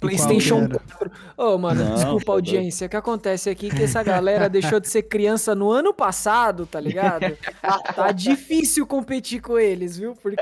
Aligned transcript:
PlayStation 0.00 0.64
era? 0.64 0.78
4. 0.78 1.10
Ô, 1.36 1.58
mano, 1.58 1.84
Não, 1.84 1.94
desculpa 1.94 2.32
a 2.32 2.34
audiência. 2.34 2.86
O 2.86 2.90
que 2.90 2.96
acontece 2.96 3.50
aqui 3.50 3.68
é 3.68 3.70
que 3.70 3.82
essa 3.82 4.02
galera 4.02 4.48
deixou 4.50 4.78
de 4.78 4.88
ser 4.88 5.02
criança 5.02 5.54
no 5.54 5.70
ano 5.70 5.92
passado, 5.92 6.66
tá 6.66 6.80
ligado? 6.80 7.36
Tá 7.94 8.12
difícil 8.12 8.86
competir 8.86 9.40
com 9.40 9.58
eles, 9.58 9.96
viu? 9.96 10.14
Porque 10.14 10.36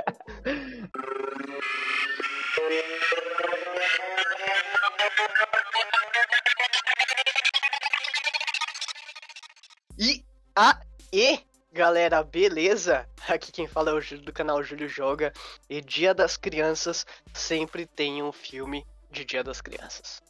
E 9.98 10.22
aê, 10.54 11.40
galera, 11.72 12.22
beleza? 12.22 13.08
Aqui 13.28 13.50
quem 13.50 13.66
fala 13.66 13.90
é 13.90 13.94
o 13.94 14.00
Júlio 14.00 14.24
do 14.24 14.32
canal 14.32 14.62
Júlio 14.62 14.88
Joga. 14.88 15.32
E 15.70 15.80
Dia 15.80 16.14
das 16.14 16.36
Crianças 16.36 17.06
sempre 17.32 17.86
tem 17.86 18.22
um 18.22 18.30
filme 18.30 18.86
de 19.16 19.24
Dia 19.24 19.42
das 19.42 19.60
Crianças. 19.60 20.20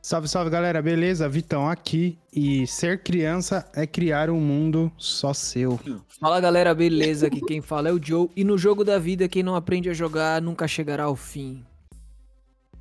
Salve, 0.00 0.28
salve 0.28 0.50
galera, 0.50 0.82
beleza? 0.82 1.28
Vitão 1.28 1.68
aqui. 1.68 2.18
E 2.32 2.66
ser 2.66 3.02
criança 3.02 3.66
é 3.74 3.86
criar 3.86 4.28
um 4.30 4.40
mundo 4.40 4.92
só 4.98 5.32
seu. 5.32 5.78
Fala 6.20 6.40
galera, 6.40 6.74
beleza? 6.74 7.26
Aqui 7.26 7.40
quem 7.40 7.62
fala 7.62 7.88
é 7.88 7.92
o 7.92 8.02
Joe. 8.02 8.28
E 8.36 8.44
no 8.44 8.58
jogo 8.58 8.84
da 8.84 8.98
vida, 8.98 9.28
quem 9.28 9.42
não 9.42 9.54
aprende 9.56 9.88
a 9.88 9.94
jogar 9.94 10.42
nunca 10.42 10.68
chegará 10.68 11.04
ao 11.04 11.16
fim. 11.16 11.64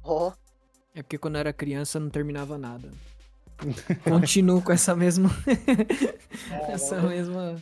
Ó, 0.03 0.33
É 0.95 1.01
porque 1.01 1.17
quando 1.17 1.35
eu 1.35 1.39
era 1.39 1.53
criança 1.53 1.99
não 1.99 2.09
terminava 2.09 2.57
nada. 2.57 2.89
Continuo 4.03 4.61
com 4.61 4.71
essa 4.73 4.93
mesma. 4.95 5.29
essa 6.69 7.01
mesma. 7.01 7.55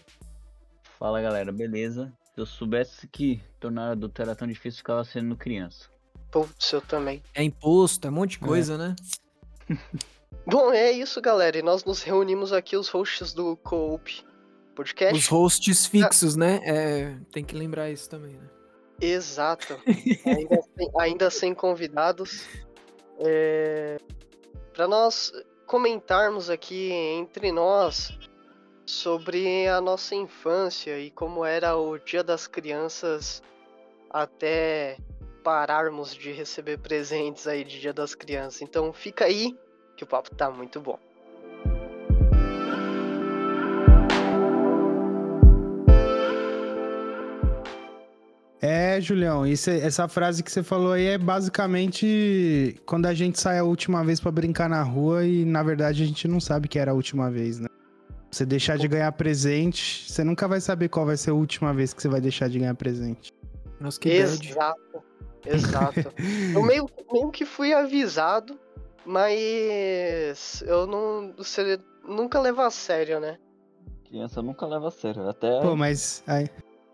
Fala 0.98 1.21
galera, 1.21 1.52
beleza? 1.52 2.12
Se 2.34 2.41
eu 2.41 2.46
soubesse 2.46 3.08
que 3.08 3.41
tornar 3.60 3.91
adulto 3.91 4.21
era 4.21 4.35
tão 4.35 4.48
difícil, 4.48 4.80
ficava 4.80 5.04
sendo 5.04 5.35
criança. 5.35 5.90
Putz, 6.31 6.71
eu 6.71 6.81
também. 6.81 7.21
É 7.35 7.44
imposto, 7.44 8.08
é 8.08 8.09
um 8.09 8.13
monte 8.13 8.31
de 8.31 8.40
coisa, 8.40 8.77
né? 8.77 8.95
Bom, 10.45 10.71
é 10.71 10.91
isso, 10.91 11.21
galera. 11.21 11.57
E 11.57 11.62
nós 11.62 11.84
nos 11.84 12.01
reunimos 12.01 12.51
aqui, 12.51 12.76
os 12.76 12.90
hosts 12.90 13.34
do 13.34 13.55
Coop 13.57 14.26
Podcast. 14.76 15.15
Os 15.15 15.27
hosts 15.27 15.85
fixos, 15.85 16.35
né? 16.35 16.60
É, 16.63 17.18
tem 17.32 17.43
que 17.43 17.55
lembrar 17.55 17.91
isso 17.91 18.10
também, 18.10 18.34
né? 18.34 18.49
Exato. 18.99 19.79
ainda, 20.26 20.62
sem, 20.77 20.91
ainda 20.99 21.29
sem 21.29 21.54
convidados. 21.54 22.48
É, 23.20 23.98
para 24.73 24.88
nós 24.88 25.32
comentarmos 25.68 26.49
aqui 26.49 26.91
entre 26.91 27.51
nós 27.51 28.18
sobre 28.85 29.68
a 29.68 29.79
nossa 29.79 30.16
infância 30.16 30.99
e 30.99 31.12
como 31.12 31.45
era 31.45 31.76
o 31.77 31.98
Dia 31.98 32.23
das 32.23 32.48
Crianças 32.48 33.41
até 34.10 34.98
pararmos 35.44 36.14
de 36.16 36.32
receber 36.32 36.78
presentes 36.78 37.48
aí 37.48 37.64
de 37.64 37.80
Dia 37.80 37.94
das 37.94 38.16
Crianças. 38.16 38.62
Então 38.62 38.92
fica 38.94 39.26
aí 39.26 39.56
que 39.98 40.04
o 40.04 40.08
papo 40.08 40.34
tá 40.36 40.50
muito 40.50 40.80
bom. 40.80 40.98
É, 48.64 49.02
Julião, 49.02 49.46
isso, 49.48 49.72
é- 49.72 49.80
essa 49.80 50.08
frase 50.08 50.44
que 50.44 50.52
você 50.52 50.62
falou 50.62 50.92
aí 50.92 51.06
é 51.08 51.18
basicamente 51.18 52.80
quando 52.86 53.08
a 53.08 53.14
gente 53.14 53.40
sai 53.40 53.58
a 53.58 53.64
última 53.64 54.04
vez 54.06 54.20
pra 54.20 54.32
brincar 54.32 54.70
na 54.70 54.84
rua 54.84 55.26
e 55.26 55.44
na 55.44 55.64
verdade 55.64 56.04
a 56.04 56.06
gente 56.06 56.28
não 56.28 56.40
sabe 56.40 56.68
que 56.68 56.78
era 56.78 56.92
a 56.92 56.94
última 56.94 57.32
vez, 57.32 57.60
né? 57.60 57.68
Você 58.30 58.46
deixar 58.46 58.78
de 58.78 58.88
ganhar 58.88 59.12
presente, 59.14 60.10
você 60.10 60.24
nunca 60.24 60.48
vai 60.48 60.62
saber 60.62 60.90
qual 60.90 61.06
vai 61.08 61.18
ser 61.18 61.32
a 61.32 61.34
última 61.34 61.74
vez 61.74 61.92
que 61.92 62.02
você 62.02 62.08
vai 62.08 62.22
deixar 62.22 62.50
de 62.50 62.60
ganhar 62.60 62.76
presente. 62.76 63.32
Nossa, 63.80 64.00
que. 64.00 64.09
Exato, 64.09 65.03
exato. 65.46 66.14
eu 66.56 66.64
meio, 66.64 66.90
meio 67.12 67.30
que 67.31 67.46
fui 67.46 67.74
avisado, 67.74 68.59
mas 69.06 70.64
eu 70.68 70.86
não. 70.88 71.34
Você 71.38 71.80
nunca 72.08 72.40
leva 72.40 72.66
a 72.68 72.72
sério, 72.72 73.20
né? 73.20 73.38
Criança 74.08 74.42
nunca 74.42 74.66
leva 74.66 74.88
a 74.88 74.92
sério. 74.92 75.28
Até 75.30 75.62
Pô, 75.62 75.75
mas 75.75 76.24
ai- 76.28 76.50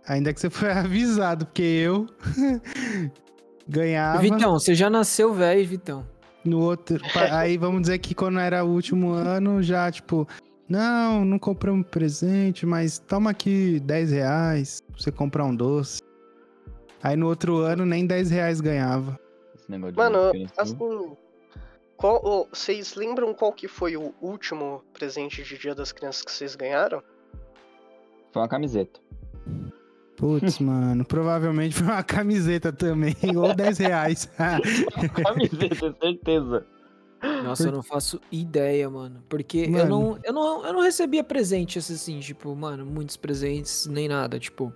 ainda 0.07 0.34
que 0.34 0.40
você 0.40 0.50
foi 0.50 0.69
avisado, 0.74 1.46
porque 1.46 1.62
eu 1.63 2.07
ganhava 3.68 4.19
Vitão, 4.22 4.53
você 4.53 4.74
já 4.75 4.90
nasceu 4.90 5.34
velho, 5.34 5.68
Vitão. 5.68 6.07
no 6.46 6.59
outro. 6.62 7.00
Aí 7.31 7.57
vamos 7.57 7.81
dizer 7.81 7.97
que 8.00 8.13
quando 8.16 8.40
era 8.40 8.63
o 8.63 8.69
último 8.69 9.12
ano, 9.12 9.62
já 9.62 9.91
tipo, 9.91 10.28
não, 10.69 11.25
não 11.25 11.40
compramos 11.40 11.88
presente, 11.88 12.66
mas 12.66 13.00
toma 13.00 13.31
aqui 13.31 13.80
10 13.81 14.12
reais 14.12 14.81
pra 14.81 15.02
você 15.02 15.12
comprar 15.12 15.46
um 15.46 15.56
doce. 15.56 16.02
Aí 17.02 17.16
no 17.16 17.28
outro 17.28 17.58
ano 17.58 17.85
nem 17.85 18.06
10 18.06 18.30
reais 18.31 18.62
ganhava. 18.62 19.19
esse 19.56 19.69
negócio 19.69 19.94
de 19.94 19.97
Mano, 19.97 20.31
criança, 20.31 20.53
assim. 20.58 20.78
Qual, 21.96 22.24
ô, 22.24 22.47
vocês 22.53 22.96
lembram 22.96 23.34
qual 23.34 23.52
que 23.52 23.68
foi 23.68 23.97
o 23.97 24.13
último 24.22 24.84
presente 24.94 25.44
de 25.44 25.57
Dia 25.57 25.74
das 25.74 25.91
Crianças 25.91 26.24
que 26.24 26.31
vocês 26.31 26.56
ganharam? 26.56 27.02
Foi 28.31 28.41
uma 28.41 28.47
camiseta. 28.47 29.00
Putz, 30.16 30.57
mano, 30.59 31.03
provavelmente 31.06 31.75
foi 31.75 31.88
uma 31.88 32.03
camiseta 32.03 32.72
também, 32.72 33.16
ou 33.36 33.53
10 33.53 33.78
reais. 33.80 34.30
camiseta, 35.24 35.96
certeza. 36.00 36.66
Nossa, 37.44 37.68
eu 37.68 37.72
não 37.72 37.81
faço 37.81 38.22
ideia, 38.31 38.88
mano. 38.90 39.24
Porque 39.28 39.59
eu, 39.59 39.72
Mano. 39.72 39.90
não, 39.90 40.19
eu, 40.24 40.34
não, 40.34 40.66
eu 40.68 40.74
não 40.74 40.81
recebia 40.81 41.24
presentes 41.24 41.90
assim, 41.90 42.19
tipo, 42.19 42.56
mano, 42.56 42.86
muitos 42.86 43.18
presentes, 43.18 43.88
nem 43.88 44.07
nada. 44.07 44.40
Tipo, 44.40 44.72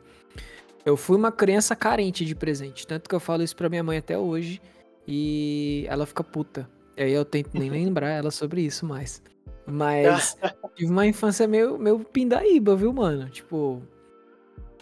eu 0.85 0.97
fui 0.97 1.17
uma 1.17 1.31
criança 1.31 1.75
carente 1.75 2.25
de 2.25 2.35
presente. 2.35 2.85
Tanto 2.87 3.09
que 3.09 3.15
eu 3.15 3.19
falo 3.19 3.43
isso 3.43 3.55
pra 3.55 3.69
minha 3.69 3.83
mãe 3.83 3.97
até 3.97 4.17
hoje. 4.17 4.61
E 5.07 5.85
ela 5.87 6.05
fica 6.05 6.23
puta. 6.23 6.69
E 6.97 7.03
aí 7.03 7.13
eu 7.13 7.25
tento 7.25 7.57
nem 7.57 7.69
lembrar 7.69 8.09
ela 8.09 8.31
sobre 8.31 8.61
isso 8.61 8.85
mais. 8.85 9.21
Mas 9.65 10.37
tive 10.75 10.91
uma 10.91 11.05
infância 11.05 11.47
meio, 11.47 11.77
meio 11.77 11.99
pindaíba, 11.99 12.75
viu, 12.75 12.91
mano? 12.93 13.29
Tipo. 13.29 13.81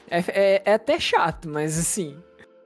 É, 0.09 0.19
é, 0.27 0.61
é 0.65 0.73
até 0.73 0.99
chato, 0.99 1.49
mas 1.49 1.77
assim. 1.77 2.17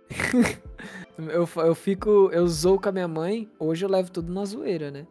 eu, 1.18 1.50
eu 1.56 1.76
fico. 1.76 2.30
Eu 2.32 2.48
zoo 2.48 2.80
com 2.80 2.90
a 2.90 2.92
minha 2.92 3.08
mãe. 3.08 3.50
Hoje 3.60 3.84
eu 3.86 3.90
levo 3.90 4.12
tudo 4.12 4.32
na 4.32 4.46
zoeira, 4.46 4.92
né? 4.92 5.08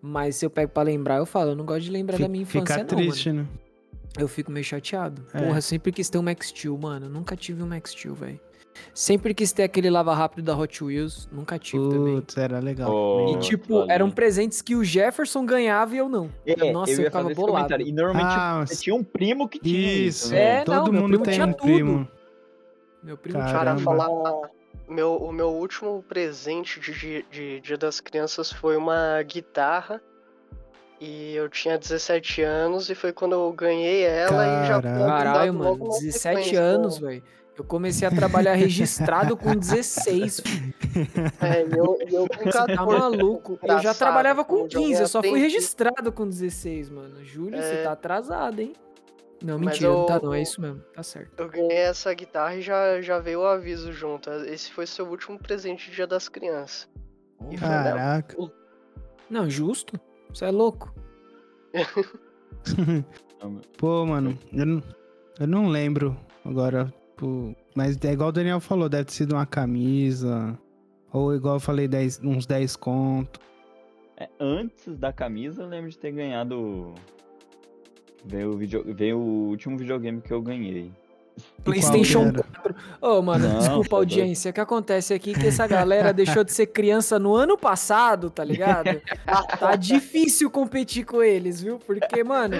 Mas 0.00 0.36
se 0.36 0.44
eu 0.44 0.50
pego 0.50 0.72
pra 0.72 0.82
lembrar, 0.82 1.18
eu 1.18 1.26
falo. 1.26 1.50
Eu 1.50 1.56
não 1.56 1.64
gosto 1.64 1.82
de 1.82 1.90
lembrar 1.90 2.18
da 2.18 2.28
minha 2.28 2.42
infância, 2.42 2.74
Fica 2.74 2.84
triste, 2.84 3.30
Mano. 3.32 3.42
né? 3.42 3.71
Eu 4.18 4.28
fico 4.28 4.50
meio 4.52 4.64
chateado. 4.64 5.24
É. 5.32 5.40
Porra, 5.40 5.60
sempre 5.60 5.90
quis 5.92 6.10
ter 6.10 6.18
um 6.18 6.22
Max 6.22 6.48
Steel, 6.48 6.76
mano. 6.76 7.08
Nunca 7.08 7.34
tive 7.34 7.62
um 7.62 7.66
Max 7.66 7.92
Steel, 7.92 8.14
velho. 8.14 8.40
Sempre 8.94 9.34
quis 9.34 9.52
ter 9.52 9.62
aquele 9.64 9.88
lava 9.90 10.14
rápido 10.14 10.44
da 10.44 10.56
Hot 10.56 10.82
Wheels. 10.84 11.28
Nunca 11.30 11.58
tive 11.58 11.88
também. 11.90 12.16
Putz, 12.16 12.36
era 12.36 12.58
legal. 12.58 12.90
Oh. 12.92 13.34
E 13.34 13.38
tipo, 13.38 13.74
valeu. 13.78 13.90
eram 13.90 14.10
presentes 14.10 14.60
que 14.60 14.74
o 14.74 14.82
Jefferson 14.84 15.44
ganhava 15.46 15.94
e 15.94 15.98
eu 15.98 16.08
não. 16.08 16.30
É, 16.46 16.72
Nossa, 16.72 16.92
eu 16.92 16.98
eu 17.00 17.04
ficava 17.04 17.32
bolado. 17.34 17.80
E 17.80 17.92
normalmente 17.92 18.34
Ah, 18.34 18.64
tinha 18.78 18.94
um 18.94 19.04
primo 19.04 19.48
que 19.48 19.58
tinha 19.58 19.78
isso. 19.78 20.26
Isso, 20.26 20.30
né? 20.34 20.60
É, 20.60 20.64
todo 20.64 20.92
não, 20.92 21.02
mundo 21.02 21.18
tem 21.20 21.42
um 21.42 21.52
tudo. 21.52 21.62
primo. 21.62 22.08
Meu 23.02 23.16
primo 23.16 23.38
Cara, 23.38 23.48
tinha 23.50 23.58
Cara, 23.58 23.70
Caramba. 23.82 23.84
falar. 23.84 24.50
Meu, 24.88 25.16
o 25.16 25.32
meu 25.32 25.48
último 25.48 26.04
presente 26.06 26.78
de, 26.80 26.92
de, 26.92 27.24
de 27.30 27.60
Dia 27.60 27.78
das 27.78 28.00
Crianças 28.00 28.52
foi 28.52 28.76
uma 28.76 29.22
guitarra. 29.22 30.02
E 31.04 31.34
eu 31.34 31.48
tinha 31.48 31.76
17 31.76 32.42
anos 32.42 32.88
e 32.88 32.94
foi 32.94 33.12
quando 33.12 33.32
eu 33.32 33.52
ganhei 33.52 34.02
ela 34.04 34.62
e 34.62 34.66
já 34.68 34.80
Caralho, 34.80 35.52
mano, 35.52 35.76
na 35.78 35.84
17 35.98 36.12
sequência. 36.12 36.60
anos, 36.60 36.98
velho. 36.98 37.24
Eu 37.58 37.64
comecei 37.64 38.06
a 38.06 38.10
trabalhar 38.10 38.54
registrado 38.54 39.36
com 39.36 39.52
16. 39.54 40.40
filho. 40.40 40.72
É, 41.42 41.62
e 41.66 41.76
eu, 41.76 41.98
eu 42.08 42.28
com 42.28 42.44
Você 42.44 42.50
14. 42.52 42.76
tá 42.76 42.84
maluco? 42.86 43.52
Eu 43.62 43.68
já 43.68 43.74
Engraçado, 43.78 43.98
trabalhava 43.98 44.44
com 44.44 44.50
como 44.56 44.66
eu 44.66 44.70
já 44.70 44.78
15, 44.78 45.00
eu 45.00 45.08
só 45.08 45.22
fui 45.22 45.40
registrado 45.40 46.12
com 46.12 46.28
16, 46.28 46.90
mano. 46.90 47.24
Júlio, 47.24 47.60
você 47.60 47.74
É. 47.76 47.82
tá 47.82 47.92
atrasado, 47.92 48.60
hein? 48.60 48.74
Não, 49.42 49.58
Mas 49.58 49.66
mentira, 49.78 49.90
não 49.90 50.06
tá 50.06 50.16
eu- 50.16 50.22
não, 50.22 50.34
é 50.34 50.40
isso 50.42 50.60
mesmo. 50.60 50.80
Tá 50.94 51.02
certo. 51.02 51.32
Eu 51.36 51.48
ganhei 51.48 51.78
essa 51.78 52.12
guitarra 52.14 52.54
e 52.56 52.62
já, 52.62 53.00
já 53.00 53.18
veio 53.18 53.40
o 53.40 53.44
aviso 53.46 53.90
junto. 53.92 54.30
Esse 54.30 54.70
foi 54.70 54.86
seu 54.86 55.06
último 55.08 55.36
presente 55.38 55.90
de 55.90 55.96
Dia 55.96 56.06
das 56.06 56.28
Crianças. 56.28 56.88
Foi, 57.38 57.48
né? 57.50 57.56
Caraca. 57.58 58.36
Não, 59.28 59.50
justo. 59.50 59.98
Você 60.32 60.46
é 60.46 60.50
louco. 60.50 60.92
Pô, 63.76 64.06
mano, 64.06 64.38
eu 64.52 64.66
não, 64.66 64.82
eu 65.38 65.46
não 65.46 65.68
lembro 65.68 66.16
agora. 66.44 66.92
pô, 67.16 67.54
mas 67.74 67.98
é 68.04 68.12
igual 68.12 68.28
o 68.28 68.32
Daniel 68.32 68.60
falou, 68.60 68.88
deve 68.88 69.06
ter 69.06 69.12
sido 69.12 69.32
uma 69.32 69.46
camisa. 69.46 70.58
Ou 71.12 71.34
igual 71.34 71.56
eu 71.56 71.60
falei, 71.60 71.88
10, 71.88 72.20
uns 72.22 72.46
10 72.46 72.76
conto. 72.76 73.40
É, 74.16 74.28
antes 74.38 74.96
da 74.96 75.12
camisa, 75.12 75.62
eu 75.62 75.68
lembro 75.68 75.90
de 75.90 75.98
ter 75.98 76.12
ganhado. 76.12 76.94
Veio 78.24 78.50
o, 78.50 78.56
video... 78.56 78.84
Veio 78.94 79.18
o 79.18 79.48
último 79.48 79.76
videogame 79.76 80.20
que 80.20 80.32
eu 80.32 80.40
ganhei. 80.40 80.92
PlayStation 81.64 82.22
era? 82.28 82.42
4. 82.42 82.74
Ô, 83.00 83.22
mano, 83.22 83.48
Não, 83.48 83.58
desculpa 83.58 83.96
a 83.96 83.98
audiência. 84.00 84.50
O 84.50 84.54
que 84.54 84.60
acontece 84.60 85.14
aqui 85.14 85.30
é 85.30 85.34
que 85.34 85.46
essa 85.46 85.66
galera 85.66 86.12
deixou 86.14 86.42
de 86.44 86.52
ser 86.52 86.66
criança 86.66 87.18
no 87.18 87.34
ano 87.34 87.56
passado, 87.56 88.28
tá 88.30 88.42
ligado? 88.44 89.00
Tá 89.58 89.76
difícil 89.76 90.50
competir 90.50 91.04
com 91.04 91.22
eles, 91.22 91.60
viu? 91.60 91.78
Porque, 91.78 92.22
mano, 92.24 92.56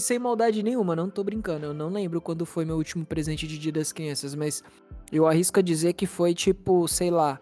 sem 0.00 0.18
maldade 0.18 0.62
nenhuma, 0.62 0.96
não 0.96 1.08
tô 1.08 1.22
brincando. 1.22 1.66
Eu 1.66 1.74
não 1.74 1.88
lembro 1.88 2.20
quando 2.20 2.44
foi 2.44 2.64
meu 2.64 2.76
último 2.76 3.04
presente 3.06 3.46
de 3.46 3.56
Dia 3.58 3.72
das 3.72 3.92
Crianças, 3.92 4.34
mas 4.34 4.62
eu 5.12 5.26
arrisco 5.26 5.60
a 5.60 5.62
dizer 5.62 5.92
que 5.92 6.06
foi 6.06 6.34
tipo, 6.34 6.86
sei 6.88 7.10
lá, 7.10 7.38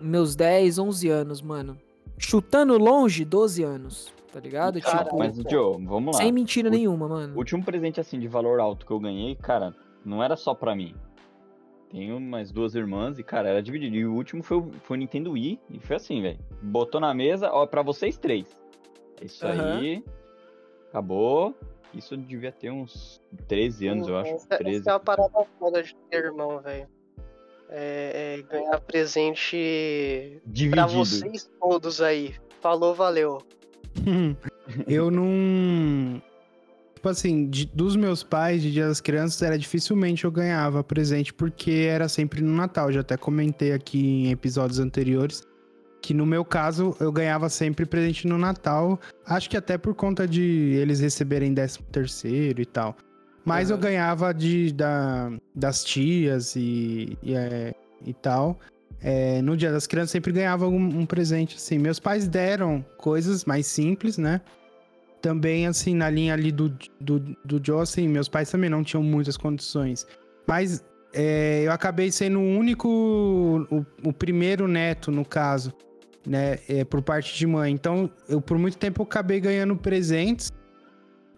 meus 0.00 0.34
10, 0.34 0.78
11 0.78 1.08
anos, 1.08 1.42
mano. 1.42 1.76
Chutando 2.18 2.76
longe, 2.78 3.24
12 3.24 3.62
anos, 3.62 4.12
tá 4.32 4.40
ligado? 4.40 4.80
Cara, 4.80 5.04
tipo, 5.04 5.18
Mas, 5.18 5.36
Joe, 5.50 5.84
vamos 5.84 6.14
lá. 6.16 6.22
sem 6.22 6.32
mentira 6.32 6.68
O- 6.68 6.72
nenhuma, 6.72 7.06
O 7.06 7.08
mano. 7.08 7.36
último 7.36 7.62
presente, 7.64 8.00
assim, 8.00 8.18
de 8.18 8.28
valor 8.28 8.60
alto 8.60 8.86
que 8.86 8.92
eu 8.92 9.00
ganhei, 9.00 9.34
cara, 9.36 9.74
não 10.04 10.22
era 10.22 10.36
só 10.36 10.54
pra 10.54 10.74
mim. 10.74 10.94
Tenho 11.90 12.18
mais 12.18 12.50
duas 12.50 12.74
irmãs 12.74 13.18
e, 13.18 13.22
cara, 13.22 13.50
era 13.50 13.62
dividido. 13.62 13.94
E 13.94 14.06
o 14.06 14.14
último 14.14 14.42
foi 14.42 14.56
o, 14.56 14.72
foi 14.82 14.96
o 14.96 15.00
Nintendo 15.00 15.32
Wii. 15.32 15.60
E 15.70 15.78
foi 15.78 15.96
assim, 15.96 16.22
velho. 16.22 16.38
Botou 16.62 17.00
na 17.00 17.12
mesa, 17.12 17.50
ó, 17.52 17.66
pra 17.66 17.82
vocês 17.82 18.16
três. 18.16 18.56
É 19.20 19.26
isso 19.26 19.46
Aham. 19.46 19.78
aí. 19.78 20.04
Acabou. 20.88 21.54
Isso 21.94 22.16
devia 22.16 22.50
ter 22.50 22.70
uns 22.70 23.20
13 23.46 23.86
anos, 23.88 24.08
eu 24.08 24.16
acho. 24.16 24.30
Essa, 24.30 24.46
essa 24.54 24.58
13. 24.64 24.88
é 24.88 24.92
uma 24.92 25.00
parada 25.00 25.44
foda 25.58 25.82
de 25.82 25.94
ter 26.10 26.24
irmão, 26.24 26.60
velho. 26.60 26.88
É, 27.68 28.38
é 28.38 28.42
ganhar 28.42 28.80
presente 28.80 30.40
pra 30.42 30.50
Dividido. 30.50 30.88
vocês 30.88 31.50
todos 31.60 32.00
aí. 32.00 32.34
Falou, 32.60 32.94
valeu. 32.94 33.42
eu 34.88 35.10
não. 35.10 36.22
Tipo 37.02 37.08
assim, 37.08 37.48
de- 37.50 37.66
dos 37.66 37.96
meus 37.96 38.22
pais, 38.22 38.62
de 38.62 38.70
Dia 38.70 38.86
das 38.86 39.00
Crianças, 39.00 39.42
era 39.42 39.58
dificilmente 39.58 40.24
eu 40.24 40.30
ganhava 40.30 40.84
presente, 40.84 41.34
porque 41.34 41.88
era 41.90 42.08
sempre 42.08 42.40
no 42.40 42.54
Natal. 42.54 42.92
Já 42.92 43.00
até 43.00 43.16
comentei 43.16 43.72
aqui 43.72 43.98
em 43.98 44.30
episódios 44.30 44.78
anteriores 44.78 45.42
que 46.00 46.14
no 46.14 46.24
meu 46.24 46.44
caso 46.44 46.96
eu 47.00 47.10
ganhava 47.10 47.48
sempre 47.48 47.84
presente 47.86 48.28
no 48.28 48.38
Natal. 48.38 49.00
Acho 49.26 49.50
que 49.50 49.56
até 49.56 49.76
por 49.76 49.96
conta 49.96 50.28
de 50.28 50.42
eles 50.80 51.00
receberem 51.00 51.52
13 51.52 51.80
terceiro 51.90 52.62
e 52.62 52.66
tal. 52.66 52.96
Mas 53.44 53.70
eu 53.70 53.74
Aham. 53.74 53.82
ganhava 53.82 54.32
de, 54.32 54.72
da, 54.72 55.32
das 55.52 55.82
tias 55.82 56.54
e, 56.54 57.18
e, 57.20 57.34
é, 57.34 57.74
e 58.06 58.14
tal. 58.14 58.60
É, 59.00 59.42
no 59.42 59.56
Dia 59.56 59.72
das 59.72 59.88
Crianças 59.88 60.12
sempre 60.12 60.30
ganhava 60.30 60.68
um, 60.68 61.00
um 61.00 61.04
presente, 61.04 61.56
assim. 61.56 61.78
Meus 61.78 61.98
pais 61.98 62.28
deram 62.28 62.84
coisas 62.96 63.44
mais 63.44 63.66
simples, 63.66 64.16
né? 64.18 64.40
Também, 65.22 65.66
assim, 65.68 65.94
na 65.94 66.10
linha 66.10 66.34
ali 66.34 66.50
do, 66.50 66.68
do, 67.00 67.20
do 67.44 67.78
assim, 67.78 68.08
meus 68.08 68.28
pais 68.28 68.50
também 68.50 68.68
não 68.68 68.82
tinham 68.82 69.02
muitas 69.02 69.36
condições. 69.36 70.04
Mas 70.46 70.84
é, 71.14 71.62
eu 71.64 71.72
acabei 71.72 72.10
sendo 72.10 72.40
o 72.40 72.58
único, 72.58 72.88
o, 73.70 73.86
o 74.08 74.12
primeiro 74.12 74.66
neto, 74.66 75.12
no 75.12 75.24
caso, 75.24 75.72
né? 76.26 76.58
É, 76.68 76.84
por 76.84 77.02
parte 77.02 77.36
de 77.36 77.46
mãe. 77.46 77.72
Então, 77.72 78.10
eu 78.28 78.40
por 78.40 78.58
muito 78.58 78.76
tempo 78.76 79.02
eu 79.02 79.04
acabei 79.04 79.40
ganhando 79.40 79.76
presentes 79.76 80.52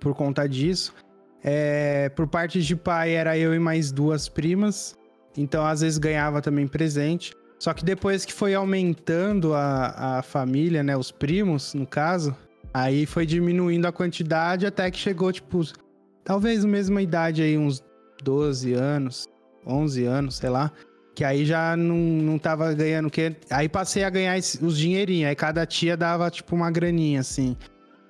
por 0.00 0.14
conta 0.14 0.48
disso. 0.48 0.94
É, 1.42 2.08
por 2.08 2.26
parte 2.26 2.62
de 2.62 2.74
pai, 2.74 3.12
era 3.12 3.36
eu 3.36 3.54
e 3.54 3.58
mais 3.58 3.92
duas 3.92 4.28
primas. 4.28 4.96
Então, 5.36 5.66
às 5.66 5.82
vezes, 5.82 5.98
ganhava 5.98 6.40
também 6.40 6.66
presente. 6.66 7.34
Só 7.58 7.74
que 7.74 7.84
depois 7.84 8.24
que 8.24 8.32
foi 8.32 8.54
aumentando 8.54 9.54
a, 9.54 10.18
a 10.18 10.22
família, 10.22 10.82
né? 10.82 10.96
Os 10.96 11.10
primos, 11.10 11.74
no 11.74 11.86
caso, 11.86 12.34
aí 12.74 13.06
foi 13.06 13.24
diminuindo 13.24 13.86
a 13.86 13.92
quantidade 13.92 14.66
até 14.66 14.90
que 14.90 14.98
chegou, 14.98 15.32
tipo, 15.32 15.62
talvez 16.24 16.64
a 16.64 16.68
mesma 16.68 17.00
idade 17.00 17.40
aí, 17.40 17.56
uns 17.56 17.82
12 18.22 18.72
anos, 18.74 19.28
11 19.66 20.04
anos, 20.04 20.36
sei 20.36 20.50
lá. 20.50 20.72
Que 21.14 21.22
aí 21.22 21.46
já 21.46 21.76
não, 21.76 21.96
não 21.96 22.38
tava 22.38 22.72
ganhando. 22.74 23.08
Que... 23.08 23.36
Aí 23.48 23.68
passei 23.68 24.02
a 24.02 24.10
ganhar 24.10 24.36
os 24.36 24.76
dinheirinhos. 24.76 25.28
Aí 25.28 25.36
cada 25.36 25.64
tia 25.64 25.96
dava, 25.96 26.28
tipo, 26.28 26.56
uma 26.56 26.70
graninha, 26.72 27.20
assim. 27.20 27.56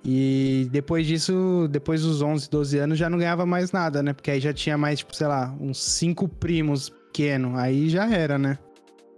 E 0.02 0.68
depois 0.70 1.06
disso, 1.06 1.68
depois 1.70 2.02
dos 2.02 2.22
11, 2.22 2.48
12 2.48 2.78
anos, 2.78 2.98
já 2.98 3.10
não 3.10 3.18
ganhava 3.18 3.44
mais 3.44 3.72
nada, 3.72 4.02
né? 4.02 4.14
Porque 4.14 4.30
aí 4.30 4.40
já 4.40 4.54
tinha 4.54 4.78
mais, 4.78 5.00
tipo, 5.00 5.14
sei 5.14 5.26
lá, 5.26 5.54
uns 5.60 5.82
cinco 5.82 6.26
primos 6.26 6.88
pequenos. 6.88 7.58
Aí 7.58 7.90
já 7.90 8.10
era, 8.10 8.38
né? 8.38 8.58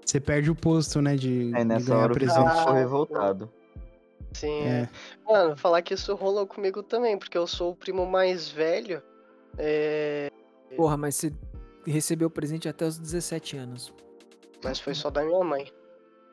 Você 0.05 0.21
perde 0.21 0.51
o 0.51 0.55
posto, 0.55 1.01
né? 1.01 1.17
De, 1.17 1.53
É, 1.55 1.59
de 1.59 1.65
nessa 1.65 1.87
ganhar 1.87 2.03
hora 2.03 2.15
presente. 2.15 2.59
Ficou 2.59 2.73
revoltado. 2.73 3.51
Sim. 4.37 4.67
É. 4.67 4.89
Mano, 5.25 5.57
falar 5.57 5.81
que 5.81 5.95
isso 5.95 6.15
rolou 6.15 6.47
comigo 6.47 6.83
também, 6.83 7.19
porque 7.19 7.39
eu 7.39 7.47
sou 7.47 7.73
o 7.73 7.77
primo 7.77 8.05
mais 8.05 8.51
velho. 8.51 9.03
É... 9.57 10.31
Porra, 10.77 10.97
mas 10.97 11.15
você 11.17 11.33
recebeu 11.87 12.29
o 12.29 12.31
presente 12.31 12.69
até 12.69 12.85
os 12.85 12.99
17 12.99 13.57
anos. 13.57 13.95
Mas 14.63 14.79
foi 14.79 14.95
só 14.95 15.11
da 15.11 15.25
minha 15.25 15.43
mãe. 15.45 15.73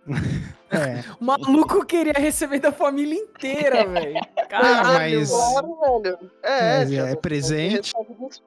É. 0.74 1.04
O 1.22 1.24
maluco 1.24 1.86
queria 1.86 2.14
receber 2.14 2.60
da 2.60 2.72
família 2.72 3.16
inteira, 3.16 3.86
velho. 3.88 4.20
Caralho, 4.62 5.20
mas-. 5.20 5.30
Claro, 5.30 6.02
velho. 6.02 6.32
É, 6.44 6.78
Mas 6.80 6.92
já 6.92 7.08
é 7.10 7.16
presente. 7.16 7.92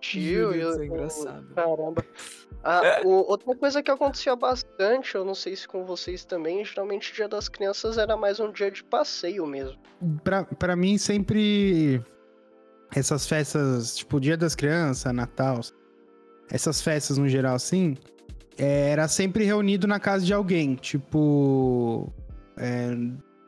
tio, 0.01 0.55
isso 0.55 0.81
é 0.81 0.87
engraçado. 0.87 1.47
Caramba. 1.55 2.05
Ah, 2.63 3.01
o- 3.05 3.29
outra 3.31 3.55
coisa 3.57 3.83
que 3.83 3.91
acontecia 3.91 4.35
bastante, 4.35 5.15
eu 5.15 5.25
não 5.25 5.35
sei 5.35 5.55
se 5.57 5.69
com 5.69 5.85
vocês 5.85 6.25
também, 6.25 6.65
geralmente 6.65 7.13
o 7.13 7.15
dia 7.15 7.29
das 7.29 7.49
crianças 7.49 7.97
era 7.99 8.17
mais 8.17 8.41
um 8.41 8.51
dia 8.51 8.71
de 8.71 8.83
passeio 8.85 9.47
mesmo. 9.47 9.79
Pra, 10.25 10.45
pra 10.45 10.75
mim, 10.77 10.99
sempre. 10.99 12.03
Essas 12.95 13.27
festas, 13.27 13.97
tipo, 13.97 14.21
Dia 14.21 14.37
das 14.37 14.55
Crianças, 14.55 15.13
Natal, 15.13 15.61
essas 16.51 16.81
festas 16.81 17.19
no 17.19 17.29
geral, 17.29 17.57
assim, 17.57 17.97
é, 18.57 18.91
era 18.91 19.09
sempre 19.09 19.45
reunido 19.45 19.87
na 19.89 19.99
casa 19.99 20.25
de 20.25 20.33
alguém, 20.33 20.77
tipo. 20.77 22.13
É, 22.57 22.91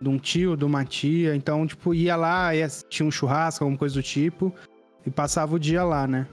de 0.01 0.09
um 0.09 0.19
tio, 0.19 0.57
de 0.57 0.65
uma 0.65 0.85
tia. 0.85 1.35
Então, 1.35 1.67
tipo, 1.67 1.95
ia 1.95 2.17
lá, 2.17 2.55
ia, 2.55 2.69
tinha 2.89 3.07
um 3.07 3.11
churrasco, 3.11 3.65
alguma 3.65 3.79
coisa 3.79 3.95
do 3.95 4.03
tipo, 4.03 4.55
e 5.07 5.11
passava 5.11 5.57
o 5.57 5.59
dia 5.59 5.85
lá, 5.85 6.07
né? 6.07 6.27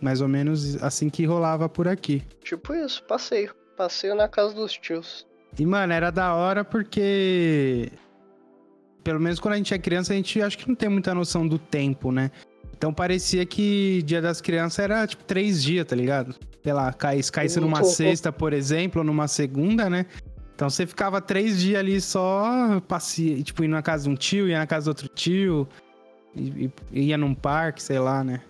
Mais 0.00 0.20
ou 0.20 0.28
menos 0.28 0.82
assim 0.82 1.08
que 1.08 1.24
rolava 1.24 1.68
por 1.68 1.88
aqui. 1.88 2.22
Tipo 2.42 2.74
isso, 2.74 3.02
passeio. 3.04 3.54
Passeio 3.76 4.14
na 4.14 4.28
casa 4.28 4.54
dos 4.54 4.72
tios. 4.72 5.26
E, 5.58 5.64
mano, 5.64 5.92
era 5.92 6.10
da 6.10 6.34
hora 6.34 6.64
porque. 6.64 7.90
Pelo 9.02 9.20
menos 9.20 9.38
quando 9.38 9.54
a 9.54 9.56
gente 9.56 9.74
é 9.74 9.78
criança, 9.78 10.12
a 10.12 10.16
gente 10.16 10.40
acho 10.40 10.56
que 10.56 10.68
não 10.68 10.74
tem 10.74 10.88
muita 10.88 11.14
noção 11.14 11.46
do 11.46 11.58
tempo, 11.58 12.10
né? 12.10 12.30
Então 12.76 12.92
parecia 12.92 13.44
que 13.46 14.02
Dia 14.02 14.20
das 14.20 14.40
Crianças 14.40 14.78
era 14.78 15.06
tipo 15.06 15.24
três 15.24 15.62
dias, 15.62 15.86
tá 15.86 15.94
ligado? 15.94 16.34
Sei 16.62 16.72
lá, 16.72 16.92
caísse, 16.92 17.30
caísse 17.30 17.60
numa 17.60 17.84
sexta, 17.84 18.32
por 18.32 18.52
exemplo, 18.52 19.00
ou 19.00 19.04
numa 19.04 19.28
segunda, 19.28 19.88
né? 19.88 20.06
Então 20.54 20.70
você 20.70 20.86
ficava 20.86 21.20
três 21.20 21.60
dias 21.60 21.80
ali 21.80 22.00
só 22.00 22.80
passeia, 22.86 23.42
tipo, 23.42 23.64
indo 23.64 23.72
na 23.72 23.82
casa 23.82 24.04
de 24.04 24.10
um 24.10 24.14
tio, 24.14 24.48
ia 24.48 24.58
na 24.58 24.66
casa 24.66 24.84
do 24.84 24.88
outro 24.88 25.08
tio, 25.08 25.68
ia 26.92 27.18
num 27.18 27.34
parque, 27.34 27.82
sei 27.82 27.98
lá, 27.98 28.22
né? 28.22 28.40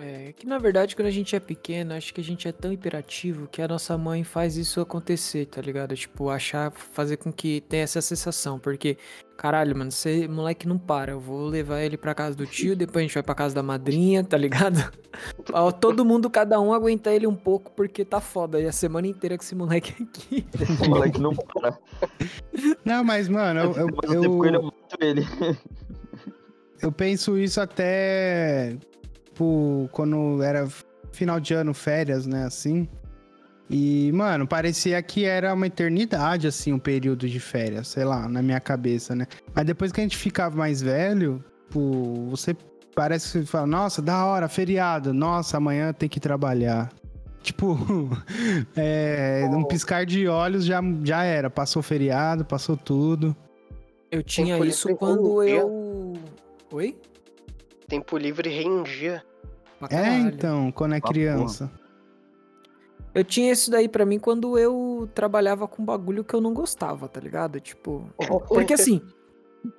É 0.00 0.32
que 0.32 0.46
na 0.46 0.58
verdade, 0.58 0.96
quando 0.96 1.06
a 1.06 1.10
gente 1.10 1.36
é 1.36 1.40
pequeno, 1.40 1.94
acho 1.94 2.12
que 2.12 2.20
a 2.20 2.24
gente 2.24 2.48
é 2.48 2.52
tão 2.52 2.72
hiperativo 2.72 3.46
que 3.46 3.62
a 3.62 3.68
nossa 3.68 3.96
mãe 3.96 4.24
faz 4.24 4.56
isso 4.56 4.80
acontecer, 4.80 5.46
tá 5.46 5.60
ligado? 5.60 5.94
Tipo, 5.94 6.30
achar, 6.30 6.72
fazer 6.72 7.16
com 7.16 7.32
que 7.32 7.60
tenha 7.62 7.84
essa 7.84 8.00
sensação. 8.00 8.58
Porque, 8.58 8.98
caralho, 9.36 9.76
mano, 9.76 9.92
você 9.92 10.26
moleque 10.26 10.66
não 10.66 10.78
para. 10.78 11.12
Eu 11.12 11.20
vou 11.20 11.46
levar 11.46 11.80
ele 11.80 11.96
pra 11.96 12.14
casa 12.14 12.36
do 12.36 12.46
tio, 12.46 12.74
depois 12.74 13.04
a 13.04 13.06
gente 13.06 13.14
vai 13.14 13.22
pra 13.22 13.34
casa 13.34 13.54
da 13.54 13.62
madrinha, 13.62 14.24
tá 14.24 14.36
ligado? 14.36 14.92
Todo 15.80 16.04
mundo, 16.04 16.28
cada 16.28 16.60
um 16.60 16.72
aguenta 16.72 17.12
ele 17.12 17.26
um 17.26 17.36
pouco, 17.36 17.70
porque 17.72 18.04
tá 18.04 18.20
foda. 18.20 18.60
E 18.60 18.66
a 18.66 18.72
semana 18.72 19.06
inteira 19.06 19.38
com 19.38 19.44
esse 19.44 19.54
moleque 19.54 20.02
aqui. 20.02 20.44
Esse 20.60 20.88
moleque 20.88 21.20
não 21.20 21.34
para. 21.34 21.78
Não, 22.84 23.04
mas, 23.04 23.28
mano, 23.28 23.60
eu, 23.60 23.74
eu, 23.76 24.22
eu, 24.22 24.44
eu. 24.44 24.74
Eu 26.82 26.92
penso 26.92 27.38
isso 27.38 27.60
até 27.62 28.76
tipo, 29.34 29.88
quando 29.90 30.40
era 30.42 30.68
final 31.10 31.40
de 31.40 31.52
ano, 31.52 31.74
férias, 31.74 32.24
né, 32.24 32.44
assim. 32.44 32.88
E, 33.68 34.12
mano, 34.12 34.46
parecia 34.46 35.02
que 35.02 35.24
era 35.24 35.52
uma 35.52 35.66
eternidade, 35.66 36.46
assim, 36.46 36.72
um 36.72 36.78
período 36.78 37.28
de 37.28 37.40
férias, 37.40 37.88
sei 37.88 38.04
lá, 38.04 38.28
na 38.28 38.40
minha 38.42 38.60
cabeça, 38.60 39.14
né? 39.14 39.26
Mas 39.52 39.64
depois 39.64 39.90
que 39.90 40.00
a 40.00 40.04
gente 40.04 40.16
ficava 40.16 40.56
mais 40.56 40.80
velho, 40.80 41.42
tipo, 41.66 42.28
você 42.30 42.54
parece 42.94 43.26
que 43.26 43.38
você 43.38 43.46
fala, 43.46 43.66
nossa, 43.66 44.00
da 44.00 44.24
hora, 44.24 44.48
feriado, 44.48 45.12
nossa, 45.12 45.56
amanhã 45.56 45.92
tem 45.92 46.08
que 46.08 46.20
trabalhar. 46.20 46.92
Tipo, 47.42 47.76
é, 48.76 49.48
um 49.50 49.64
piscar 49.64 50.06
de 50.06 50.28
olhos 50.28 50.64
já, 50.64 50.80
já 51.02 51.24
era, 51.24 51.50
passou 51.50 51.82
feriado, 51.82 52.44
passou 52.44 52.76
tudo. 52.76 53.34
Eu 54.10 54.22
tinha 54.22 54.58
isso 54.64 54.94
quando 54.94 55.40
rendia. 55.40 55.60
eu. 55.60 56.14
Oi? 56.70 56.96
Tempo 57.94 58.18
livre 58.18 58.50
rendia. 58.50 59.24
É, 59.88 60.18
então, 60.18 60.72
quando 60.72 60.96
é 60.96 61.00
criança. 61.00 61.70
Eu 63.14 63.22
tinha 63.22 63.52
isso 63.52 63.70
daí 63.70 63.88
pra 63.88 64.04
mim 64.04 64.18
quando 64.18 64.58
eu 64.58 65.08
trabalhava 65.14 65.68
com 65.68 65.84
bagulho 65.84 66.24
que 66.24 66.34
eu 66.34 66.40
não 66.40 66.52
gostava, 66.52 67.08
tá 67.08 67.20
ligado? 67.20 67.60
Tipo. 67.60 68.10
Porque 68.48 68.74
assim. 68.74 69.00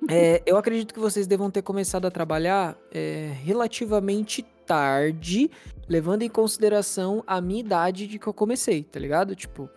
é, 0.08 0.42
eu 0.46 0.56
acredito 0.56 0.94
que 0.94 1.00
vocês 1.00 1.26
devam 1.26 1.50
ter 1.50 1.60
começado 1.60 2.06
a 2.06 2.10
trabalhar 2.10 2.74
é, 2.90 3.34
relativamente 3.44 4.42
tarde, 4.64 5.50
levando 5.86 6.22
em 6.22 6.30
consideração 6.30 7.22
a 7.26 7.38
minha 7.38 7.60
idade 7.60 8.06
de 8.06 8.18
que 8.18 8.26
eu 8.26 8.32
comecei, 8.32 8.82
tá 8.82 8.98
ligado? 8.98 9.36
Tipo. 9.36 9.68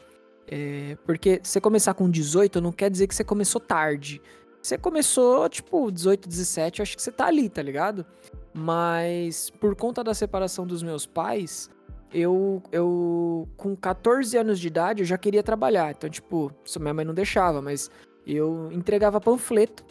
é, 0.49 0.97
porque 1.05 1.41
você 1.43 1.59
começar 1.59 1.93
com 1.93 2.09
18 2.09 2.61
não 2.61 2.71
quer 2.71 2.89
dizer 2.89 3.05
que 3.05 3.13
você 3.13 3.25
começou 3.25 3.59
tarde. 3.59 4.21
Você 4.61 4.77
começou, 4.77 5.47
tipo, 5.47 5.91
18, 5.91 6.27
17, 6.27 6.79
eu 6.79 6.83
acho 6.83 6.95
que 6.95 7.01
você 7.01 7.11
tá 7.11 7.27
ali, 7.27 7.49
tá 7.49 7.61
ligado? 7.61 8.05
Mas 8.53 9.49
por 9.49 9.75
conta 9.75 10.03
da 10.03 10.13
separação 10.13 10.67
dos 10.67 10.83
meus 10.83 11.05
pais, 11.05 11.69
eu, 12.13 12.61
eu, 12.71 13.47
com 13.55 13.75
14 13.75 14.37
anos 14.37 14.59
de 14.59 14.67
idade, 14.67 15.01
eu 15.01 15.05
já 15.05 15.17
queria 15.17 15.43
trabalhar. 15.43 15.91
Então, 15.91 16.09
tipo, 16.09 16.51
isso 16.65 16.79
minha 16.79 16.93
mãe 16.93 17.05
não 17.05 17.13
deixava, 17.13 17.61
mas 17.61 17.89
eu 18.25 18.69
entregava 18.71 19.21
panfleto. 19.21 19.83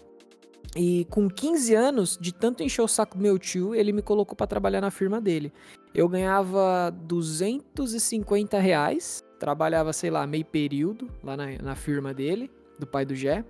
E 0.76 1.06
com 1.06 1.28
15 1.28 1.74
anos, 1.74 2.18
de 2.20 2.32
tanto 2.32 2.62
encher 2.62 2.82
o 2.82 2.88
saco 2.88 3.16
do 3.16 3.22
meu 3.22 3.38
tio, 3.38 3.74
ele 3.74 3.92
me 3.92 4.02
colocou 4.02 4.36
para 4.36 4.46
trabalhar 4.46 4.80
na 4.80 4.90
firma 4.90 5.20
dele. 5.20 5.52
Eu 5.94 6.08
ganhava 6.08 6.90
250 7.04 8.58
reais, 8.58 9.24
trabalhava, 9.38 9.92
sei 9.92 10.10
lá, 10.10 10.26
meio 10.26 10.44
período 10.44 11.08
lá 11.22 11.36
na, 11.36 11.46
na 11.62 11.74
firma 11.74 12.12
dele, 12.12 12.50
do 12.78 12.86
pai 12.86 13.04
do 13.04 13.14
Gé. 13.14 13.44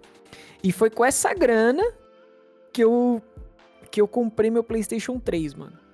E 0.63 0.73
foi 0.73 0.91
com 0.91 1.05
essa 1.05 1.33
grana 1.35 1.83
que 2.73 2.83
eu, 2.83 3.23
que 3.91 4.01
eu 4.01 4.09
comprei 4.09 4.51
meu 4.51 4.65
PlayStation 4.65 5.19
3, 5.19 5.55
mano 5.55 5.89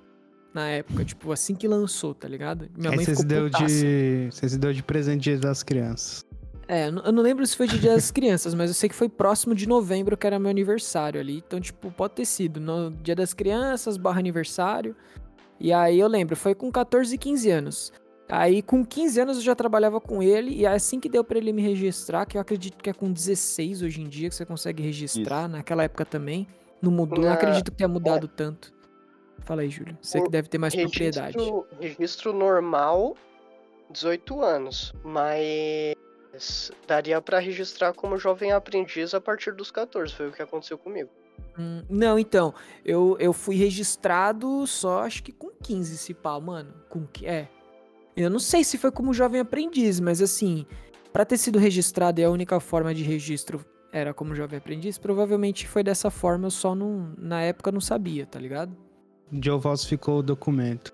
na 0.54 0.68
época, 0.68 1.04
tipo, 1.04 1.32
assim 1.32 1.52
que 1.52 1.66
lançou, 1.66 2.14
tá 2.14 2.28
ligado? 2.28 2.70
Minha 2.76 2.90
Aí 2.90 2.96
mãe 2.96 3.04
ficou 3.04 3.24
deu 3.24 3.48
de 3.48 4.30
Você 4.30 4.48
se 4.48 4.56
deu 4.56 4.72
de 4.72 4.84
presente 4.84 5.24
dia 5.24 5.36
das 5.36 5.64
crianças. 5.64 6.24
É, 6.66 6.86
eu 6.86 7.12
não 7.12 7.22
lembro 7.22 7.44
se 7.46 7.56
foi 7.56 7.66
de 7.66 7.78
dia 7.78 7.92
das 7.92 8.10
crianças, 8.10 8.54
mas 8.54 8.70
eu 8.70 8.74
sei 8.74 8.88
que 8.88 8.94
foi 8.94 9.08
próximo 9.08 9.54
de 9.54 9.68
novembro, 9.68 10.16
que 10.16 10.26
era 10.26 10.38
meu 10.38 10.48
aniversário 10.48 11.20
ali. 11.20 11.42
Então, 11.44 11.60
tipo, 11.60 11.90
pode 11.90 12.14
ter 12.14 12.24
sido 12.24 12.60
no 12.60 12.90
dia 12.90 13.16
das 13.16 13.34
crianças, 13.34 13.96
barra 13.96 14.20
aniversário. 14.20 14.96
E 15.60 15.72
aí 15.72 15.98
eu 15.98 16.08
lembro, 16.08 16.36
foi 16.36 16.54
com 16.54 16.70
14 16.70 17.14
e 17.14 17.18
15 17.18 17.50
anos. 17.50 17.92
Aí 18.28 18.62
com 18.62 18.84
15 18.84 19.20
anos 19.20 19.36
eu 19.36 19.42
já 19.42 19.54
trabalhava 19.54 20.00
com 20.00 20.22
ele 20.22 20.50
e 20.52 20.64
é 20.64 20.68
assim 20.68 20.98
que 20.98 21.08
deu 21.08 21.22
para 21.22 21.38
ele 21.38 21.52
me 21.52 21.60
registrar, 21.60 22.24
que 22.24 22.36
eu 22.36 22.40
acredito 22.40 22.82
que 22.82 22.88
é 22.88 22.92
com 22.92 23.12
16 23.12 23.82
hoje 23.82 24.00
em 24.00 24.08
dia 24.08 24.28
que 24.28 24.34
você 24.34 24.46
consegue 24.46 24.82
registrar, 24.82 25.42
Isso. 25.42 25.56
naquela 25.56 25.84
época 25.84 26.04
também. 26.04 26.46
Não 26.80 26.90
mudou, 26.90 27.24
não 27.24 27.32
acredito 27.32 27.70
que 27.70 27.78
tenha 27.78 27.88
mudado 27.88 28.26
é. 28.26 28.30
tanto. 28.36 28.72
Fala 29.40 29.62
aí, 29.62 29.70
Júlio. 29.70 29.96
Você 30.00 30.22
que 30.22 30.30
deve 30.30 30.48
ter 30.48 30.58
mais 30.58 30.74
registro, 30.74 31.10
propriedade. 31.10 31.36
Registro 31.80 32.32
normal, 32.32 33.16
18 33.90 34.42
anos. 34.42 34.92
Mas 35.02 36.70
daria 36.86 37.20
para 37.20 37.38
registrar 37.38 37.92
como 37.92 38.18
jovem 38.18 38.52
aprendiz 38.52 39.14
a 39.14 39.20
partir 39.20 39.52
dos 39.54 39.70
14. 39.70 40.14
Foi 40.14 40.28
o 40.28 40.32
que 40.32 40.42
aconteceu 40.42 40.78
comigo. 40.78 41.10
Hum, 41.58 41.82
não, 41.88 42.18
então. 42.18 42.54
Eu, 42.84 43.16
eu 43.20 43.32
fui 43.32 43.56
registrado 43.56 44.66
só 44.66 45.02
acho 45.02 45.22
que 45.22 45.32
com 45.32 45.50
15, 45.62 45.98
se 45.98 46.14
pá, 46.14 46.38
mano. 46.40 46.72
Com 46.88 47.06
que 47.06 47.26
É. 47.26 47.48
Eu 48.16 48.30
não 48.30 48.38
sei 48.38 48.62
se 48.62 48.78
foi 48.78 48.90
como 48.90 49.12
jovem 49.12 49.40
aprendiz, 49.40 49.98
mas 49.98 50.22
assim, 50.22 50.64
para 51.12 51.24
ter 51.24 51.36
sido 51.36 51.58
registrado 51.58 52.20
e 52.20 52.24
a 52.24 52.30
única 52.30 52.60
forma 52.60 52.94
de 52.94 53.02
registro 53.02 53.64
era 53.92 54.12
como 54.12 54.34
jovem 54.34 54.58
aprendiz, 54.58 54.98
provavelmente 54.98 55.66
foi 55.68 55.82
dessa 55.82 56.10
forma, 56.10 56.46
eu 56.46 56.50
só 56.50 56.74
não, 56.74 57.12
na 57.16 57.40
época 57.42 57.70
não 57.70 57.80
sabia, 57.80 58.26
tá 58.26 58.38
ligado? 58.38 58.76
Joe 59.32 59.60
falsificou 59.60 60.18
o 60.18 60.22
documento. 60.22 60.92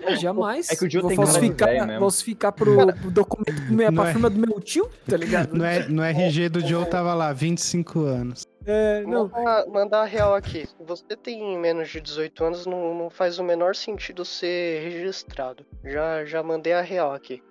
É, 0.00 0.16
jamais. 0.16 0.70
É 0.70 0.76
que 0.76 0.86
o 0.86 0.90
Joe 0.90 1.02
vou 1.02 1.08
tem 1.08 1.16
falsificar, 1.16 1.98
falsificar 1.98 2.52
pro, 2.52 2.76
pro 2.94 3.10
documento 3.10 3.94
pra 3.94 4.08
é, 4.08 4.12
firma 4.12 4.30
do 4.30 4.38
meu 4.38 4.60
tio, 4.60 4.88
tá 5.06 5.16
ligado? 5.16 5.54
No, 5.54 5.64
é, 5.64 5.88
no 5.88 6.02
RG 6.02 6.48
do 6.48 6.60
Joe 6.60 6.86
tava 6.86 7.12
lá, 7.14 7.32
25 7.32 8.00
anos. 8.00 8.47
É, 8.68 9.00
não. 9.02 9.28
Mandar, 9.28 9.66
mandar 9.66 10.00
a 10.02 10.04
real 10.04 10.34
aqui. 10.34 10.66
Se 10.66 10.76
você 10.78 11.16
tem 11.16 11.58
menos 11.58 11.88
de 11.88 12.00
18 12.00 12.44
anos, 12.44 12.66
não, 12.66 12.94
não 12.94 13.10
faz 13.10 13.38
o 13.38 13.44
menor 13.44 13.74
sentido 13.74 14.24
ser 14.24 14.82
registrado. 14.82 15.64
Já, 15.82 16.24
já 16.24 16.42
mandei 16.42 16.74
a 16.74 16.82
real 16.82 17.12
aqui. 17.12 17.42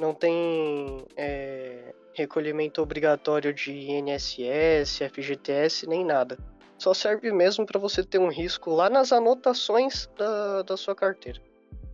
Não 0.00 0.12
tem 0.12 1.06
é, 1.16 1.94
recolhimento 2.14 2.82
obrigatório 2.82 3.54
de 3.54 3.72
INSS, 3.72 4.98
FGTS, 5.10 5.86
nem 5.86 6.04
nada 6.04 6.36
só 6.80 6.94
serve 6.94 7.30
mesmo 7.30 7.66
para 7.66 7.78
você 7.78 8.02
ter 8.02 8.18
um 8.18 8.28
risco 8.28 8.70
lá 8.70 8.88
nas 8.88 9.12
anotações 9.12 10.08
da, 10.16 10.62
da 10.62 10.76
sua 10.76 10.94
carteira. 10.94 11.38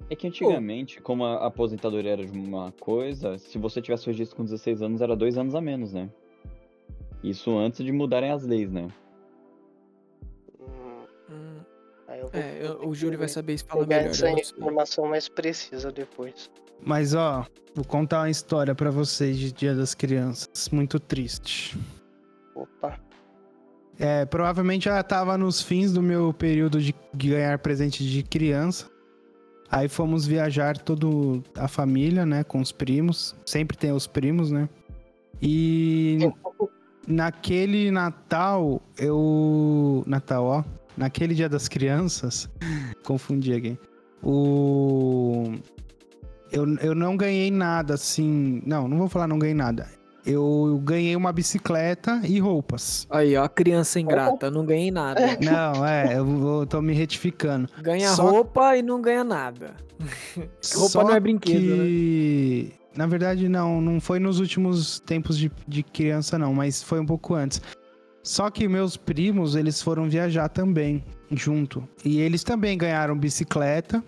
É 0.09 0.15
que 0.15 0.29
antigamente, 0.29 1.01
como 1.01 1.25
a 1.25 1.47
aposentadoria 1.47 2.13
era 2.13 2.25
de 2.25 2.39
uma 2.39 2.71
coisa, 2.79 3.37
se 3.39 3.59
você 3.59 3.83
tivesse 3.83 4.07
o 4.07 4.13
registro 4.13 4.37
com 4.37 4.45
16 4.45 4.83
anos, 4.83 5.01
era 5.01 5.17
dois 5.17 5.37
anos 5.37 5.57
a 5.57 5.61
menos, 5.61 5.93
né? 5.93 6.09
Isso 7.27 7.59
antes 7.59 7.85
de 7.85 7.91
mudarem 7.91 8.31
as 8.31 8.45
leis, 8.45 8.71
né? 8.71 8.87
Hum. 10.61 11.05
hum. 11.29 11.61
é, 12.33 12.65
eu, 12.65 12.89
o 12.89 12.95
Júlio 12.95 13.19
vai 13.19 13.27
saber 13.27 13.55
isso 13.55 13.65
falar 13.65 13.85
melhor. 13.85 14.11
essa 14.11 14.31
informação 14.31 15.07
mais 15.07 15.29
precisa 15.29 15.91
depois. 15.91 16.49
Mas 16.81 17.15
ó, 17.15 17.45
vou 17.75 17.85
contar 17.85 18.21
uma 18.21 18.31
história 18.31 18.77
para 18.77 18.93
vocês 18.93 19.37
de 19.37 19.51
Dia 19.51 19.75
das 19.75 19.93
Crianças, 19.93 20.69
muito 20.71 21.01
triste. 21.01 21.77
Opa. 22.55 22.97
É, 23.99 24.25
provavelmente 24.25 24.85
já 24.85 25.03
tava 25.03 25.37
nos 25.37 25.61
fins 25.61 25.93
do 25.93 26.01
meu 26.01 26.33
período 26.33 26.81
de 26.81 26.95
ganhar 27.13 27.59
presente 27.59 28.09
de 28.09 28.23
criança. 28.23 28.89
Aí 29.69 29.89
fomos 29.89 30.27
viajar 30.27 30.79
toda 30.79 31.09
a 31.57 31.67
família, 31.67 32.25
né, 32.25 32.45
com 32.45 32.61
os 32.61 32.71
primos. 32.71 33.35
Sempre 33.45 33.77
tem 33.77 33.91
os 33.91 34.07
primos, 34.07 34.53
né? 34.53 34.69
E 35.43 36.19
naquele 37.07 37.91
Natal, 37.91 38.83
eu. 38.99 40.03
Natal, 40.07 40.45
ó. 40.45 40.65
Naquele 40.97 41.35
dia 41.35 41.49
das 41.49 41.69
crianças. 41.69 42.49
confundi 43.05 43.53
aqui. 43.53 43.79
O. 44.23 45.55
Eu, 46.51 46.67
eu 46.79 46.95
não 46.95 47.17
ganhei 47.17 47.51
nada, 47.51 47.95
assim. 47.95 48.63
Não, 48.65 48.89
não 48.89 48.99
vou 48.99 49.09
falar 49.09 49.27
não 49.27 49.39
ganhei 49.39 49.55
nada 49.55 49.96
eu 50.27 50.81
ganhei 50.85 51.15
uma 51.15 51.33
bicicleta 51.33 52.21
e 52.25 52.41
roupas. 52.41 53.07
Aí, 53.09 53.37
ó, 53.37 53.49
criança 53.49 54.01
ingrata, 54.01 54.51
não 54.51 54.67
ganhei 54.67 54.91
nada. 54.91 55.21
Não, 55.41 55.87
é, 55.87 56.19
eu 56.19 56.25
vou, 56.25 56.67
tô 56.67 56.83
me 56.83 56.93
retificando. 56.93 57.69
Ganha 57.81 58.11
Só... 58.11 58.29
roupa 58.29 58.77
e 58.77 58.83
não 58.83 59.01
ganha 59.01 59.23
nada. 59.23 59.75
roupa 60.37 60.89
Só 60.89 61.05
não 61.05 61.15
é 61.15 61.21
brinquedo, 61.21 61.61
que... 61.61 62.73
né? 62.73 62.77
Na 62.97 63.07
verdade, 63.07 63.49
não, 63.49 63.81
não 63.81 64.01
foi 64.01 64.19
nos 64.19 64.41
últimos 64.41 65.01
tempos 65.01 65.39
de, 65.39 65.53
de 65.69 65.83
criança, 65.83 66.39
não, 66.39 66.55
mas 66.55 66.83
foi 66.83 66.99
um 66.99 67.07
pouco 67.07 67.35
antes. 67.35 67.61
Só 68.23 68.51
que 68.51 68.67
meus 68.67 68.97
primos, 68.97 69.55
eles 69.55 69.81
foram 69.81 70.09
viajar 70.09 70.49
também, 70.49 71.05
junto. 71.31 71.87
E 72.05 72.21
eles 72.21 72.43
também 72.43 72.77
ganharam 72.77 73.17
bicicleta. 73.17 74.03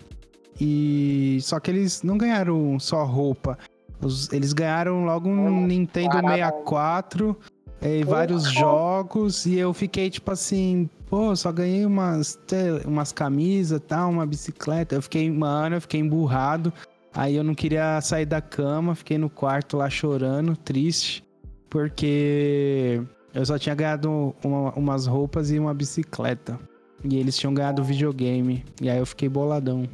E 0.59 1.37
só 1.41 1.59
que 1.59 1.71
eles 1.71 2.03
não 2.03 2.17
ganharam 2.17 2.77
só 2.79 3.05
roupa. 3.05 3.57
Os, 4.01 4.31
eles 4.31 4.53
ganharam 4.53 5.03
logo 5.05 5.29
um 5.29 5.67
Nintendo 5.67 6.19
64 6.21 7.37
e 7.81 8.03
vários 8.03 8.43
jogos. 8.51 9.45
E 9.45 9.57
eu 9.57 9.73
fiquei 9.73 10.09
tipo 10.09 10.31
assim, 10.31 10.89
pô, 11.07 11.35
só 11.35 11.51
ganhei 11.51 11.85
umas, 11.85 12.39
umas 12.85 13.11
camisas 13.11 13.81
tal, 13.87 14.09
uma 14.09 14.25
bicicleta. 14.25 14.95
Eu 14.95 15.01
fiquei, 15.01 15.29
mano, 15.29 15.75
eu 15.75 15.81
fiquei 15.81 15.99
emburrado. 15.99 16.73
Aí 17.13 17.35
eu 17.35 17.43
não 17.43 17.55
queria 17.55 17.99
sair 18.01 18.25
da 18.25 18.39
cama, 18.39 18.95
fiquei 18.95 19.17
no 19.17 19.29
quarto 19.29 19.77
lá 19.77 19.89
chorando, 19.89 20.55
triste, 20.55 21.23
porque 21.69 23.01
eu 23.33 23.45
só 23.45 23.57
tinha 23.57 23.73
ganhado 23.73 24.35
uma, 24.43 24.71
umas 24.73 25.07
roupas 25.07 25.49
e 25.49 25.57
uma 25.59 25.73
bicicleta. 25.73 26.59
E 27.03 27.17
eles 27.17 27.37
tinham 27.37 27.53
ganhado 27.53 27.83
videogame. 27.83 28.63
E 28.81 28.89
aí 28.89 28.97
eu 28.97 29.05
fiquei 29.05 29.27
boladão. 29.29 29.87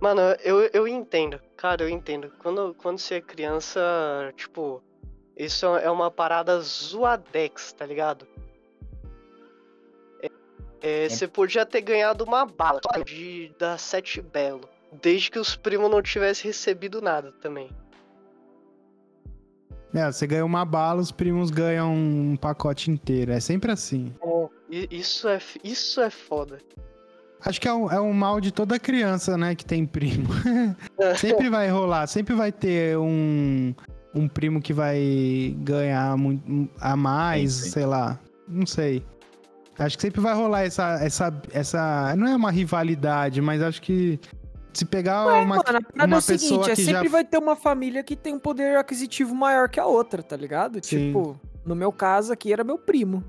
Mano, 0.00 0.20
eu, 0.44 0.60
eu 0.72 0.86
entendo. 0.86 1.40
Cara, 1.56 1.82
eu 1.82 1.88
entendo. 1.88 2.30
Quando, 2.38 2.74
quando 2.74 2.98
você 2.98 3.14
é 3.14 3.20
criança, 3.20 3.80
tipo, 4.36 4.82
isso 5.36 5.66
é 5.66 5.90
uma 5.90 6.10
parada 6.10 6.60
zoadex, 6.60 7.72
tá 7.72 7.86
ligado? 7.86 8.26
É, 10.22 10.30
é, 10.82 11.08
você 11.08 11.26
podia 11.26 11.64
ter 11.64 11.80
ganhado 11.80 12.24
uma 12.24 12.44
bala 12.44 12.80
de 13.04 13.52
da 13.58 13.78
Sete 13.78 14.20
Belo. 14.20 14.68
Desde 15.02 15.30
que 15.30 15.38
os 15.38 15.56
primos 15.56 15.90
não 15.90 16.02
tivessem 16.02 16.48
recebido 16.50 17.00
nada 17.00 17.32
também. 17.40 17.70
É, 19.94 20.12
você 20.12 20.26
ganha 20.26 20.44
uma 20.44 20.64
bala, 20.64 21.00
os 21.00 21.10
primos 21.10 21.50
ganham 21.50 21.92
um 21.92 22.36
pacote 22.36 22.90
inteiro. 22.90 23.32
É 23.32 23.40
sempre 23.40 23.72
assim. 23.72 24.14
É, 24.70 24.86
isso 24.90 25.26
é, 25.26 25.38
isso 25.64 26.00
é 26.02 26.10
foda. 26.10 26.58
Acho 27.46 27.60
que 27.60 27.68
é 27.68 27.72
um, 27.72 27.90
é 27.90 28.00
um 28.00 28.12
mal 28.12 28.40
de 28.40 28.50
toda 28.50 28.76
criança, 28.76 29.38
né, 29.38 29.54
que 29.54 29.64
tem 29.64 29.86
primo. 29.86 30.28
sempre 31.16 31.48
vai 31.48 31.70
rolar, 31.70 32.08
sempre 32.08 32.34
vai 32.34 32.50
ter 32.50 32.98
um, 32.98 33.72
um 34.12 34.26
primo 34.26 34.60
que 34.60 34.72
vai 34.72 35.54
ganhar 35.58 36.16
muito, 36.16 36.68
a 36.80 36.96
mais, 36.96 37.52
sim, 37.52 37.64
sim. 37.64 37.70
sei 37.70 37.86
lá. 37.86 38.18
Não 38.48 38.66
sei. 38.66 39.04
Acho 39.78 39.96
que 39.96 40.02
sempre 40.02 40.20
vai 40.20 40.34
rolar 40.34 40.62
essa, 40.62 40.98
essa, 41.00 41.42
essa. 41.52 42.16
Não 42.16 42.26
é 42.26 42.34
uma 42.34 42.50
rivalidade, 42.50 43.40
mas 43.40 43.62
acho 43.62 43.80
que 43.80 44.18
se 44.72 44.84
pegar 44.84 45.26
Ué, 45.26 45.42
uma, 45.42 45.56
mano, 45.56 45.62
uma 45.94 46.04
é 46.04 46.20
pessoa 46.20 46.38
seguinte, 46.38 46.62
é 46.62 46.64
que 46.64 46.70
é 46.82 46.84
sempre 46.84 47.04
já... 47.04 47.10
vai 47.10 47.24
ter 47.24 47.38
uma 47.38 47.54
família 47.54 48.02
que 48.02 48.16
tem 48.16 48.34
um 48.34 48.40
poder 48.40 48.76
aquisitivo 48.76 49.34
maior 49.36 49.68
que 49.68 49.78
a 49.78 49.86
outra, 49.86 50.20
tá 50.20 50.36
ligado? 50.36 50.84
Sim. 50.84 51.08
Tipo, 51.08 51.40
no 51.64 51.76
meu 51.76 51.92
caso 51.92 52.32
aqui 52.32 52.52
era 52.52 52.64
meu 52.64 52.76
primo. 52.76 53.22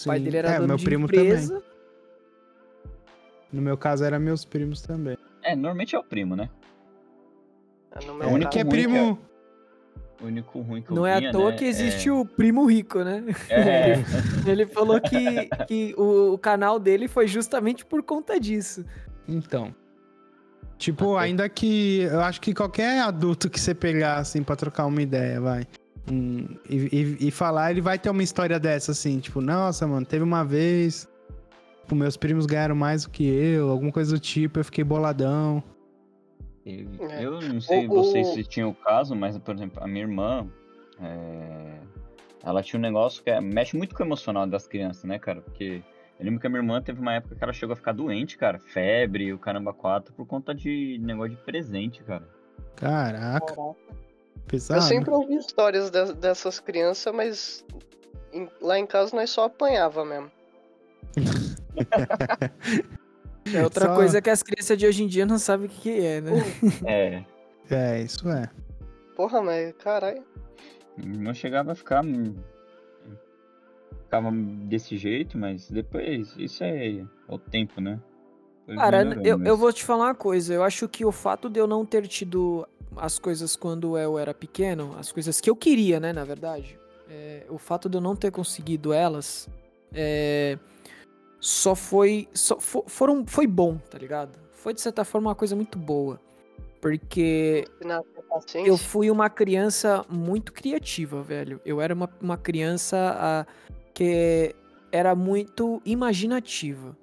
O 0.00 0.06
pai 0.06 0.18
dele 0.18 0.38
era 0.38 0.48
é, 0.50 0.54
dono 0.56 0.68
meu 0.68 0.76
de 0.76 0.84
primo 0.84 1.04
empresa. 1.04 1.54
Também. 1.54 1.73
No 3.54 3.62
meu 3.62 3.76
caso, 3.78 4.04
era 4.04 4.18
meus 4.18 4.44
primos 4.44 4.82
também. 4.82 5.16
É, 5.42 5.54
normalmente 5.54 5.94
é 5.94 5.98
o 5.98 6.02
primo, 6.02 6.34
né? 6.34 6.50
É, 7.92 8.26
o 8.26 8.30
único 8.30 8.50
que 8.50 8.58
é 8.58 8.64
primo. 8.64 9.18
O 10.20 10.26
único 10.26 10.60
ruim 10.60 10.82
que 10.82 10.90
eu 10.90 10.96
Não 10.96 11.06
é 11.06 11.26
à 11.28 11.30
toa 11.32 11.50
né, 11.50 11.56
que 11.56 11.64
existe 11.64 12.08
é... 12.08 12.12
o 12.12 12.24
primo 12.24 12.64
rico, 12.66 13.02
né? 13.04 13.22
É. 13.48 13.94
Ele 14.50 14.66
falou 14.66 15.00
que, 15.00 15.48
que 15.66 15.94
o, 15.96 16.32
o 16.32 16.38
canal 16.38 16.78
dele 16.78 17.06
foi 17.08 17.26
justamente 17.28 17.84
por 17.84 18.02
conta 18.02 18.38
disso. 18.40 18.84
Então. 19.28 19.74
Tipo, 20.78 21.16
Até- 21.16 21.26
ainda 21.26 21.48
que. 21.48 22.00
Eu 22.02 22.20
acho 22.20 22.40
que 22.40 22.52
qualquer 22.52 23.00
adulto 23.02 23.48
que 23.48 23.60
você 23.60 23.74
pegar, 23.74 24.16
assim, 24.18 24.42
pra 24.42 24.56
trocar 24.56 24.86
uma 24.86 25.00
ideia, 25.02 25.40
vai. 25.40 25.64
hum, 26.10 26.46
e, 26.68 26.76
e- 27.20 27.28
e 27.28 27.30
falar, 27.30 27.70
ele 27.70 27.80
vai 27.80 27.98
ter 27.98 28.10
uma 28.10 28.22
história 28.22 28.58
dessa, 28.58 28.90
assim, 28.92 29.20
tipo, 29.20 29.40
nossa, 29.40 29.86
mano, 29.86 30.04
teve 30.04 30.24
uma 30.24 30.44
vez. 30.44 31.08
Tipo, 31.84 31.94
meus 31.94 32.16
primos 32.16 32.46
ganharam 32.46 32.74
mais 32.74 33.04
do 33.04 33.10
que 33.10 33.26
eu, 33.28 33.68
alguma 33.68 33.92
coisa 33.92 34.14
do 34.14 34.18
tipo, 34.18 34.58
eu 34.58 34.64
fiquei 34.64 34.82
boladão. 34.82 35.62
Teve. 36.64 36.88
É. 37.04 37.22
Eu 37.22 37.42
não 37.42 37.60
sei 37.60 37.86
O- 37.86 37.90
vocês 37.90 38.26
o- 38.28 38.32
se 38.32 38.42
tinham 38.44 38.70
o 38.70 38.74
caso, 38.74 39.14
mas, 39.14 39.36
por 39.36 39.54
exemplo, 39.54 39.84
a 39.84 39.86
minha 39.86 40.00
irmã, 40.02 40.46
é, 40.98 41.78
ela 42.42 42.62
tinha 42.62 42.78
um 42.78 42.82
negócio 42.82 43.22
que 43.22 43.28
é- 43.28 43.38
mexe 43.38 43.76
muito 43.76 43.94
com 43.94 44.02
o 44.02 44.06
emocional 44.06 44.46
das 44.46 44.66
crianças, 44.66 45.04
né, 45.04 45.18
cara? 45.18 45.42
Porque 45.42 45.82
eu 46.18 46.24
lembro 46.24 46.40
que 46.40 46.46
a 46.46 46.50
minha 46.50 46.60
irmã 46.62 46.80
teve 46.80 47.02
uma 47.02 47.12
época 47.16 47.34
que 47.34 47.44
ela 47.44 47.52
chegou 47.52 47.74
a 47.74 47.76
ficar 47.76 47.92
doente, 47.92 48.38
cara. 48.38 48.58
Febre, 48.58 49.30
o 49.34 49.38
caramba 49.38 49.74
4, 49.74 50.14
por 50.14 50.24
conta 50.26 50.54
de 50.54 50.98
negócio 51.02 51.32
de 51.36 51.42
presente, 51.42 52.02
cara. 52.02 52.26
Caraca, 52.76 53.54
pesado. 54.46 54.80
Eu 54.80 54.82
sempre 54.88 55.10
ouvi 55.10 55.36
histórias 55.36 55.90
de- 55.90 56.14
dessas 56.14 56.58
crianças, 56.58 57.14
mas 57.14 57.62
em- 58.32 58.48
lá 58.62 58.78
em 58.78 58.86
casa 58.86 59.14
nós 59.14 59.28
só 59.28 59.44
apanhava 59.44 60.02
mesmo. 60.02 60.30
É 63.52 63.62
outra 63.62 63.86
Só- 63.86 63.94
coisa 63.94 64.22
que 64.22 64.30
as 64.30 64.42
crianças 64.42 64.76
de 64.78 64.86
hoje 64.86 65.04
em 65.04 65.06
dia 65.06 65.26
não 65.26 65.38
sabem 65.38 65.66
o 65.66 65.68
que 65.68 65.80
que 65.82 65.90
é, 66.00 66.20
né? 66.20 66.32
É. 66.86 67.24
É, 67.70 68.02
isso 68.02 68.28
é. 68.28 68.50
Porra, 69.16 69.42
mas 69.42 69.72
caralho. 69.78 70.22
Irmã 70.98 71.32
chegava 71.34 71.72
a 71.72 71.74
ficar. 71.74 72.04
hum, 72.04 72.34
Ficava 74.04 74.30
desse 74.32 74.96
jeito, 74.96 75.36
mas 75.36 75.70
depois. 75.70 76.34
Isso 76.38 76.62
é 76.64 77.04
o 77.28 77.38
tempo, 77.38 77.80
né? 77.80 78.00
Depois 78.66 78.78
Cara, 78.78 79.02
eu, 79.24 79.38
mas- 79.38 79.46
eu 79.48 79.56
vou 79.56 79.72
te 79.72 79.84
falar 79.84 80.04
uma 80.06 80.14
coisa. 80.14 80.54
Eu 80.54 80.62
acho 80.62 80.88
que 80.88 81.04
o 81.04 81.12
fato 81.12 81.48
de 81.50 81.58
eu 81.60 81.66
não 81.66 81.84
ter 81.84 82.06
tido 82.06 82.66
as 82.96 83.18
coisas 83.18 83.56
quando 83.56 83.98
eu 83.98 84.18
era 84.18 84.32
pequeno, 84.32 84.94
as 84.98 85.10
coisas 85.10 85.40
que 85.40 85.50
eu 85.50 85.56
queria, 85.56 85.98
né, 85.98 86.12
na 86.12 86.22
verdade, 86.24 86.78
é, 87.10 87.44
o 87.50 87.58
fato 87.58 87.88
de 87.88 87.96
eu 87.96 88.00
não 88.00 88.14
ter 88.14 88.30
conseguido 88.30 88.92
elas, 88.92 89.48
é, 89.92 90.56
só 91.44 91.74
foi, 91.74 92.26
só 92.32 92.58
fo- 92.58 92.84
foram, 92.86 93.26
foi 93.26 93.46
bom, 93.46 93.76
tá 93.76 93.98
ligado? 93.98 94.38
Foi 94.54 94.72
de 94.72 94.80
certa 94.80 95.04
forma 95.04 95.28
uma 95.28 95.34
coisa 95.34 95.54
muito 95.54 95.78
boa, 95.78 96.18
porque 96.80 97.66
paciência. 98.30 98.66
eu 98.66 98.78
fui 98.78 99.10
uma 99.10 99.28
criança 99.28 100.06
muito 100.08 100.54
criativa, 100.54 101.22
velho. 101.22 101.60
Eu 101.62 101.82
era 101.82 101.92
uma, 101.92 102.08
uma 102.18 102.38
criança 102.38 102.96
ah, 103.18 103.46
que 103.92 104.56
era 104.90 105.14
muito 105.14 105.82
imaginativa. 105.84 106.96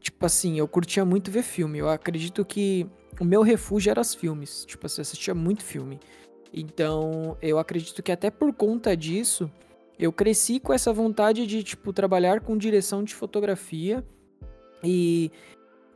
Tipo 0.00 0.24
assim, 0.24 0.58
eu 0.58 0.66
curtia 0.66 1.04
muito 1.04 1.30
ver 1.30 1.42
filme. 1.42 1.78
Eu 1.78 1.90
acredito 1.90 2.46
que 2.46 2.86
o 3.20 3.26
meu 3.26 3.42
refúgio 3.42 3.90
era 3.90 4.00
os 4.00 4.14
filmes. 4.14 4.64
Tipo 4.64 4.86
assim, 4.86 5.00
eu 5.00 5.02
assistia 5.02 5.34
muito 5.34 5.62
filme. 5.62 6.00
Então, 6.50 7.36
eu 7.42 7.58
acredito 7.58 8.02
que 8.02 8.10
até 8.10 8.30
por 8.30 8.54
conta 8.54 8.96
disso, 8.96 9.50
eu 9.98 10.12
cresci 10.12 10.60
com 10.60 10.72
essa 10.72 10.92
vontade 10.92 11.46
de, 11.46 11.62
tipo, 11.62 11.92
trabalhar 11.92 12.40
com 12.40 12.56
direção 12.56 13.02
de 13.02 13.14
fotografia. 13.14 14.04
E 14.84 15.30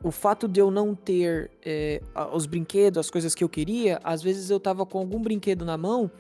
o 0.03 0.11
fato 0.11 0.49
de 0.49 0.61
eu 0.61 0.71
não 0.71 0.95
ter 0.95 1.51
é, 1.65 2.01
os 2.33 2.47
brinquedos, 2.47 2.99
as 2.99 3.11
coisas 3.11 3.35
que 3.35 3.45
eu 3.45 3.49
queria, 3.49 4.01
às 4.03 4.23
vezes 4.23 4.49
eu 4.51 4.59
tava 4.59 4.87
com 4.87 4.99
algum 4.99 5.21
brinquedo 5.21 5.65
na 5.65 5.77
mão 5.77 6.11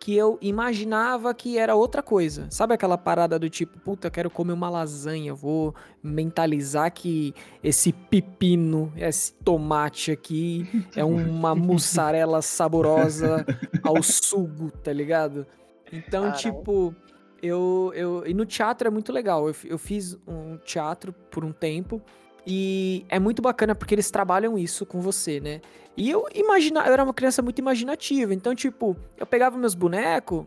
que 0.00 0.16
eu 0.16 0.38
imaginava 0.40 1.34
que 1.34 1.58
era 1.58 1.74
outra 1.74 2.02
coisa. 2.02 2.46
Sabe 2.50 2.72
aquela 2.72 2.96
parada 2.96 3.38
do 3.38 3.50
tipo, 3.50 3.78
puta, 3.80 4.06
eu 4.06 4.10
quero 4.10 4.30
comer 4.30 4.54
uma 4.54 4.70
lasanha, 4.70 5.34
vou 5.34 5.74
mentalizar 6.02 6.90
que 6.90 7.34
esse 7.62 7.92
pepino, 7.92 8.90
esse 8.96 9.34
tomate 9.34 10.10
aqui 10.10 10.66
é 10.96 11.04
uma 11.04 11.54
mussarela 11.54 12.40
saborosa 12.40 13.44
ao 13.82 14.02
sugo, 14.02 14.70
tá 14.70 14.90
ligado? 14.90 15.46
Então, 15.92 16.22
Caralho. 16.22 16.38
tipo, 16.38 16.94
eu, 17.42 17.92
eu. 17.94 18.26
E 18.26 18.34
no 18.34 18.44
teatro 18.44 18.88
é 18.88 18.90
muito 18.90 19.12
legal. 19.12 19.48
Eu, 19.48 19.54
eu 19.64 19.78
fiz 19.78 20.16
um 20.26 20.56
teatro 20.58 21.12
por 21.30 21.44
um 21.44 21.52
tempo. 21.52 22.00
E 22.46 23.04
é 23.08 23.18
muito 23.18 23.42
bacana 23.42 23.74
porque 23.74 23.94
eles 23.94 24.10
trabalham 24.10 24.58
isso 24.58 24.86
com 24.86 25.00
você, 25.00 25.40
né? 25.40 25.60
E 25.96 26.08
eu 26.08 26.26
imagina, 26.34 26.80
eu 26.86 26.92
era 26.92 27.04
uma 27.04 27.12
criança 27.12 27.42
muito 27.42 27.58
imaginativa, 27.58 28.32
então 28.32 28.54
tipo, 28.54 28.96
eu 29.18 29.26
pegava 29.26 29.58
meus 29.58 29.74
bonecos, 29.74 30.46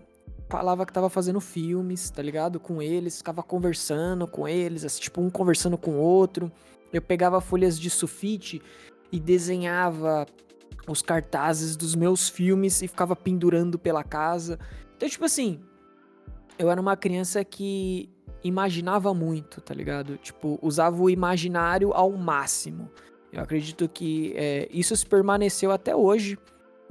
falava 0.49 0.85
que 0.85 0.93
tava 0.93 1.09
fazendo 1.09 1.39
filmes, 1.39 2.09
tá 2.09 2.21
ligado? 2.21 2.59
Com 2.59 2.81
eles, 2.81 3.17
ficava 3.17 3.43
conversando 3.43 4.27
com 4.27 4.47
eles, 4.47 4.83
assim, 4.83 5.01
tipo 5.01 5.21
um 5.21 5.29
conversando 5.29 5.77
com 5.77 5.91
o 5.91 5.99
outro. 5.99 6.51
Eu 6.91 7.01
pegava 7.01 7.39
folhas 7.41 7.79
de 7.79 7.89
sulfite 7.89 8.61
e 9.11 9.19
desenhava 9.19 10.25
os 10.87 11.01
cartazes 11.01 11.75
dos 11.75 11.95
meus 11.95 12.29
filmes 12.29 12.81
e 12.81 12.87
ficava 12.87 13.15
pendurando 13.15 13.77
pela 13.77 14.03
casa. 14.03 14.59
Então, 14.95 15.07
tipo 15.07 15.25
assim, 15.25 15.59
eu 16.57 16.69
era 16.69 16.79
uma 16.79 16.95
criança 16.95 17.43
que 17.43 18.09
imaginava 18.43 19.13
muito, 19.13 19.61
tá 19.61 19.73
ligado? 19.73 20.17
Tipo, 20.17 20.59
usava 20.61 21.01
o 21.01 21.09
imaginário 21.09 21.93
ao 21.93 22.11
máximo. 22.11 22.89
Eu 23.31 23.41
acredito 23.41 23.87
que 23.89 24.33
é, 24.35 24.67
isso 24.71 24.95
se 24.95 25.05
permaneceu 25.05 25.71
até 25.71 25.95
hoje, 25.95 26.37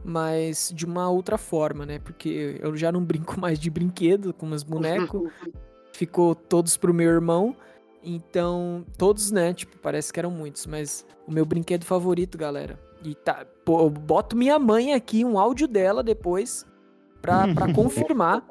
mas 0.04 0.72
de 0.74 0.84
uma 0.84 1.08
outra 1.08 1.38
forma, 1.38 1.86
né? 1.86 1.98
Porque 1.98 2.58
eu 2.60 2.76
já 2.76 2.90
não 2.90 3.04
brinco 3.04 3.38
mais 3.38 3.58
de 3.58 3.70
brinquedo 3.70 4.32
com 4.32 4.46
meus 4.46 4.62
bonecos, 4.62 5.30
ficou 5.92 6.34
todos 6.34 6.76
pro 6.76 6.94
meu 6.94 7.10
irmão. 7.10 7.54
Então, 8.02 8.84
todos, 8.98 9.30
né? 9.30 9.54
Tipo, 9.54 9.78
parece 9.78 10.12
que 10.12 10.18
eram 10.18 10.30
muitos, 10.30 10.66
mas 10.66 11.06
o 11.26 11.32
meu 11.32 11.44
brinquedo 11.44 11.84
favorito, 11.84 12.36
galera. 12.36 12.78
E 13.04 13.14
tá, 13.14 13.46
pô, 13.64 13.82
eu 13.82 13.90
boto 13.90 14.36
minha 14.36 14.58
mãe 14.58 14.92
aqui, 14.92 15.24
um 15.24 15.38
áudio 15.38 15.68
dela 15.68 16.02
depois, 16.02 16.66
pra, 17.20 17.52
pra 17.54 17.70
confirmar 17.74 18.44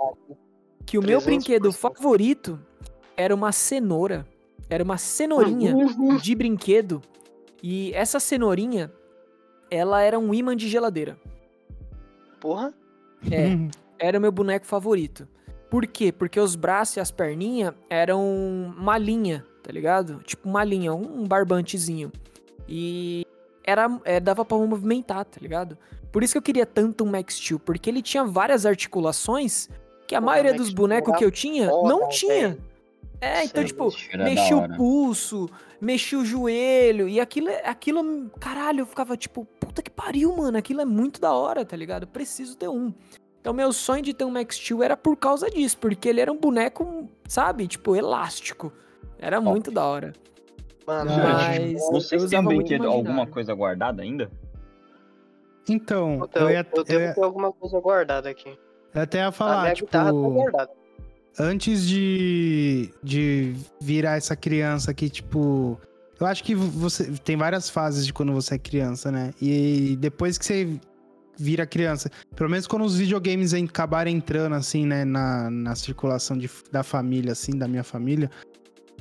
que 0.91 0.97
o 0.97 1.01
meu 1.01 1.19
300%. 1.19 1.23
brinquedo 1.23 1.71
favorito 1.71 2.59
era 3.15 3.33
uma 3.33 3.53
cenoura. 3.53 4.27
Era 4.69 4.83
uma 4.83 4.97
cenourinha 4.97 5.73
de 6.21 6.35
brinquedo. 6.35 7.01
E 7.63 7.93
essa 7.93 8.19
cenourinha, 8.19 8.91
ela 9.69 10.01
era 10.01 10.19
um 10.19 10.33
imã 10.33 10.53
de 10.53 10.67
geladeira. 10.67 11.17
Porra. 12.41 12.73
É, 13.31 13.55
era 13.97 14.17
o 14.17 14.21
meu 14.21 14.33
boneco 14.33 14.65
favorito. 14.65 15.25
Por 15.69 15.87
quê? 15.87 16.11
Porque 16.11 16.37
os 16.37 16.57
braços 16.57 16.97
e 16.97 16.99
as 16.99 17.09
perninhas 17.09 17.73
eram 17.89 18.21
uma 18.77 18.97
linha, 18.97 19.45
tá 19.63 19.71
ligado? 19.71 20.21
Tipo 20.25 20.49
uma 20.49 20.65
linha, 20.65 20.93
um 20.93 21.25
barbantezinho. 21.25 22.11
E 22.67 23.25
era, 23.63 23.87
é, 24.03 24.19
dava 24.19 24.43
pra 24.43 24.57
movimentar, 24.57 25.23
tá 25.23 25.39
ligado? 25.39 25.77
Por 26.11 26.21
isso 26.21 26.33
que 26.33 26.37
eu 26.37 26.41
queria 26.41 26.65
tanto 26.65 27.05
um 27.05 27.07
Max 27.07 27.35
Steel, 27.35 27.59
porque 27.59 27.89
ele 27.89 28.01
tinha 28.01 28.25
várias 28.25 28.65
articulações 28.65 29.69
que 30.11 30.15
a 30.15 30.19
maioria 30.19 30.51
Max 30.51 30.65
dos 30.65 30.73
bonecos 30.73 31.15
que 31.15 31.23
eu 31.23 31.31
tinha 31.31 31.69
foda, 31.69 31.87
não 31.87 32.09
tinha. 32.09 32.57
É, 33.21 33.45
então, 33.45 33.63
é 33.63 33.65
tipo, 33.65 33.85
hora. 33.85 34.73
o 34.73 34.75
pulso, 34.75 35.49
mexia 35.79 36.19
o 36.19 36.25
joelho, 36.25 37.07
e 37.07 37.17
aquilo, 37.17 37.47
aquilo, 37.63 38.29
caralho, 38.37 38.81
eu 38.81 38.85
ficava 38.85 39.15
tipo, 39.15 39.45
puta 39.57 39.81
que 39.81 39.89
pariu, 39.89 40.35
mano, 40.35 40.57
aquilo 40.57 40.81
é 40.81 40.85
muito 40.85 41.21
da 41.21 41.33
hora, 41.33 41.63
tá 41.63 41.77
ligado? 41.77 42.03
Eu 42.03 42.07
preciso 42.07 42.57
ter 42.57 42.67
um. 42.67 42.93
Então, 43.39 43.53
meu 43.53 43.71
sonho 43.71 44.03
de 44.03 44.13
ter 44.13 44.25
um 44.25 44.31
Max 44.31 44.57
Steel 44.57 44.83
era 44.83 44.97
por 44.97 45.15
causa 45.15 45.49
disso, 45.49 45.77
porque 45.77 46.09
ele 46.09 46.19
era 46.19 46.29
um 46.31 46.37
boneco, 46.37 47.07
sabe, 47.25 47.67
tipo, 47.67 47.95
elástico. 47.95 48.73
Era 49.17 49.39
muito 49.39 49.71
da 49.71 49.85
hora. 49.85 50.11
Mano, 50.85 51.09
Mas 51.09 51.81
eu 51.81 51.91
Vocês 51.91 52.09
têm 52.09 52.39
usava 52.39 52.43
muito 52.43 52.67
brinquedo, 52.67 52.89
alguma 52.89 53.25
coisa 53.25 53.53
guardada 53.53 54.03
ainda? 54.03 54.29
Então, 55.69 56.27
eu, 56.35 56.49
ia, 56.49 56.67
eu 56.69 56.77
eu, 56.79 56.83
devo 56.83 56.99
ia- 56.99 57.13
ter 57.13 57.23
alguma 57.23 57.53
coisa 57.53 57.79
guardada 57.79 58.29
aqui. 58.29 58.59
Eu 58.93 59.01
até 59.01 59.19
ia 59.19 59.27
a 59.27 59.31
falar, 59.31 59.61
minha 59.61 59.73
tipo, 59.73 59.87
guitarra 59.87 60.11
tá 60.11 60.11
guardada. 60.11 60.71
antes 61.39 61.87
de, 61.87 62.89
de 63.03 63.55
virar 63.81 64.17
essa 64.17 64.35
criança 64.35 64.93
que, 64.93 65.09
tipo. 65.09 65.79
Eu 66.19 66.27
acho 66.27 66.43
que 66.43 66.53
você 66.53 67.11
tem 67.23 67.35
várias 67.35 67.67
fases 67.67 68.05
de 68.05 68.13
quando 68.13 68.31
você 68.31 68.53
é 68.53 68.57
criança, 68.59 69.11
né? 69.11 69.33
E 69.41 69.97
depois 69.99 70.37
que 70.37 70.45
você 70.45 70.79
vira 71.35 71.65
criança, 71.65 72.11
pelo 72.35 72.47
menos 72.47 72.67
quando 72.67 72.85
os 72.85 72.95
videogames 72.95 73.55
acabarem 73.55 74.17
entrando, 74.17 74.53
assim, 74.53 74.85
né, 74.85 75.03
na, 75.03 75.49
na 75.49 75.73
circulação 75.75 76.37
de, 76.37 76.47
da 76.71 76.83
família, 76.83 77.31
assim, 77.31 77.57
da 77.57 77.67
minha 77.67 77.83
família, 77.83 78.29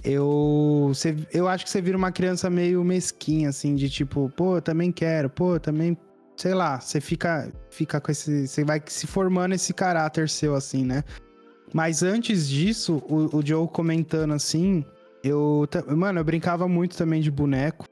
eu, 0.03 0.87
você, 0.89 1.15
eu 1.33 1.47
acho 1.47 1.65
que 1.65 1.71
você 1.71 1.83
vira 1.83 1.97
uma 1.97 2.11
criança 2.11 2.49
meio 2.49 2.83
mesquinha, 2.83 3.51
assim, 3.51 3.75
de 3.75 3.91
tipo, 3.91 4.31
pô, 4.35 4.57
eu 4.57 4.63
também 4.63 4.91
quero, 4.91 5.29
pô, 5.29 5.55
eu 5.57 5.61
também. 5.61 5.97
Sei 6.41 6.55
lá, 6.55 6.81
você 6.81 7.03
fica, 7.03 7.53
fica 7.69 8.01
com 8.01 8.11
esse. 8.11 8.49
Você 8.49 8.65
vai 8.65 8.81
se 8.87 9.07
formando 9.07 9.55
esse 9.55 9.75
caráter 9.75 10.27
seu, 10.27 10.55
assim, 10.55 10.87
né? 10.87 11.05
Mas 11.71 12.03
antes 12.03 12.49
disso, 12.49 13.03
o, 13.07 13.37
o 13.37 13.45
Joe 13.47 13.69
comentando 13.69 14.33
assim, 14.33 14.83
eu. 15.23 15.69
Mano, 15.95 16.19
eu 16.19 16.25
brincava 16.25 16.67
muito 16.67 16.97
também 16.97 17.21
de 17.21 17.31
boneco. 17.31 17.85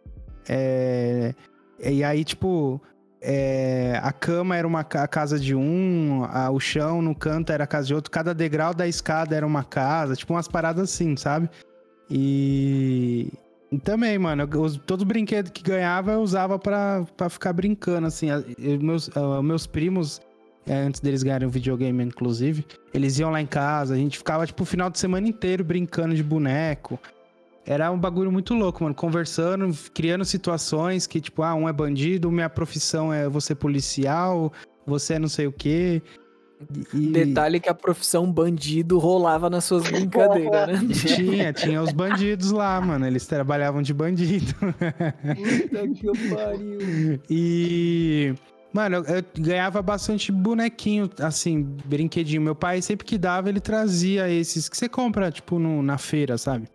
É, 0.49 1.35
e 1.79 2.03
aí, 2.03 2.25
tipo, 2.25 2.81
é, 3.21 4.01
a 4.03 4.13
cama 4.13 4.57
era 4.57 4.67
uma 4.67 4.81
a 4.81 5.07
casa 5.07 5.39
de 5.39 5.55
um, 5.55 6.25
a- 6.25 6.49
o 6.51 6.59
chão 6.59 7.03
no 7.03 7.15
canto 7.15 7.53
era 7.53 7.65
a 7.65 7.67
casa 7.67 7.89
de 7.89 7.95
outro, 7.95 8.11
cada 8.11 8.33
degrau 8.33 8.73
da 8.73 8.89
escada 8.89 9.37
era 9.37 9.47
uma 9.47 9.63
casa, 9.63 10.17
tipo 10.17 10.33
umas 10.33 10.49
paradas 10.49 10.91
assim, 10.91 11.19
sabe? 11.19 11.51
E. 12.09 13.31
Também, 13.85 14.19
mano. 14.19 14.49
os- 14.61 14.79
todo 14.79 15.05
brinquedo 15.05 15.51
que 15.53 15.63
ganhava 15.63 16.13
eu 16.13 16.21
usava 16.21 16.59
pra, 16.59 17.05
pra 17.17 17.29
ficar 17.29 17.53
brincando, 17.53 18.07
assim. 18.07 18.29
Eu- 18.31 18.81
meus, 18.81 19.11
ah, 19.15 19.43
meus 19.43 19.67
primos, 19.67 20.21
é, 20.67 20.75
antes 20.75 21.01
deles 21.01 21.23
ganharem 21.23 21.47
o 21.47 21.51
videogame, 21.51 22.03
inclusive, 22.03 22.65
eles 22.95 23.19
iam 23.19 23.31
lá 23.31 23.41
em 23.43 23.47
casa, 23.47 23.95
a 23.95 23.97
gente 23.99 24.17
ficava, 24.17 24.47
tipo, 24.47 24.63
o 24.63 24.67
final 24.67 24.89
de 24.89 24.99
semana 24.99 25.29
inteiro 25.29 25.63
brincando 25.65 26.15
de 26.15 26.23
boneco. 26.23 26.99
Era 27.67 27.91
um 27.91 27.99
bagulho 27.99 28.33
muito 28.33 28.55
louco, 28.55 28.83
mano. 28.83 28.95
Conversando, 28.95 29.71
criando 29.93 30.25
situações 30.25 31.07
que, 31.07 31.21
tipo, 31.21 31.43
ah, 31.43 31.55
um 31.55 31.69
é 31.69 31.73
bandido, 31.73 32.31
minha 32.33 32.49
profissão 32.49 33.13
é 33.13 33.29
você 33.29 33.55
policial, 33.55 34.51
você 34.87 35.15
é 35.15 35.19
não 35.19 35.29
sei 35.29 35.47
o 35.47 35.53
quê. 35.53 36.01
E- 36.94 37.11
Detalhe 37.11 37.61
que 37.61 37.68
a 37.68 37.75
profissão 37.75 38.31
bandido 38.31 38.99
rolava 38.99 39.49
nas 39.49 39.64
suas 39.64 39.85
brincadeiras, 39.85 40.83
né? 40.83 40.94
Tinha, 40.94 41.53
tinha 41.53 41.83
os 41.83 41.92
bandidos 41.92 42.51
lá, 42.51 42.81
mano. 42.81 43.07
Eles 43.07 43.27
trabalhavam 43.27 43.81
de 43.83 43.94
bandido. 43.94 44.55
Puta 44.55 45.88
que 45.88 46.35
pariu. 46.35 47.21
E. 47.31 48.35
Mano, 48.73 48.97
eu, 48.97 49.16
eu 49.16 49.25
ganhava 49.38 49.81
bastante 49.81 50.31
bonequinho, 50.31 51.09
assim, 51.21 51.62
brinquedinho. 51.87 52.42
Meu 52.42 52.55
pai, 52.55 52.83
sempre 52.83 53.07
que 53.07 53.16
dava, 53.16 53.49
ele 53.49 53.61
trazia 53.61 54.29
esses 54.29 54.68
que 54.68 54.77
você 54.77 54.88
compra, 54.88 55.31
tipo, 55.31 55.59
no- 55.59 55.83
na 55.83 55.97
feira, 55.97 56.37
sabe? 56.37 56.68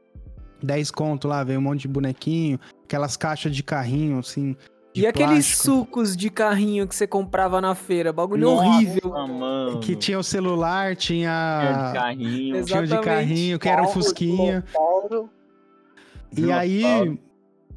10 0.63 0.89
conto 0.89 1.27
lá, 1.27 1.43
vem 1.43 1.57
um 1.57 1.61
monte 1.61 1.81
de 1.81 1.87
bonequinho, 1.89 2.57
aquelas 2.85 3.15
caixas 3.17 3.53
de 3.55 3.61
carrinho, 3.61 4.17
assim. 4.19 4.55
De 4.93 5.01
E 5.01 5.07
aqueles 5.07 5.27
plástico, 5.29 5.63
sucos 5.63 6.15
de 6.15 6.29
carrinho 6.29 6.87
que 6.87 6.95
você 6.95 7.07
comprava 7.07 7.59
na 7.59 7.73
feira? 7.73 8.13
Bagulho 8.13 8.43
Nossa, 8.45 8.67
horrível. 8.69 9.09
mano. 9.27 9.79
Que 9.79 9.95
tinha 9.95 10.19
o 10.19 10.23
celular, 10.23 10.95
Tinha 10.95 11.61
de 11.61 11.91
tinha. 11.91 11.93
carrinho. 12.01 12.55
Exato. 12.57 12.65
Tinha 12.67 12.79
o 12.79 12.83
de 12.87 12.93
Exatamente. 12.93 13.03
carrinho, 13.05 13.59
que 13.59 13.67
era 13.69 13.81
um 13.81 13.85
Carro, 13.85 13.93
Fusquinha. 13.93 14.61
dinossauro. 14.67 15.29
E 16.37 16.51
aí, 16.51 17.19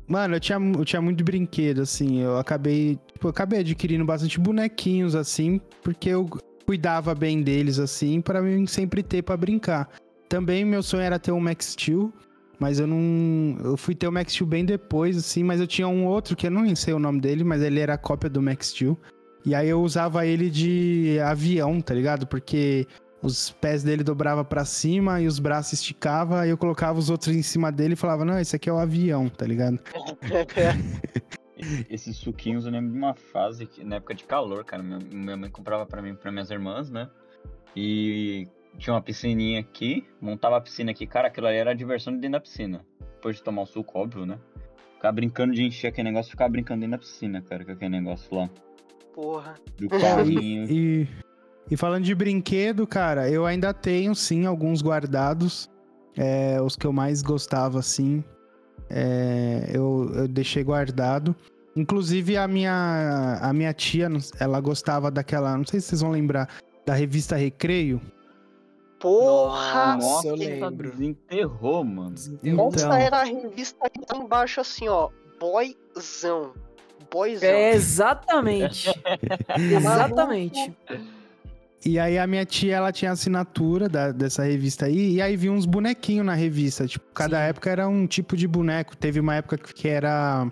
mano, 0.07 0.37
eu 0.37 0.41
tinha, 0.41 0.59
eu 0.59 0.85
tinha 0.85 1.01
muito 1.03 1.23
brinquedo, 1.25 1.81
assim. 1.83 2.21
Eu 2.21 2.39
acabei, 2.39 2.99
tipo, 3.13 3.27
eu 3.27 3.31
acabei 3.31 3.61
adquirindo 3.61 4.05
bastante 4.05 4.39
bonequinhos, 4.41 5.15
assim, 5.15 5.61
porque 5.83 6.09
eu 6.11 6.27
cuidava 6.67 7.15
bem 7.15 7.43
deles, 7.43 7.79
assim, 7.79 8.21
pra 8.21 8.43
mim 8.43 8.67
sempre 8.67 9.03
ter 9.03 9.23
pra 9.23 9.37
brincar. 9.37 9.89
Também 10.29 10.65
meu 10.65 10.83
sonho 10.83 11.03
era 11.03 11.19
ter 11.19 11.33
um 11.33 11.39
Max 11.41 11.67
Steel, 11.67 12.13
mas 12.59 12.81
eu 12.81 12.87
não. 12.87 13.57
Eu 13.63 13.77
fui 13.77 13.95
ter 13.95 14.09
o 14.09 14.13
Max 14.13 14.33
Steel 14.33 14.47
bem 14.47 14.65
depois, 14.65 15.17
assim, 15.17 15.43
mas 15.43 15.61
eu 15.61 15.67
tinha 15.67 15.89
um 15.89 16.07
outro 16.07 16.37
que 16.37 16.47
eu 16.47 16.51
não 16.51 16.75
sei 16.75 16.95
o 16.95 16.99
nome 16.99 17.21
dele, 17.21 17.45
mas 17.45 17.63
ele 17.63 17.81
era 17.81 17.99
cópia 17.99 18.31
do 18.31 18.43
Max 18.43 18.69
Steel. 18.69 18.99
E 19.45 19.55
aí 19.55 19.69
eu 19.69 19.81
usava 19.81 20.27
ele 20.27 20.51
de 20.51 21.19
avião, 21.25 21.81
tá 21.81 21.95
ligado? 21.95 22.27
Porque 22.27 22.87
os 23.23 23.51
pés 23.51 23.83
dele 23.83 24.03
dobrava 24.03 24.45
pra 24.45 24.65
cima 24.65 25.21
e 25.21 25.27
os 25.27 25.39
braços 25.39 25.75
esticava, 25.75 26.41
aí 26.41 26.51
eu 26.51 26.59
colocava 26.59 26.99
os 26.99 27.11
outros 27.11 27.35
em 27.35 27.43
cima 27.43 27.71
dele 27.71 27.95
e 27.95 27.97
falava: 27.97 28.25
"Não, 28.25 28.39
esse 28.39 28.57
aqui 28.57 28.69
é 28.69 28.73
o 28.73 28.79
avião", 28.79 29.29
tá 29.29 29.47
ligado? 29.47 29.79
Esses 31.89 32.19
suquinhos 32.19 32.67
eu 32.67 32.73
lembro 32.73 32.93
de 32.93 32.99
uma 32.99 33.15
fase 33.15 33.67
que, 33.67 33.83
na 33.83 33.97
época 33.97 34.15
de 34.15 34.25
calor, 34.25 34.63
cara. 34.65 34.83
Minha, 34.83 34.99
minha 35.11 35.37
mãe 35.37 35.51
comprava 35.51 35.87
pra 35.87 36.03
mim 36.03 36.11
e 36.11 36.15
pra 36.15 36.31
minhas 36.31 36.51
irmãs, 36.51 36.91
né? 36.91 37.09
E 37.75 38.47
tinha 38.77 38.95
uma 38.95 39.03
piscininha 39.03 39.61
aqui, 39.61 40.07
montava 40.21 40.57
a 40.57 40.61
piscina 40.61 40.91
aqui, 40.91 41.07
cara, 41.07 41.29
aquilo 41.29 41.47
ali 41.47 41.57
era 41.57 41.71
a 41.71 41.75
diversão 41.75 42.13
de 42.13 42.21
dentro 42.21 42.33
da 42.33 42.41
piscina. 42.41 42.85
Depois 43.15 43.37
de 43.37 43.43
tomar 43.43 43.63
o 43.63 43.67
suco, 43.67 43.99
óbvio, 43.99 44.27
né? 44.27 44.39
Ficar 44.95 45.13
brincando 45.13 45.55
de 45.55 45.63
encher 45.63 45.89
aquele 45.89 46.11
negócio, 46.11 46.31
ficar 46.31 46.49
brincando 46.49 46.81
dentro 46.81 46.93
da 46.93 46.99
piscina, 46.99 47.43
cara, 47.43 47.65
com 47.65 47.73
aquele 47.73 47.91
negócio 47.91 48.35
lá. 48.37 48.49
Porra. 49.15 49.55
Do 49.79 49.89
carrinho. 49.89 50.71
E, 50.71 51.09
e 51.71 51.77
falando 51.77 52.05
de 52.05 52.15
brinquedo, 52.15 52.87
cara, 52.87 53.29
eu 53.31 53.47
ainda 53.47 53.73
tenho 53.75 54.15
sim 54.15 54.47
alguns 54.47 54.83
guardados. 54.83 55.71
É, 56.17 56.61
os 56.63 56.77
que 56.77 56.87
eu 56.87 56.93
mais 56.93 57.23
gostava, 57.23 57.79
assim. 57.79 58.25
é, 58.89 59.71
eu, 59.73 60.11
eu 60.15 60.29
deixei 60.29 60.63
guardado. 60.65 61.35
Inclusive 61.75 62.37
a 62.39 62.49
minha, 62.49 63.39
a 63.43 63.53
minha 63.53 63.73
tia, 63.75 64.09
ela 64.41 64.61
gostava 64.61 65.11
daquela. 65.11 65.57
Não 65.57 65.67
sei 65.67 65.81
se 65.81 65.89
vocês 65.89 66.01
vão 66.01 66.11
lembrar. 66.11 66.49
Da 66.87 66.95
revista 66.95 67.37
Recreio. 67.37 68.01
Porra! 68.99 69.97
Nossa, 69.97 70.29
eu 70.29 70.37
sim, 70.39 70.47
lembro. 70.61 70.91
Desenterrou, 70.91 71.85
mano. 71.85 72.11
Desenterrou. 72.13 72.69
Então. 72.69 72.93
Essa 72.93 72.99
era 72.99 73.17
a 73.21 73.25
revista 73.25 73.91
que 73.91 74.01
tá 74.07 74.17
embaixo 74.17 74.61
assim, 74.61 74.89
ó. 74.89 75.11
Boyzão. 75.39 76.53
Boyzão. 77.11 77.49
É, 77.49 77.73
exatamente. 77.75 78.89
exatamente. 79.59 80.73
E 81.85 81.99
aí 81.99 82.19
a 82.19 82.27
minha 82.27 82.45
tia, 82.45 82.77
ela 82.77 82.91
tinha 82.91 83.13
assinatura 83.13 83.89
da- 83.89 84.11
dessa 84.11 84.43
revista 84.43 84.87
aí, 84.87 85.15
e 85.15 85.23
aí 85.23 85.37
vi 85.37 85.49
uns 85.51 85.67
bonequinhos 85.67 86.27
na 86.27 86.35
revista. 86.35 86.87
Tipo, 86.87 87.05
cada 87.15 87.37
Sim. 87.39 87.51
época 87.51 87.71
era 87.71 87.87
um 87.89 88.07
tipo 88.07 88.37
de 88.37 88.49
boneco. 88.49 88.97
Teve 88.97 89.21
uma 89.21 89.37
época 89.37 89.57
que 89.59 89.87
era 89.87 90.51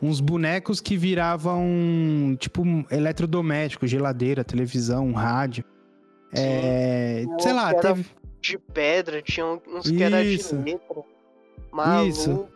uns 0.00 0.20
bonecos 0.20 0.80
que 0.80 0.96
viravam, 0.96 2.36
tipo, 2.38 2.62
eletrodoméstico, 2.90 3.86
geladeira, 3.86 4.44
televisão, 4.44 5.12
rádio. 5.12 5.64
É, 6.32 7.24
Sim. 7.24 7.38
sei 7.40 7.52
lá, 7.52 7.74
teve... 7.74 8.06
De 8.40 8.58
pedra, 8.58 9.20
tinha 9.20 9.46
uns 9.46 9.90
que 9.90 10.02
era 10.02 10.24
de 10.24 10.54
letra. 10.54 11.02
Maluco. 11.70 12.08
Isso. 12.08 12.48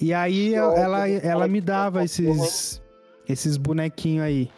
E 0.00 0.12
aí 0.12 0.54
ela, 0.54 1.08
ela 1.08 1.40
falo 1.40 1.48
me 1.48 1.60
dava 1.60 2.00
tá 2.00 2.04
esses, 2.04 2.82
esses 3.28 3.56
bonequinhos 3.56 4.24
aí. 4.24 4.50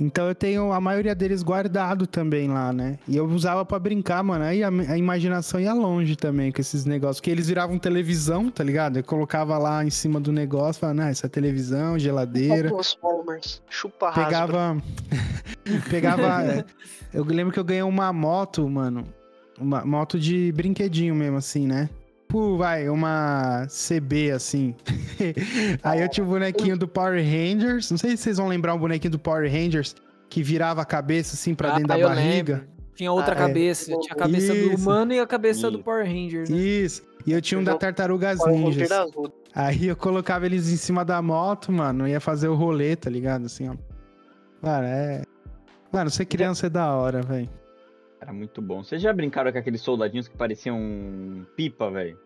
Então 0.00 0.28
eu 0.28 0.34
tenho 0.34 0.72
a 0.72 0.80
maioria 0.80 1.14
deles 1.14 1.42
guardado 1.42 2.06
também 2.06 2.48
lá, 2.48 2.72
né? 2.72 2.98
E 3.08 3.16
eu 3.16 3.26
usava 3.26 3.64
pra 3.64 3.78
brincar, 3.78 4.22
mano. 4.22 4.44
Aí 4.44 4.62
a, 4.62 4.68
a 4.68 4.96
imaginação 4.96 5.58
ia 5.58 5.72
longe 5.72 6.14
também 6.14 6.52
com 6.52 6.60
esses 6.60 6.84
negócios. 6.84 7.18
Porque 7.18 7.30
eles 7.30 7.48
viravam 7.48 7.78
televisão, 7.78 8.48
tá 8.48 8.62
ligado? 8.62 8.98
Eu 8.98 9.04
colocava 9.04 9.58
lá 9.58 9.84
em 9.84 9.90
cima 9.90 10.20
do 10.20 10.30
negócio, 10.30 10.80
falava, 10.80 11.02
não, 11.02 11.08
essa 11.08 11.26
é 11.26 11.28
televisão, 11.28 11.98
geladeira. 11.98 12.70
Transformers. 12.70 13.60
Chupa. 13.68 14.12
Pegava. 14.12 14.80
pegava. 15.90 16.44
é, 16.44 16.64
eu 17.12 17.24
lembro 17.24 17.52
que 17.52 17.58
eu 17.58 17.64
ganhei 17.64 17.82
uma 17.82 18.12
moto, 18.12 18.68
mano. 18.68 19.04
Uma 19.60 19.84
moto 19.84 20.20
de 20.20 20.52
brinquedinho 20.52 21.16
mesmo, 21.16 21.36
assim, 21.36 21.66
né? 21.66 21.90
Tipo, 22.28 22.58
vai, 22.58 22.90
uma 22.90 23.66
CB, 23.70 24.32
assim. 24.32 24.74
Aí 25.82 26.02
eu 26.02 26.08
tinha 26.10 26.22
o 26.22 26.28
bonequinho 26.28 26.76
do 26.76 26.86
Power 26.86 27.18
Rangers. 27.24 27.90
Não 27.90 27.96
sei 27.96 28.10
se 28.18 28.24
vocês 28.24 28.36
vão 28.36 28.48
lembrar 28.48 28.74
um 28.74 28.78
bonequinho 28.78 29.12
do 29.12 29.18
Power 29.18 29.50
Rangers 29.50 29.94
que 30.28 30.42
virava 30.42 30.82
a 30.82 30.84
cabeça, 30.84 31.34
assim, 31.34 31.54
pra 31.54 31.70
dentro 31.70 31.84
Ah, 31.90 31.96
da 31.96 31.98
eu 31.98 32.06
barriga. 32.08 32.54
lembro. 32.56 32.68
Tinha 32.94 33.10
outra 33.10 33.32
Ah, 33.32 33.38
é. 33.38 33.46
cabeça. 33.46 33.86
Tinha 33.98 34.12
a 34.12 34.14
cabeça 34.14 34.52
do 34.52 34.60
Isso. 34.60 34.76
humano 34.76 35.14
e 35.14 35.20
a 35.20 35.26
cabeça 35.26 35.70
do 35.70 35.76
Isso. 35.78 35.84
Power 35.84 36.04
Ranger, 36.04 36.50
né? 36.50 36.56
Isso. 36.58 37.02
E 37.26 37.32
eu 37.32 37.40
tinha 37.40 37.58
um 37.58 37.64
da 37.64 37.74
Tartarugas 37.76 38.38
Ninjas. 38.46 38.90
Aí 39.54 39.86
eu 39.86 39.96
colocava 39.96 40.44
eles 40.44 40.70
em 40.70 40.76
cima 40.76 41.06
da 41.06 41.22
moto, 41.22 41.72
mano. 41.72 42.06
Ia 42.06 42.20
fazer 42.20 42.48
o 42.48 42.54
rolê, 42.54 42.94
tá 42.94 43.08
ligado? 43.08 43.46
Assim, 43.46 43.70
ó. 43.70 43.74
Mano, 44.60 44.84
é. 44.86 45.22
Mano, 45.90 46.10
ser 46.10 46.26
criança 46.26 46.66
é 46.66 46.70
da 46.70 46.92
hora, 46.92 47.22
velho. 47.22 47.48
Era 48.20 48.32
muito 48.32 48.60
bom. 48.60 48.82
Vocês 48.82 49.00
já 49.00 49.12
brincaram 49.12 49.52
com 49.52 49.58
aqueles 49.58 49.80
soldadinhos 49.80 50.26
que 50.28 50.36
pareciam 50.36 51.46
pipa, 51.56 51.90
velho? 51.90 52.18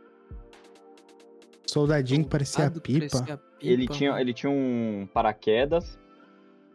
Soldadinho 1.66 2.24
que 2.24 2.31
parecia 2.31 2.70
pipa. 2.70 3.09
parecia 3.18 3.40
Ele 3.61 3.83
pipa, 3.83 3.94
tinha, 3.94 4.11
mano. 4.11 4.22
ele 4.22 4.33
tinha 4.35 4.50
um 4.50 5.09
paraquedas. 5.12 5.98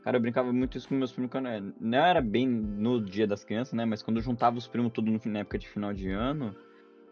Cara, 0.04 0.18
eu 0.18 0.22
brincava 0.22 0.54
muito 0.54 0.78
isso 0.78 0.88
com 0.88 0.96
meus 0.96 1.12
primos 1.12 1.30
quando 1.32 1.50
eu- 1.50 1.74
não 1.80 1.98
era 1.98 2.22
bem 2.22 2.48
no 2.48 3.02
dia 3.04 3.28
das 3.28 3.44
crianças, 3.44 3.74
né? 3.74 3.86
Mas 3.86 4.02
quando 4.02 4.18
eu 4.18 4.24
juntava 4.24 4.58
os 4.58 4.68
primos 4.68 4.92
tudo 4.94 5.12
no, 5.12 5.20
fim- 5.20 5.30
na 5.30 5.40
época 5.40 5.58
de 5.58 5.68
final 5.68 5.94
de 5.94 6.10
ano. 6.10 6.56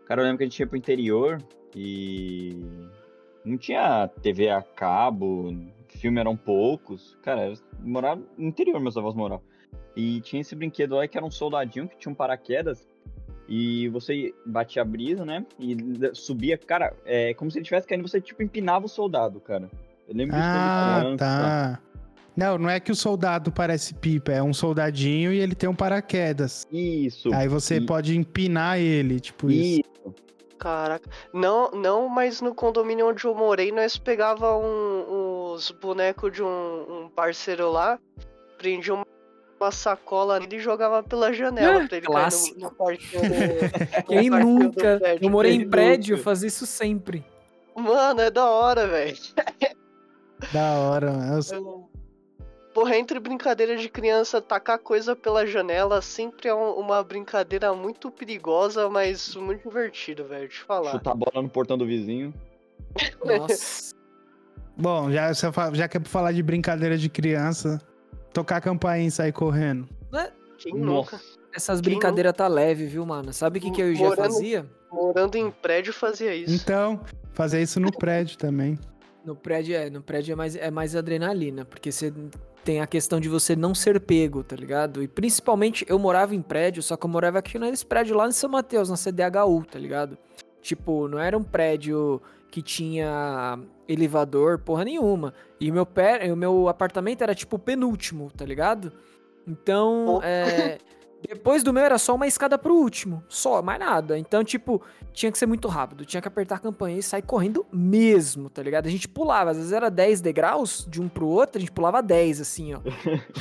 Cara, 0.06 0.22
eu 0.22 0.26
lembro 0.26 0.38
que 0.38 0.44
a 0.44 0.48
gente 0.48 0.60
ia 0.60 0.68
pro 0.68 0.78
interior 0.78 1.38
e 1.76 2.64
não 3.44 3.58
tinha 3.58 4.08
TV 4.22 4.50
a 4.50 4.62
cabo, 4.62 5.54
filme 5.90 6.20
eram 6.20 6.38
poucos. 6.38 7.18
Cara, 7.22 7.42
era, 7.42 7.54
morava 7.80 8.22
no 8.38 8.48
interior, 8.48 8.80
meus 8.80 8.96
avós 8.96 9.14
moravam. 9.16 9.44
E 9.96 10.20
tinha 10.22 10.42
esse 10.42 10.56
brinquedo 10.56 10.96
lá 10.96 11.08
que 11.08 11.18
era 11.18 11.26
um 11.26 11.32
soldadinho 11.32 11.88
que 11.88 11.98
tinha 11.98 12.12
um 12.12 12.16
paraquedas. 12.16 12.88
E 13.48 13.88
você 13.90 14.34
batia 14.46 14.82
a 14.82 14.86
brisa, 14.86 15.24
né? 15.24 15.46
E 15.60 15.78
subia, 16.14 16.58
cara, 16.58 16.94
é 17.06 17.34
como 17.36 17.50
se 17.52 17.58
ele 17.58 17.64
estivesse 17.64 17.88
caindo, 17.88 18.08
você 18.08 18.20
tipo 18.20 18.42
empinava 18.42 18.86
o 18.86 18.90
soldado, 18.90 19.40
cara. 19.40 19.70
Eu 20.08 20.16
lembro 20.16 20.36
disso 20.36 20.48
Ah, 20.48 21.00
quando 21.02 21.18
criança. 21.18 21.18
tá. 21.18 21.82
Não, 22.36 22.58
não 22.58 22.70
é 22.70 22.80
que 22.82 22.92
o 22.92 22.96
soldado 22.96 23.52
parece 23.52 23.94
pipa, 23.94 24.32
é 24.32 24.44
um 24.44 24.54
soldadinho 24.54 25.32
e 25.32 25.40
ele 25.40 25.56
tem 25.56 25.70
um 25.70 25.76
paraquedas. 25.76 26.68
Isso. 26.72 27.34
Aí 27.34 27.48
você 27.48 27.78
E- 27.78 27.86
pode 27.86 28.18
empinar 28.18 28.78
ele, 28.80 29.20
tipo 29.22 29.50
isso. 29.50 29.80
Isso. 29.82 30.16
Caraca. 30.58 31.10
Não, 31.34 31.70
não, 31.72 32.10
mas 32.10 32.42
no 32.42 32.54
condomínio 32.54 33.08
onde 33.08 33.24
eu 33.26 33.34
morei, 33.36 33.72
nós 33.72 33.96
pegava 33.98 34.58
um- 34.58 35.54
os 35.54 35.70
bonecos 35.72 36.32
de 36.34 36.42
um, 36.44 37.04
um 37.06 37.10
parceiro 37.10 37.72
lá, 37.72 38.00
prendia 38.58 38.94
uma, 38.94 39.06
uma 39.60 39.72
sacola 39.72 40.40
nele 40.40 40.58
e 40.58 40.60
jogava 40.60 41.02
pela 41.04 41.32
janela 41.34 41.84
Ah, 41.84 41.88
pra 41.88 41.98
ele 41.98 42.06
clássico. 42.06 42.60
no, 42.60 42.66
no 42.70 42.72
quartinho 42.76 43.22
do, 43.24 44.06
Quem 44.08 44.30
nunca? 44.30 45.00
prédio. 45.00 45.26
Eu 45.26 45.30
morei 45.32 45.54
em 45.54 45.70
prédio, 45.70 46.18
fazia 46.18 46.48
isso 46.48 46.66
sempre. 46.66 47.24
Mano, 47.76 48.22
é 48.22 48.30
da 48.32 48.50
hora, 48.50 48.88
velho. 48.88 49.18
Da 50.54 50.74
hora. 50.80 51.14
Eu- 51.54 51.90
Porra, 52.74 52.98
entre 52.98 53.22
brincadeira 53.22 53.78
de 53.78 53.88
criança, 53.88 54.42
tacar 54.42 54.78
coisa 54.78 55.16
pela 55.16 55.46
janela 55.48 56.02
sempre 56.02 56.50
é 56.50 56.54
um- 56.54 56.74
uma 56.74 57.02
brincadeira 57.02 57.74
muito 57.74 58.12
perigosa, 58.12 58.90
mas 58.90 59.34
muito 59.36 59.64
divertido, 59.70 60.26
velho, 60.26 60.50
te 60.50 60.60
falar. 60.60 60.92
Chutar 60.92 61.12
a 61.12 61.16
bola 61.16 61.42
no 61.42 61.48
portão 61.50 61.78
do 61.78 61.86
vizinho. 61.86 62.34
Nossa. 63.24 63.96
Bom, 64.78 65.10
já, 65.10 65.32
já 65.74 65.88
que 65.88 65.96
é 65.96 66.00
pra 66.02 66.10
falar 66.10 66.34
de 66.34 66.44
brincadeira 66.44 66.98
de 66.98 67.08
criança, 67.10 67.82
tocar 68.36 68.58
a 68.58 68.62
campainha 68.62 69.08
e 69.08 69.12
sair 69.12 69.32
correndo. 69.32 69.88
Quem 70.58 70.74
nunca? 70.74 71.20
Essas 71.56 71.80
Quem 71.80 71.92
brincadeiras 71.92 72.34
tá 72.34 72.48
leve, 72.48 72.86
viu, 72.86 73.06
mano? 73.06 73.32
Sabe 73.32 73.60
o 73.60 73.62
que, 73.62 73.72
que 73.72 73.82
eu 73.82 73.94
e 73.94 73.98
Morando- 73.98 74.16
fazia? 74.34 74.66
Morando 74.92 75.36
em 75.38 75.50
prédio 75.50 75.94
fazia 75.94 76.36
isso. 76.36 76.54
Então, 76.54 77.00
fazer 77.34 77.62
isso 77.62 77.80
no 77.80 77.92
prédio 77.92 78.38
também. 78.38 78.78
No 79.24 79.36
prédio 79.36 79.76
é, 79.76 79.90
no 79.90 80.02
prédio 80.02 80.34
é 80.34 80.36
mais, 80.36 80.56
é 80.56 80.70
mais 80.70 80.96
adrenalina, 80.96 81.64
porque 81.66 81.92
você 81.92 82.14
tem 82.64 82.82
a 82.82 82.88
questão 82.88 83.20
de 83.20 83.30
você 83.30 83.56
não 83.56 83.74
ser 83.74 84.00
pego, 84.02 84.44
tá 84.44 84.56
ligado? 84.56 85.02
E 85.02 85.08
principalmente 85.08 85.86
eu 85.88 85.98
morava 85.98 86.36
em 86.36 86.42
prédio, 86.42 86.84
só 86.84 86.98
que 86.98 87.06
eu 87.06 87.10
morava 87.10 87.40
aqui 87.40 87.58
nesse 87.58 87.86
prédio 87.86 88.16
lá 88.18 88.28
em 88.28 88.32
São 88.32 88.50
Mateus, 88.50 88.90
na 88.90 88.98
CDHU, 88.98 89.64
tá 89.70 89.80
ligado? 89.80 90.18
Tipo, 90.62 91.08
não 91.08 91.20
era 91.20 91.38
um 91.38 91.44
prédio 91.44 92.22
que 92.56 92.62
tinha 92.62 93.60
elevador, 93.86 94.60
porra 94.60 94.86
nenhuma. 94.86 95.34
E 95.60 95.70
o 95.70 95.74
meu, 95.74 95.86
pé, 95.86 96.32
o 96.32 96.38
meu 96.38 96.70
apartamento 96.70 97.22
era 97.22 97.36
tipo 97.36 97.58
o 97.58 97.60
penúltimo, 97.60 98.32
tá 98.32 98.46
ligado? 98.46 98.94
Então, 99.46 100.20
Oh. 100.20 100.22
é, 100.24 100.78
depois 101.28 101.64
do 101.64 101.74
meu 101.74 101.84
era 101.84 101.98
só 101.98 102.16
uma 102.16 102.26
escada 102.28 102.58
pro 102.58 102.74
último, 102.74 103.22
só, 103.28 103.62
mais 103.62 103.78
nada. 103.78 104.18
Então, 104.18 104.42
tipo, 104.42 104.82
tinha 105.12 105.30
que 105.30 105.38
ser 105.38 105.48
muito 105.48 105.68
rápido, 105.68 106.06
tinha 106.06 106.22
que 106.22 106.30
apertar 106.30 106.56
a 106.56 106.60
campanha 106.60 106.98
e 106.98 107.04
sair 107.04 107.24
correndo 107.24 107.66
mesmo, 107.74 108.50
tá 108.50 108.64
ligado? 108.64 108.88
A 108.88 108.90
gente 108.90 109.10
pulava, 109.10 109.52
às 109.52 109.58
vezes 109.58 109.74
era 109.74 109.92
10 109.92 110.22
degraus 110.22 110.88
de 110.90 111.02
um 111.02 111.10
pro 111.10 111.28
outro, 111.28 111.58
a 111.58 111.60
gente 111.60 111.74
pulava 111.74 112.02
10, 112.02 112.40
assim, 112.40 112.74
ó. 112.74 112.80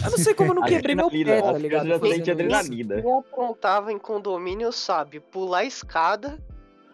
Eu 0.05 0.11
não 0.11 0.19
sei 0.19 0.35
como 0.35 0.51
eu 0.51 0.55
não 0.57 0.63
quebrei 0.67 0.97
meu 0.97 1.09
pé, 1.09 1.41
tá 1.41 1.53
ligado? 1.57 2.01
crianças 2.01 2.27
já 2.27 2.33
adrenalina. 2.33 3.01
Quem 3.01 3.13
aprontava 3.17 3.93
em 3.93 3.99
condomínio 3.99 4.73
sabe 4.73 5.21
pular 5.21 5.59
a 5.59 5.65
escada 5.65 6.43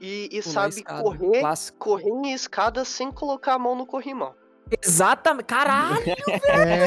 e, 0.01 0.29
e 0.33 0.43
sabe 0.43 0.83
correr, 0.83 1.41
clássico. 1.41 1.79
correr 1.79 2.09
em 2.11 2.33
escada 2.33 2.85
sem 2.85 3.11
colocar 3.13 3.55
a 3.55 3.59
mão 3.59 3.75
no 3.77 3.85
corrimão. 3.87 4.35
Exatamente. 4.83 5.47
Caralho, 5.47 6.01
É, 6.49 6.87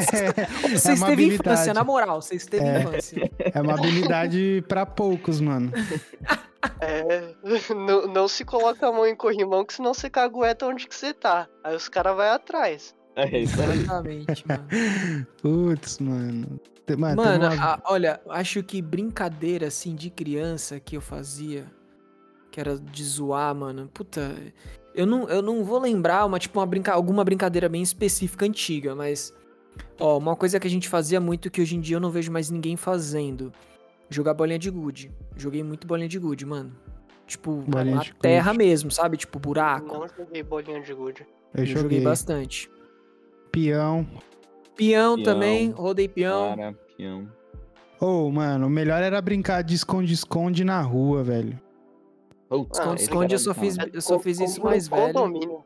vocês 0.70 0.98
uma 0.98 1.08
teve 1.08 1.34
infância, 1.34 1.74
na 1.74 1.84
moral, 1.84 2.22
vocês 2.22 2.46
teve 2.46 2.64
É. 2.64 2.78
infância. 2.80 3.30
é 3.38 3.60
uma 3.60 3.74
habilidade 3.74 4.64
pra 4.66 4.86
poucos, 4.86 5.38
mano. 5.40 5.70
É, 6.80 7.34
não, 7.74 8.06
não 8.06 8.28
se 8.28 8.44
coloca 8.44 8.86
a 8.88 8.92
mão 8.92 9.06
em 9.06 9.14
corrimão, 9.14 9.64
que 9.64 9.74
senão 9.74 9.92
você 9.92 10.08
cagueta 10.08 10.66
onde 10.66 10.86
que 10.88 10.94
você 10.94 11.12
tá. 11.12 11.46
Aí 11.62 11.76
os 11.76 11.88
caras 11.88 12.16
vai 12.16 12.30
atrás. 12.30 12.94
É 13.16 13.38
isso 13.38 13.60
aí. 13.60 13.80
Exatamente, 13.80 14.44
mano. 14.48 15.26
Putz, 15.40 15.98
mano. 15.98 16.60
Mano, 16.98 17.22
uma- 17.22 17.64
a- 17.64 17.80
olha, 17.86 18.20
acho 18.28 18.62
que 18.62 18.82
brincadeira 18.82 19.68
assim 19.68 19.94
de 19.94 20.10
criança 20.10 20.78
que 20.80 20.96
eu 20.96 21.00
fazia, 21.00 21.64
que 22.54 22.60
era 22.60 22.78
de 22.78 23.02
zoar, 23.02 23.52
mano. 23.52 23.90
Puta, 23.92 24.32
eu 24.94 25.04
não, 25.04 25.28
eu 25.28 25.42
não 25.42 25.64
vou 25.64 25.80
lembrar 25.80 26.24
uma 26.24 26.38
tipo 26.38 26.60
uma 26.60 26.64
brinca, 26.66 26.92
alguma 26.92 27.24
brincadeira 27.24 27.68
bem 27.68 27.82
específica 27.82 28.46
antiga, 28.46 28.94
mas 28.94 29.34
ó, 29.98 30.18
uma 30.18 30.36
coisa 30.36 30.60
que 30.60 30.66
a 30.68 30.70
gente 30.70 30.88
fazia 30.88 31.20
muito 31.20 31.50
que 31.50 31.60
hoje 31.60 31.74
em 31.74 31.80
dia 31.80 31.96
eu 31.96 32.00
não 32.00 32.12
vejo 32.12 32.30
mais 32.30 32.48
ninguém 32.50 32.76
fazendo, 32.76 33.52
jogar 34.08 34.34
bolinha 34.34 34.56
de 34.58 34.70
gude. 34.70 35.10
Joguei 35.36 35.64
muito 35.64 35.84
bolinha 35.84 36.08
de 36.08 36.16
gude, 36.20 36.46
mano. 36.46 36.72
Tipo, 37.26 37.56
Bolinha 37.66 37.96
na 37.96 38.02
de 38.02 38.14
terra 38.14 38.52
gude. 38.52 38.64
mesmo, 38.64 38.90
sabe? 38.92 39.16
Tipo 39.16 39.40
buraco. 39.40 39.88
Não 39.98 40.06
joguei 40.06 40.42
bolinha 40.44 40.80
de 40.80 40.94
gude. 40.94 41.26
eu 41.54 41.60
eu 41.62 41.66
joguei, 41.66 41.82
joguei 41.82 42.00
bastante. 42.02 42.70
peão. 43.50 44.06
Peão, 44.76 45.16
Peão. 45.16 45.22
também, 45.24 45.70
rodei 45.70 46.06
peão. 46.06 46.54
Cara, 46.54 46.74
peão. 46.96 47.28
Ô, 48.00 48.30
mano, 48.30 48.66
o 48.68 48.70
melhor 48.70 49.02
era 49.02 49.20
brincar 49.20 49.62
de 49.62 49.74
esconde-esconde 49.74 50.62
na 50.62 50.80
rua, 50.82 51.24
velho. 51.24 51.58
Putz, 52.58 52.78
Ah, 52.78 52.82
Esconde, 52.82 52.94
esse 52.96 53.04
esconde, 53.04 53.34
eu 53.34 53.38
só 53.38 53.54
fiz, 53.54 53.76
eu 53.92 54.00
só 54.02 54.18
fiz 54.18 54.40
isso 54.40 54.62
mais 54.62 54.88
velho. 54.88 55.12
condomínio. 55.12 55.64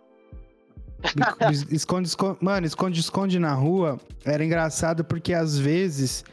Esconde, 1.70 2.08
esconde, 2.08 2.38
mano, 2.40 2.66
esconde-esconde 2.66 3.38
na 3.38 3.52
rua 3.54 3.98
era 4.24 4.44
engraçado 4.44 5.04
porque 5.04 5.32
às 5.32 5.56
vezes 5.56 6.24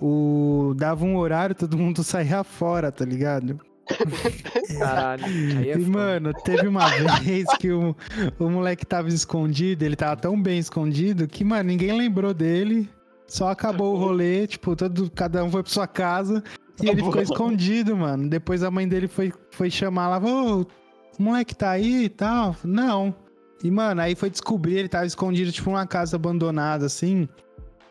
o 0.00 0.74
dava 0.76 1.04
um 1.04 1.16
horário 1.16 1.54
todo 1.56 1.76
mundo 1.76 2.04
saía 2.04 2.44
fora, 2.44 2.92
tá 2.92 3.04
ligado? 3.04 3.58
Caralho. 4.78 5.24
Aí 5.24 5.70
é 5.70 5.76
e, 5.76 5.80
mano, 5.80 6.32
teve 6.44 6.66
uma 6.68 6.88
vez 7.20 7.46
que 7.58 7.70
o, 7.72 7.96
o 8.38 8.48
moleque 8.50 8.84
tava 8.86 9.08
escondido, 9.08 9.84
ele 9.84 9.96
tava 9.96 10.16
tão 10.16 10.40
bem 10.40 10.58
escondido 10.58 11.26
que, 11.26 11.44
mano, 11.44 11.64
ninguém 11.64 11.96
lembrou 11.96 12.32
dele. 12.34 12.88
Só 13.28 13.48
acabou 13.48 13.94
o 13.94 13.98
rolê, 13.98 14.46
tipo, 14.46 14.76
todo, 14.76 15.10
cada 15.10 15.42
um 15.42 15.50
foi 15.50 15.60
pra 15.64 15.72
sua 15.72 15.86
casa 15.88 16.44
e 16.82 16.88
ele 16.88 17.02
ficou 17.02 17.20
escondido, 17.20 17.96
mano. 17.96 18.28
Depois 18.28 18.62
a 18.62 18.70
mãe 18.70 18.86
dele 18.86 19.08
foi, 19.08 19.32
foi 19.50 19.70
chamar 19.70 20.08
lá, 20.08 20.18
ô, 20.18 20.60
o 20.60 21.22
moleque 21.22 21.54
tá 21.54 21.70
aí 21.70 22.04
e 22.04 22.08
tal. 22.08 22.54
Não. 22.64 23.14
E, 23.62 23.70
mano, 23.70 24.00
aí 24.00 24.14
foi 24.14 24.28
descobrir, 24.28 24.78
ele 24.78 24.88
tava 24.88 25.06
escondido, 25.06 25.50
tipo, 25.50 25.70
numa 25.70 25.86
casa 25.86 26.16
abandonada, 26.16 26.86
assim. 26.86 27.28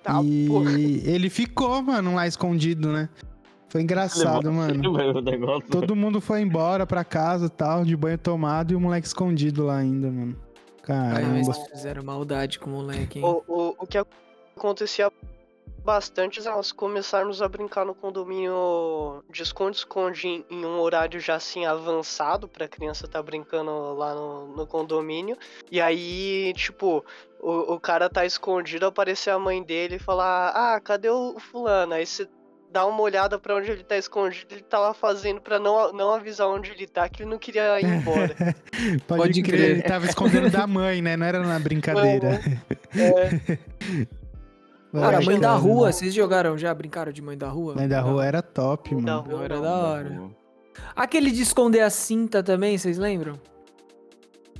Tá, 0.03 0.21
e 0.23 0.47
porra. 0.47 0.71
ele 0.79 1.29
ficou, 1.29 1.81
mano, 1.81 2.13
lá 2.13 2.27
escondido, 2.27 2.91
né? 2.91 3.09
Foi 3.69 3.81
engraçado, 3.81 4.51
mano. 4.51 4.73
negócio. 5.21 5.67
Todo 5.69 5.95
mundo 5.95 6.21
foi 6.21 6.41
embora 6.41 6.85
pra 6.85 7.03
casa 7.03 7.49
tal, 7.49 7.83
de 7.83 7.97
banho 7.97 8.17
tomado 8.17 8.71
e 8.71 8.75
o 8.75 8.79
moleque 8.79 9.07
escondido 9.07 9.65
lá 9.65 9.77
ainda, 9.77 10.11
mano. 10.11 10.35
Ai, 10.87 11.09
mas 11.09 11.23
Caramba. 11.23 11.43
vocês 11.43 11.67
fizeram 11.71 12.03
maldade 12.03 12.59
com 12.59 12.69
o 12.69 12.73
moleque, 12.73 13.19
hein? 13.19 13.25
O, 13.25 13.43
o, 13.47 13.75
o 13.79 13.87
que 13.87 13.97
acontecia 14.55 15.11
bastante 15.85 16.39
é 16.39 16.43
nós 16.43 16.71
começarmos 16.71 17.41
a 17.41 17.47
brincar 17.47 17.85
no 17.85 17.93
condomínio 17.93 19.23
de 19.31 19.43
esconde-esconde 19.43 20.27
em, 20.27 20.45
em 20.49 20.65
um 20.65 20.79
horário 20.79 21.19
já 21.19 21.35
assim 21.35 21.65
avançado 21.65 22.47
pra 22.47 22.67
criança 22.67 23.07
tá 23.07 23.21
brincando 23.21 23.93
lá 23.93 24.15
no, 24.15 24.47
no 24.47 24.65
condomínio. 24.65 25.37
E 25.71 25.79
aí, 25.79 26.51
tipo, 26.55 27.05
o, 27.39 27.75
o 27.75 27.79
cara 27.79 28.09
tá 28.09 28.25
escondido, 28.25 28.87
aparecer 28.87 29.29
a 29.29 29.37
mãe 29.37 29.61
dele 29.61 29.97
e 29.97 29.99
falar: 29.99 30.49
Ah, 30.49 30.79
cadê 30.81 31.09
o 31.09 31.39
fulano? 31.39 31.93
Aí 31.93 32.05
você 32.05 32.27
dá 32.71 32.85
uma 32.85 33.01
olhada 33.01 33.39
pra 33.39 33.55
onde 33.55 33.71
ele 33.71 33.83
tá 33.83 33.95
escondido, 33.95 34.53
ele 34.53 34.63
tá 34.63 34.79
lá 34.79 34.93
fazendo 34.93 35.39
pra 35.39 35.59
não, 35.59 35.93
não 35.93 36.11
avisar 36.11 36.47
onde 36.47 36.71
ele 36.71 36.87
tá, 36.87 37.07
que 37.07 37.21
ele 37.21 37.29
não 37.29 37.37
queria 37.37 37.79
ir 37.79 37.85
embora. 37.85 38.35
Pode, 39.07 39.21
Pode 39.21 39.41
crer, 39.43 39.59
crer. 39.59 39.69
ele 39.69 39.81
tava 39.83 40.05
escondendo 40.05 40.49
da 40.49 40.67
mãe, 40.67 41.01
né? 41.01 41.15
Não 41.15 41.25
era 41.25 41.39
na 41.39 41.57
brincadeira. 41.57 42.41
É, 42.97 43.57
Cara, 45.01 45.21
mãe 45.21 45.39
da 45.39 45.53
Bacana. 45.53 45.73
rua, 45.73 45.91
vocês 45.91 46.13
jogaram 46.13 46.57
já? 46.57 46.73
Brincaram 46.73 47.11
de 47.11 47.21
mãe 47.21 47.37
da 47.37 47.49
rua? 47.49 47.75
Mãe 47.75 47.87
da 47.87 48.01
rua 48.01 48.25
era 48.25 48.41
top, 48.41 48.95
da 48.95 49.17
mano. 49.17 49.21
rua. 49.21 49.45
Era 49.45 49.55
não, 49.55 49.63
da 49.63 49.75
hora. 49.75 50.21
Aquele 50.95 51.31
de 51.31 51.41
esconder 51.41 51.81
a 51.81 51.89
cinta 51.89 52.43
também, 52.43 52.77
vocês 52.77 52.97
lembram? 52.97 53.39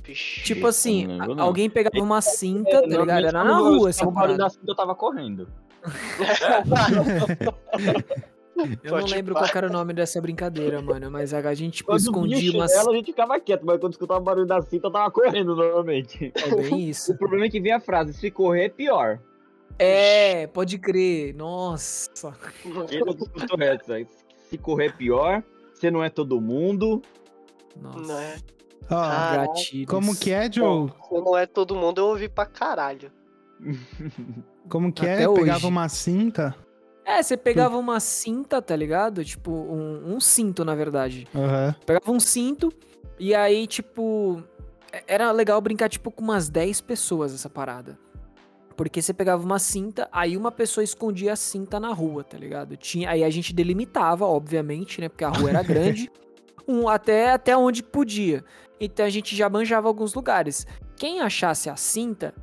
vixe. 0.06 0.42
Tipo 0.42 0.68
assim, 0.68 1.06
não 1.06 1.18
lembro, 1.18 1.34
não. 1.34 1.44
alguém 1.44 1.68
pegava 1.68 1.98
uma 1.98 2.20
cinta, 2.20 2.80
tá 2.80 2.86
ligado? 2.86 3.26
Era 3.26 3.44
na 3.44 3.58
rua 3.58 3.90
escutava 3.90 4.10
o 4.10 4.14
barulho 4.14 4.38
da 4.38 4.48
cinta, 4.48 4.70
eu 4.70 4.74
tava 4.74 4.94
correndo. 4.94 5.48
Eu 8.82 8.92
não 8.92 9.00
Pode 9.00 9.14
lembro 9.14 9.34
pá. 9.34 9.40
qual 9.40 9.50
era 9.54 9.66
o 9.66 9.70
nome 9.70 9.92
dessa 9.92 10.18
brincadeira, 10.18 10.80
mano. 10.80 11.10
Mas 11.10 11.34
a 11.34 11.52
gente, 11.52 11.74
tipo, 11.74 11.90
Quando 11.90 12.00
escondia 12.00 12.52
umas... 12.52 12.70
chinelo, 12.70 12.90
a 12.90 12.96
gente 12.96 13.06
ficava 13.06 13.38
quieto, 13.38 13.66
mas 13.66 13.78
quando 13.78 13.92
escutava 13.92 14.18
o 14.18 14.22
barulho 14.22 14.46
da 14.46 14.62
cinta, 14.62 14.86
eu 14.86 14.90
tava 14.90 15.10
correndo 15.10 15.54
normalmente. 15.54 16.32
É 16.34 16.56
bem 16.56 16.88
isso. 16.88 17.12
O 17.12 17.18
problema 17.18 17.44
é 17.44 17.50
que 17.50 17.60
vem 17.60 17.72
a 17.72 17.80
frase, 17.80 18.14
se 18.14 18.30
correr 18.30 18.64
é 18.64 18.68
pior. 18.70 19.20
É, 19.78 20.46
pode 20.48 20.78
crer. 20.78 21.34
Nossa. 21.34 22.32
É? 22.90 24.06
Se 24.48 24.58
correr 24.58 24.86
é 24.86 24.92
pior, 24.92 25.42
você 25.74 25.90
não 25.90 26.02
é 26.02 26.08
todo 26.08 26.40
mundo. 26.40 27.02
Nossa. 27.80 27.98
Não 28.00 28.18
é? 28.18 28.36
Ah, 28.88 29.36
Gatilhos. 29.48 29.86
como 29.90 30.16
que 30.16 30.30
é, 30.30 30.50
Joe? 30.50 30.90
Se 31.08 31.20
não 31.20 31.36
é 31.36 31.46
todo 31.46 31.74
mundo, 31.74 32.00
eu 32.00 32.06
ouvi 32.06 32.28
pra 32.28 32.46
caralho. 32.46 33.10
Como 34.68 34.92
que 34.92 35.02
Até 35.02 35.22
é? 35.22 35.28
hoje. 35.28 35.40
Pegava 35.40 35.66
uma 35.66 35.88
cinta. 35.88 36.54
É, 37.04 37.22
você 37.22 37.36
pegava 37.36 37.76
uma 37.76 38.00
cinta, 38.00 38.60
tá 38.60 38.74
ligado? 38.74 39.24
Tipo, 39.24 39.52
um, 39.52 40.14
um 40.14 40.20
cinto, 40.20 40.64
na 40.64 40.74
verdade. 40.74 41.26
Aham. 41.34 41.74
Pegava 41.86 42.10
um 42.10 42.18
cinto 42.18 42.72
e 43.18 43.34
aí, 43.34 43.66
tipo. 43.66 44.42
Era 45.06 45.30
legal 45.30 45.60
brincar, 45.60 45.88
tipo, 45.88 46.10
com 46.10 46.24
umas 46.24 46.48
10 46.48 46.80
pessoas 46.80 47.32
essa 47.34 47.48
parada. 47.48 47.98
Porque 48.76 49.00
você 49.00 49.14
pegava 49.14 49.42
uma 49.42 49.58
cinta, 49.58 50.08
aí 50.12 50.36
uma 50.36 50.52
pessoa 50.52 50.84
escondia 50.84 51.32
a 51.32 51.36
cinta 51.36 51.80
na 51.80 51.92
rua, 51.92 52.22
tá 52.22 52.36
ligado? 52.36 52.76
Tinha, 52.76 53.10
aí 53.10 53.24
a 53.24 53.30
gente 53.30 53.54
delimitava, 53.54 54.26
obviamente, 54.26 55.00
né? 55.00 55.08
Porque 55.08 55.24
a 55.24 55.30
rua 55.30 55.50
era 55.50 55.62
grande. 55.64 56.10
um, 56.68 56.88
até, 56.88 57.30
até 57.32 57.56
onde 57.56 57.82
podia. 57.82 58.44
Então 58.78 59.06
a 59.06 59.08
gente 59.08 59.34
já 59.34 59.48
manjava 59.48 59.88
alguns 59.88 60.12
lugares. 60.14 60.66
Quem 60.96 61.20
achasse 61.20 61.70
a 61.70 61.76
cinta, 61.76 62.34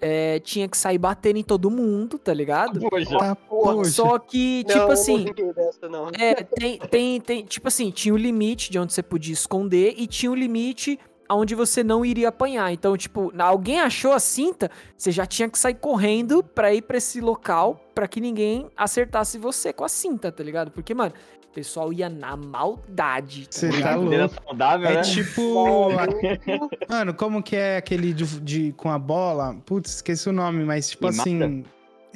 é, 0.00 0.40
tinha 0.40 0.68
que 0.68 0.76
sair 0.76 0.98
batendo 0.98 1.38
em 1.38 1.44
todo 1.44 1.70
mundo, 1.70 2.18
tá 2.18 2.34
ligado? 2.34 2.80
Poxa, 2.80 3.18
Tá, 3.18 3.34
poxa. 3.36 3.90
Só 3.90 4.18
que, 4.18 4.64
não, 4.66 4.68
tipo 4.68 4.78
eu 4.80 4.86
não 4.86 4.92
assim. 4.92 5.24
dessa, 5.54 5.88
não. 5.88 6.08
É, 6.18 6.34
tem, 6.34 6.78
tem, 6.78 7.20
tem, 7.20 7.44
tipo 7.44 7.68
assim, 7.68 7.90
tinha 7.90 8.12
o 8.12 8.16
limite 8.16 8.70
de 8.70 8.78
onde 8.78 8.92
você 8.92 9.02
podia 9.02 9.32
esconder 9.32 9.94
e 9.96 10.06
tinha 10.06 10.30
o 10.30 10.34
limite 10.34 10.98
aonde 11.28 11.54
você 11.54 11.82
não 11.84 12.04
iria 12.04 12.28
apanhar. 12.28 12.72
Então, 12.72 12.96
tipo, 12.96 13.30
na- 13.34 13.44
alguém 13.44 13.80
achou 13.80 14.12
a 14.12 14.20
cinta, 14.20 14.70
você 14.96 15.10
já 15.10 15.26
tinha 15.26 15.48
que 15.48 15.58
sair 15.58 15.74
correndo 15.74 16.42
pra 16.42 16.72
ir 16.74 16.82
pra 16.82 16.96
esse 16.98 17.20
local 17.20 17.80
pra 17.94 18.06
que 18.08 18.20
ninguém 18.20 18.68
acertasse 18.76 19.38
você 19.38 19.72
com 19.72 19.84
a 19.84 19.88
cinta, 19.88 20.30
tá 20.30 20.42
ligado? 20.44 20.70
Porque, 20.70 20.92
mano, 20.94 21.12
pessoal 21.54 21.90
ia 21.92 22.08
na 22.10 22.36
maldade. 22.36 23.46
Você 23.50 23.68
tá 23.68 23.72
brincadeira 23.72 24.24
louco. 24.26 24.42
saudável, 24.46 24.88
É 24.90 24.94
né? 24.96 25.00
tipo. 25.02 25.88
Mano, 26.88 27.14
como 27.14 27.42
que 27.42 27.56
é 27.56 27.78
aquele 27.78 28.12
de, 28.12 28.24
de- 28.40 28.72
com 28.72 28.90
a 28.90 28.98
bola? 28.98 29.56
Putz, 29.64 29.96
esqueci 29.96 30.28
o 30.28 30.32
nome, 30.32 30.64
mas 30.64 30.90
tipo 30.90 31.08
Queimada? 31.08 31.22
assim. 31.22 31.64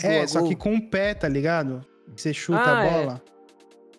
É, 0.03 0.15
Gol 0.17 0.25
a 0.25 0.29
só 0.29 0.41
gol? 0.41 0.49
que 0.51 0.57
com 0.57 0.75
o 0.75 0.91
pé, 0.91 1.15
tá 1.15 1.27
ligado? 1.29 1.81
Você 2.15 2.35
chuta 2.35 2.59
Ah, 2.61 2.81
a 2.81 2.85
é. 2.85 2.91
bola. 3.01 3.23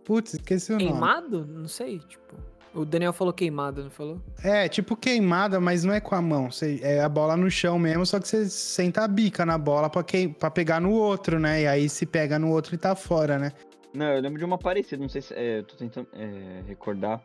Putz, 0.05 0.33
esqueci 0.35 0.71
o 0.73 0.77
nome. 0.77 0.87
Queimado? 0.91 1.45
Não 1.47 1.67
sei, 1.67 1.99
tipo. 1.99 2.35
O 2.73 2.85
Daniel 2.85 3.11
falou 3.11 3.33
queimado, 3.33 3.83
não 3.83 3.89
falou? 3.89 4.21
É, 4.43 4.69
tipo 4.69 4.95
queimada, 4.95 5.59
mas 5.59 5.83
não 5.83 5.93
é 5.93 5.99
com 5.99 6.15
a 6.15 6.21
mão. 6.21 6.49
Você, 6.49 6.79
é 6.81 7.01
a 7.01 7.09
bola 7.09 7.35
no 7.35 7.49
chão 7.51 7.77
mesmo, 7.77 8.05
só 8.05 8.19
que 8.19 8.27
você 8.27 8.49
senta 8.49 9.03
a 9.03 9.07
bica 9.07 9.45
na 9.45 9.57
bola 9.57 9.89
pra, 9.89 10.03
que, 10.03 10.29
pra 10.29 10.49
pegar 10.49 10.79
no 10.79 10.91
outro, 10.91 11.37
né? 11.39 11.63
E 11.63 11.67
aí 11.67 11.89
se 11.89 12.05
pega 12.05 12.39
no 12.39 12.49
outro 12.49 12.73
e 12.73 12.77
tá 12.77 12.95
fora, 12.95 13.37
né? 13.37 13.51
Não, 13.93 14.05
eu 14.05 14.21
lembro 14.21 14.39
de 14.39 14.45
uma 14.45 14.57
parecida, 14.57 15.01
não 15.01 15.09
sei 15.09 15.21
se. 15.21 15.33
É, 15.33 15.61
tô 15.63 15.75
tentando 15.75 16.07
é, 16.13 16.61
recordar 16.65 17.21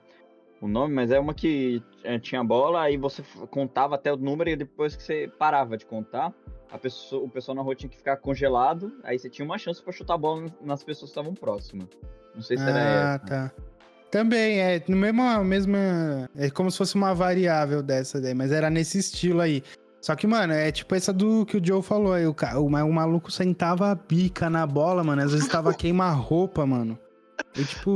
o 0.60 0.66
nome, 0.66 0.94
mas 0.94 1.10
é 1.12 1.18
uma 1.18 1.32
que 1.32 1.80
é, 2.02 2.18
tinha 2.18 2.42
bola, 2.42 2.82
aí 2.82 2.96
você 2.96 3.22
contava 3.50 3.94
até 3.94 4.12
o 4.12 4.16
número 4.16 4.50
e 4.50 4.56
depois 4.56 4.96
que 4.96 5.02
você 5.02 5.30
parava 5.38 5.76
de 5.76 5.86
contar, 5.86 6.32
a 6.72 6.78
pessoa, 6.78 7.22
o 7.24 7.28
pessoal 7.28 7.54
na 7.54 7.62
rua 7.62 7.74
tinha 7.76 7.88
que 7.90 7.96
ficar 7.96 8.16
congelado, 8.16 8.92
aí 9.04 9.18
você 9.18 9.28
tinha 9.30 9.44
uma 9.44 9.58
chance 9.58 9.80
pra 9.80 9.92
chutar 9.92 10.14
a 10.14 10.18
bola 10.18 10.46
nas 10.60 10.82
pessoas 10.82 11.12
que 11.12 11.18
estavam 11.18 11.34
próximas. 11.34 11.86
Não 12.34 12.42
sei 12.42 12.56
se 12.56 12.64
era 12.64 12.78
Ah, 12.78 13.20
essa. 13.24 13.54
Também, 14.16 14.60
é 14.60 14.82
no 14.88 14.96
mesmo, 14.96 15.44
mesma. 15.44 16.30
É 16.34 16.48
como 16.48 16.70
se 16.70 16.78
fosse 16.78 16.94
uma 16.94 17.14
variável 17.14 17.82
dessa 17.82 18.18
daí, 18.18 18.32
mas 18.32 18.50
era 18.50 18.70
nesse 18.70 18.98
estilo 18.98 19.42
aí. 19.42 19.62
Só 20.00 20.16
que, 20.16 20.26
mano, 20.26 20.54
é 20.54 20.72
tipo 20.72 20.94
essa 20.94 21.12
do 21.12 21.44
que 21.44 21.58
o 21.58 21.64
Joe 21.64 21.82
falou 21.82 22.14
aí. 22.14 22.26
O, 22.26 22.34
o, 22.56 22.64
o 22.64 22.92
maluco 22.92 23.30
sentava 23.30 23.90
a 23.90 23.94
bica 23.94 24.48
na 24.48 24.66
bola, 24.66 25.04
mano. 25.04 25.20
Às 25.22 25.32
vezes 25.32 25.48
tava 25.48 25.74
queima-roupa, 25.74 26.64
mano. 26.64 26.98
E, 27.54 27.62
tipo, 27.64 27.92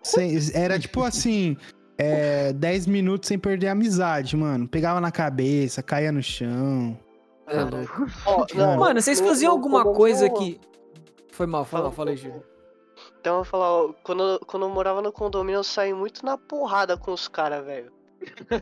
sem- 0.00 0.38
era 0.54 0.78
tipo 0.78 1.02
assim. 1.02 1.56
É, 2.00 2.52
10 2.52 2.86
minutos 2.86 3.26
sem 3.26 3.36
perder 3.36 3.66
a 3.66 3.72
amizade, 3.72 4.36
mano. 4.36 4.68
Pegava 4.68 5.00
na 5.00 5.10
cabeça, 5.10 5.82
caía 5.82 6.12
no 6.12 6.22
chão. 6.22 6.96
É 7.48 7.54
Cara, 7.56 8.76
Mano, 8.76 9.00
vocês 9.02 9.18
faziam 9.20 9.50
alguma 9.50 9.82
coisa 9.82 10.30
que. 10.30 10.60
Foi 11.32 11.46
mal, 11.46 11.64
foi 11.64 11.80
mal, 11.80 11.90
Fala, 11.90 11.90
falei, 11.90 12.16
fala. 12.16 12.57
Então 13.20 13.34
eu 13.34 13.36
vou 13.38 13.44
falar, 13.44 13.70
ó, 13.72 13.92
quando, 14.02 14.22
eu- 14.22 14.40
quando 14.40 14.62
eu 14.64 14.70
morava 14.70 15.02
no 15.02 15.12
condomínio, 15.12 15.58
eu 15.58 15.64
saí 15.64 15.92
muito 15.92 16.24
na 16.24 16.38
porrada 16.38 16.96
com 16.96 17.12
os 17.12 17.26
caras, 17.28 17.64
velho. 17.64 17.92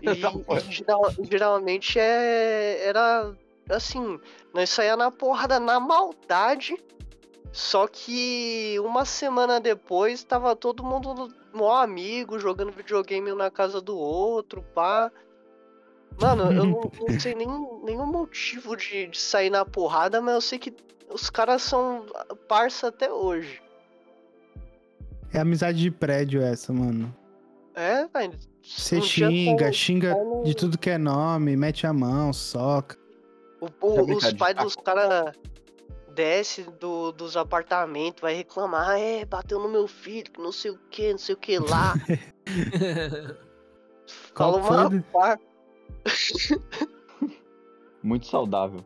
E, 0.03 0.09
e 0.69 0.73
geral- 0.73 1.13
geralmente 1.31 1.99
é, 1.99 2.87
era 2.87 3.35
assim, 3.71 4.19
nós 4.55 4.71
saía 4.71 4.97
na 4.97 5.11
porrada 5.11 5.59
na 5.61 5.79
maldade. 5.81 6.77
Só 7.53 7.87
que 7.87 8.77
uma 8.81 9.05
semana 9.07 9.59
depois 9.59 10.23
tava 10.23 10.55
todo 10.55 10.85
mundo 10.85 11.33
mó 11.55 11.75
amigo, 11.77 12.39
jogando 12.39 12.71
videogame 12.71 13.33
um 13.33 13.37
na 13.37 13.51
casa 13.51 13.81
do 13.81 13.97
outro, 13.97 14.63
pá. 14.75 15.11
Mano, 16.19 16.51
eu 16.53 16.67
não, 16.67 16.91
não 17.01 17.21
sei 17.21 17.35
nem, 17.35 17.49
nenhum 17.83 18.07
motivo 18.07 18.77
de, 18.77 19.07
de 19.07 19.19
sair 19.19 19.49
na 19.49 19.65
porrada, 19.65 20.21
mas 20.21 20.35
eu 20.35 20.41
sei 20.41 20.59
que 20.59 20.75
os 21.09 21.31
caras 21.31 21.63
são 21.63 22.05
parça 22.49 22.89
até 22.89 23.11
hoje. 23.11 23.63
É 25.37 25.41
amizade 25.41 25.79
de 25.79 25.91
prédio 25.91 26.41
essa, 26.41 26.73
mano. 26.73 27.15
É, 27.75 28.07
velho. 28.07 28.33
Você 28.63 28.97
um 28.97 29.03
xinga, 29.03 29.67
só- 29.67 29.73
xinga 29.73 30.15
no- 30.15 30.43
de 30.45 30.57
tudo 30.57 30.79
que 30.79 30.89
é 30.89 30.97
nome, 30.97 31.55
mete 31.57 31.87
a 31.87 31.93
mão, 31.93 32.33
soca. 32.33 32.97
O- 33.61 33.67
o- 33.67 34.05
brincar 34.07 34.29
os 34.29 34.33
de 34.33 34.39
pais 34.39 34.57
dos 34.57 34.75
caras 34.77 35.35
desce 36.15 36.63
do, 36.81 37.13
dos 37.13 37.37
apartamentos, 37.37 38.23
vai 38.23 38.33
reclamar, 38.35 38.89
"Ah, 38.93 38.99
é, 38.99 39.27
bateu 39.27 39.59
no 39.61 39.69
meu 39.69 39.87
filho, 39.87 40.31
que 40.33 40.41
não 40.41 40.51
sei 40.53 40.71
o 40.71 40.79
que, 40.91 41.11
não 41.13 41.19
sei 41.19 41.35
o 41.35 41.39
que 41.39 41.59
lá. 41.59 41.93
Fala 44.35 44.57
uma 44.57 44.89
de- 44.89 45.01
par. 45.13 45.39
Muito 48.03 48.27
saudável. 48.27 48.81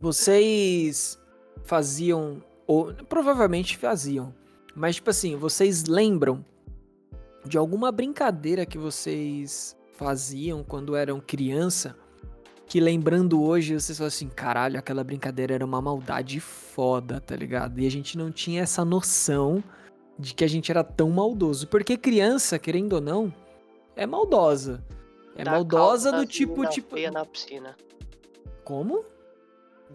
Vocês 0.00 1.20
faziam, 1.64 2.42
ou 2.66 2.92
provavelmente 3.08 3.76
faziam, 3.76 4.34
mas 4.74 4.96
tipo 4.96 5.10
assim, 5.10 5.36
vocês 5.36 5.84
lembram 5.84 6.44
de 7.44 7.56
alguma 7.58 7.90
brincadeira 7.90 8.66
que 8.66 8.78
vocês 8.78 9.76
faziam 9.92 10.62
quando 10.62 10.94
eram 10.94 11.20
criança? 11.20 11.96
Que 12.66 12.78
lembrando 12.80 13.42
hoje, 13.42 13.74
vocês 13.74 13.98
falam 13.98 14.08
assim, 14.08 14.28
caralho, 14.28 14.78
aquela 14.78 15.02
brincadeira 15.02 15.54
era 15.54 15.64
uma 15.64 15.82
maldade 15.82 16.38
foda, 16.38 17.20
tá 17.20 17.34
ligado? 17.34 17.80
E 17.80 17.86
a 17.86 17.90
gente 17.90 18.16
não 18.16 18.30
tinha 18.30 18.62
essa 18.62 18.84
noção 18.84 19.62
de 20.16 20.34
que 20.34 20.44
a 20.44 20.48
gente 20.48 20.70
era 20.70 20.84
tão 20.84 21.10
maldoso. 21.10 21.66
Porque 21.66 21.96
criança, 21.96 22.58
querendo 22.58 22.92
ou 22.92 23.00
não, 23.00 23.34
é 23.96 24.06
maldosa. 24.06 24.84
É 25.34 25.44
maldosa 25.44 26.12
do 26.12 26.26
tipo, 26.26 26.66
tipo. 26.66 26.96
na 27.10 27.24
piscina. 27.24 27.76
Como? 28.62 29.04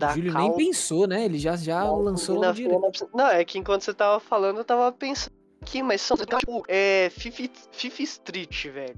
O 0.02 0.14
Júlio 0.14 0.34
caldo 0.34 0.48
nem 0.58 0.68
pensou, 0.68 1.08
né? 1.08 1.26
Ele 1.26 1.38
já, 1.40 1.56
já 1.56 1.84
nas 1.84 2.04
lançou 2.04 2.54
direto. 2.54 2.80
na 2.82 2.90
piscina. 2.92 3.10
Não, 3.14 3.28
é 3.28 3.46
que 3.46 3.58
enquanto 3.58 3.82
você 3.84 3.94
tava 3.94 4.20
falando, 4.20 4.58
eu 4.58 4.66
tava 4.66 4.92
pensando 4.92 5.32
aqui, 5.62 5.82
mas 5.82 6.02
são 6.02 6.18
tipo, 6.18 6.64
é 6.68 7.10
Fifi, 7.12 7.50
Fifi 7.72 8.04
Street, 8.04 8.68
velho. 8.68 8.96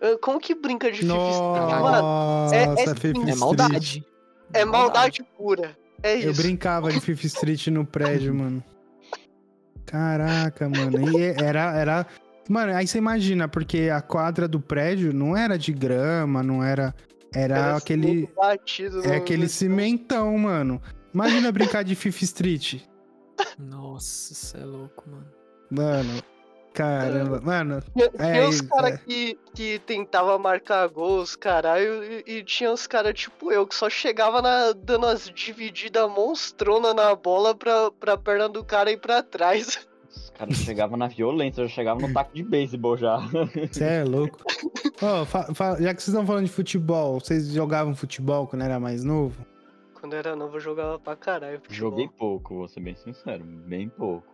Ah, 0.00 0.16
Como 0.20 0.40
que 0.40 0.54
brinca 0.54 0.90
de 0.90 0.98
Fifi 0.98 1.12
Street? 1.12 1.40
Mano, 1.40 2.02
Nossa, 2.02 2.56
é- 2.56 2.62
é 2.64 2.66
Fifth 2.94 3.04
É 3.04 3.08
Street. 3.18 3.38
maldade. 3.38 4.06
é 4.54 4.64
maldade 4.64 5.22
pura. 5.36 5.76
É 6.02 6.16
Eu 6.16 6.30
isso. 6.32 6.42
brincava 6.42 6.90
de 6.90 6.98
Fifth 7.00 7.24
Street 7.24 7.68
no 7.68 7.84
prédio, 7.86 8.34
mano. 8.34 8.62
Caraca, 9.86 10.68
mano. 10.68 11.18
E 11.18 11.22
era, 11.42 11.72
era. 11.78 12.06
Mano, 12.48 12.74
aí 12.74 12.86
você 12.86 12.98
imagina, 12.98 13.46
porque 13.48 13.88
a 13.92 14.00
quadra 14.00 14.48
do 14.48 14.58
prédio 14.60 15.12
não 15.12 15.36
era 15.36 15.56
de 15.58 15.72
grama, 15.72 16.42
não 16.42 16.62
era. 16.62 16.94
Era, 17.34 17.56
Era 17.56 17.76
aquele. 17.76 18.28
É 19.04 19.16
aquele 19.16 19.48
cimentão, 19.48 20.36
mano. 20.38 20.80
Imagina 21.14 21.52
brincar 21.52 21.82
de 21.84 21.94
Fifth 21.94 22.22
Street. 22.22 22.80
Nossa, 23.58 24.34
você 24.34 24.58
é 24.58 24.64
louco, 24.64 25.04
mano. 25.08 25.26
Mano. 25.70 26.22
Caramba. 26.74 27.38
Mano, 27.42 27.82
Tinha, 27.94 28.08
tinha 28.08 28.26
É, 28.26 28.46
os 28.48 28.54
isso, 28.56 28.68
caras 28.68 28.94
é. 28.94 28.96
que, 28.96 29.38
que 29.54 29.78
tentava 29.80 30.38
marcar 30.38 30.86
gols, 30.88 31.36
caralho, 31.36 32.02
e, 32.02 32.24
e 32.26 32.44
tinha 32.44 32.72
os 32.72 32.86
caras 32.86 33.12
tipo 33.12 33.52
eu, 33.52 33.66
que 33.66 33.74
só 33.74 33.90
chegava 33.90 34.40
na, 34.40 34.72
dando 34.72 35.06
as 35.06 35.28
divididas 35.28 36.10
monstrona 36.10 36.94
na 36.94 37.14
bola 37.14 37.54
pra, 37.54 37.90
pra 37.90 38.16
perna 38.16 38.48
do 38.48 38.64
cara 38.64 38.90
ir 38.90 38.98
pra 38.98 39.22
trás. 39.22 39.86
Os 40.14 40.30
caras 40.30 40.56
chegavam 40.56 40.96
na 40.96 41.08
violência, 41.08 41.64
já 41.66 41.68
chegavam 41.74 42.06
no 42.06 42.12
taco 42.14 42.34
de 42.34 42.42
beisebol 42.42 42.96
já. 42.96 43.16
você 43.72 43.84
é 43.84 44.04
louco. 44.04 44.38
Fa- 45.26 45.80
já 45.80 45.94
que 45.94 46.02
vocês 46.02 46.08
estão 46.08 46.26
falando 46.26 46.44
de 46.44 46.50
futebol, 46.52 47.18
vocês 47.18 47.48
jogavam 47.52 47.94
futebol 47.94 48.46
quando 48.46 48.62
era 48.62 48.78
mais 48.78 49.02
novo? 49.02 49.44
Quando 49.98 50.12
eu 50.14 50.18
era 50.18 50.36
novo 50.36 50.56
eu 50.56 50.60
jogava 50.60 50.98
pra 50.98 51.16
caralho 51.16 51.58
futebol. 51.60 51.90
Joguei 51.90 52.08
pouco, 52.08 52.54
vou 52.56 52.68
ser 52.68 52.80
bem 52.80 52.94
sincero, 52.94 53.42
bem 53.44 53.88
pouco. 53.88 54.26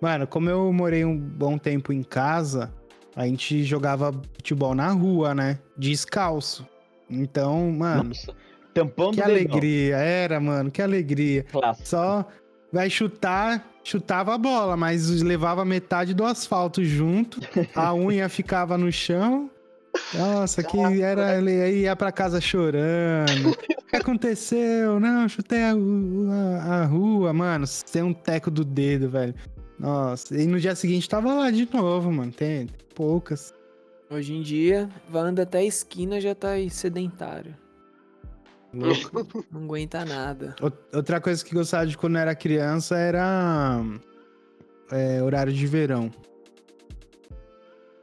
Mano, 0.00 0.26
como 0.26 0.48
eu 0.50 0.72
morei 0.72 1.04
um 1.04 1.18
bom 1.18 1.56
tempo 1.58 1.92
em 1.92 2.02
casa, 2.02 2.72
a 3.14 3.26
gente 3.26 3.64
jogava 3.64 4.12
futebol 4.34 4.74
na 4.74 4.90
rua, 4.90 5.34
né? 5.34 5.58
Descalço. 5.76 6.66
Então, 7.08 7.70
mano, 7.72 8.10
Nossa, 8.10 8.34
tampão 8.74 9.10
que 9.10 9.22
alegria. 9.22 9.96
Era, 9.96 10.38
mano, 10.38 10.70
que 10.70 10.82
alegria. 10.82 11.44
Clássico. 11.44 11.88
Só 11.88 12.26
vai 12.72 12.88
chutar, 12.90 13.64
chutava 13.84 14.34
a 14.34 14.38
bola, 14.38 14.76
mas 14.76 15.08
levava 15.22 15.64
metade 15.64 16.12
do 16.14 16.24
asfalto 16.24 16.84
junto. 16.84 17.40
A 17.74 17.92
unha 17.94 18.28
ficava 18.28 18.76
no 18.78 18.90
chão. 18.92 19.50
Nossa, 20.14 20.62
que 20.62 20.78
era. 21.00 21.38
Ele 21.38 21.80
ia 21.80 21.96
pra 21.96 22.12
casa 22.12 22.40
chorando. 22.40 23.50
O 23.50 23.86
que 23.88 23.96
aconteceu? 23.96 25.00
Não, 25.00 25.26
chutei 25.28 25.62
a, 25.62 25.72
a- 25.72 26.82
a 26.82 26.84
rua, 26.84 27.32
mano. 27.32 27.64
Tem 27.90 28.02
um 28.02 28.12
teco 28.12 28.50
do 28.50 28.62
dedo, 28.64 29.08
velho. 29.08 29.34
Nossa, 29.78 30.36
e 30.38 30.46
no 30.46 30.58
dia 30.60 30.74
seguinte 30.74 31.08
tava 31.08 31.32
lá 31.32 31.50
de 31.50 31.68
novo, 31.72 32.10
mano. 32.12 32.30
Tem 32.32 32.66
poucas. 32.94 33.54
Hoje 34.10 34.34
em 34.34 34.42
dia, 34.42 34.88
vai 35.08 35.22
anda 35.22 35.42
até 35.42 35.58
a 35.58 35.64
esquina 35.64 36.20
já 36.20 36.34
tá 36.34 36.50
aí 36.50 36.68
sedentário. 36.70 37.54
Louco. 38.76 39.44
Não 39.50 39.64
aguenta 39.64 40.04
nada. 40.04 40.54
Out- 40.60 40.78
Outra 40.94 41.20
coisa 41.20 41.44
que 41.44 41.54
gostava 41.54 41.86
de 41.86 41.96
quando 41.96 42.18
era 42.18 42.34
criança 42.34 42.96
era 42.96 43.82
é, 44.90 45.22
horário 45.22 45.52
de 45.52 45.66
verão. 45.66 46.10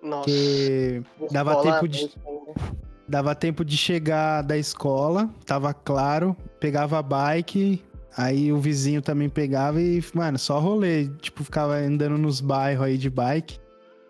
Nossa. 0.02 0.26
Que 0.26 1.02
dava 1.32 1.62
tempo 1.64 1.88
de, 1.88 2.00
ainda. 2.00 2.78
dava 3.08 3.34
tempo 3.36 3.64
de 3.64 3.78
chegar 3.78 4.42
da 4.42 4.58
escola, 4.58 5.30
tava 5.46 5.74
claro, 5.74 6.36
pegava 6.60 7.00
a 7.00 7.02
bike, 7.02 7.82
aí 8.18 8.52
o 8.52 8.58
vizinho 8.60 9.02
também 9.02 9.30
pegava 9.30 9.82
e, 9.82 10.04
mano, 10.14 10.38
só 10.38 10.60
rolê. 10.60 11.08
Tipo, 11.22 11.44
ficava 11.44 11.76
andando 11.76 12.18
nos 12.18 12.42
bairros 12.42 12.86
aí 12.86 12.98
de 12.98 13.10
bike 13.10 13.60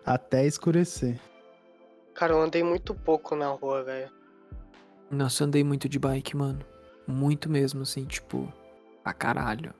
até 0.04 0.44
escurecer. 0.46 1.18
Cara, 2.12 2.32
eu 2.32 2.42
andei 2.42 2.62
muito 2.62 2.94
pouco 2.94 3.34
na 3.36 3.48
rua, 3.48 3.82
velho. 3.84 4.10
Nossa, 5.10 5.42
eu 5.42 5.46
andei 5.46 5.62
muito 5.62 5.88
de 5.88 5.98
bike, 5.98 6.36
mano. 6.36 6.60
Muito 7.06 7.50
mesmo, 7.50 7.82
assim, 7.82 8.04
tipo, 8.04 8.52
pra 9.02 9.12
caralho. 9.12 9.74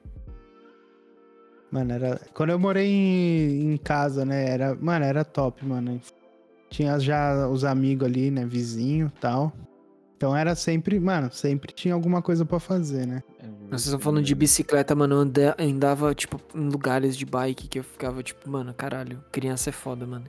Mano, 1.71 1.93
era. 1.93 2.21
Quando 2.33 2.51
eu 2.51 2.59
morei 2.59 2.87
em, 2.87 3.73
em 3.73 3.77
casa, 3.77 4.25
né? 4.25 4.49
Era. 4.49 4.75
Mano, 4.75 5.05
era 5.05 5.25
top, 5.25 5.65
mano. 5.65 6.01
Tinha 6.71 6.99
já 6.99 7.49
os 7.49 7.65
amigos 7.65 8.07
ali, 8.07 8.31
né? 8.31 8.45
Vizinho 8.45 9.13
e 9.15 9.21
tal. 9.21 9.53
Então 10.17 10.35
era 10.35 10.55
sempre, 10.55 10.99
mano, 11.01 11.31
sempre 11.33 11.73
tinha 11.73 11.93
alguma 11.93 12.23
coisa 12.23 12.45
pra 12.45 12.61
fazer, 12.61 13.07
né? 13.07 13.23
Vocês 13.69 13.87
estão 13.87 13.99
falando 13.99 14.25
de 14.25 14.35
bicicleta, 14.35 14.95
mano. 14.95 15.17
Eu 15.17 15.55
andava, 15.59 16.15
tipo, 16.15 16.41
em 16.55 16.69
lugares 16.69 17.17
de 17.17 17.27
bike 17.27 17.69
que 17.69 17.81
eu 17.81 17.85
ficava, 17.85 18.23
tipo, 18.23 18.49
mano, 18.49 18.73
caralho, 18.73 19.23
criança 19.33 19.71
é 19.71 19.73
foda, 19.73 20.07
mano. 20.07 20.25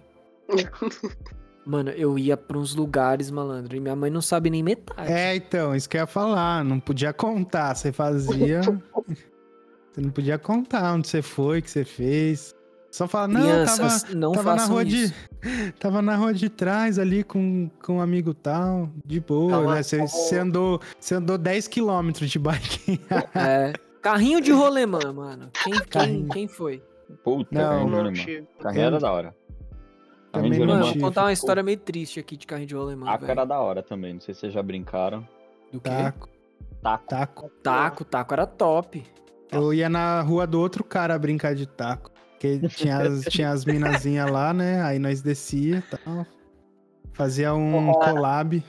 Mano, 1.66 1.89
eu 1.91 2.18
ia 2.20 2.38
pra 2.38 2.57
uns 2.57 2.76
lugares, 2.76 3.32
malandro, 3.32 3.76
e 3.76 3.80
minha 3.80 3.95
mãe 3.95 4.11
não 4.11 4.22
sabe 4.22 4.49
nem 4.51 4.61
metade. 4.61 5.11
É, 5.11 5.36
então, 5.36 5.76
isso 5.76 5.89
que 5.89 5.97
eu 5.97 6.01
ia 6.01 6.07
falar. 6.07 6.63
Não 6.63 6.80
podia 6.80 7.11
contar. 7.11 7.74
Você 7.76 7.91
fazia. 7.91 8.61
você 9.91 10.01
não 10.01 10.09
podia 10.11 10.38
contar 10.38 10.93
onde 10.93 11.07
você 11.07 11.22
foi, 11.22 11.59
o 11.59 11.61
que 11.61 11.70
você 11.72 11.84
fez. 11.84 12.53
Só 12.91 13.07
falar, 13.09 13.28
não, 13.28 13.41
Crianças, 13.41 14.03
tava, 14.03 14.16
não 14.16 14.32
tava 14.32 14.55
na 14.55 14.66
rua 14.66 14.84
isso. 14.84 15.13
de. 15.13 15.26
Tava 15.80 16.01
na 16.01 16.16
rua 16.16 16.34
de 16.34 16.49
trás 16.49 16.97
ali 16.97 17.24
com, 17.24 17.70
com 17.84 17.97
um 17.97 18.01
amigo 18.01 18.34
tal, 18.34 18.89
de 19.05 19.20
boa, 19.20 19.76
né? 19.76 19.84
Você, 19.84 19.97
tava- 19.97 20.07
você 20.09 20.38
andou, 20.39 20.82
você 20.99 21.13
andou 21.16 21.38
10 21.38 21.68
quilômetros 21.68 22.30
de 22.32 22.39
bike. 22.39 22.99
É. 23.36 23.74
Carrinho 24.01 24.39
de 24.41 24.51
rolemã, 24.51 24.99
mano. 25.13 25.49
Quem, 25.63 25.74
quem, 25.89 26.28
quem 26.30 26.47
foi? 26.47 26.82
Puta, 27.24 27.49
Não, 27.51 27.61
carrinho 27.61 27.86
de 27.86 27.91
não 27.91 27.97
rolemã. 27.97 28.24
tive. 28.26 28.47
Carrinho 28.59 28.86
era 28.86 28.99
da 28.99 29.11
hora. 29.11 29.36
Carrinho 30.36 30.54
de 30.54 30.60
Mano, 30.60 30.86
eu 30.86 30.94
vou 30.94 31.02
contar 31.02 31.24
uma 31.24 31.34
história 31.34 31.64
meio 31.64 31.78
triste 31.78 32.20
aqui 32.20 32.38
de 32.38 32.46
carrinho 32.46 32.68
de 32.68 32.76
rolemã, 32.76 33.06
Taco 33.06 33.26
era 33.26 33.46
da 33.46 33.60
hora 33.60 33.82
também. 33.82 34.14
Não 34.14 34.22
sei 34.22 34.34
se 34.34 34.42
vocês 34.42 34.54
já 34.54 34.62
brincaram. 34.62 35.28
Do 35.72 35.80
quê? 35.80 35.90
Taco, 35.90 36.30
Taco. 36.82 37.06
taco. 37.08 37.52
Taco, 37.64 38.06
taco 38.06 38.34
era 38.34 38.46
top. 38.46 39.04
Eu 39.52 39.74
ia 39.74 39.90
na 39.90 40.22
rua 40.22 40.46
do 40.46 40.60
outro 40.60 40.84
cara 40.84 41.18
brincar 41.18 41.56
de 41.56 41.66
taco. 41.66 42.12
Porque 42.32 42.60
tinha 42.70 42.98
as, 42.98 43.22
tinha 43.30 43.50
as 43.50 43.66
minazinhas 43.66 44.30
lá, 44.30 44.54
né? 44.54 44.82
Aí 44.84 45.00
nós 45.00 45.22
descia 45.22 45.78
e 45.78 45.82
tal. 45.82 46.26
Fazia 47.14 47.54
um 47.54 47.92
collab. 47.94 48.64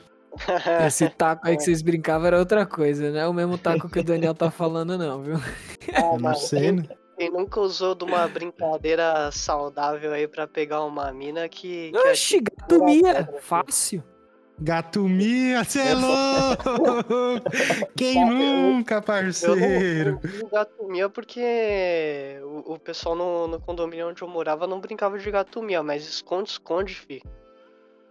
Esse 0.87 1.09
taco 1.09 1.47
aí 1.49 1.57
que 1.57 1.63
vocês 1.63 1.83
brincavam 1.83 2.27
era 2.27 2.39
outra 2.39 2.65
coisa, 2.67 3.11
né? 3.11 3.27
O 3.27 3.33
mesmo 3.33 3.59
taco 3.59 3.89
que 3.89 4.01
o 4.01 4.05
Daniel 4.05 4.35
tá 4.35 4.51
falando, 4.51 4.97
não, 4.97 5.23
viu? 5.23 5.37
Ah, 5.95 6.01
Eu 6.01 6.13
não 6.13 6.19
mano, 6.19 6.37
sei, 6.37 6.73
né? 6.73 6.85
Quem 7.17 7.31
nunca 7.31 7.61
usou 7.61 7.95
de 7.95 8.05
uma 8.05 8.29
brincadeira 8.29 9.31
saudável 9.33 10.13
aí 10.13 10.29
pra 10.29 10.47
pegar 10.47 10.85
uma 10.85 11.11
mina 11.13 11.49
que. 11.49 11.91
que 11.93 12.09
Oxi, 12.11 12.41
gato 12.41 12.85
mia, 12.85 13.29
fácil. 13.41 14.03
Gato 14.59 15.03
Mia, 15.03 15.63
cê 15.65 15.81
é 15.81 15.95
louco! 15.95 17.43
Quem 17.95 18.25
nunca, 18.25 18.95
Eu 18.95 18.99
não, 19.01 19.03
parceiro? 19.05 20.21
eu 20.25 20.41
não 20.41 20.49
gato 20.49 20.85
mia 20.89 21.11
porque 21.11 22.39
o, 22.43 22.73
o 22.73 22.79
pessoal 22.79 23.15
no, 23.15 23.47
no 23.49 23.61
condomínio 23.61 24.09
onde 24.09 24.23
eu 24.23 24.29
morava 24.29 24.67
não 24.67 24.81
brincava 24.81 25.19
de 25.19 25.31
gato 25.31 25.63
mia, 25.63 25.83
mas 25.83 26.09
esconde-esconde, 26.09 26.95
fi. 26.95 27.23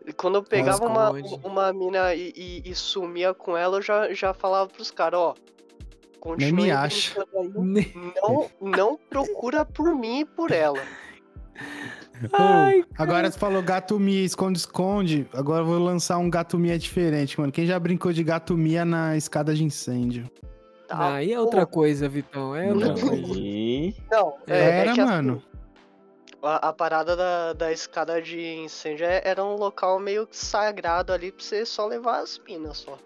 E 0.06 0.14
quando 0.14 0.36
eu 0.36 0.44
pegava 0.44 0.86
uma, 0.86 1.10
uma 1.44 1.74
mina 1.74 2.14
e, 2.14 2.32
e- 2.36 2.62
e 2.64 2.76
sumia 2.76 3.34
com 3.34 3.58
ela, 3.58 3.78
eu 3.78 3.82
já, 3.82 4.14
já 4.14 4.32
falava 4.32 4.70
pros 4.70 4.92
caras, 4.92 5.20
ó. 5.20 5.34
Continue 6.26 6.64
me 6.64 6.72
acha. 6.72 7.24
Não, 7.34 8.50
não 8.60 8.98
procura 8.98 9.64
por 9.64 9.94
mim 9.96 10.22
e 10.22 10.26
por 10.26 10.52
ela. 10.52 10.82
Ai, 12.34 12.84
agora 12.98 13.30
você 13.30 13.38
falou 13.38 13.62
gato 13.62 14.00
Mia, 14.00 14.24
esconde-esconde. 14.24 15.28
Agora 15.34 15.62
eu 15.62 15.66
vou 15.66 15.78
lançar 15.80 16.18
um 16.18 16.30
gato 16.30 16.58
Mia 16.58 16.78
diferente, 16.80 17.40
mano. 17.40 17.52
Quem 17.52 17.66
já 17.66 17.78
brincou 17.80 18.12
de 18.12 18.24
gato 18.24 18.58
Mia 18.58 18.84
na 18.84 19.16
escada 19.16 19.54
de 19.54 19.64
incêndio? 19.64 20.30
Tá, 20.88 21.16
aí 21.16 21.32
é 21.34 21.40
outra 21.40 21.66
coisa, 21.66 22.08
Vitão. 22.10 22.56
É 22.56 22.72
outra 22.72 22.90
Não, 22.90 22.96
coisa. 22.96 23.34
Não, 24.12 24.34
é, 24.48 24.60
é 24.60 24.80
Era, 24.82 24.94
que 24.94 25.02
assim, 25.02 25.12
mano. 25.12 25.44
A, 26.44 26.70
a 26.70 26.74
parada 26.74 27.16
da, 27.16 27.54
da 27.54 27.72
escada 27.72 28.22
de 28.22 28.40
incêndio 28.40 29.06
é- 29.06 29.22
era 29.24 29.44
um 29.44 29.56
local 29.56 30.00
meio 30.00 30.28
que 30.28 30.38
sagrado 30.38 31.12
ali 31.14 31.32
pra 31.32 31.44
você 31.44 31.66
só 31.66 31.88
levar 31.88 32.20
as 32.20 32.40
minas 32.48 32.78
só. 32.78 32.98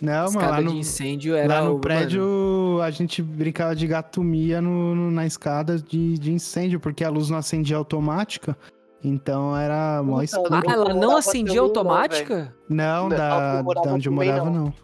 Não, 0.00 0.12
mano, 0.12 0.28
Escada 0.28 0.50
lá 0.52 0.60
no, 0.60 0.70
de 0.70 0.76
incêndio 0.78 1.34
era 1.34 1.54
lá 1.60 1.64
no 1.68 1.74
o- 1.76 1.80
prédio 1.80 2.20
mano, 2.22 2.82
a 2.82 2.90
gente 2.90 3.20
brincava 3.22 3.74
de 3.74 3.86
gato 3.86 4.22
Mia 4.22 4.60
no, 4.62 4.94
no- 4.94 5.10
na 5.10 5.26
escada 5.26 5.76
de, 5.78 6.14
de 6.18 6.32
incêndio, 6.32 6.78
porque 6.78 7.02
a 7.04 7.08
luz 7.10 7.28
não 7.30 7.38
acendia 7.38 7.76
automática. 7.76 8.56
Então 9.02 9.56
era 9.56 10.02
mó. 10.02 10.20
Ah, 10.20 10.72
ela 10.72 10.92
não 10.94 11.16
acendia 11.16 11.56
não, 11.56 11.64
automática? 11.64 12.54
Não, 12.68 13.08
Não, 13.08 13.16
da, 13.16 13.36
onde 13.36 13.56
eu 13.58 13.64
morava 13.64 13.86
da 13.88 13.94
onde 13.94 14.08
eu 14.08 14.12
morava, 14.12 14.44
não. 14.44 14.52
não. 14.66 14.74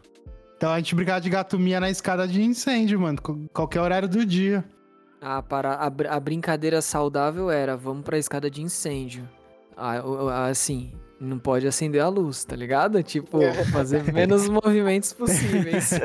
Então 0.56 0.72
a 0.72 0.76
gente 0.78 0.94
brincava 0.94 1.20
de 1.20 1.28
gato 1.30 1.58
Mia 1.58 1.80
na 1.80 1.90
escada 1.90 2.26
de 2.26 2.42
incêndio, 2.42 2.98
mano. 3.00 3.18
Qualquer 3.52 3.80
horário 3.80 4.08
do 4.08 4.24
dia. 4.24 4.64
Ah, 5.20 5.42
para, 5.42 5.74
a, 5.74 5.86
a 5.86 6.20
brincadeira 6.20 6.80
saudável 6.82 7.50
era, 7.50 7.76
vamos 7.76 8.04
pra 8.04 8.18
escada 8.18 8.50
de 8.50 8.62
incêndio. 8.62 9.28
Ah, 9.76 10.46
assim, 10.48 10.92
não 11.20 11.38
pode 11.38 11.66
acender 11.66 12.02
a 12.02 12.08
luz, 12.08 12.44
tá 12.44 12.54
ligado? 12.56 13.02
Tipo, 13.02 13.38
fazer 13.72 14.12
menos 14.12 14.48
movimentos 14.48 15.12
possíveis. 15.12 15.92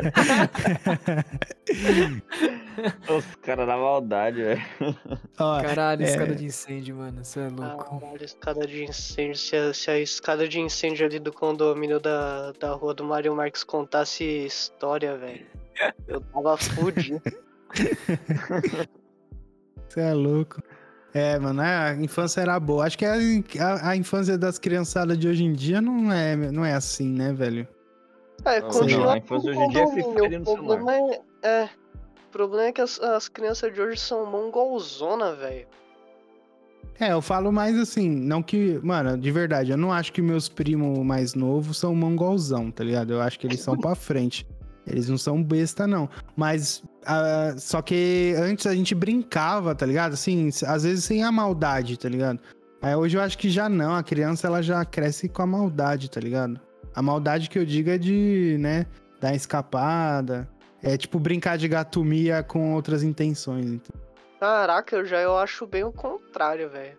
Os 3.10 3.26
caras 3.41 3.68
da 3.68 3.76
maldade, 3.76 4.41
velho. 4.41 4.62
Caralho, 5.36 6.03
é. 6.03 6.05
escada 6.05 6.34
de 6.36 6.45
incêndio, 6.45 6.95
mano, 6.95 7.24
você 7.24 7.41
é 7.41 7.49
louco. 7.49 7.99
Caralho, 7.99 8.24
escada 8.24 8.66
de 8.66 8.84
incêndio. 8.86 9.36
Se 9.36 9.55
a, 9.55 9.74
se 9.74 9.91
a 9.91 9.99
escada 9.99 10.47
de 10.47 10.60
incêndio 10.60 11.05
ali 11.05 11.20
do 11.20 11.34
condomínio 11.34 11.99
da, 11.99 12.53
da 12.53 12.72
rua 12.72 12.93
do 12.93 13.03
Mário 13.03 13.36
Marques 13.36 13.64
contasse 13.64 14.24
história, 14.24 15.18
velho. 15.18 15.45
Eu 16.07 16.22
tava 16.22 16.57
fudido. 16.57 17.22
Você 19.89 20.01
é 20.01 20.14
louco. 20.14 20.62
É, 21.14 21.39
mano, 21.39 21.62
a 21.62 21.95
infância 21.95 22.41
era 22.41 22.60
boa. 22.60 22.86
Acho 22.86 22.97
que 22.97 23.05
a, 23.05 23.16
a, 23.60 23.89
a 23.89 23.95
infância 23.95 24.38
das 24.38 24.60
criançadas 24.60 25.18
de 25.18 25.28
hoje 25.28 25.43
em 25.43 25.53
dia 25.53 25.82
não 25.82 26.12
é, 26.12 26.36
não 26.36 26.64
é 26.64 26.74
assim, 26.74 27.10
né, 27.10 27.34
velho? 27.34 27.68
É, 28.45 28.62
Não, 28.62 28.70
continua. 28.70 29.05
não, 29.05 29.12
a 29.12 29.18
infância 29.18 29.49
hoje 29.49 29.60
em 29.60 29.70
dia 29.70 29.84
é 29.84 29.88
Free 29.88 30.03
Fire 30.03 30.38
no 30.38 30.51
O 30.51 30.55
problema 30.55 30.93
é, 30.93 31.22
é. 31.43 31.70
O 32.28 32.32
problema 32.32 32.68
é 32.68 32.72
que 32.72 32.82
as, 32.82 32.99
as 32.99 33.28
crianças 33.28 33.74
de 33.74 33.82
hoje 33.82 33.99
são 33.99 34.26
mongolzona, 34.26 35.34
velho. 35.36 35.68
É, 36.99 37.14
eu 37.14 37.22
falo 37.22 37.51
mais 37.51 37.78
assim, 37.78 38.10
não 38.10 38.43
que. 38.43 38.80
Mano, 38.84 39.18
de 39.18 39.32
verdade, 39.32 39.72
eu 39.72 39.78
não 39.78 39.91
acho 39.91 40.12
que 40.12 40.22
meus 40.22 40.47
primos 40.49 40.99
mais 40.99 41.34
novos 41.34 41.78
são 41.78 41.95
mongolzão, 41.95 42.70
tá 42.70 42.84
ligado? 42.84 43.14
Eu 43.14 43.22
acho 43.22 43.39
que 43.39 43.47
eles 43.47 43.62
são 43.62 43.78
pra 43.78 43.95
frente. 43.95 44.45
Eles 44.86 45.07
não 45.10 45.18
são 45.18 45.41
besta, 45.41 45.88
não. 45.88 46.10
Mas. 46.36 46.84
Ah, 47.12 47.55
só 47.57 47.82
que 47.82 48.36
antes 48.38 48.68
a 48.68 48.76
gente 48.76 48.93
brincava, 48.93 49.74
tá 49.74 49.84
ligado? 49.84 50.14
Assim, 50.14 50.49
às 50.68 50.84
vezes 50.84 51.03
sem 51.03 51.24
a 51.24 51.32
maldade, 51.32 51.97
tá 51.97 52.07
ligado? 52.07 52.39
Aí 52.80 52.95
hoje 52.95 53.18
eu 53.18 53.22
acho 53.22 53.36
que 53.36 53.49
já 53.49 53.68
não. 53.68 53.95
A 53.95 54.03
criança 54.03 54.45
ela 54.45 54.62
já 54.62 54.86
cresce 54.86 55.28
com 55.28 55.41
a 55.41 55.47
maldade, 55.47 56.07
tá 56.12 56.20
ligado? 56.20 56.62
A 56.93 57.01
maldade 57.01 57.49
que 57.49 57.57
eu 57.57 57.66
digo 57.66 57.89
é 57.89 57.97
de, 57.97 58.57
né, 58.60 58.86
dar 59.20 59.34
escapada. 59.34 60.47
É 60.84 60.95
tipo 60.97 61.18
brincar 61.18 61.57
de 61.57 61.68
gatomia 61.68 62.43
com 62.43 62.76
outras 62.76 63.01
intenções. 63.01 63.66
Então. 63.66 63.99
Caraca, 64.39 64.95
eu 64.95 65.03
já 65.03 65.20
eu 65.20 65.36
acho 65.36 65.66
bem 65.66 65.84
o 65.84 65.91
contrário, 65.91 66.70
velho. 66.70 66.97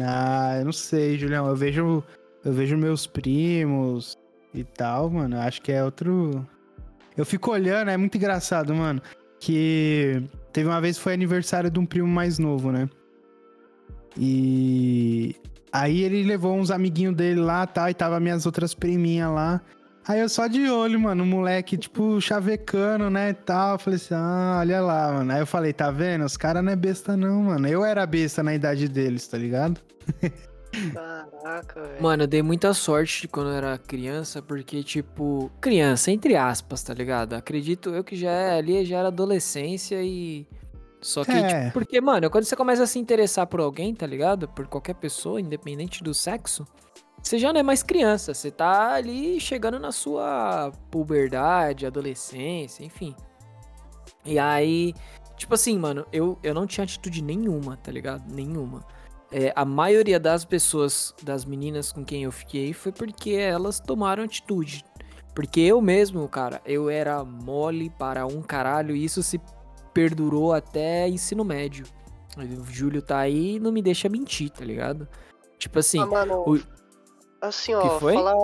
Ah, 0.00 0.56
eu 0.60 0.64
não 0.66 0.72
sei, 0.72 1.18
Julião. 1.18 1.48
Eu 1.48 1.56
vejo, 1.56 2.02
eu 2.44 2.52
vejo 2.52 2.76
meus 2.76 3.08
primos 3.08 4.16
e 4.54 4.62
tal, 4.62 5.10
mano. 5.10 5.34
eu 5.34 5.40
Acho 5.40 5.60
que 5.60 5.72
é 5.72 5.84
outro. 5.84 6.46
Eu 7.16 7.24
fico 7.24 7.50
olhando, 7.50 7.90
é 7.90 7.96
muito 7.96 8.16
engraçado, 8.16 8.74
mano. 8.74 9.00
Que 9.40 10.22
teve 10.52 10.68
uma 10.68 10.80
vez 10.80 10.98
foi 10.98 11.14
aniversário 11.14 11.70
de 11.70 11.78
um 11.78 11.86
primo 11.86 12.08
mais 12.08 12.38
novo, 12.38 12.70
né? 12.70 12.88
E 14.18 15.36
aí 15.72 16.02
ele 16.02 16.22
levou 16.22 16.56
uns 16.56 16.70
amiguinhos 16.70 17.14
dele 17.14 17.40
lá, 17.40 17.66
tal, 17.66 17.88
e 17.88 17.94
tava 17.94 18.18
minhas 18.18 18.46
outras 18.46 18.74
priminhas 18.74 19.30
lá. 19.30 19.60
Aí 20.08 20.20
eu 20.20 20.28
só 20.28 20.46
de 20.46 20.70
olho, 20.70 21.00
mano, 21.00 21.24
o 21.24 21.26
moleque, 21.26 21.76
tipo, 21.76 22.20
chavecando, 22.20 23.10
né, 23.10 23.30
e 23.30 23.34
tal. 23.34 23.72
Eu 23.72 23.78
falei 23.78 23.96
assim, 23.96 24.14
ah, 24.14 24.58
olha 24.60 24.80
lá, 24.80 25.12
mano. 25.12 25.32
Aí 25.32 25.40
eu 25.40 25.46
falei, 25.46 25.72
tá 25.72 25.90
vendo? 25.90 26.24
Os 26.24 26.36
caras 26.36 26.62
não 26.62 26.72
é 26.72 26.76
besta 26.76 27.16
não, 27.16 27.42
mano. 27.42 27.66
Eu 27.66 27.84
era 27.84 28.06
besta 28.06 28.42
na 28.42 28.54
idade 28.54 28.88
deles, 28.88 29.26
tá 29.26 29.36
ligado? 29.36 29.80
Caraca, 30.92 31.82
velho. 31.82 32.02
Mano, 32.02 32.22
eu 32.24 32.26
dei 32.26 32.42
muita 32.42 32.72
sorte 32.74 33.26
quando 33.28 33.50
eu 33.50 33.54
era 33.54 33.78
criança, 33.78 34.42
porque, 34.42 34.82
tipo, 34.82 35.50
criança, 35.60 36.10
entre 36.10 36.36
aspas, 36.36 36.82
tá 36.82 36.92
ligado? 36.94 37.34
Acredito 37.34 37.90
eu 37.90 38.02
que 38.04 38.16
já 38.16 38.30
é 38.30 38.58
ali, 38.58 38.84
já 38.84 38.98
era 38.98 39.08
adolescência 39.08 40.02
e. 40.02 40.46
Só 41.00 41.24
que, 41.24 41.30
É. 41.32 41.64
tipo, 41.66 41.72
porque, 41.72 42.00
mano, 42.00 42.28
quando 42.30 42.44
você 42.44 42.56
começa 42.56 42.82
a 42.82 42.86
se 42.86 42.98
interessar 42.98 43.46
por 43.46 43.60
alguém, 43.60 43.94
tá 43.94 44.06
ligado? 44.06 44.48
Por 44.48 44.66
qualquer 44.66 44.94
pessoa, 44.94 45.40
independente 45.40 46.02
do 46.02 46.12
sexo, 46.12 46.66
você 47.22 47.38
já 47.38 47.52
não 47.52 47.60
é 47.60 47.62
mais 47.62 47.82
criança, 47.82 48.32
você 48.34 48.50
tá 48.50 48.94
ali 48.94 49.38
chegando 49.40 49.78
na 49.78 49.92
sua 49.92 50.72
puberdade, 50.90 51.86
adolescência, 51.86 52.84
enfim. 52.84 53.14
E 54.24 54.38
aí, 54.38 54.92
tipo 55.36 55.54
assim, 55.54 55.78
mano, 55.78 56.04
eu, 56.12 56.38
eu 56.42 56.52
não 56.54 56.66
tinha 56.66 56.84
atitude 56.84 57.22
nenhuma, 57.22 57.76
tá 57.76 57.92
ligado? 57.92 58.24
Nenhuma. 58.32 58.84
É, 59.30 59.52
a 59.56 59.64
maioria 59.64 60.20
das 60.20 60.44
pessoas, 60.44 61.14
das 61.22 61.44
meninas 61.44 61.92
com 61.92 62.04
quem 62.04 62.24
eu 62.24 62.32
fiquei, 62.32 62.72
foi 62.72 62.92
porque 62.92 63.30
elas 63.32 63.80
tomaram 63.80 64.22
atitude. 64.22 64.84
Porque 65.34 65.60
eu 65.60 65.80
mesmo, 65.82 66.26
cara, 66.28 66.62
eu 66.64 66.88
era 66.88 67.22
mole 67.24 67.90
para 67.90 68.24
um 68.26 68.40
caralho 68.40 68.94
e 68.96 69.04
isso 69.04 69.22
se 69.22 69.40
perdurou 69.92 70.52
até 70.54 71.08
ensino 71.08 71.44
médio. 71.44 71.84
O 72.36 72.64
Júlio 72.72 73.02
tá 73.02 73.18
aí 73.18 73.56
e 73.56 73.60
não 73.60 73.72
me 73.72 73.82
deixa 73.82 74.08
mentir, 74.08 74.50
tá 74.50 74.64
ligado? 74.64 75.08
Tipo 75.58 75.78
assim, 75.78 76.00
Ah, 76.00 76.06
mano, 76.06 76.42
o- 76.46 76.60
assim, 77.40 77.74
ó, 77.74 77.98
foi? 77.98 78.14
falar. 78.14 78.34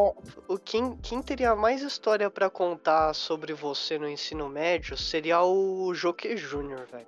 O, 0.48 0.58
quem, 0.58 0.96
quem 0.96 1.22
teria 1.22 1.54
mais 1.54 1.82
história 1.82 2.30
pra 2.30 2.50
contar 2.50 3.14
sobre 3.14 3.52
você 3.54 3.98
no 3.98 4.08
ensino 4.08 4.48
médio 4.48 4.96
seria 4.96 5.42
o 5.42 5.92
Joque 5.94 6.36
Júnior, 6.36 6.86
velho. 6.90 7.06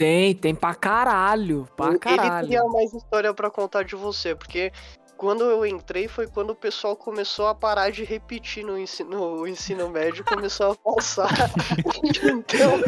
Tem, 0.00 0.34
tem 0.34 0.54
pra 0.54 0.74
caralho, 0.74 1.68
pra 1.76 1.90
Ele 1.90 1.98
caralho. 1.98 2.48
teria 2.48 2.64
mais 2.64 2.90
história 2.94 3.34
pra 3.34 3.50
contar 3.50 3.82
de 3.82 3.94
você, 3.94 4.34
porque 4.34 4.72
quando 5.18 5.44
eu 5.44 5.66
entrei 5.66 6.08
foi 6.08 6.26
quando 6.26 6.50
o 6.50 6.54
pessoal 6.54 6.96
começou 6.96 7.48
a 7.48 7.54
parar 7.54 7.90
de 7.90 8.02
repetir 8.02 8.64
no 8.64 8.78
ensino, 8.78 9.36
no 9.36 9.46
ensino 9.46 9.90
médio 9.90 10.22
e 10.22 10.24
começou 10.24 10.72
a 10.72 10.74
passar. 10.74 11.28
então, 12.24 12.80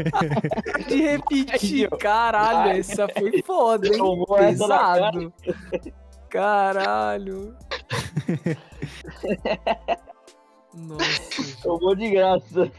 De 0.89 1.03
repetir, 1.03 1.91
caralho, 1.99 2.81
essa 2.81 3.07
foi 3.07 3.43
foda, 3.43 3.89
hein? 3.89 4.25
Pesado. 4.39 5.31
Caralho. 6.31 7.55
Nossa, 10.73 11.63
Tomou 11.63 11.95
de 11.95 12.09
graça. 12.11 12.73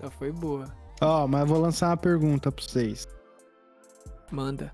essa 0.00 0.10
foi 0.18 0.32
boa. 0.32 0.66
Ó, 1.00 1.26
mas 1.26 1.40
eu 1.42 1.46
vou 1.46 1.58
lançar 1.60 1.88
uma 1.90 1.96
pergunta 1.96 2.50
pra 2.50 2.64
vocês. 2.64 3.06
Manda. 4.30 4.72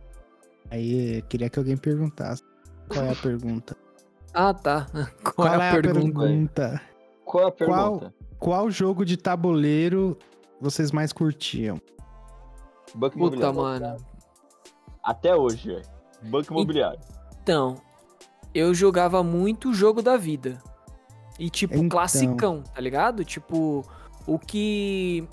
Aí, 0.71 1.19
eu 1.19 1.23
queria 1.25 1.51
que 1.51 1.59
alguém 1.59 1.77
perguntasse. 1.77 2.43
Qual 2.89 3.05
é 3.05 3.11
a 3.13 3.17
pergunta? 3.17 3.77
Ah, 4.35 4.55
tá. 4.55 4.87
Qual, 5.35 5.47
é 5.47 5.69
a 5.69 5.73
pergunta? 5.73 6.21
pergunta? 6.21 6.81
Qual 7.23 7.47
a 7.49 7.53
Qual- 7.53 7.99
pergunta? 7.99 8.15
Qual 8.39 8.71
jogo 8.71 9.05
de 9.05 9.19
tabuleiro 9.19 10.17
vocês 10.59 10.91
mais 10.91 11.13
curtiam? 11.13 11.79
Banco 12.95 13.19
Puta, 13.19 13.37
imobiliário. 13.37 13.61
mano. 13.91 13.97
Até 15.05 15.37
hoje, 15.37 15.69
velho. 15.69 15.85
Banco 16.23 16.51
imobiliário. 16.51 16.99
Então, 17.43 17.75
eu 18.55 18.73
jogava 18.73 19.23
muito 19.23 19.69
o 19.69 19.75
jogo 19.75 20.01
da 20.01 20.17
vida. 20.17 20.59
E 21.39 21.51
tipo, 21.51 21.75
Então. 21.75 21.91
classicão, 21.91 22.63
tá 22.63 22.81
ligado? 22.81 23.27
Tipo, 23.27 23.85
o 24.27 24.39
que 24.39 25.29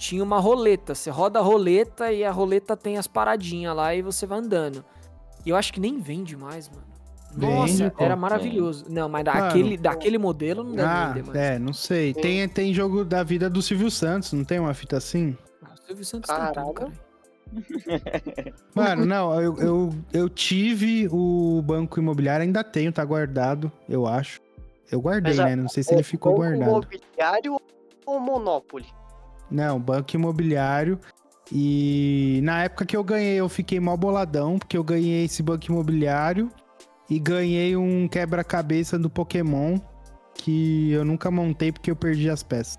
tinha 0.00 0.24
uma 0.24 0.40
roleta. 0.40 0.94
Você 0.94 1.10
roda 1.10 1.38
a 1.38 1.42
roleta 1.42 2.10
e 2.10 2.24
a 2.24 2.32
roleta 2.32 2.74
tem 2.74 2.96
as 2.96 3.06
paradinhas 3.06 3.76
lá 3.76 3.94
e 3.94 4.00
você 4.00 4.26
vai 4.26 4.38
andando. 4.38 4.82
E 5.44 5.50
eu 5.50 5.56
acho 5.56 5.72
que 5.72 5.78
nem 5.78 6.00
vende 6.00 6.36
mais, 6.36 6.68
mano. 6.68 6.88
Nossa, 7.36 7.84
Vende, 7.84 7.94
era 7.98 8.16
maravilhoso. 8.16 8.86
Não, 8.88 9.08
mas 9.08 9.24
daquele, 9.24 9.76
daquele 9.76 10.18
modelo 10.18 10.64
não 10.64 10.72
deve 10.74 10.88
Ah, 10.88 11.06
vender 11.08 11.26
mais. 11.26 11.38
é, 11.38 11.58
não 11.58 11.72
sei. 11.72 12.12
Tem, 12.12 12.48
tem 12.48 12.74
jogo 12.74 13.04
da 13.04 13.22
vida 13.22 13.48
do 13.48 13.62
Silvio 13.62 13.90
Santos, 13.90 14.32
não 14.32 14.42
tem 14.42 14.58
uma 14.58 14.74
fita 14.74 14.96
assim? 14.96 15.36
Ah, 15.62 15.74
o 15.74 15.86
Silvio 15.86 16.04
Santos 16.04 16.28
tem 16.28 16.38
tudo, 16.46 16.54
Caralho. 16.54 16.74
cara. 16.74 16.92
Mano, 18.74 19.04
não, 19.04 19.40
eu, 19.40 19.58
eu, 19.58 19.94
eu 20.12 20.28
tive 20.28 21.08
o 21.10 21.60
banco 21.62 22.00
imobiliário, 22.00 22.42
ainda 22.42 22.64
tenho, 22.64 22.92
tá 22.92 23.04
guardado, 23.04 23.70
eu 23.88 24.06
acho. 24.06 24.40
Eu 24.90 25.00
guardei, 25.00 25.36
Mas 25.36 25.44
né? 25.44 25.56
Não 25.56 25.68
sei 25.68 25.82
se 25.82 25.94
ele 25.94 26.02
ficou 26.02 26.32
Banco 26.32 26.42
guardado. 26.42 26.70
Imobiliário 26.70 27.60
ou 28.06 28.20
Monopoly? 28.20 28.86
Não, 29.50 29.80
banco 29.80 30.14
imobiliário. 30.14 30.98
E 31.52 32.40
na 32.44 32.64
época 32.64 32.86
que 32.86 32.96
eu 32.96 33.02
ganhei, 33.02 33.34
eu 33.34 33.48
fiquei 33.48 33.80
mal 33.80 33.96
boladão, 33.96 34.58
porque 34.58 34.76
eu 34.76 34.84
ganhei 34.84 35.24
esse 35.24 35.42
banco 35.42 35.66
imobiliário 35.66 36.50
e 37.08 37.18
ganhei 37.18 37.76
um 37.76 38.06
quebra-cabeça 38.06 38.98
do 38.98 39.10
Pokémon 39.10 39.78
que 40.34 40.92
eu 40.92 41.04
nunca 41.04 41.30
montei 41.30 41.72
porque 41.72 41.90
eu 41.90 41.96
perdi 41.96 42.30
as 42.30 42.42
peças. 42.42 42.78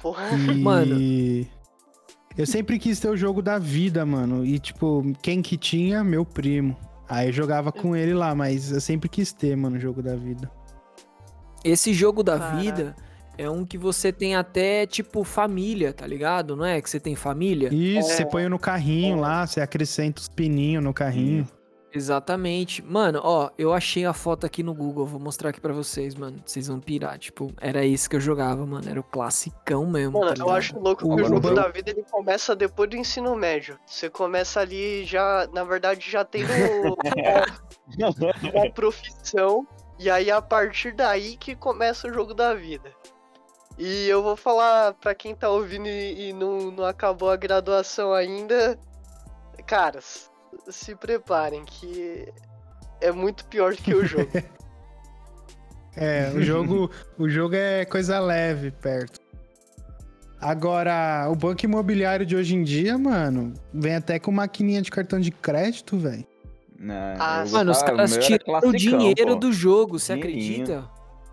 Porra. 0.00 0.30
E... 0.30 0.54
Mano. 0.62 0.96
Eu 2.38 2.46
sempre 2.46 2.78
quis 2.78 3.00
ter 3.00 3.08
o 3.08 3.16
jogo 3.16 3.42
da 3.42 3.58
vida, 3.58 4.06
mano. 4.06 4.46
E, 4.46 4.58
tipo, 4.60 5.02
quem 5.20 5.42
que 5.42 5.56
tinha? 5.56 6.04
Meu 6.04 6.24
primo. 6.24 6.76
Aí 7.08 7.28
eu 7.28 7.32
jogava 7.32 7.72
com 7.72 7.94
ele 7.96 8.14
lá, 8.14 8.36
mas 8.36 8.70
eu 8.70 8.80
sempre 8.80 9.08
quis 9.08 9.32
ter, 9.32 9.56
mano, 9.56 9.76
o 9.76 9.80
jogo 9.80 10.00
da 10.00 10.14
vida. 10.14 10.48
Esse 11.64 11.92
jogo 11.92 12.22
da 12.22 12.38
Caraca. 12.38 12.56
vida 12.56 12.96
é 13.40 13.48
um 13.48 13.64
que 13.64 13.78
você 13.78 14.12
tem 14.12 14.36
até, 14.36 14.86
tipo, 14.86 15.24
família, 15.24 15.92
tá 15.92 16.06
ligado? 16.06 16.54
Não 16.54 16.64
é? 16.64 16.80
Que 16.80 16.90
você 16.90 17.00
tem 17.00 17.16
família? 17.16 17.72
Isso, 17.72 18.10
É. 18.10 18.14
você 18.16 18.26
põe 18.26 18.48
no 18.48 18.58
carrinho 18.58 19.18
lá, 19.18 19.46
você 19.46 19.60
acrescenta 19.60 20.20
os 20.20 20.28
pininhos 20.28 20.84
no 20.84 20.92
carrinho. 20.92 21.48
Exatamente. 21.92 22.82
Mano, 22.82 23.20
ó, 23.24 23.50
eu 23.58 23.72
achei 23.72 24.04
a 24.04 24.12
foto 24.12 24.46
aqui 24.46 24.62
no 24.62 24.72
Google, 24.74 25.06
vou 25.06 25.18
mostrar 25.18 25.50
aqui 25.50 25.60
pra 25.60 25.72
vocês, 25.72 26.14
mano. 26.14 26.40
Vocês 26.44 26.68
vão 26.68 26.78
pirar, 26.78 27.18
tipo, 27.18 27.52
era 27.60 27.84
isso 27.84 28.08
que 28.08 28.14
eu 28.14 28.20
jogava, 28.20 28.64
mano. 28.64 28.88
Era 28.88 29.00
o 29.00 29.02
classicão 29.02 29.86
mesmo. 29.86 30.20
Mano, 30.20 30.34
tá 30.34 30.44
eu 30.44 30.50
acho 30.50 30.78
louco 30.78 31.04
O 31.10 31.16
que 31.16 31.22
o 31.22 31.24
jogo 31.26 31.50
da 31.52 31.66
vida 31.68 31.90
ele 31.90 32.04
começa 32.10 32.54
depois 32.54 32.90
do 32.90 32.96
ensino 32.96 33.34
médio. 33.34 33.76
Você 33.86 34.08
começa 34.08 34.60
ali 34.60 35.04
já, 35.04 35.48
na 35.52 35.64
verdade, 35.64 36.08
já 36.08 36.24
tendo 36.24 36.46
uma, 37.98 38.52
uma 38.52 38.70
profissão. 38.70 39.66
E 39.98 40.08
aí 40.08 40.30
a 40.30 40.40
partir 40.40 40.92
daí 40.94 41.36
que 41.36 41.54
começa 41.56 42.06
o 42.08 42.12
jogo 42.12 42.32
da 42.34 42.54
vida. 42.54 42.90
E 43.82 44.06
eu 44.06 44.22
vou 44.22 44.36
falar 44.36 44.92
pra 44.92 45.14
quem 45.14 45.34
tá 45.34 45.48
ouvindo 45.48 45.88
e, 45.88 46.28
e 46.28 46.32
não, 46.34 46.70
não 46.70 46.84
acabou 46.84 47.30
a 47.30 47.36
graduação 47.36 48.12
ainda. 48.12 48.78
Caras, 49.66 50.30
se 50.68 50.94
preparem 50.94 51.64
que 51.64 52.28
é 53.00 53.10
muito 53.10 53.46
pior 53.46 53.74
do 53.74 53.82
que 53.82 53.94
o 53.94 54.04
jogo. 54.04 54.30
É, 55.96 56.30
o 56.36 56.40
jogo, 56.40 56.88
o 57.18 57.28
jogo 57.28 57.56
é 57.56 57.84
coisa 57.84 58.20
leve 58.20 58.70
perto. 58.70 59.18
Agora, 60.40 61.28
o 61.28 61.34
banco 61.34 61.64
imobiliário 61.64 62.24
de 62.24 62.36
hoje 62.36 62.54
em 62.54 62.62
dia, 62.62 62.96
mano, 62.96 63.52
vem 63.74 63.96
até 63.96 64.16
com 64.16 64.30
maquininha 64.30 64.80
de 64.80 64.88
cartão 64.90 65.18
de 65.18 65.32
crédito, 65.32 65.98
velho. 65.98 66.24
Não, 66.78 66.94
Ah, 67.18 67.44
Mano, 67.50 67.72
os 67.72 67.82
caras 67.82 68.16
tiraram 68.18 68.68
o 68.68 68.72
dinheiro 68.72 69.32
pô. 69.32 69.34
do 69.34 69.52
jogo, 69.52 69.98
você 69.98 70.12
acredita? 70.12 70.88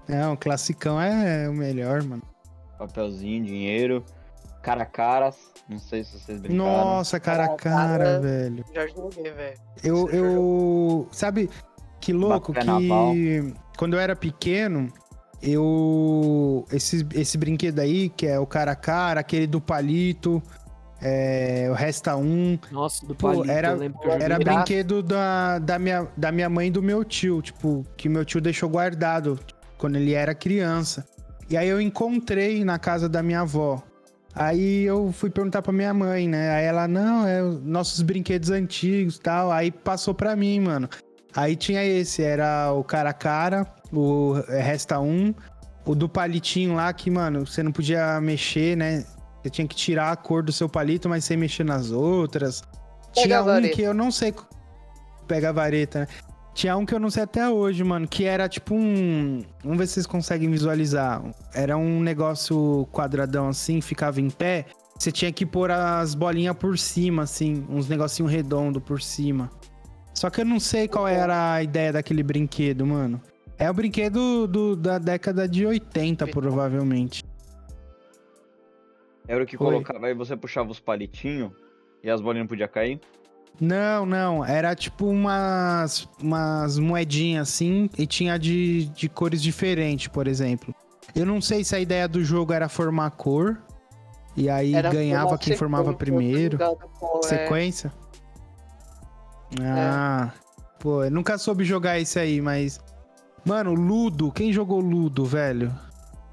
Não, 0.08 0.34
o 0.34 0.38
classicão 0.38 1.00
é 1.00 1.48
o 1.48 1.54
melhor, 1.54 2.02
mano. 2.02 2.24
Papelzinho, 2.78 3.43
dinheiro, 3.45 4.03
cara 4.61 4.84
a 4.84 4.86
caras. 4.86 5.36
Não 5.67 5.80
sei 5.80 6.03
se 6.03 6.19
vocês 6.19 6.39
brincaram. 6.39 6.65
Nossa, 6.65 7.19
cara 7.19 7.45
a 7.45 7.47
Cara, 7.49 7.57
cara, 7.57 8.03
cara. 8.05 8.19
velho. 8.19 8.63
Já 8.73 8.88
joguei, 8.88 9.32
velho. 9.32 9.57
Eu, 9.84 10.05
Você 10.07 10.17
eu. 10.17 11.07
Sabe 11.11 11.49
que 11.99 12.13
louco 12.13 12.53
Bafé 12.53 12.65
que. 12.65 13.53
Quando 13.78 13.95
eu 13.95 13.99
era 13.99 14.15
pequeno, 14.15 14.91
eu. 15.41 16.65
Esse, 16.71 17.05
esse 17.13 17.38
brinquedo 17.38 17.80
aí, 17.80 18.09
que 18.09 18.25
é 18.28 18.39
o 18.39 18.45
cara 18.45 18.71
a 18.71 18.75
cara, 18.75 19.19
aquele 19.19 19.47
do 19.47 19.59
palito, 19.61 20.41
é, 21.01 21.67
o 21.69 21.73
Resta 21.73 22.15
Um. 22.15 22.57
Nossa, 22.71 23.05
do 23.05 23.13
Pô, 23.15 23.28
palito, 23.30 23.51
era- 23.51 23.69
eu 23.69 23.78
lembro 23.78 23.99
que 23.99 24.07
eu 24.07 24.11
joguei. 24.11 24.25
Era 24.25 24.38
Pirata. 24.38 24.57
brinquedo 24.57 25.03
da, 25.03 25.59
da, 25.59 25.78
minha, 25.80 26.07
da 26.15 26.32
minha 26.32 26.49
mãe 26.49 26.67
e 26.67 26.71
do 26.71 26.82
meu 26.82 27.03
tio, 27.03 27.41
tipo, 27.41 27.86
que 27.97 28.07
meu 28.09 28.23
tio 28.25 28.39
deixou 28.41 28.69
guardado 28.69 29.39
quando 29.78 29.95
ele 29.95 30.13
era 30.13 30.34
criança. 30.34 31.05
E 31.50 31.56
aí 31.56 31.68
eu 31.68 31.80
encontrei 31.80 32.64
na 32.64 32.78
casa 32.78 33.08
da 33.08 33.24
minha 33.24 33.41
avó. 33.41 33.82
Aí 34.36 34.84
eu 34.84 35.12
fui 35.12 35.30
perguntar 35.30 35.62
pra 35.62 35.74
minha 35.74 35.93
mãe, 35.93 36.28
né? 36.28 36.52
Aí 36.52 36.66
ela, 36.66 36.88
não, 36.88 37.28
é 37.28 37.41
os 37.41 37.64
nossos 37.64 38.02
brinquedos 38.02 38.52
antigos 38.52 39.16
e 39.16 39.22
tal. 39.22 39.52
Aí 39.52 39.72
passou 39.72 40.14
pra 40.14 40.36
mim, 40.36 40.60
mano. 40.60 40.89
Aí 41.36 41.56
tinha 41.56 41.84
esse, 41.84 42.22
era 42.22 42.72
o 42.72 42.84
cara 42.84 43.10
a 43.10 43.14
cara, 43.14 43.66
o 43.91 44.34
Resta 44.48 45.00
Um, 45.00 45.34
o 45.86 45.95
do 45.95 46.10
palitinho 46.10 46.76
lá 46.76 46.91
que, 46.93 47.10
mano, 47.10 47.45
você 47.45 47.64
não 47.64 47.72
podia 47.72 48.20
mexer, 48.22 48.76
né? 48.76 49.06
Você 49.41 49.50
tinha 49.50 49.68
que 49.68 49.76
tirar 49.76 50.12
a 50.12 50.16
cor 50.16 50.43
do 50.43 50.52
seu 50.52 50.68
palito, 50.68 51.08
mas 51.08 51.24
sem 51.24 51.38
mexer 51.38 51.64
nas 51.64 51.91
outras. 51.91 52.62
Pega 53.16 53.43
Tinha 53.43 53.43
um 53.43 53.62
que 53.74 53.82
eu 53.82 53.93
não 53.93 54.12
sei. 54.12 54.34
Pega 55.28 55.50
a 55.50 55.52
vareta, 55.52 56.02
né? 56.02 56.08
Tinha 56.58 56.76
um 56.76 56.88
que 56.88 56.95
eu 56.95 56.99
não 56.99 57.12
sei 57.12 57.22
até 57.22 57.47
hoje, 57.47 57.84
mano, 57.84 58.08
que 58.08 58.24
era 58.24 58.49
tipo 58.49 58.74
um. 58.74 59.43
Vamos 59.64 59.78
ver 59.78 59.86
se 59.86 59.93
vocês 59.93 60.08
conseguem 60.08 60.49
visualizar. 60.49 61.24
Era 61.53 61.78
um 61.78 61.99
negócio 62.01 62.88
quadradão 62.91 63.49
assim, 63.49 63.80
ficava 63.80 64.20
em 64.20 64.28
pé. 64.28 64.66
Você 64.97 65.12
tinha 65.12 65.32
que 65.32 65.45
pôr 65.45 65.70
as 65.70 66.16
bolinhas 66.16 66.55
por 66.55 66.76
cima, 66.80 67.22
assim, 67.22 67.64
uns 67.70 67.88
negocinho 67.88 68.28
redondo 68.28 68.82
por 68.82 68.99
cima. 68.99 69.51
Só 70.16 70.32
que 70.32 70.41
eu 70.41 70.45
não 70.45 70.60
sei 70.60 70.88
qual 70.88 71.08
era 71.08 71.53
a 71.53 71.62
ideia 71.62 71.93
daquele 71.93 72.24
brinquedo, 72.24 72.88
mano. 72.88 73.22
É 73.55 73.70
o 73.70 73.74
brinquedo 73.76 74.47
do- 74.47 74.76
da 74.76 74.97
década 74.97 75.47
de 75.47 75.64
80, 75.64 76.26
provavelmente. 76.26 77.24
Era 79.28 79.43
o 79.43 79.45
que 79.45 79.55
Oi. 79.55 79.60
colocava, 79.60 80.08
aí 80.08 80.16
você 80.16 80.36
puxava 80.36 80.72
os 80.72 80.80
palitinhos 80.80 81.51
e 82.03 82.10
as 82.10 82.20
bolinhas 82.20 82.45
não 82.45 82.49
podiam 82.49 82.68
cair. 82.68 82.99
Não, 83.60 84.05
não. 84.05 84.45
Era 84.45 84.76
tipo 84.76 85.08
umas, 85.08 86.08
umas 86.22 86.78
moedinhas 86.78 87.49
assim 87.49 87.89
e 87.97 88.05
tinha 88.05 88.38
de, 88.38 88.86
de 88.86 89.10
cores 89.10 89.41
diferentes, 89.41 90.08
por 90.08 90.28
exemplo. 90.28 90.74
Eu 91.16 91.26
não 91.26 91.41
sei 91.41 91.64
se 91.64 91.76
a 91.76 91.80
ideia 91.80 92.08
do 92.08 92.24
jogo 92.24 92.53
era 92.53 92.70
formar 92.70 93.12
cor. 93.12 93.58
E 94.36 94.49
aí 94.51 94.76
Era 94.76 94.91
ganhava 94.91 95.36
quem 95.38 95.58
formava 95.58 95.93
primeiro. 95.93 96.58
qual 96.60 97.20
é. 97.24 97.28
Sequência? 97.28 97.91
Ah, 99.60 100.32
pô, 100.80 101.03
eu 101.05 101.10
nunca 101.12 101.38
soube 101.39 101.64
jogar 101.64 101.99
esse 101.99 102.20
aí, 102.20 102.39
mas. 102.39 102.80
Mano, 103.43 103.74
Ludo, 103.74 104.32
quem 104.32 104.53
jogou 104.53 104.80
Ludo, 104.80 105.26
velho? 105.26 105.74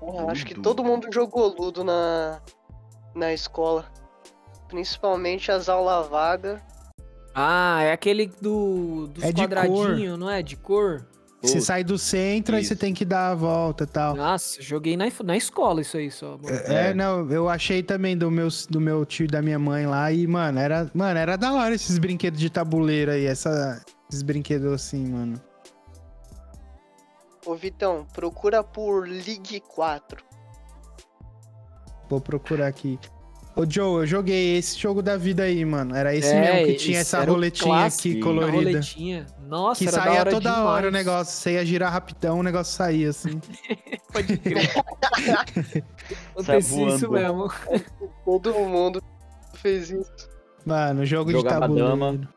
Ah, 0.02 0.30
acho 0.30 0.44
que 0.44 0.52
Ludo. 0.52 0.62
todo 0.62 0.84
mundo 0.84 1.08
jogou 1.10 1.48
Ludo 1.58 1.82
na, 1.82 2.40
na 3.14 3.32
escola. 3.32 3.86
Principalmente 4.68 5.50
as 5.50 5.68
aulas 5.70 6.08
vagas. 6.08 6.60
Ah, 7.34 7.82
é 7.82 7.92
aquele 7.92 8.26
do, 8.40 9.08
dos 9.08 9.24
É 9.24 9.32
de 9.32 9.42
quadradinhos, 9.42 10.18
não 10.18 10.30
é? 10.30 10.42
De 10.42 10.56
cor? 10.56 11.06
Você 11.42 11.60
sai 11.60 11.84
do 11.84 11.98
centro, 11.98 12.56
aí 12.56 12.64
você 12.64 12.72
isso. 12.72 12.80
tem 12.80 12.94
que 12.94 13.04
dar 13.04 13.32
a 13.32 13.34
volta 13.34 13.84
e 13.84 13.86
tal. 13.86 14.16
Nossa, 14.16 14.62
joguei 14.62 14.96
na, 14.96 15.04
na 15.24 15.36
escola 15.36 15.82
isso 15.82 15.96
aí 15.98 16.10
só. 16.10 16.38
É, 16.66 16.90
É. 16.90 16.94
não, 16.94 17.30
eu 17.30 17.48
achei 17.50 17.82
também 17.82 18.16
do 18.16 18.30
meu, 18.30 18.48
do 18.70 18.80
meu 18.80 19.04
tio 19.04 19.24
e 19.24 19.28
da 19.28 19.42
minha 19.42 19.58
mãe 19.58 19.86
lá 19.86 20.10
e, 20.10 20.26
mano, 20.26 20.58
era, 20.58 20.90
mano, 20.94 21.18
era 21.18 21.36
da 21.36 21.52
hora 21.52 21.74
esses 21.74 21.98
brinquedos 21.98 22.40
de 22.40 22.48
tabuleiro 22.48 23.10
aí, 23.10 23.26
essa, 23.26 23.84
esses 24.08 24.22
brinquedos 24.22 24.72
assim, 24.72 25.06
mano. 25.06 25.38
Ô 27.44 27.54
Vitão, 27.54 28.06
procura 28.14 28.64
por 28.64 29.06
League 29.06 29.60
4. 29.68 30.24
Vou 32.08 32.20
procurar 32.20 32.68
aqui. 32.68 32.98
Ô, 33.56 33.64
Joe, 33.68 34.02
eu 34.02 34.06
joguei 34.06 34.56
esse 34.58 34.76
jogo 34.78 35.00
da 35.00 35.16
vida 35.16 35.44
aí, 35.44 35.64
mano. 35.64 35.94
Era 35.94 36.12
esse 36.14 36.28
É, 36.32 36.40
mesmo 36.54 36.66
que 36.66 36.74
tinha 36.74 36.98
essa 36.98 37.22
roletinha 37.24 37.64
clássico, 37.72 38.08
aqui 38.14 38.20
colorida. 38.20 38.56
roletinha. 38.56 39.26
Nossa, 39.46 39.78
Que 39.84 39.88
era 39.88 39.96
da 39.96 40.02
saía 40.02 40.20
hora 40.20 40.30
toda 40.32 40.50
demais. 40.50 40.66
hora 40.68 40.88
o 40.88 40.90
negócio. 40.90 41.32
Você 41.34 41.52
ia 41.52 41.64
girar 41.64 41.92
rapidão, 41.92 42.40
o 42.40 42.42
negócio 42.42 42.74
saía 42.74 43.10
assim. 43.10 43.40
Pode 44.12 44.36
crer. 44.38 44.70
Acontecia 46.32 46.88
isso 46.88 47.10
mesmo. 47.10 47.48
Todo 48.24 48.52
mundo 48.54 49.00
fez 49.54 49.90
isso. 49.90 50.10
Mano, 50.66 51.04
jogo 51.06 51.30
Jogava 51.30 51.54
de 51.54 51.60
tabuleiro. 51.60 51.88
dama. 51.90 52.28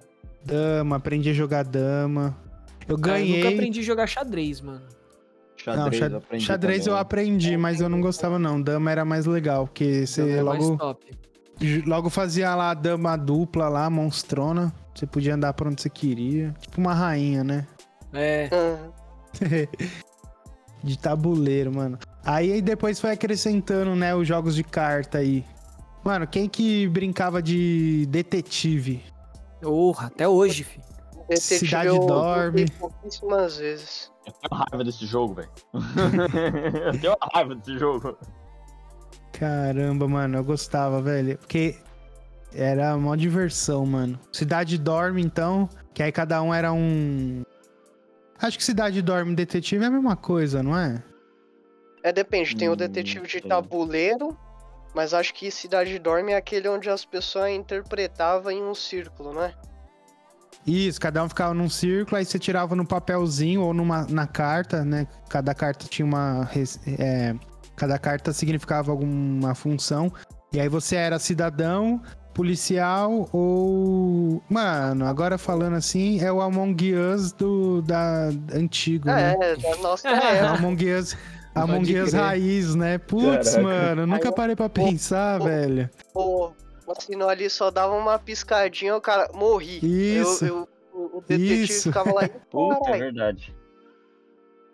Dama, 0.46 0.96
aprendi 0.98 1.30
a 1.32 1.34
jogar 1.34 1.64
dama. 1.64 2.38
Eu 2.88 2.96
Ah, 2.96 2.98
eu 2.98 2.98
ganhei. 2.98 3.38
nunca 3.44 3.50
aprendi 3.56 3.80
a 3.80 3.84
jogar 3.84 4.08
xadrez, 4.08 4.62
mano. 4.62 4.84
Xadrez, 5.76 6.02
não, 6.02 6.10
eu 6.10 6.18
aprendi 6.18 6.46
xadrez 6.46 6.88
eu 6.88 6.98
aprendi, 6.98 7.58
mas 7.58 7.82
eu 7.82 7.90
não 7.90 8.00
gostava 8.02 8.40
não. 8.40 8.62
Dama 8.62 8.92
era 8.92 9.04
mais 9.04 9.26
legal, 9.26 9.68
porque 9.68 10.06
você 10.06 10.38
é 10.38 10.42
logo, 10.42 10.78
logo 11.86 12.10
fazia 12.10 12.56
lá 12.56 12.72
a 12.72 12.74
dama 12.74 13.16
dupla 13.18 13.68
lá, 13.68 13.90
monstrona. 13.90 14.74
Você 14.94 15.06
podia 15.06 15.36
andar 15.36 15.54
pra 15.54 15.70
onde 15.70 15.82
você 15.82 15.90
queria. 15.90 16.56
Tipo 16.60 16.80
uma 16.80 16.94
rainha, 16.94 17.44
né? 17.44 17.68
É. 18.14 18.50
De 20.84 20.98
tabuleiro, 20.98 21.74
mano. 21.74 21.98
Aí 22.24 22.52
aí 22.52 22.62
depois 22.62 23.00
foi 23.00 23.12
acrescentando, 23.12 23.96
né, 23.96 24.16
os 24.16 24.28
jogos 24.28 24.56
de 24.56 24.64
carta 24.64 25.18
aí. 25.18 25.44
Mano, 26.04 26.28
quem 26.28 26.48
que 26.48 26.88
brincava 26.88 27.42
de 27.42 28.06
detetive? 28.10 29.04
Porra, 29.62 30.08
até 30.08 30.28
hoje, 30.28 30.64
fi. 30.64 30.80
Detetive 31.28 31.60
Cidade 31.60 31.88
eu 31.88 32.00
dorme. 32.00 32.62
joguei 32.62 32.78
pouquíssimas 32.80 33.58
vezes. 33.58 34.12
Eu 34.28 34.34
tenho 34.34 34.62
raiva 34.70 34.84
desse 34.84 35.06
jogo, 35.06 35.34
velho. 35.36 35.50
eu 36.94 37.00
tenho 37.00 37.16
raiva 37.34 37.56
desse 37.56 37.78
jogo. 37.80 38.18
Caramba, 39.32 40.08
mano, 40.08 40.38
eu 40.38 40.44
gostava, 40.44 41.02
velho. 41.02 41.38
Porque 41.38 41.76
era 42.54 42.96
uma 42.96 43.16
diversão, 43.18 43.86
mano. 43.86 44.20
Cidade 44.32 44.78
Dorme, 44.78 45.22
então, 45.22 45.70
que 45.94 46.04
aí 46.04 46.12
cada 46.12 46.42
um 46.42 46.54
era 46.54 46.74
um. 46.74 47.44
Acho 48.40 48.58
que 48.58 48.64
Cidade 48.64 49.02
Dorme 49.02 49.34
e 49.34 49.36
Detetive 49.36 49.84
é 49.84 49.88
a 49.88 49.92
mesma 49.92 50.16
coisa, 50.16 50.62
não 50.62 50.78
é? 50.78 51.04
É, 52.04 52.12
depende, 52.12 52.56
tem 52.56 52.70
o 52.70 52.74
Hum, 52.74 52.76
detetive 52.76 53.28
de 53.28 53.42
tabuleiro, 53.42 54.38
mas 54.96 55.14
acho 55.14 55.34
que 55.34 55.50
Cidade 55.52 55.98
Dorme 56.00 56.32
é 56.32 56.36
aquele 56.38 56.68
onde 56.70 56.90
as 56.90 57.04
pessoas 57.04 57.50
interpretavam 57.52 58.52
em 58.52 58.64
um 58.64 58.74
círculo, 58.76 59.34
né? 59.34 59.54
Isso, 60.68 61.00
cada 61.00 61.24
um 61.24 61.30
ficava 61.30 61.54
num 61.54 61.70
círculo, 61.70 62.18
aí 62.18 62.26
você 62.26 62.38
tirava 62.38 62.76
no 62.76 62.86
papelzinho 62.86 63.62
ou 63.62 63.74
numa, 63.74 64.06
na 64.10 64.28
carta, 64.28 64.84
né? 64.84 65.08
Cada 65.30 65.56
carta 65.56 65.88
tinha 65.88 66.06
uma. 66.06 66.50
é, 67.00 67.34
cada 67.78 67.98
carta 67.98 68.34
significava 68.34 68.92
alguma 68.92 69.56
função. 69.56 70.12
E 70.52 70.60
aí 70.60 70.68
você 70.68 70.98
era 70.98 71.18
cidadão, 71.20 72.02
policial 72.34 73.30
ou. 73.32 74.44
Mano, 74.50 75.06
agora 75.06 75.38
falando 75.38 75.76
assim, 75.76 76.20
é 76.22 76.32
o 76.32 76.42
Among 76.42 76.94
Us 76.96 77.32
do 77.32 77.82
da 77.82 78.30
antigo, 78.54 79.08
né? 79.08 79.36
É, 79.40 79.56
da 79.56 79.76
nossa 79.78 80.10
É, 80.10 80.12
época. 80.44 80.58
Among 80.58 80.94
Us. 80.94 81.18
Among 81.56 82.00
Us 82.00 82.14
raiz, 82.14 82.76
né? 82.76 82.98
Putz, 82.98 83.58
mano, 83.58 84.06
nunca 84.06 84.32
parei 84.34 84.56
pra 84.56 84.68
pensar, 84.68 85.40
Pô, 85.40 85.46
velho. 85.46 85.90
O 86.14 86.52
o 86.88 87.02
sinal 87.02 87.30
ali 87.30 87.50
só 87.50 87.70
dava 87.70 87.94
uma 87.96 88.18
piscadinha, 88.18 88.96
o 88.96 89.02
cara 89.02 89.30
morri. 89.34 89.80
Isso. 89.84 90.46
Eu, 90.46 90.68
eu- 90.94 91.18
o 91.18 91.22
detetive 91.22 91.64
Isso. 91.64 91.84
ficava 91.90 92.12
lá 92.14 92.24
e 92.26 92.30
Puta, 92.30 92.90
é 92.90 92.98
verdade. 92.98 93.56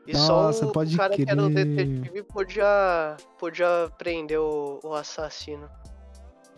E 0.07 0.15
só 0.17 0.43
Nossa, 0.43 0.65
o 0.67 0.71
pode 0.71 0.95
cara 0.95 1.13
que 1.15 1.25
era 1.27 1.41
o 1.43 1.51
crer. 1.51 1.65
detetive 1.65 2.23
podia, 2.23 3.17
podia 3.39 3.91
prender 3.97 4.39
o, 4.39 4.79
o 4.83 4.93
assassino. 4.93 5.69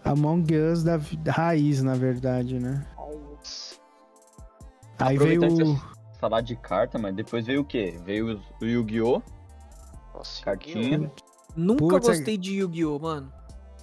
Among 0.04 0.46
Us 0.56 0.84
da 0.84 0.98
vi- 0.98 1.20
raiz, 1.28 1.82
na 1.82 1.94
verdade, 1.96 2.60
né? 2.60 2.86
Aí, 2.98 3.18
isso. 3.44 3.80
Aí 5.00 5.18
veio 5.18 5.42
o. 5.44 5.80
falar 6.20 6.42
de 6.42 6.56
carta, 6.56 6.98
mas 7.00 7.16
depois 7.16 7.46
veio 7.46 7.62
o 7.62 7.66
quê? 7.66 8.00
Veio 8.04 8.40
o 8.62 8.66
Yu-Gi-Oh! 8.66 9.22
Nossa, 10.14 10.44
Cartinha. 10.44 10.98
Yu-Gi-Oh! 10.98 11.26
Nunca 11.56 11.86
Putz, 11.86 12.08
é- 12.08 12.12
gostei 12.12 12.38
de 12.38 12.56
Yu-Gi-Oh, 12.58 13.00
mano. 13.00 13.32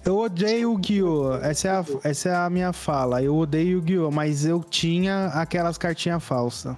Eu 0.05 0.17
odeio 0.19 0.69
o 0.69 0.73
Yu-Gi-Oh! 0.73 1.35
Essa, 1.35 1.67
é 1.67 1.71
a, 1.71 1.85
essa 2.03 2.29
é 2.29 2.35
a 2.35 2.49
minha 2.49 2.73
fala. 2.73 3.21
Eu 3.23 3.35
odeio 3.37 3.77
o 3.77 3.81
Yu-Gi-Oh! 3.81 4.11
Mas 4.11 4.45
eu 4.45 4.61
tinha 4.63 5.27
aquelas 5.27 5.77
cartinhas 5.77 6.21
falsas. 6.23 6.75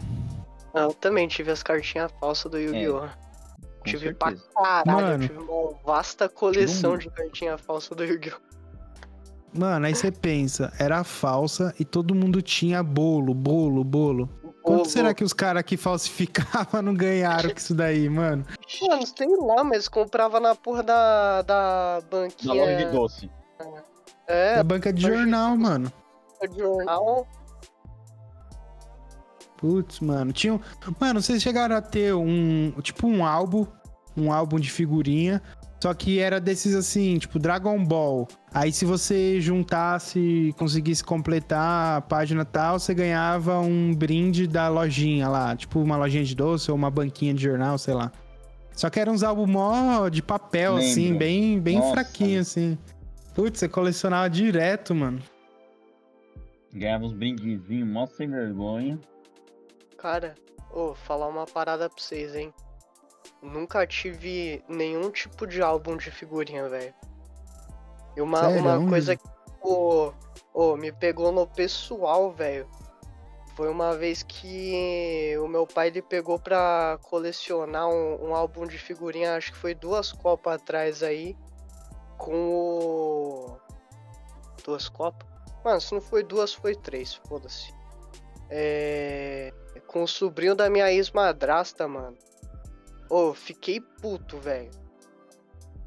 Ah, 0.73 0.81
Eu 0.81 0.93
também 0.93 1.27
tive 1.27 1.51
as 1.51 1.63
cartinhas 1.63 2.11
falsas 2.19 2.51
do 2.51 2.59
Yu-Gi-Oh! 2.59 2.99
Com 2.99 3.83
tive 3.85 4.05
certeza. 4.05 4.41
pra 4.53 4.63
caralho, 4.83 4.91
Mano. 5.07 5.27
tive 5.27 5.39
uma 5.39 5.73
vasta 5.85 6.29
coleção 6.29 6.97
de 6.97 7.09
cartinha 7.09 7.57
falsa 7.57 7.95
do 7.95 8.03
Yu-Gi-Oh! 8.03 8.45
Mano, 9.57 9.85
aí 9.85 9.95
você 9.95 10.11
pensa, 10.11 10.73
era 10.77 11.01
falsa 11.05 11.73
e 11.79 11.85
todo 11.85 12.13
mundo 12.13 12.41
tinha 12.41 12.83
bolo, 12.83 13.33
bolo, 13.33 13.83
bolo. 13.85 14.29
Quanto 14.65 14.89
será 14.89 15.13
que 15.13 15.23
os 15.23 15.31
caras 15.31 15.63
que 15.63 15.77
falsificavam 15.77 16.81
não 16.83 16.93
ganharam 16.93 17.49
com 17.51 17.55
isso 17.57 17.75
daí, 17.75 18.09
mano? 18.09 18.43
Mano, 18.81 19.05
sei 19.05 19.27
lá, 19.37 19.63
mas 19.63 19.87
comprava 19.87 20.39
na 20.39 20.55
porra 20.55 20.81
da, 20.81 21.41
da 21.43 21.99
Na 22.01 22.07
banquinha. 22.09 22.53
loja 22.53 22.75
de 22.77 22.85
doce. 22.91 23.31
É, 24.27 24.55
Da 24.55 24.63
banca 24.63 24.91
de 24.91 25.03
jornal, 25.03 25.55
mano. 25.55 25.91
de 26.49 26.57
jornal. 26.57 27.27
Putz, 29.57 29.99
mano. 29.99 30.33
Tinha. 30.33 30.53
um- 30.55 30.59
Mano, 30.99 31.21
vocês 31.21 31.41
chegaram 31.41 31.75
a 31.75 31.81
ter 31.81 32.13
um. 32.13 32.71
Tipo 32.81 33.07
um 33.07 33.25
álbum. 33.25 33.65
Um 34.17 34.31
álbum 34.31 34.59
de 34.59 34.69
figurinha. 34.71 35.41
Só 35.85 35.93
que 35.93 36.17
era 36.17 36.39
desses 36.39 36.73
assim, 36.73 37.19
tipo 37.19 37.37
Dragon 37.37 37.85
Ball. 37.85 38.27
Aí 38.51 38.71
se 38.71 38.85
você 38.85 39.39
juntasse, 39.39 40.51
conseguisse 40.57 41.03
completar 41.03 41.97
a 41.97 42.01
página 42.01 42.43
tal, 42.43 42.79
você 42.79 42.91
ganhava 42.91 43.59
um 43.59 43.93
brinde 43.93 44.47
da 44.47 44.67
lojinha 44.67 45.29
lá. 45.29 45.55
Tipo 45.55 45.79
uma 45.79 45.95
lojinha 45.95 46.23
de 46.23 46.35
doce 46.35 46.71
ou 46.71 46.75
uma 46.75 46.89
banquinha 46.89 47.35
de 47.35 47.43
jornal, 47.43 47.77
sei 47.77 47.93
lá. 47.93 48.11
Só 48.73 48.89
que 48.89 48.99
eram 48.99 49.13
uns 49.13 49.21
álbuns 49.21 49.47
mó 49.47 50.09
de 50.09 50.23
papel, 50.23 50.73
Lembro. 50.73 50.89
assim, 50.89 51.15
bem, 51.15 51.59
bem 51.59 51.77
Nossa. 51.77 51.91
fraquinho, 51.91 52.41
assim. 52.41 52.79
Putz, 53.35 53.59
você 53.59 53.69
colecionava 53.69 54.27
direto, 54.27 54.95
mano. 54.95 55.21
Ganhava 56.73 57.05
uns 57.05 57.13
brindezinhos, 57.13 57.87
mó 57.87 58.07
sem 58.07 58.27
vergonha. 58.27 58.99
Cara, 59.99 60.33
ô, 60.73 60.95
falar 60.95 61.27
uma 61.27 61.45
parada 61.45 61.87
pra 61.87 62.03
vocês, 62.03 62.33
hein? 62.33 62.51
Nunca 63.41 63.85
tive 63.85 64.63
nenhum 64.67 65.11
tipo 65.11 65.45
de 65.45 65.61
álbum 65.61 65.97
de 65.97 66.11
figurinha, 66.11 66.67
velho. 66.69 66.93
E 68.15 68.21
uma, 68.21 68.41
Sério? 68.41 68.61
uma 68.61 68.89
coisa 68.89 69.15
que 69.15 69.23
ô, 69.61 70.13
ô, 70.53 70.77
me 70.77 70.91
pegou 70.91 71.31
no 71.31 71.47
pessoal, 71.47 72.31
velho. 72.31 72.67
Foi 73.55 73.69
uma 73.69 73.95
vez 73.95 74.21
que 74.21 75.33
o 75.41 75.47
meu 75.47 75.65
pai 75.65 75.87
ele 75.87 76.01
pegou 76.01 76.37
pra 76.37 76.99
colecionar 77.03 77.87
um, 77.87 78.29
um 78.29 78.35
álbum 78.35 78.67
de 78.67 78.77
figurinha, 78.77 79.35
acho 79.35 79.53
que 79.53 79.57
foi 79.57 79.73
duas 79.73 80.11
copas 80.11 80.55
atrás 80.55 81.01
aí, 81.01 81.37
com 82.17 82.33
o. 82.33 83.57
Duas 84.63 84.89
copas? 84.89 85.27
Mano, 85.63 85.79
se 85.79 85.93
não 85.93 86.01
foi 86.01 86.21
duas, 86.21 86.53
foi 86.53 86.75
três, 86.75 87.15
foda-se. 87.27 87.73
É. 88.49 89.53
Com 89.87 90.03
o 90.03 90.07
sobrinho 90.07 90.55
da 90.55 90.69
minha 90.69 90.91
ex-madrasta, 90.91 91.87
mano. 91.87 92.17
Ô, 93.09 93.33
fiquei 93.33 93.79
puto, 93.79 94.37
velho. 94.37 94.71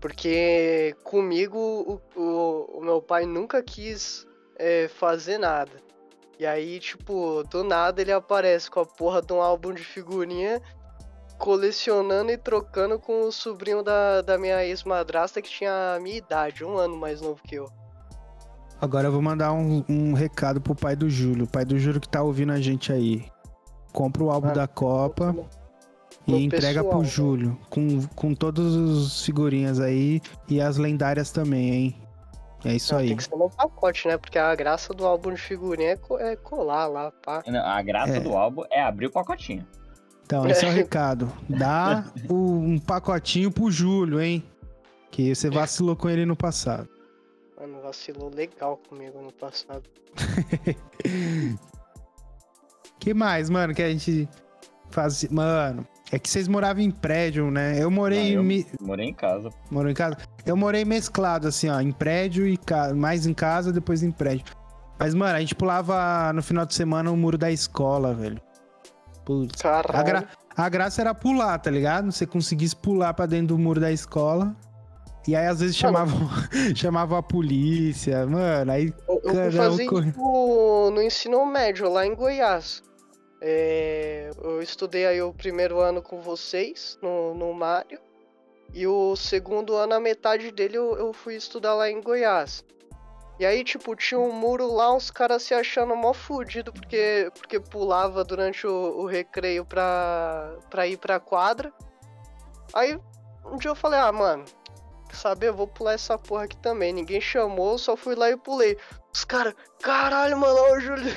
Porque 0.01 0.95
comigo 1.03 1.59
o, 1.59 2.21
o, 2.21 2.79
o 2.79 2.81
meu 2.81 3.03
pai 3.03 3.27
nunca 3.27 3.63
quis 3.63 4.27
é, 4.57 4.89
fazer 4.89 5.39
nada. 5.39 5.73
E 6.39 6.47
aí, 6.47 6.79
tipo, 6.79 7.43
do 7.51 7.65
nada 7.65 8.01
ele 8.01 8.13
aparece 8.13 8.71
com 8.71 8.79
a 8.79 8.87
porra 8.87 9.21
de 9.21 9.33
um 9.33 9.43
álbum 9.43 9.75
de 9.75 9.83
figurinha, 9.83 10.63
colecionando 11.37 12.31
e 12.31 12.39
trocando 12.39 12.97
com 12.97 13.23
o 13.23 13.33
sobrinho 13.33 13.83
da, 13.83 14.23
da 14.23 14.39
minha 14.39 14.65
ex-madrasta 14.65 15.43
que 15.43 15.51
tinha 15.51 15.97
a 15.97 16.01
minha 16.01 16.17
idade, 16.17 16.65
um 16.65 16.77
ano 16.77 16.97
mais 16.97 17.21
novo 17.21 17.43
que 17.43 17.57
eu. 17.57 17.69
Agora 18.81 19.09
eu 19.09 19.13
vou 19.13 19.21
mandar 19.21 19.53
um, 19.53 19.85
um 19.89 20.13
recado 20.13 20.61
pro 20.61 20.77
pai 20.77 20.95
do 20.95 21.11
Júlio. 21.11 21.45
O 21.45 21.49
pai 21.49 21.65
do 21.65 21.77
Júlio 21.77 22.01
que 22.01 22.09
tá 22.09 22.23
ouvindo 22.23 22.53
a 22.53 22.61
gente 22.61 22.93
aí. 22.93 23.27
Compra 23.93 24.23
o 24.23 24.31
álbum 24.31 24.51
Ah, 24.51 24.53
da 24.53 24.69
Copa 24.69 25.35
e 26.29 26.49
pro 26.49 26.57
entrega 26.57 26.83
pessoal, 26.83 26.89
pro 26.91 27.01
né? 27.03 27.09
Júlio. 27.09 27.59
Com, 27.71 28.07
com 28.09 28.35
todas 28.35 28.75
as 28.75 29.23
figurinhas 29.25 29.81
aí 29.81 30.21
e 30.49 30.61
as 30.61 30.77
lendárias 30.77 31.31
também, 31.31 31.71
hein? 31.75 32.03
É 32.65 32.75
isso 32.75 32.93
Não, 32.93 33.01
aí. 33.01 33.09
Tem 33.09 33.17
que 33.17 33.23
ser 33.25 33.37
no 33.37 33.49
pacote, 33.51 34.09
né? 34.09 34.17
Porque 34.19 34.37
a 34.39 34.53
graça 34.55 34.93
do 34.93 35.07
álbum 35.07 35.33
de 35.33 35.41
figurinha 35.41 35.91
é, 35.91 35.97
co- 35.97 36.19
é 36.19 36.35
colar 36.37 36.87
lá, 36.89 37.13
pá. 37.25 37.43
Não, 37.47 37.65
A 37.65 37.81
graça 37.83 38.15
É. 38.17 38.21
do 38.21 38.37
álbum 38.37 38.63
é 38.71 38.83
abrir 38.83 39.07
o 39.07 39.11
pacotinho. 39.13 39.65
Então, 40.25 40.47
esse 40.47 40.65
é 40.65 40.69
o 40.69 40.73
recado. 40.73 41.33
Dá 41.49 42.05
o- 42.29 42.35
um 42.59 42.79
pacotinho 42.79 43.51
pro 43.53 43.71
Júlio, 43.71 44.21
hein? 44.21 44.45
Que 45.11 45.35
você 45.35 45.49
vacilou 45.49 45.95
com 45.97 46.09
ele 46.11 46.27
no 46.27 46.35
passado. 46.37 46.89
Mano, 47.59 47.81
vacilou 47.83 48.29
legal 48.35 48.77
comigo 48.89 49.23
no 49.23 49.33
passado. 49.33 49.85
que 52.99 53.15
mais, 53.15 53.49
mano, 53.49 53.75
que 53.75 53.83
a 53.83 53.89
gente 53.91 54.29
fazia. 54.91 55.29
Mano, 55.33 55.87
é 56.11 56.19
que 56.19 56.29
vocês 56.29 56.49
moravam 56.49 56.83
em 56.83 56.91
prédio, 56.91 57.51
né? 57.51 57.83
Eu 57.83 57.91
morei 57.91 58.31
em 58.31 58.35
eu 58.35 58.43
mi- 58.43 58.67
morei 58.81 59.07
em 59.09 59.15
casa. 59.15 59.51
Morou 59.71 59.91
em 59.91 59.95
casa? 59.95 60.17
Eu 60.47 60.57
morei 60.57 60.85
mesclado, 60.85 61.47
assim, 61.49 61.69
ó, 61.69 61.81
em 61.81 61.93
prédio 61.93 62.47
e 62.47 62.57
ca... 62.57 62.95
mais 62.95 63.27
em 63.27 63.35
casa, 63.35 63.73
depois 63.73 64.03
em 64.03 64.11
prédio. 64.11 64.45
Mas, 64.99 65.15
mano, 65.15 65.37
a 65.37 65.41
gente 65.41 65.55
pulava 65.55 66.33
no 66.33 66.43
final 66.43 66.65
de 66.67 66.75
semana 66.75 67.11
o 67.11 67.17
muro 67.17 67.37
da 67.39 67.51
escola, 67.53 68.15
velho. 68.15 68.41
Putz. 69.25 69.65
A, 69.65 69.83
Caralho. 69.83 70.05
gra- 70.07 70.29
a 70.57 70.69
graça 70.69 71.01
era 71.03 71.15
pular, 71.15 71.59
tá 71.59 71.71
ligado? 71.71 72.11
Você 72.11 72.27
conseguisse 72.27 72.75
pular 72.75 73.13
pra 73.15 73.27
dentro 73.27 73.49
do 73.49 73.59
muro 73.59 73.79
da 73.81 73.93
escola. 73.93 74.57
E 75.27 75.37
aí, 75.37 75.47
às 75.47 75.61
vezes, 75.61 75.77
chamavam, 75.77 76.19
chamavam 76.75 77.19
a 77.19 77.23
polícia, 77.23 78.27
mano. 78.27 78.73
Aí, 78.73 78.93
Eu, 79.07 79.21
eu 79.25 79.53
fui 79.53 79.69
um 79.89 80.01
isso 80.09 80.91
no 80.95 81.03
ensino 81.03 81.45
médio, 81.45 81.89
lá 81.93 82.07
em 82.07 82.15
Goiás. 82.15 82.83
É, 83.41 84.31
eu 84.43 84.61
estudei 84.61 85.07
aí 85.07 85.23
o 85.23 85.33
primeiro 85.33 85.81
ano 85.81 86.03
com 86.03 86.21
vocês, 86.21 86.99
no, 87.01 87.35
no 87.35 87.53
Mário. 87.53 88.01
E 88.73 88.87
o 88.87 89.17
segundo 89.17 89.75
ano, 89.75 89.95
a 89.95 90.01
metade 90.01 90.51
dele, 90.51 90.77
eu, 90.77 90.97
eu 90.99 91.13
fui 91.13 91.37
estudar 91.37 91.75
lá 91.75 91.89
em 91.91 92.01
Goiás. 92.01 92.65
E 93.39 93.47
aí, 93.47 93.63
tipo, 93.63 93.95
tinha 93.95 94.19
um 94.19 94.33
muro 94.33 94.71
lá, 94.73 94.93
uns 94.93 95.11
caras 95.11 95.45
se 95.45 95.55
achando 95.55 95.95
mó 95.95 96.13
fudido 96.13 96.73
porque, 96.73 97.31
porque 97.39 97.61
pulava 97.61 98.25
durante 98.25 98.67
o, 98.67 98.99
o 98.99 99.07
recreio 99.07 99.65
pra, 99.65 100.57
pra 100.69 100.87
ir 100.89 100.99
pra 100.99 101.21
quadra. 101.21 101.73
Aí, 102.75 102.99
um 103.47 103.57
dia 103.57 103.71
eu 103.71 103.77
falei, 103.77 104.01
ah, 104.01 104.11
mano, 104.11 104.45
saber, 105.13 105.49
eu 105.49 105.55
vou 105.55 105.69
pular 105.69 105.93
essa 105.93 106.19
porra 106.19 106.45
aqui 106.45 106.57
também. 106.57 106.93
Ninguém 106.93 107.21
chamou, 107.21 107.79
só 107.79 107.97
fui 107.97 108.17
lá 108.17 108.29
e 108.29 108.37
pulei. 108.37 108.77
Os 109.15 109.25
caras, 109.25 109.55
caralho, 109.81 110.37
mano, 110.37 110.59
ó, 110.59 110.73
o 110.75 110.81
Júlio. 110.81 111.17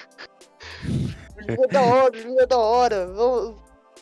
O 1.47 1.51
Júlio 1.51 1.63
é 1.63 1.67
da 1.67 1.81
hora, 1.81 2.15
o 2.17 2.21
Júlio 2.21 2.39
é 2.39 2.45
da 2.47 2.57
hora. 2.57 3.07
Vamos, 3.07 3.55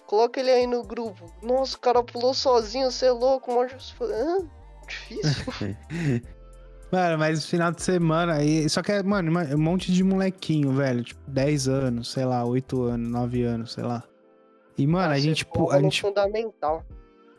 coloca 0.07 0.39
ele 0.39 0.49
aí 0.51 0.67
no 0.67 0.83
grupo. 0.83 1.31
Nossa, 1.41 1.75
o 1.77 1.79
cara 1.79 2.03
pulou 2.03 2.33
sozinho, 2.33 2.91
você 2.91 3.07
é 3.07 3.11
louco, 3.11 3.53
mano. 3.53 3.69
Hã? 4.01 4.37
Difícil. 4.87 5.75
mano, 6.91 7.17
mas 7.19 7.45
final 7.45 7.71
de 7.71 7.81
semana. 7.81 8.35
aí 8.35 8.67
Só 8.69 8.81
que 8.81 8.91
é, 8.91 9.03
mano, 9.03 9.31
um 9.55 9.57
monte 9.61 9.91
de 9.91 10.03
molequinho, 10.03 10.71
velho. 10.71 11.03
Tipo, 11.03 11.21
10 11.29 11.67
anos, 11.67 12.11
sei 12.11 12.25
lá, 12.25 12.43
8 12.43 12.83
anos, 12.83 13.09
9 13.11 13.43
anos, 13.43 13.73
sei 13.73 13.83
lá. 13.83 14.03
E, 14.77 14.87
mano, 14.87 15.11
Ah, 15.11 15.15
a 15.15 15.19
gente, 15.19 15.45
pu- 15.45 15.65
pula 15.65 15.75
a 15.75 15.81
gente 15.81 16.01
fundamental. 16.01 16.83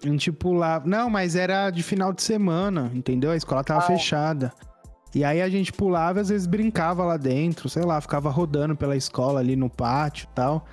A 0.02 0.06
gente 0.06 0.30
pulava. 0.32 0.86
Não, 0.86 1.10
mas 1.10 1.34
era 1.36 1.70
de 1.70 1.82
final 1.82 2.12
de 2.12 2.22
semana, 2.22 2.90
entendeu? 2.94 3.30
A 3.32 3.36
escola 3.36 3.62
tava 3.64 3.80
Ah. 3.80 3.86
fechada. 3.86 4.52
E 5.14 5.24
aí 5.24 5.42
a 5.42 5.48
gente 5.48 5.72
pulava 5.72 6.18
e 6.18 6.22
às 6.22 6.28
vezes 6.28 6.46
brincava 6.46 7.04
lá 7.04 7.16
dentro, 7.16 7.68
sei 7.68 7.82
lá, 7.82 8.00
ficava 8.00 8.30
rodando 8.30 8.76
pela 8.76 8.96
escola 8.96 9.40
ali 9.40 9.56
no 9.56 9.68
pátio 9.68 10.28
e 10.30 10.34
tal. 10.34 10.66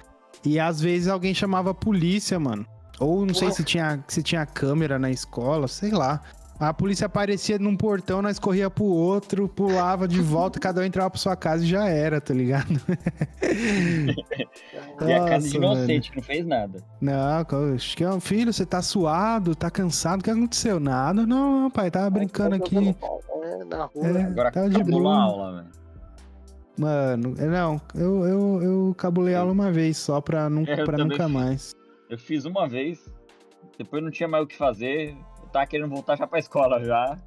E 0.45 0.59
às 0.59 0.79
vezes 0.79 1.07
alguém 1.07 1.33
chamava 1.33 1.71
a 1.71 1.73
polícia, 1.73 2.39
mano. 2.39 2.65
Ou 2.99 3.25
não 3.25 3.33
sei 3.33 3.51
se 3.51 3.63
tinha, 3.63 4.03
se 4.07 4.23
tinha 4.23 4.45
câmera 4.45 4.97
na 4.97 5.09
escola, 5.09 5.67
sei 5.67 5.91
lá. 5.91 6.21
A 6.59 6.73
polícia 6.73 7.05
aparecia 7.05 7.59
num 7.59 7.77
portão, 7.77 8.19
nós 8.21 8.39
corria 8.39 8.67
pro 8.69 8.85
outro, 8.85 9.47
pulava 9.47 10.07
de 10.07 10.19
volta, 10.19 10.59
cada 10.59 10.81
um 10.81 10.83
entrava 10.83 11.09
pra 11.11 11.19
sua 11.19 11.35
casa 11.35 11.63
e 11.63 11.67
já 11.67 11.87
era, 11.87 12.19
tá 12.19 12.33
ligado? 12.33 12.81
E 15.05 15.13
a 15.13 15.25
casa 15.25 15.47
de 15.47 15.59
Nossa, 15.59 15.79
inocente, 15.81 16.09
que 16.11 16.17
não 16.17 16.23
fez 16.23 16.45
nada. 16.45 16.83
Não, 16.99 17.45
acho 17.75 17.95
que 17.95 18.03
é 18.03 18.09
um 18.09 18.19
filho, 18.19 18.51
você 18.51 18.65
tá 18.65 18.81
suado, 18.81 19.55
tá 19.55 19.69
cansado, 19.69 20.21
o 20.21 20.23
que 20.23 20.31
aconteceu? 20.31 20.79
Nada, 20.79 21.25
não, 21.25 21.61
não, 21.61 21.69
pai, 21.71 21.91
tava 21.91 22.09
brincando 22.09 22.57
Tá 22.57 22.65
aqui. 22.65 22.75
né, 22.79 22.95
na 23.69 23.85
rua. 23.85 24.07
É, 24.07 24.23
Agora 24.23 24.51
tava 24.51 24.69
de 24.69 24.75
acabou 24.77 24.99
a 24.99 25.01
boa. 25.03 25.15
aula, 25.23 25.55
velho. 25.57 25.67
Mano, 26.79 27.35
é, 27.37 27.45
não, 27.45 27.81
eu, 27.95 28.25
eu, 28.25 28.61
eu 28.63 28.95
cabulei 28.97 29.35
aula 29.35 29.51
uma 29.51 29.71
vez 29.71 29.97
só 29.97 30.19
pra, 30.19 30.49
nunca, 30.49 30.75
pra 30.85 30.97
nunca 30.97 31.27
mais. 31.27 31.75
Eu 32.09 32.17
fiz 32.17 32.45
uma 32.45 32.67
vez, 32.67 32.99
depois 33.77 34.03
não 34.03 34.09
tinha 34.11 34.27
mais 34.27 34.43
o 34.43 34.47
que 34.47 34.55
fazer. 34.57 35.15
Tava 35.51 35.65
querendo 35.65 35.89
voltar 35.89 36.15
já 36.17 36.27
pra 36.27 36.39
escola 36.39 36.83
já. 36.83 37.17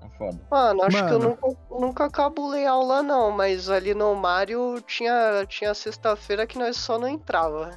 Tá 0.00 0.08
foda. 0.18 0.40
Mano, 0.50 0.82
acho 0.82 0.96
que 0.96 1.12
eu 1.12 1.18
Mano. 1.18 1.28
nunca, 1.30 1.58
nunca 1.70 2.10
cabulei 2.10 2.66
aula, 2.66 3.02
não, 3.02 3.30
mas 3.30 3.68
ali 3.68 3.94
no 3.94 4.14
Mário 4.14 4.80
tinha, 4.86 5.44
tinha 5.48 5.74
sexta-feira 5.74 6.46
que 6.46 6.58
nós 6.58 6.76
só 6.76 6.98
não 6.98 7.08
entrava. 7.08 7.70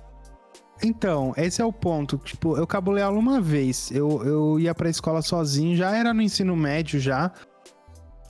Então, 0.83 1.33
esse 1.35 1.61
é 1.61 1.65
o 1.65 1.73
ponto. 1.73 2.17
Tipo, 2.17 2.55
eu 2.57 2.65
cabulei 2.65 3.03
aula 3.03 3.17
uma 3.19 3.41
vez. 3.41 3.91
Eu, 3.91 4.23
eu 4.23 4.59
ia 4.59 4.73
pra 4.73 4.89
escola 4.89 5.21
sozinho, 5.21 5.75
já 5.75 5.95
era 5.95 6.13
no 6.13 6.21
ensino 6.21 6.55
médio 6.55 6.99
já. 6.99 7.31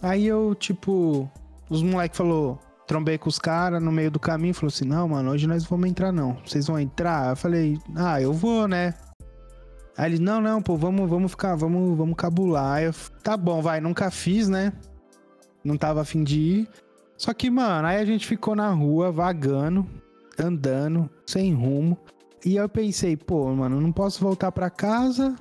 Aí 0.02 0.26
eu, 0.26 0.56
tipo, 0.56 1.30
os 1.70 1.84
moleques 1.84 2.18
falou, 2.18 2.58
trombei 2.88 3.18
com 3.20 3.30
os 3.30 3.38
caras 3.38 3.84
no 3.84 3.92
meio 3.92 4.10
do 4.10 4.20
caminho, 4.20 4.54
falou 4.54 4.70
assim: 4.70 4.86
"Não, 4.86 5.08
mano, 5.10 5.30
hoje 5.32 5.46
nós 5.46 5.64
vamos 5.66 5.90
entrar 5.90 6.12
não. 6.12 6.38
Vocês 6.46 6.66
vão 6.68 6.80
entrar?" 6.80 7.30
Eu 7.32 7.36
falei: 7.36 7.78
"Ah, 7.96 8.20
eu 8.22 8.34
vou, 8.34 8.68
né?" 8.68 8.96
Aí 10.00 10.14
ele: 10.14 10.20
"Não, 10.24 10.40
não, 10.40 10.62
pô, 10.62 10.78
vamos, 10.78 11.10
vamos 11.10 11.32
ficar, 11.32 11.56
vamos, 11.56 11.98
vamos 11.98 12.16
cabular." 12.16 12.78
Aí 12.78 12.86
eu, 12.86 12.94
tá 13.22 13.36
bom, 13.36 13.62
vai, 13.62 13.82
nunca 13.82 14.10
fiz, 14.10 14.48
né? 14.48 14.72
Não 15.62 15.76
tava 15.76 16.02
afim 16.02 16.24
de 16.24 16.40
ir. 16.40 16.70
Só 17.18 17.34
que, 17.34 17.50
mano, 17.50 17.86
aí 17.86 17.98
a 17.98 18.06
gente 18.06 18.26
ficou 18.26 18.56
na 18.56 18.72
rua 18.72 19.12
vagando, 19.12 19.86
andando, 20.40 21.10
sem 21.26 21.54
rumo. 21.54 21.98
E 22.46 22.56
eu 22.56 22.70
pensei, 22.70 23.18
pô, 23.18 23.54
mano, 23.54 23.82
não 23.82 23.92
posso 23.92 24.22
voltar 24.22 24.54
pra 24.54 24.70
casa 24.70 25.36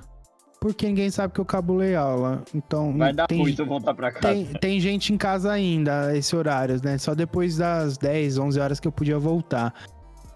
porque 0.59 0.87
ninguém 0.87 1.09
sabe 1.09 1.33
que 1.33 1.39
eu 1.39 1.45
cabulei 1.45 1.95
aula. 1.95 2.43
Então, 2.53 2.97
Vai 2.97 3.13
dar 3.13 3.27
tem, 3.27 3.55
eu 3.57 3.65
voltar 3.65 3.93
pra 3.93 4.11
casa. 4.11 4.27
tem, 4.27 4.45
tem 4.45 4.79
gente 4.79 5.13
em 5.13 5.17
casa 5.17 5.51
ainda, 5.51 6.15
esse 6.15 6.35
horário, 6.35 6.79
né? 6.83 6.97
Só 6.97 7.15
depois 7.15 7.57
das 7.57 7.97
10, 7.97 8.37
11 8.37 8.59
horas 8.59 8.79
que 8.79 8.87
eu 8.87 8.91
podia 8.91 9.17
voltar. 9.17 9.73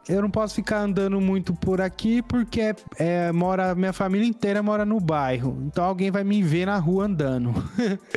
Eu 0.08 0.22
não 0.22 0.30
posso 0.30 0.56
ficar 0.56 0.82
andando 0.82 1.20
muito 1.22 1.54
por 1.54 1.80
aqui 1.80 2.22
porque 2.22 2.60
é, 2.62 2.76
é, 2.98 3.32
mora, 3.32 3.74
minha 3.74 3.94
família 3.94 4.28
inteira 4.28 4.62
mora 4.62 4.86
no 4.86 5.00
bairro. 5.00 5.58
Então 5.66 5.84
alguém 5.84 6.12
vai 6.12 6.24
me 6.24 6.44
ver 6.44 6.66
na 6.66 6.78
rua 6.78 7.06
andando. 7.06 7.54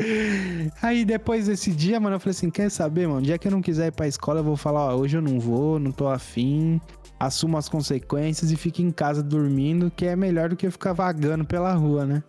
Aí 0.83 1.05
depois 1.05 1.47
desse 1.47 1.71
dia, 1.71 2.01
mano, 2.01 2.17
eu 2.17 2.21
falei 2.21 2.33
assim: 2.33 2.51
quer 2.51 2.71
saber, 2.71 3.07
mano? 3.07 3.23
dia 3.23 3.39
que 3.39 3.47
eu 3.47 3.53
não 3.53 3.63
quiser 3.63 3.89
ir 3.89 3.93
pra 3.93 4.09
escola, 4.09 4.41
eu 4.41 4.45
vou 4.45 4.57
falar: 4.57 4.95
ó, 4.95 4.97
hoje 4.97 5.17
eu 5.17 5.23
não 5.23 5.39
vou, 5.39 5.79
não 5.79 5.93
tô 5.93 6.09
afim. 6.09 6.81
Assumo 7.19 7.57
as 7.57 7.69
consequências 7.69 8.51
e 8.51 8.57
fico 8.57 8.83
em 8.83 8.91
casa 8.91 9.23
dormindo, 9.23 9.91
que 9.91 10.05
é 10.05 10.15
melhor 10.15 10.51
do 10.51 10.57
que 10.57 10.71
ficar 10.71 10.93
vagando 10.93 11.47
pela 11.47 11.73
rua, 11.73 12.05
né? 12.05 12.23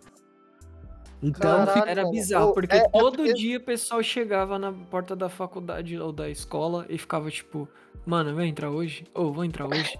Então, 1.22 1.66
Caralho, 1.66 1.88
Era 1.88 2.08
bizarro, 2.10 2.52
porque 2.54 2.76
é- 2.76 2.78
é 2.78 2.88
todo 2.88 3.16
porque- 3.16 3.34
dia 3.34 3.58
o 3.58 3.60
pessoal 3.60 4.02
chegava 4.02 4.58
na 4.58 4.72
porta 4.72 5.16
da 5.16 5.28
faculdade 5.28 5.98
ou 5.98 6.12
da 6.12 6.28
escola 6.30 6.86
e 6.88 6.96
ficava 6.96 7.28
tipo, 7.30 7.68
mano, 8.06 8.34
vai 8.34 8.46
entrar 8.46 8.70
hoje? 8.70 9.04
Ou 9.14 9.32
vou 9.32 9.44
entrar 9.44 9.66
hoje? 9.66 9.98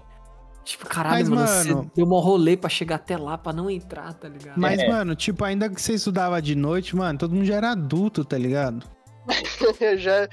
Tipo, 0.63 0.85
caralho, 0.87 1.17
Mas, 1.17 1.29
mano, 1.29 1.41
mano- 1.41 1.83
você 1.83 1.89
deu 1.95 2.05
um 2.05 2.19
rolê 2.19 2.55
pra 2.55 2.69
chegar 2.69 2.95
até 2.95 3.17
lá 3.17 3.37
pra 3.37 3.51
não 3.51 3.69
entrar, 3.69 4.13
tá 4.13 4.27
ligado? 4.29 4.55
Mas, 4.57 4.79
É. 4.79 4.87
mano, 4.87 5.15
tipo, 5.15 5.43
ainda 5.43 5.67
que 5.69 5.81
você 5.81 5.93
estudava 5.93 6.41
de 6.41 6.53
noite, 6.55 6.95
mano, 6.95 7.17
todo 7.17 7.33
mundo 7.33 7.45
já 7.45 7.55
era 7.55 7.71
adulto, 7.71 8.23
tá 8.23 8.37
ligado? 8.37 8.85
Já, 9.97 10.27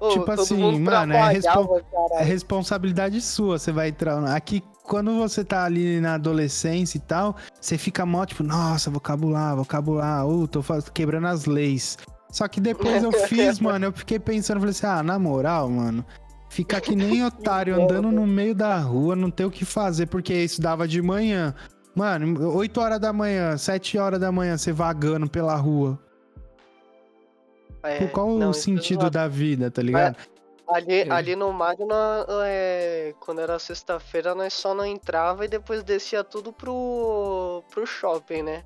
Ô, 0.00 0.08
tipo 0.10 0.30
assim, 0.30 0.78
mano, 0.78 1.12
é, 1.12 1.32
respon- 1.32 1.80
é 2.12 2.22
responsabilidade 2.22 3.20
sua, 3.20 3.58
você 3.58 3.72
vai 3.72 3.88
entrar. 3.88 4.24
Aqui, 4.34 4.62
quando 4.84 5.16
você 5.16 5.44
tá 5.44 5.64
ali 5.64 6.00
na 6.00 6.14
adolescência 6.14 6.98
e 6.98 7.00
tal, 7.00 7.36
você 7.60 7.78
fica 7.78 8.04
mó, 8.04 8.24
tipo, 8.26 8.42
nossa, 8.42 8.90
vou 8.90 9.00
cabular, 9.00 9.56
vou 9.56 9.64
cabular, 9.64 10.26
uh, 10.26 10.46
tô 10.48 10.62
quebrando 10.92 11.26
as 11.28 11.46
leis. 11.46 11.98
Só 12.30 12.48
que 12.48 12.60
depois 12.60 13.02
eu 13.02 13.12
fiz, 13.12 13.58
mano, 13.60 13.86
eu 13.86 13.92
fiquei 13.92 14.18
pensando, 14.18 14.58
falei 14.58 14.70
assim, 14.70 14.86
ah, 14.86 15.02
na 15.02 15.18
moral, 15.18 15.68
mano, 15.68 16.04
ficar 16.48 16.80
que 16.80 16.96
nem 16.96 17.24
otário 17.24 17.74
andando 17.74 18.10
no 18.10 18.26
meio 18.26 18.54
da 18.54 18.78
rua, 18.78 19.14
não 19.14 19.30
ter 19.30 19.44
o 19.44 19.50
que 19.50 19.64
fazer, 19.64 20.06
porque 20.06 20.34
isso 20.34 20.60
dava 20.60 20.88
de 20.88 21.00
manhã. 21.00 21.54
Mano, 21.94 22.54
8 22.56 22.80
horas 22.80 22.98
da 22.98 23.12
manhã, 23.12 23.56
7 23.56 23.98
horas 23.98 24.18
da 24.18 24.32
manhã, 24.32 24.56
você 24.56 24.72
vagando 24.72 25.28
pela 25.28 25.54
rua. 25.56 25.98
É, 27.82 28.06
Qual 28.06 28.28
não, 28.30 28.50
o 28.50 28.54
sentido 28.54 29.02
não- 29.04 29.10
da 29.10 29.26
vida, 29.28 29.70
tá 29.70 29.82
ligado? 29.82 30.16
Ali, 30.68 31.00
É. 31.00 31.10
ali 31.10 31.36
no 31.36 31.52
Mário, 31.52 31.84
nó- 31.86 32.24
é, 32.44 33.12
quando 33.20 33.40
era 33.40 33.58
sexta-feira, 33.58 34.34
nós 34.34 34.52
só 34.54 34.72
não 34.74 34.86
entrava 34.86 35.44
e 35.44 35.48
depois 35.48 35.82
descia 35.82 36.22
tudo 36.24 36.52
pro, 36.52 37.62
pro 37.70 37.84
shopping, 37.86 38.42
né? 38.42 38.62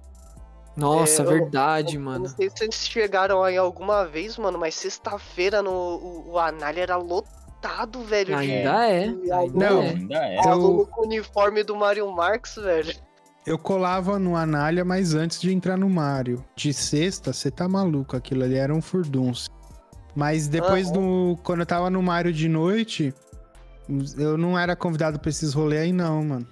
Nossa, 0.77 1.23
É, 1.23 1.25
eu- 1.25 1.29
verdade, 1.31 1.97
Eu 1.97 2.03
mano. 2.03 2.25
Não 2.25 2.29
sei 2.29 2.51
se 2.51 2.59
vocês 2.59 2.75
chegaram 2.87 3.43
aí 3.43 3.57
alguma 3.57 4.05
vez, 4.05 4.37
mano, 4.37 4.59
mas 4.59 4.75
sexta-feira 4.75 5.63
no 5.63 5.71
o, 5.73 6.33
o 6.33 6.39
Anália 6.39 6.83
era 6.83 6.97
lotado, 6.97 8.03
velho. 8.05 8.27
de- 8.27 8.35
Ainda 8.35 8.87
é, 8.87 9.09
de 9.09 9.33
ainda 9.33 9.37
aluno- 9.39 9.59
Não. 9.59 9.83
é. 9.83 9.89
Ainda 9.89 10.15
é. 10.29 10.37
Eu- 10.39 10.51
Aluno 10.53 10.87
com 10.87 11.03
uniforme 11.07 11.63
do 11.65 11.75
Mario 11.75 12.09
Marx, 12.13 12.57
velho. 12.57 12.95
Eu 13.47 13.57
colava 13.57 14.19
no 14.19 14.35
Anália, 14.37 14.85
mas 14.85 15.15
antes 15.15 15.41
de 15.41 15.55
entrar 15.55 15.77
no 15.77 15.89
Mario. 15.89 16.45
De 16.57 16.73
sexta, 16.75 17.33
você 17.33 17.49
tá 17.49 17.69
maluco, 17.69 18.17
aquilo 18.17 18.43
ali 18.43 18.57
era 18.57 18.75
um 18.75 18.83
furdunço. 18.83 19.49
Mas 20.17 20.49
depois 20.49 20.91
do. 20.91 21.39
Quando 21.45 21.61
eu 21.61 21.67
tava 21.67 21.89
no 21.89 22.03
Mario 22.03 22.33
de 22.33 22.49
noite, 22.49 23.15
eu 24.19 24.37
não 24.37 24.59
era 24.59 24.75
convidado 24.75 25.21
pra 25.21 25.31
esses 25.31 25.53
rolês 25.55 25.83
aí, 25.83 25.93
não, 25.93 26.25
mano. 26.25 26.47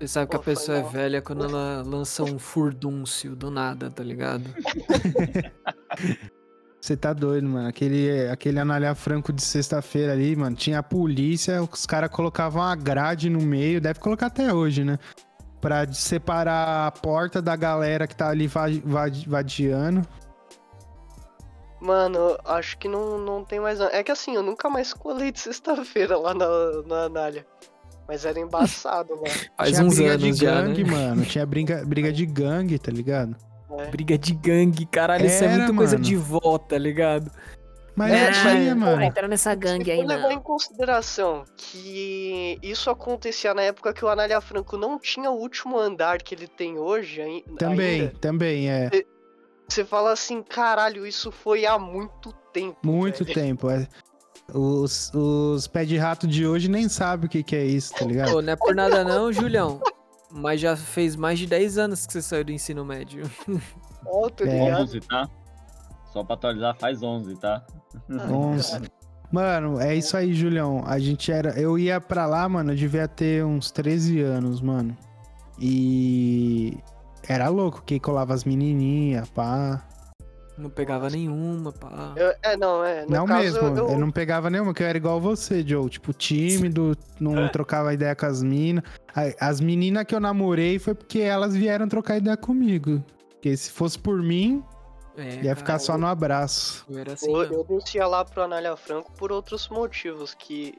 Você 0.00 0.08
sabe 0.08 0.30
que 0.30 0.36
a 0.36 0.40
pessoa 0.40 0.78
é 0.78 0.82
velha 0.82 1.22
quando 1.22 1.44
ela 1.44 1.80
lança 1.86 2.24
um 2.24 2.36
furdúncio 2.36 3.36
do 3.36 3.48
nada, 3.48 3.88
tá 3.88 4.02
ligado? 4.02 4.42
Você 6.80 6.96
tá 6.96 7.12
doido, 7.12 7.48
mano. 7.48 7.68
Aquele, 7.68 8.28
aquele 8.28 8.58
Anália 8.58 8.92
Franco 8.96 9.32
de 9.32 9.40
sexta-feira 9.40 10.12
ali, 10.12 10.34
mano. 10.34 10.56
Tinha 10.56 10.80
a 10.80 10.82
polícia, 10.82 11.62
os 11.62 11.86
caras 11.86 12.10
colocavam 12.10 12.60
a 12.60 12.74
grade 12.74 13.30
no 13.30 13.40
meio, 13.40 13.80
deve 13.80 14.00
colocar 14.00 14.26
até 14.26 14.52
hoje, 14.52 14.82
né? 14.82 14.98
Pra 15.62 15.90
separar 15.92 16.88
a 16.88 16.90
porta 16.90 17.40
da 17.40 17.56
galera 17.56 18.06
que 18.06 18.14
tá 18.16 18.28
ali 18.28 18.46
va- 18.48 18.66
va- 18.84 19.06
vadiando. 19.26 20.02
Mano, 21.80 22.36
acho 22.44 22.76
que 22.78 22.86
não, 22.88 23.16
não 23.18 23.44
tem 23.44 23.58
mais. 23.60 23.80
É 23.80 24.02
que 24.02 24.12
assim, 24.12 24.34
eu 24.34 24.42
nunca 24.42 24.68
mais 24.68 24.92
colei 24.92 25.32
de 25.32 25.40
sexta-feira 25.40 26.16
lá 26.18 26.34
na, 26.34 26.46
na 26.86 26.96
Anália. 27.04 27.46
Mas 28.06 28.24
era 28.24 28.38
embaçado, 28.38 29.14
né? 29.16 29.30
Faz 29.56 29.70
Tinha 29.70 29.84
uns 29.86 29.94
briga 29.94 30.10
anos 30.12 30.22
de 30.38 30.44
já, 30.44 30.62
gangue, 30.62 30.84
né? 30.84 30.90
mano. 30.90 31.24
Tinha 31.24 31.46
briga, 31.46 31.84
briga 31.86 32.12
de 32.12 32.26
gangue, 32.26 32.78
tá 32.78 32.90
ligado? 32.92 33.36
É. 33.78 33.86
Briga 33.86 34.18
de 34.18 34.34
gangue, 34.34 34.84
caralho, 34.86 35.24
isso 35.26 35.42
é 35.44 35.46
Era, 35.46 35.56
muita 35.58 35.74
coisa 35.74 35.92
mano. 35.94 36.04
de 36.04 36.16
vó, 36.16 36.58
tá 36.58 36.76
ligado? 36.76 37.30
Mas 37.94 38.10
É, 38.12 38.32
tinha, 38.32 38.74
mas- 38.74 38.90
mano. 38.90 39.02
entra 39.02 39.28
nessa 39.28 39.54
gangue 39.54 39.90
aí, 39.90 40.02
levar 40.04 40.32
em 40.32 40.40
consideração 40.40 41.44
que 41.56 42.58
isso 42.62 42.88
acontecia 42.88 43.52
na 43.52 43.62
época 43.62 43.92
que 43.92 44.02
o 44.04 44.08
Anália 44.08 44.40
Franco 44.40 44.78
não 44.78 44.98
tinha 44.98 45.30
o 45.30 45.34
último 45.38 45.78
andar 45.78 46.22
que 46.22 46.34
ele 46.34 46.46
tem 46.48 46.78
hoje 46.78 47.44
Também, 47.58 48.00
ainda, 48.02 48.14
também, 48.18 48.70
é. 48.70 48.90
você 49.68 49.84
fala 49.84 50.12
assim, 50.12 50.42
caralho, 50.42 51.06
isso 51.06 51.30
foi 51.30 51.66
há 51.66 51.78
muito 51.78 52.32
tempo. 52.52 52.78
Muito 52.82 53.24
velho. 53.24 53.34
tempo, 53.34 53.68
é. 53.70 53.86
Os, 54.54 55.10
os 55.14 55.66
pé 55.66 55.84
de 55.84 55.96
rato 55.98 56.26
de 56.26 56.46
hoje 56.46 56.68
nem 56.68 56.88
sabem 56.88 57.26
o 57.26 57.28
que, 57.28 57.42
que 57.42 57.54
é 57.56 57.64
isso, 57.64 57.92
tá 57.94 58.04
ligado? 58.06 58.32
Pô, 58.32 58.42
não 58.42 58.52
é 58.52 58.56
por 58.56 58.74
nada 58.74 59.04
não, 59.04 59.30
Julião. 59.32 59.80
Mas 60.30 60.60
já 60.62 60.74
fez 60.76 61.14
mais 61.14 61.38
de 61.38 61.46
10 61.46 61.76
anos 61.76 62.06
que 62.06 62.12
você 62.14 62.22
saiu 62.22 62.42
do 62.44 62.52
ensino 62.52 62.84
médio. 62.86 63.30
Ó, 64.06 64.28
tô 64.30 64.44
É. 64.44 64.46
ligado. 64.48 64.80
11, 64.82 65.00
tá? 65.00 65.28
Só 66.12 66.24
pra 66.24 66.34
atualizar, 66.34 66.74
faz 66.78 67.02
11, 67.02 67.36
tá? 67.38 67.64
Onze. 68.30 68.80
Mano, 69.30 69.80
é 69.80 69.94
isso 69.94 70.14
aí, 70.16 70.34
Julião. 70.34 70.84
A 70.86 70.98
gente 70.98 71.32
era. 71.32 71.58
Eu 71.58 71.78
ia 71.78 72.00
pra 72.00 72.26
lá, 72.26 72.46
mano, 72.48 72.72
eu 72.72 72.76
devia 72.76 73.08
ter 73.08 73.44
uns 73.44 73.70
13 73.70 74.20
anos, 74.20 74.60
mano. 74.60 74.96
E. 75.58 76.76
Era 77.26 77.48
louco, 77.48 77.82
que 77.84 77.98
colava 77.98 78.34
as 78.34 78.44
menininhas, 78.44 79.28
pá. 79.30 79.82
Não 80.58 80.68
pegava 80.68 81.08
nenhuma, 81.08 81.72
pá. 81.72 82.12
Eu- 82.14 82.34
é, 82.42 82.56
não, 82.56 82.84
é. 82.84 83.04
No 83.06 83.10
não 83.10 83.26
caso, 83.26 83.42
mesmo, 83.42 83.78
eu, 83.78 83.90
eu... 83.90 83.98
não 83.98 84.10
pegava 84.10 84.50
nenhuma, 84.50 84.74
que 84.74 84.82
eu 84.82 84.86
era 84.86 84.98
igual 84.98 85.18
você, 85.20 85.64
Joe. 85.66 85.88
Tipo, 85.88 86.12
tímido, 86.12 86.96
não 87.18 87.48
trocava 87.48 87.94
ideia 87.94 88.14
com 88.14 88.26
as 88.26 88.42
minas. 88.42 88.84
As 89.40 89.60
meninas 89.60 90.04
que 90.04 90.14
eu 90.14 90.20
namorei 90.20 90.78
foi 90.78 90.94
porque 90.94 91.20
elas 91.20 91.56
vieram 91.56 91.88
trocar 91.88 92.18
ideia 92.18 92.36
comigo. 92.36 93.02
Porque 93.30 93.56
se 93.56 93.70
fosse 93.70 93.98
por 93.98 94.22
mim, 94.22 94.62
É, 95.16 95.42
ia 95.42 95.54
ficar 95.54 95.66
cara, 95.66 95.78
só 95.78 95.98
no 95.98 96.06
abraço. 96.06 96.86
Eu 96.88 97.12
assim, 97.12 97.30
eu, 97.32 97.42
eu 97.52 97.64
descia 97.64 98.06
lá 98.06 98.24
pro 98.24 98.42
Anália 98.42 98.74
Franco 98.76 99.12
por 99.12 99.30
outros 99.30 99.68
motivos 99.68 100.32
que 100.34 100.78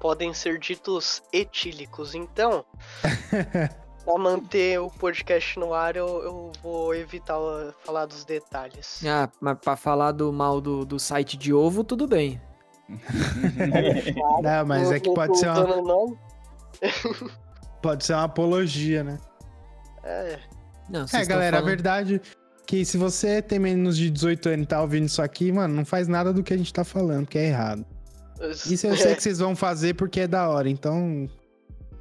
podem 0.00 0.32
ser 0.32 0.58
ditos 0.58 1.22
etílicos. 1.32 2.14
Então, 2.14 2.64
pra 4.04 4.18
manter 4.18 4.80
o 4.80 4.90
podcast 4.90 5.58
no 5.58 5.74
ar, 5.74 5.94
eu, 5.96 6.06
eu 6.22 6.52
vou 6.62 6.94
evitar 6.94 7.36
falar 7.84 8.06
dos 8.06 8.24
detalhes. 8.24 9.02
Ah, 9.06 9.28
mas 9.40 9.58
pra 9.58 9.76
falar 9.76 10.12
do 10.12 10.32
mal 10.32 10.60
do, 10.60 10.84
do 10.86 10.98
site 10.98 11.36
de 11.36 11.52
ovo, 11.52 11.84
tudo 11.84 12.06
bem. 12.06 12.40
Não, 14.42 14.66
mas 14.66 14.90
é 14.92 15.00
que 15.00 15.12
pode 15.12 15.38
ser 15.38 15.48
uma, 15.48 16.16
pode 17.82 18.04
ser 18.04 18.12
uma 18.14 18.24
apologia, 18.24 19.02
né? 19.04 19.18
É, 20.02 20.38
Não, 20.88 21.06
É, 21.12 21.24
galera, 21.24 21.56
a 21.56 21.60
falando- 21.60 21.66
verdade 21.66 22.20
que 22.66 22.84
se 22.84 22.96
você 22.96 23.42
tem 23.42 23.58
menos 23.58 23.96
de 23.96 24.10
18 24.10 24.48
anos 24.48 24.64
e 24.64 24.66
tá 24.66 24.80
ouvindo 24.80 25.06
isso 25.06 25.22
aqui, 25.22 25.52
mano, 25.52 25.74
não 25.74 25.84
faz 25.84 26.08
nada 26.08 26.32
do 26.32 26.42
que 26.42 26.54
a 26.54 26.56
gente 26.56 26.72
tá 26.72 26.84
falando, 26.84 27.26
que 27.26 27.38
é 27.38 27.48
errado. 27.48 27.84
Isso 28.66 28.86
eu 28.86 28.96
sei 28.96 29.14
que 29.14 29.22
vocês 29.22 29.38
vão 29.38 29.54
fazer 29.54 29.94
porque 29.94 30.20
é 30.20 30.26
da 30.26 30.48
hora, 30.48 30.68
então. 30.68 31.28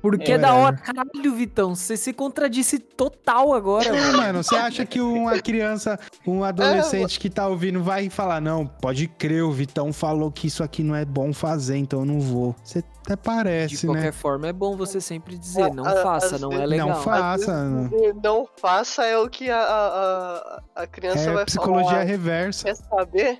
Porque 0.03 0.33
É, 0.33 0.35
é 0.35 0.37
da 0.37 0.53
hora. 0.53 0.75
Caralho, 0.75 1.33
Vitão, 1.33 1.73
você 1.73 1.95
se 1.95 2.11
contradisse 2.11 2.77
total 2.77 3.53
agora, 3.53 3.87
É, 3.87 3.91
mano. 3.93 4.17
mano, 4.17 4.43
você 4.43 4.53
acha 4.55 4.85
que 4.85 4.99
uma 4.99 5.39
criança, 5.39 5.97
um 6.27 6.43
adolescente 6.43 7.17
que 7.17 7.29
tá 7.29 7.47
ouvindo 7.47 7.81
vai 7.81 8.09
falar, 8.09 8.41
não, 8.41 8.67
pode 8.67 9.07
crer, 9.07 9.45
o 9.45 9.51
Vitão 9.53 9.93
falou 9.93 10.29
que 10.29 10.47
isso 10.47 10.61
aqui 10.61 10.83
não 10.83 10.93
é 10.93 11.05
bom 11.05 11.31
fazer, 11.31 11.77
então 11.77 12.01
eu 12.01 12.05
não 12.05 12.19
vou. 12.19 12.53
Você 12.65 12.79
até 13.03 13.15
De 13.15 13.21
parece, 13.21 13.85
qualquer 13.87 14.03
né? 14.03 14.11
forma, 14.11 14.47
é 14.47 14.51
bom 14.53 14.75
você 14.75 14.99
sempre 14.99 15.37
dizer, 15.37 15.73
não 15.73 15.85
A- 15.85 15.91
a- 15.91 16.03
faça, 16.03 16.35
às 16.35 16.41
não 16.41 16.51
é 16.51 16.65
legal. 16.65 16.89
Não 16.89 16.95
faça. 17.01 17.53
Às 17.53 17.89
vezes, 17.89 18.15
Não 18.21 18.45
faça 18.59 19.05
é 19.05 19.17
o 19.17 19.29
que 19.29 19.49
a, 19.49 19.57
a, 19.57 20.61
a, 20.75 20.83
a 20.83 20.87
criança 20.87 21.29
É 21.29 21.33
vai 21.33 21.45
psicologia 21.45 21.89
falar. 21.91 22.03
reversa. 22.03 22.65
Quer 22.65 22.75
saber? 22.75 23.39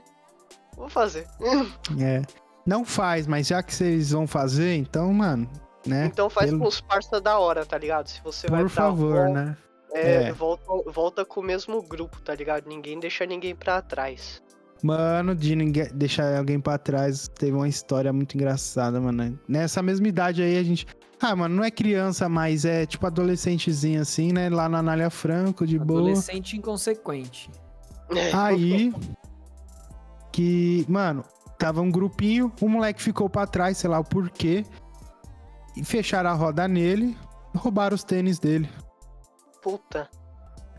Vou 0.77 0.87
fazer. 0.87 1.27
É. 1.99 2.21
Não 2.65 2.85
faz, 2.85 3.27
mas 3.27 3.47
já 3.47 3.61
que 3.61 3.75
vocês 3.75 4.11
vão 4.11 4.25
fazer, 4.25 4.75
então, 4.77 5.11
mano, 5.13 5.49
né? 5.85 6.05
Então 6.05 6.29
faz 6.29 6.49
Pelo- 6.49 6.61
com 6.61 6.67
os 6.67 6.81
parça 6.81 7.19
da 7.21 7.37
hora, 7.39 7.65
tá 7.65 7.77
ligado? 7.77 8.07
Se 8.07 8.21
você 8.23 8.47
vai 8.47 8.63
Por 8.63 8.71
pra 8.71 8.83
favor, 8.83 9.29
né? 9.29 9.57
é, 9.93 10.23
É. 10.25 10.31
Volta, 10.31 10.63
volta 10.91 11.25
com 11.25 11.39
o 11.39 11.43
mesmo 11.43 11.81
grupo, 11.81 12.19
tá 12.21 12.33
ligado? 12.33 12.67
Ninguém 12.67 12.99
deixa 12.99 13.25
ninguém 13.25 13.55
pra 13.55 13.81
trás. 13.81 14.41
Mano, 14.81 15.33
de 15.33 15.55
ninguém, 15.55 15.87
deixar 15.93 16.37
alguém 16.37 16.59
pra 16.59 16.77
trás, 16.77 17.29
teve 17.29 17.53
uma 17.53 17.69
história 17.69 18.11
muito 18.11 18.35
engraçada, 18.35 18.99
mano. 18.99 19.39
Nessa 19.47 19.81
mesma 19.81 20.07
idade 20.07 20.41
aí, 20.41 20.57
a 20.57 20.63
gente. 20.63 20.85
Ah, 21.21 21.33
mano, 21.35 21.55
não 21.55 21.63
é 21.63 21.71
criança, 21.71 22.27
mas 22.27 22.65
é 22.65 22.85
tipo 22.85 23.07
adolescentezinho 23.07 24.01
assim, 24.01 24.33
né? 24.33 24.49
Lá 24.49 24.67
na 24.67 24.79
Anália 24.79 25.09
Franco, 25.09 25.65
de 25.65 25.79
boa. 25.79 26.01
Adolescente 26.01 26.57
inconsequente. 26.57 27.49
Aí. 28.33 28.91
Que, 30.31 30.85
mano, 30.89 31.23
tava 31.57 31.79
um 31.81 31.91
grupinho, 31.91 32.51
o 32.59 32.67
moleque 32.67 33.01
ficou 33.01 33.29
pra 33.29 33.45
trás, 33.45 33.77
sei 33.77 33.89
lá 33.89 33.99
o 33.99 34.03
porquê. 34.03 34.65
E 35.75 35.83
fecharam 35.83 36.29
a 36.29 36.33
roda 36.33 36.67
nele, 36.67 37.17
roubaram 37.55 37.95
os 37.95 38.03
tênis 38.03 38.39
dele. 38.39 38.69
Puta. 39.61 40.09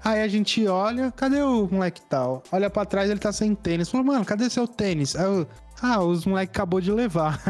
Aí 0.05 0.21
a 0.21 0.29
gente 0.29 0.67
olha, 0.67 1.11
cadê 1.11 1.41
o 1.41 1.67
moleque 1.71 2.03
tal? 2.03 2.43
Olha 2.53 2.69
pra 2.69 2.85
trás, 2.85 3.09
ele 3.09 3.19
tá 3.19 3.33
sem 3.33 3.55
tênis. 3.55 3.89
Falou, 3.89 4.07
mano, 4.07 4.25
cadê 4.25 4.51
seu 4.51 4.69
tênis? 4.69 5.17
Aí 5.17 5.25
eu, 5.25 5.49
ah, 5.83 6.03
os 6.03 6.27
moleque 6.27 6.51
acabou 6.51 6.81
de 6.81 6.93
levar. 6.93 7.41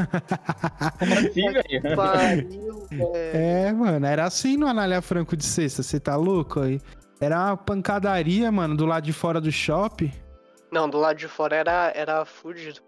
Como 0.98 1.12
assim, 1.12 1.50
velho? 1.50 1.96
Pariu, 1.96 2.86
velho. 2.88 3.10
é, 3.14 3.72
mano, 3.72 4.06
era 4.06 4.24
assim 4.24 4.56
no 4.56 4.68
Anália 4.68 5.02
Franco 5.02 5.36
de 5.36 5.44
sexta, 5.44 5.82
você 5.82 5.98
tá 5.98 6.14
louco 6.14 6.60
aí? 6.60 6.80
Era 7.20 7.46
uma 7.46 7.56
pancadaria, 7.56 8.50
mano, 8.52 8.76
do 8.76 8.86
lado 8.86 9.04
de 9.04 9.12
fora 9.12 9.40
do 9.40 9.50
shopping. 9.50 10.12
Não, 10.70 10.88
do 10.88 10.98
lado 10.98 11.16
de 11.16 11.28
fora 11.28 11.56
era, 11.56 11.92
era 11.94 12.24
fudido. 12.24 12.80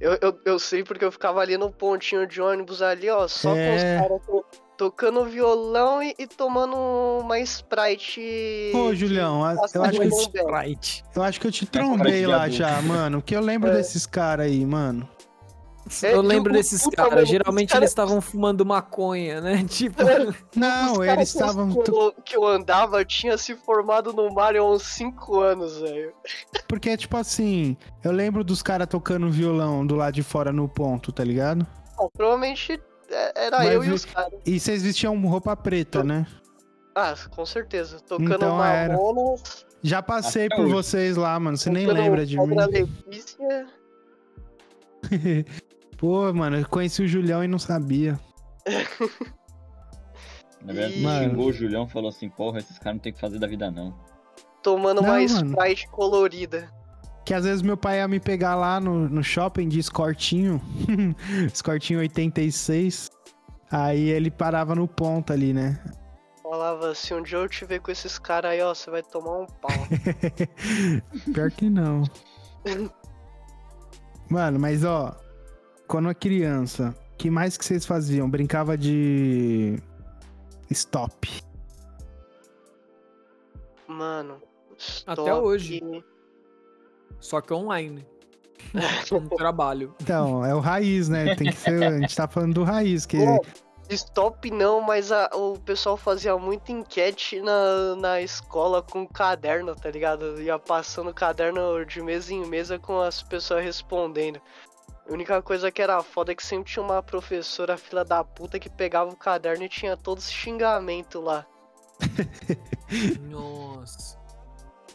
Eu, 0.00 0.18
eu, 0.20 0.38
eu 0.44 0.58
sei 0.58 0.82
porque 0.82 1.04
eu 1.04 1.12
ficava 1.12 1.40
ali 1.40 1.56
no 1.56 1.70
pontinho 1.70 2.26
de 2.26 2.40
ônibus 2.40 2.82
ali, 2.82 3.08
ó, 3.08 3.28
só 3.28 3.54
É. 3.56 3.68
com 3.70 3.76
os 3.76 3.82
caras 4.08 4.26
to- 4.26 4.44
tocando 4.76 5.24
violão 5.24 6.02
e, 6.02 6.14
e 6.18 6.26
tomando 6.26 6.74
uma 7.20 7.38
Sprite. 7.38 8.72
Ô, 8.74 8.90
de- 8.90 8.96
Julião, 8.96 9.38
eu 9.40 9.44
acho, 9.44 9.72
que, 9.72 9.78
Bombay. 9.78 10.08
Sprite. 10.08 11.04
eu 11.14 11.22
acho 11.22 11.40
que 11.40 11.46
eu 11.46 11.52
te 11.52 11.64
trombei 11.66 12.26
lá 12.26 12.48
já, 12.48 12.82
mano. 12.82 13.22
Que 13.22 13.36
eu 13.36 13.40
lembro 13.40 13.70
É. 13.70 13.74
desses 13.74 14.04
caras 14.04 14.46
aí, 14.46 14.66
mano. 14.66 15.08
É, 16.02 16.14
Eu 16.14 16.22
lembro 16.22 16.52
desses 16.52 16.82
puta, 16.82 16.96
caras. 16.96 17.12
mano, 17.14 17.26
Geralmente 17.26 17.66
os 17.68 17.72
caras- 17.72 17.82
eles 17.82 17.90
estavam 17.90 18.20
fumando 18.20 18.64
maconha, 18.64 19.40
né? 19.40 19.64
Tipo, 19.68 20.02
Não, 20.56 20.92
os 20.92 20.98
eles 20.98 21.06
caras 21.06 21.28
estavam. 21.28 21.82
Que 21.82 21.90
eu, 21.90 22.14
que 22.24 22.36
eu 22.36 22.46
andava 22.46 23.04
tinha 23.04 23.36
se 23.36 23.54
formado 23.54 24.12
no 24.12 24.32
Mario 24.32 24.62
há 24.62 24.70
uns 24.72 24.82
5 24.82 25.40
anos, 25.40 25.78
velho. 25.80 26.12
Porque, 26.66 26.96
tipo 26.96 27.16
assim, 27.16 27.76
eu 28.02 28.12
lembro 28.12 28.42
dos 28.42 28.62
caras 28.62 28.86
tocando 28.88 29.30
violão 29.30 29.86
do 29.86 29.94
lado 29.94 30.14
de 30.14 30.22
fora 30.22 30.52
no 30.52 30.68
ponto, 30.68 31.12
tá 31.12 31.22
ligado? 31.22 31.66
Ah, 31.98 32.06
Provavelmente 32.16 32.80
é, 33.10 33.46
era 33.46 33.58
Mas 33.58 33.72
eu 33.72 33.84
e 33.84 33.86
vi- 33.88 33.92
os 33.92 34.04
caras. 34.06 34.32
E 34.46 34.58
vocês 34.58 34.82
vestiam 34.82 35.20
roupa 35.26 35.54
preta, 35.54 36.02
né? 36.02 36.26
Ah, 36.94 37.14
com 37.30 37.44
certeza. 37.44 38.00
Tocando 38.00 38.32
Então 38.34 38.64
era. 38.64 38.94
Mamonas, 38.96 39.66
Já 39.82 40.00
passei 40.00 40.46
Até 40.46 40.56
por 40.56 40.64
hoje. 40.64 40.72
vocês 40.74 41.16
lá, 41.16 41.38
mano. 41.38 41.56
Você 41.58 41.68
nem 41.68 41.86
lembra 41.86 42.24
de 42.24 42.38
mim. 42.38 42.56
Pô, 46.04 46.30
mano, 46.34 46.58
eu 46.58 46.68
conheci 46.68 47.02
o 47.02 47.08
Julião 47.08 47.42
e 47.42 47.48
não 47.48 47.58
sabia. 47.58 48.20
Na 50.62 50.74
verdade, 50.74 51.30
xingou 51.30 51.46
o 51.46 51.52
Julião 51.52 51.88
falou 51.88 52.10
assim, 52.10 52.28
porra, 52.28 52.58
esses 52.58 52.78
caras 52.78 52.96
não 52.96 53.02
tem 53.02 53.10
o 53.10 53.14
que 53.14 53.20
fazer 53.22 53.38
da 53.38 53.46
vida, 53.46 53.70
não. 53.70 53.98
Tomando 54.62 55.00
Não, 55.00 55.08
uma 55.08 55.14
mano. 55.14 55.26
Sprite 55.26 55.88
colorida. 55.88 56.70
Que 57.24 57.32
às 57.32 57.44
vezes 57.46 57.62
meu 57.62 57.78
pai 57.78 58.00
ia 58.00 58.06
me 58.06 58.20
pegar 58.20 58.54
lá 58.54 58.78
no, 58.78 59.08
no 59.08 59.24
shopping 59.24 59.66
de 59.66 59.78
escortinho. 59.78 60.60
escortinho 61.50 62.00
86. 62.00 63.10
Aí 63.70 64.10
ele 64.10 64.30
parava 64.30 64.74
no 64.74 64.86
ponto 64.86 65.32
ali, 65.32 65.54
né? 65.54 65.82
falava, 66.42 66.94
se 66.94 67.14
um 67.14 67.22
dia 67.22 67.38
eu 67.38 67.48
te 67.48 67.64
ver 67.64 67.80
com 67.80 67.90
esses 67.90 68.18
caras 68.18 68.50
aí, 68.50 68.60
ó, 68.60 68.74
você 68.74 68.90
vai 68.90 69.02
tomar 69.02 69.38
um 69.38 69.46
pau. 69.46 69.70
Pior 71.32 71.50
que 71.50 71.70
não. 71.70 72.04
Mano, 74.28 74.58
mas 74.58 74.84
ó, 74.84 75.23
quando 75.86 76.08
eu 76.08 76.14
criança, 76.14 76.94
que 77.16 77.30
mais 77.30 77.56
que 77.56 77.64
vocês 77.64 77.84
faziam? 77.86 78.28
Brincava 78.28 78.76
de 78.76 79.78
stop. 80.70 81.28
Mano, 83.86 84.40
Até 85.06 85.22
stop. 85.22 85.30
hoje. 85.30 85.80
Só 87.20 87.40
que 87.40 87.52
online. 87.52 88.06
No 89.12 89.28
trabalho. 89.36 89.94
Então, 90.00 90.44
é 90.44 90.54
o 90.54 90.58
raiz, 90.58 91.08
né? 91.08 91.34
Tem 91.36 91.50
que 91.50 91.56
ser. 91.56 91.82
A 91.84 91.98
gente 91.98 92.16
tá 92.16 92.26
falando 92.26 92.54
do 92.54 92.64
raiz, 92.64 93.04
que. 93.06 93.18
Stop 93.90 94.50
não, 94.50 94.80
mas 94.80 95.12
a- 95.12 95.28
o 95.34 95.58
pessoal 95.58 95.96
fazia 95.98 96.36
muita 96.38 96.72
enquete 96.72 97.40
na, 97.42 97.94
na 97.96 98.20
escola 98.22 98.82
com 98.82 99.06
caderno, 99.06 99.74
tá 99.76 99.90
ligado? 99.90 100.40
Ia 100.40 100.58
passando 100.58 101.12
caderno 101.12 101.84
de 101.84 102.00
mesa 102.02 102.32
em 102.32 102.46
mesa 102.46 102.78
com 102.78 102.98
as 103.00 103.22
pessoas 103.22 103.62
respondendo. 103.62 104.40
A 105.08 105.12
única 105.12 105.40
coisa 105.42 105.70
que 105.70 105.82
era 105.82 106.02
foda 106.02 106.32
é 106.32 106.34
que 106.34 106.44
sempre 106.44 106.72
tinha 106.72 106.82
uma 106.82 107.02
professora 107.02 107.76
fila 107.76 108.04
da 108.04 108.24
puta 108.24 108.58
que 108.58 108.70
pegava 108.70 109.10
o 109.10 109.16
caderno 109.16 109.64
e 109.64 109.68
tinha 109.68 109.96
todos 109.96 110.24
os 110.24 110.32
xingamentos 110.32 111.22
lá. 111.22 111.46
Nossa. 113.28 114.18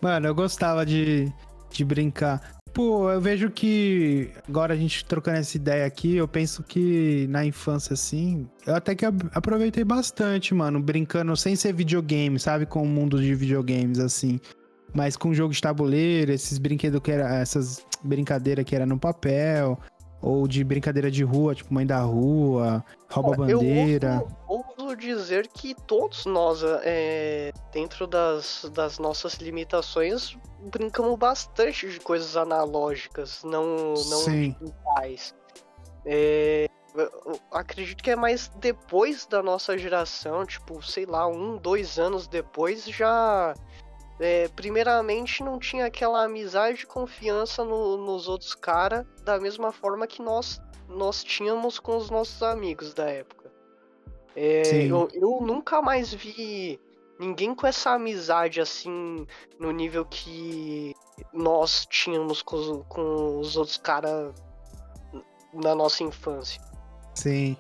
Mano, 0.02 0.28
eu 0.28 0.36
gostava 0.36 0.86
de, 0.86 1.32
de 1.70 1.86
brincar. 1.86 2.60
Pô, 2.74 3.12
eu 3.12 3.20
vejo 3.20 3.50
que 3.50 4.32
agora 4.48 4.74
a 4.74 4.78
gente 4.78 5.04
trocando 5.06 5.38
essa 5.38 5.58
ideia 5.58 5.86
aqui, 5.86 6.16
eu 6.16 6.28
penso 6.28 6.64
que 6.64 7.28
na 7.30 7.44
infância, 7.46 7.94
assim, 7.94 8.48
eu 8.66 8.76
até 8.76 8.96
que 8.96 9.06
aproveitei 9.06 9.84
bastante, 9.84 10.54
mano, 10.54 10.80
brincando 10.80 11.36
sem 11.36 11.56
ser 11.56 11.74
videogame, 11.74 12.40
sabe? 12.40 12.66
Com 12.66 12.84
o 12.84 12.88
mundo 12.88 13.20
de 13.20 13.34
videogames, 13.36 14.00
assim. 14.00 14.40
Mas 14.94 15.16
com 15.16 15.34
jogo 15.34 15.54
de 15.54 15.62
tabuleiro, 15.62 16.32
esses 16.32 16.58
brinquedos 16.58 17.00
que 17.02 17.12
era. 17.12 17.36
Essas 17.36 17.86
brincadeiras 18.04 18.66
que 18.66 18.76
era 18.76 18.86
no 18.86 18.98
papel. 18.98 19.80
Ou 20.22 20.48
de 20.48 20.64
brincadeira 20.64 21.10
de 21.10 21.24
rua, 21.24 21.56
tipo 21.56 21.74
mãe 21.74 21.86
da 21.86 22.02
rua, 22.02 22.84
rouba 23.10 23.38
Cara, 23.38 23.52
eu 23.52 23.60
bandeira. 23.60 24.26
ouso, 24.48 24.74
ouso 24.80 24.96
dizer 24.98 25.48
que 25.48 25.74
todos 25.74 26.26
nós, 26.26 26.62
é, 26.84 27.52
dentro 27.72 28.06
das, 28.06 28.70
das 28.74 29.00
nossas 29.00 29.36
limitações, 29.36 30.38
brincamos 30.72 31.18
bastante 31.18 31.90
de 31.90 32.00
coisas 32.00 32.36
analógicas, 32.36 33.44
não, 33.44 33.94
não 33.94 34.26
digitais. 34.26 35.34
É, 36.06 36.70
acredito 37.52 38.04
que 38.04 38.12
é 38.12 38.16
mais 38.16 38.50
depois 38.60 39.26
da 39.26 39.42
nossa 39.44 39.78
geração, 39.78 40.46
tipo, 40.46 40.82
sei 40.82 41.06
lá, 41.06 41.28
um, 41.28 41.58
dois 41.58 42.00
anos 42.00 42.28
depois, 42.28 42.86
já. 42.86 43.54
É, 44.20 44.48
primeiramente, 44.50 45.44
não 45.44 45.58
tinha 45.60 45.86
aquela 45.86 46.24
amizade 46.26 46.84
e 46.84 46.86
confiança 46.86 47.64
no- 47.64 47.98
nos 47.98 48.28
outros 48.28 48.54
caras, 48.54 49.06
da 49.24 49.40
mesma 49.40 49.72
forma 49.72 50.06
que 50.08 50.22
nós, 50.22 50.62
nós 50.88 51.24
tínhamos 51.24 51.80
com 51.80 51.96
os 51.98 52.10
nossos 52.10 52.42
amigos 52.44 52.94
da 52.94 53.10
época. 53.10 53.52
É, 54.36 54.86
eu, 54.86 55.08
eu 55.14 55.40
nunca 55.42 55.82
mais 55.82 56.14
vi 56.14 56.80
ninguém 57.20 57.54
com 57.54 57.68
essa 57.68 57.92
amizade 57.92 58.62
assim, 58.62 59.26
no 59.60 59.72
nível 59.72 60.06
que 60.06 60.94
nós 61.34 61.86
tínhamos 61.90 62.42
com 62.42 62.56
os, 62.56 62.86
com 62.88 63.40
os 63.40 63.58
outros 63.58 63.78
caras 63.78 64.34
na 65.54 65.76
nossa 65.76 66.04
infância. 66.04 66.62
Sim. 67.16 67.58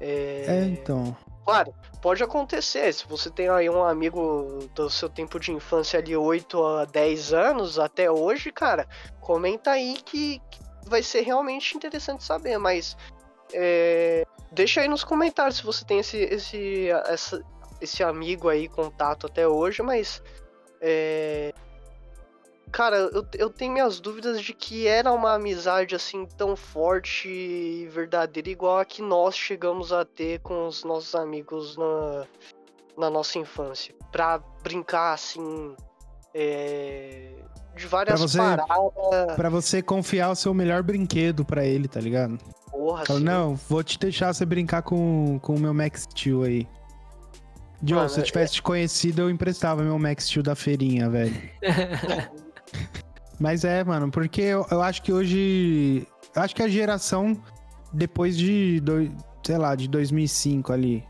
É, 0.00 0.44
É, 0.48 0.64
então. 0.66 1.16
Claro, 1.44 1.74
pode 2.00 2.22
acontecer. 2.22 2.92
Se 2.92 3.06
você 3.06 3.30
tem 3.30 3.48
aí 3.48 3.68
um 3.68 3.84
amigo 3.84 4.66
do 4.74 4.88
seu 4.88 5.08
tempo 5.08 5.38
de 5.38 5.52
infância 5.52 5.98
ali, 5.98 6.16
8 6.16 6.64
a 6.64 6.84
10 6.86 7.32
anos, 7.34 7.78
até 7.78 8.10
hoje, 8.10 8.50
cara, 8.50 8.86
comenta 9.20 9.70
aí 9.72 9.96
que, 10.04 10.40
vai 10.86 11.02
ser 11.02 11.20
realmente 11.22 11.76
interessante 11.76 12.24
saber, 12.24 12.58
mas 12.58 12.96
é, 13.52 14.26
deixa 14.52 14.80
aí 14.80 14.88
nos 14.88 15.04
comentários 15.04 15.56
se 15.58 15.64
você 15.64 15.84
tem 15.84 15.98
esse, 15.98 16.16
esse, 16.18 16.88
essa- 17.06 17.42
esse 17.80 18.02
amigo 18.02 18.48
aí, 18.48 18.68
contato 18.68 19.26
até 19.26 19.46
hoje, 19.46 19.82
mas. 19.82 20.22
é, 20.80 21.52
Cara, 22.74 22.96
eu, 22.96 23.24
eu 23.38 23.48
tenho 23.50 23.72
minhas 23.72 24.00
dúvidas 24.00 24.42
de 24.42 24.52
que 24.52 24.84
era 24.88 25.12
uma 25.12 25.34
amizade 25.34 25.94
assim 25.94 26.26
tão 26.36 26.56
forte 26.56 27.28
e 27.28 27.86
verdadeira 27.86 28.50
igual 28.50 28.80
a 28.80 28.84
que 28.84 29.00
nós 29.00 29.36
chegamos 29.36 29.92
a 29.92 30.04
ter 30.04 30.40
com 30.40 30.66
os 30.66 30.82
nossos 30.82 31.14
amigos 31.14 31.76
na, 31.76 32.24
na 32.98 33.08
nossa 33.10 33.38
infância. 33.38 33.94
Pra 34.10 34.40
brincar 34.64 35.12
assim. 35.12 35.76
é, 36.34 37.30
de 37.76 37.86
várias 37.86 38.18
Pra 38.18 38.26
você- 38.28 38.38
paradas. 38.38 39.36
Pra 39.36 39.48
você 39.48 39.80
confiar 39.80 40.30
o 40.30 40.34
seu 40.34 40.52
melhor 40.52 40.82
brinquedo 40.82 41.44
pra 41.44 41.64
ele, 41.64 41.86
tá 41.86 42.00
ligado? 42.00 42.36
Porra, 42.72 43.06
Fala, 43.06 43.20
não, 43.20 43.54
vou 43.54 43.84
te 43.84 43.96
deixar 44.00 44.34
você 44.34 44.44
brincar 44.44 44.82
com, 44.82 45.38
com 45.40 45.54
o 45.54 45.60
meu 45.60 45.72
Max 45.72 46.08
Steel 46.10 46.42
aí. 46.42 46.66
Joe, 47.84 47.98
Mano, 47.98 48.08
se 48.08 48.18
eu 48.18 48.24
tivesse 48.24 48.54
te 48.54 48.62
conhecido, 48.62 49.22
eu 49.22 49.30
emprestava 49.30 49.80
meu 49.84 49.96
Max 49.96 50.24
Steel 50.24 50.42
da 50.42 50.56
feirinha, 50.56 51.08
velho. 51.08 51.34
Mas 53.38 53.64
é, 53.64 53.82
mano, 53.84 54.10
porque 54.10 54.40
eu, 54.40 54.66
eu 54.70 54.80
acho 54.82 55.02
que 55.02 55.12
hoje. 55.12 56.06
Eu 56.34 56.42
acho 56.42 56.54
que 56.54 56.62
a 56.62 56.68
geração 56.68 57.40
depois 57.92 58.36
de, 58.36 58.80
doi- 58.80 59.10
sei 59.44 59.56
lá, 59.58 59.74
de 59.74 59.88
2005 59.88 60.72
ali 60.72 61.04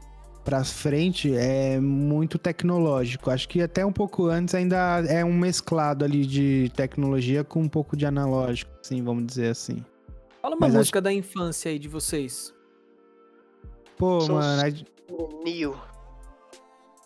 pra 0.45 0.63
frente 0.65 1.35
é 1.35 1.81
muito 1.81 2.39
tecnológico. 2.39 3.31
Acho 3.31 3.49
que 3.49 3.63
até 3.63 3.85
um 3.87 3.93
pouco 3.93 4.27
antes 4.27 4.55
ainda 4.55 4.77
é 5.09 5.25
um 5.25 5.33
mesclado 5.33 6.05
ali 6.05 6.27
de 6.27 6.71
tecnologia 6.77 7.43
com 7.45 7.61
um 7.63 7.69
pouco 7.69 7.97
de 7.97 8.05
analógico, 8.05 8.71
assim, 8.83 9.03
vamos 9.03 9.25
dizer 9.27 9.49
assim. 9.49 9.83
Fala 10.43 10.55
uma 10.55 10.61
Mas 10.67 10.71
acho- 10.75 10.79
música 10.81 11.01
da 11.01 11.13
infância 11.13 11.71
aí 11.71 11.79
de 11.79 11.89
vocês. 11.89 12.53
Pô, 13.97 14.21
Sou 14.21 14.35
mano, 14.37 14.63
a- 14.63 15.45
Neo. 15.45 15.75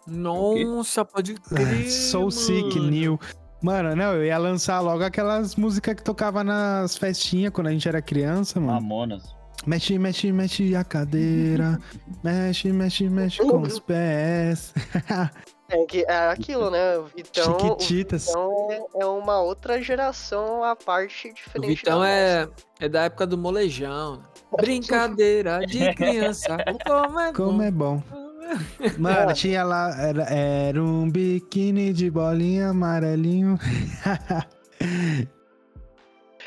Nossa, 0.07 1.05
pode 1.05 1.35
crer. 1.35 1.89
Soul 1.91 2.31
Sick. 2.31 2.81
New. 2.81 3.19
Mano, 3.61 3.97
não, 3.97 4.15
eu 4.15 4.25
ia 4.25 4.39
lançar 4.39 4.81
logo 4.81 5.03
aquelas 5.03 5.57
músicas 5.57 5.95
que 5.95 6.03
tocava 6.03 6.45
nas 6.45 6.97
festinhas 6.97 7.53
quando 7.53 7.67
a 7.67 7.73
gente 7.73 7.89
era 7.89 8.01
criança, 8.01 8.61
mano. 8.61 8.75
Mamonas. 8.81 9.37
Mexe, 9.67 9.99
mexe, 9.99 10.31
mexe 10.31 10.77
a 10.77 10.85
cadeira. 10.85 11.79
mexe, 12.23 12.73
mexe, 12.73 13.09
mexe 13.09 13.39
com 13.39 13.61
os 13.63 13.79
pés. 13.79 14.73
É, 15.71 15.85
que, 15.85 16.03
é 16.09 16.31
aquilo, 16.31 16.71
né? 16.71 16.97
O 16.97 17.05
Vitão, 17.05 17.55
o 17.55 17.61
Chiquititas. 17.61 18.25
Vitão 18.25 18.69
é, 18.71 19.03
é 19.03 19.05
uma 19.07 19.39
outra 19.43 19.83
geração 19.83 20.65
à 20.65 20.75
parte 20.75 21.29
O 21.29 21.35
diferente. 21.35 21.77
Vitão 21.77 22.01
da 22.01 22.09
é, 22.09 22.49
é 22.81 22.89
da 22.89 23.03
época 23.03 23.27
do 23.27 23.37
molejão. 23.37 24.17
né? 24.17 24.23
Brincadeira 24.57 25.59
de 25.67 25.95
criança. 25.95 26.57
Como 26.87 27.21
é 27.21 27.33
Como 27.35 27.53
bom. 27.59 27.63
é 27.63 27.71
bom. 27.71 28.03
Mano, 28.99 29.33
tinha 29.35 29.65
lá. 29.65 29.95
Era, 29.99 30.23
era 30.25 30.83
um 30.83 31.11
biquíni 31.11 31.93
de 31.93 32.11
bolinha 32.11 32.71
amarelinho. 32.71 33.59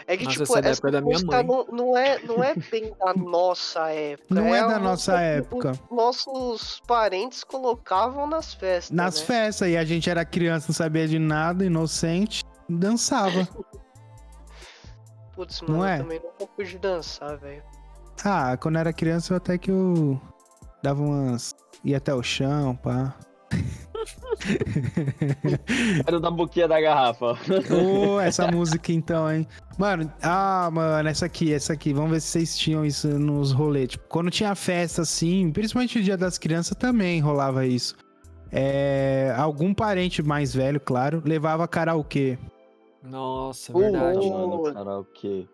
É 0.08 0.18
que, 0.18 0.26
Nossa, 0.26 0.44
tipo, 0.44 0.58
essa 0.58 0.60
é 0.60 0.62
da 0.62 0.70
essa 0.72 0.82
da 0.82 1.02
minha 1.02 1.14
música 1.14 1.44
mãe. 1.44 1.46
não, 1.46 1.66
não, 1.72 1.98
é, 1.98 2.20
não 2.24 2.44
é 2.44 2.56
bem 2.56 2.94
da 3.00 3.14
nossa 3.14 3.90
época. 3.90 4.26
Não 4.34 4.54
é 4.54 4.60
da 4.60 4.68
uma 4.68 4.80
nossa 4.80 5.22
época. 5.22 5.72
os 5.72 5.96
Nossos 5.96 6.82
parentes 6.88 7.44
colocavam 7.44 8.28
nas 8.28 8.54
festas. 8.54 8.92
Nas 8.92 9.20
né? 9.20 9.26
festas. 9.26 9.70
E 9.70 9.78
a 9.78 9.86
gente 9.86 10.10
era 10.10 10.26
criança, 10.26 10.66
não 10.70 10.76
sabia 10.76 11.08
de 11.08 11.20
nada, 11.20 11.64
inocente. 11.64 12.44
Dançava. 12.68 13.48
Putz, 15.34 15.62
Não 15.62 15.78
mano, 15.78 15.88
é? 15.88 15.96
eu 15.96 16.02
também 16.04 16.20
nunca 16.20 16.48
pude 16.48 16.78
dançar, 16.78 17.38
velho. 17.38 17.64
Ah, 18.26 18.58
quando 18.58 18.76
eu 18.76 18.82
era 18.82 18.94
criança, 18.94 19.34
eu 19.34 19.38
até 19.38 19.58
que 19.58 19.72
eu 19.72 20.20
dava 20.84 21.02
umas. 21.02 21.56
Ia 21.84 21.98
até 21.98 22.14
o 22.14 22.24
chão, 22.24 22.76
pá. 22.76 23.16
Era 26.06 26.18
o 26.18 26.20
da 26.20 26.32
boquinha 26.32 26.68
da 26.68 26.80
garrafa. 26.82 27.38
Ô, 27.74 28.20
essa 28.20 28.48
música 28.52 28.92
então, 28.92 29.32
hein? 29.32 29.48
Mano, 29.78 30.12
ah, 30.22 30.70
mano, 30.72 31.08
essa 31.10 31.26
aqui, 31.26 31.54
essa 31.54 31.74
aqui. 31.74 31.94
Vamos 31.94 32.12
ver 32.12 32.22
se 32.22 32.28
vocês 32.28 32.58
tinham 32.58 32.86
isso 32.86 33.08
nos 33.08 33.52
rolês. 33.52 33.90
Tipo, 33.90 34.06
quando 34.08 34.32
tinha 34.32 34.54
festa 34.56 35.02
assim, 35.04 35.52
principalmente 35.52 36.00
o 36.00 36.04
dia 36.04 36.18
das 36.18 36.38
crianças 36.38 36.76
também 36.78 37.20
rolava 37.20 37.66
isso. 37.66 37.96
É, 38.52 39.34
algum 39.38 39.74
parente 39.74 40.22
mais 40.22 40.54
velho, 40.54 40.80
claro, 40.80 41.22
levava 41.26 41.68
karaokê. 41.68 42.38
Nossa, 43.04 43.76
Uh, 43.76 43.80
verdade. 43.80 44.20
uh. 44.20 44.32
Mano, 44.62 44.74
karaokê. 44.74 45.48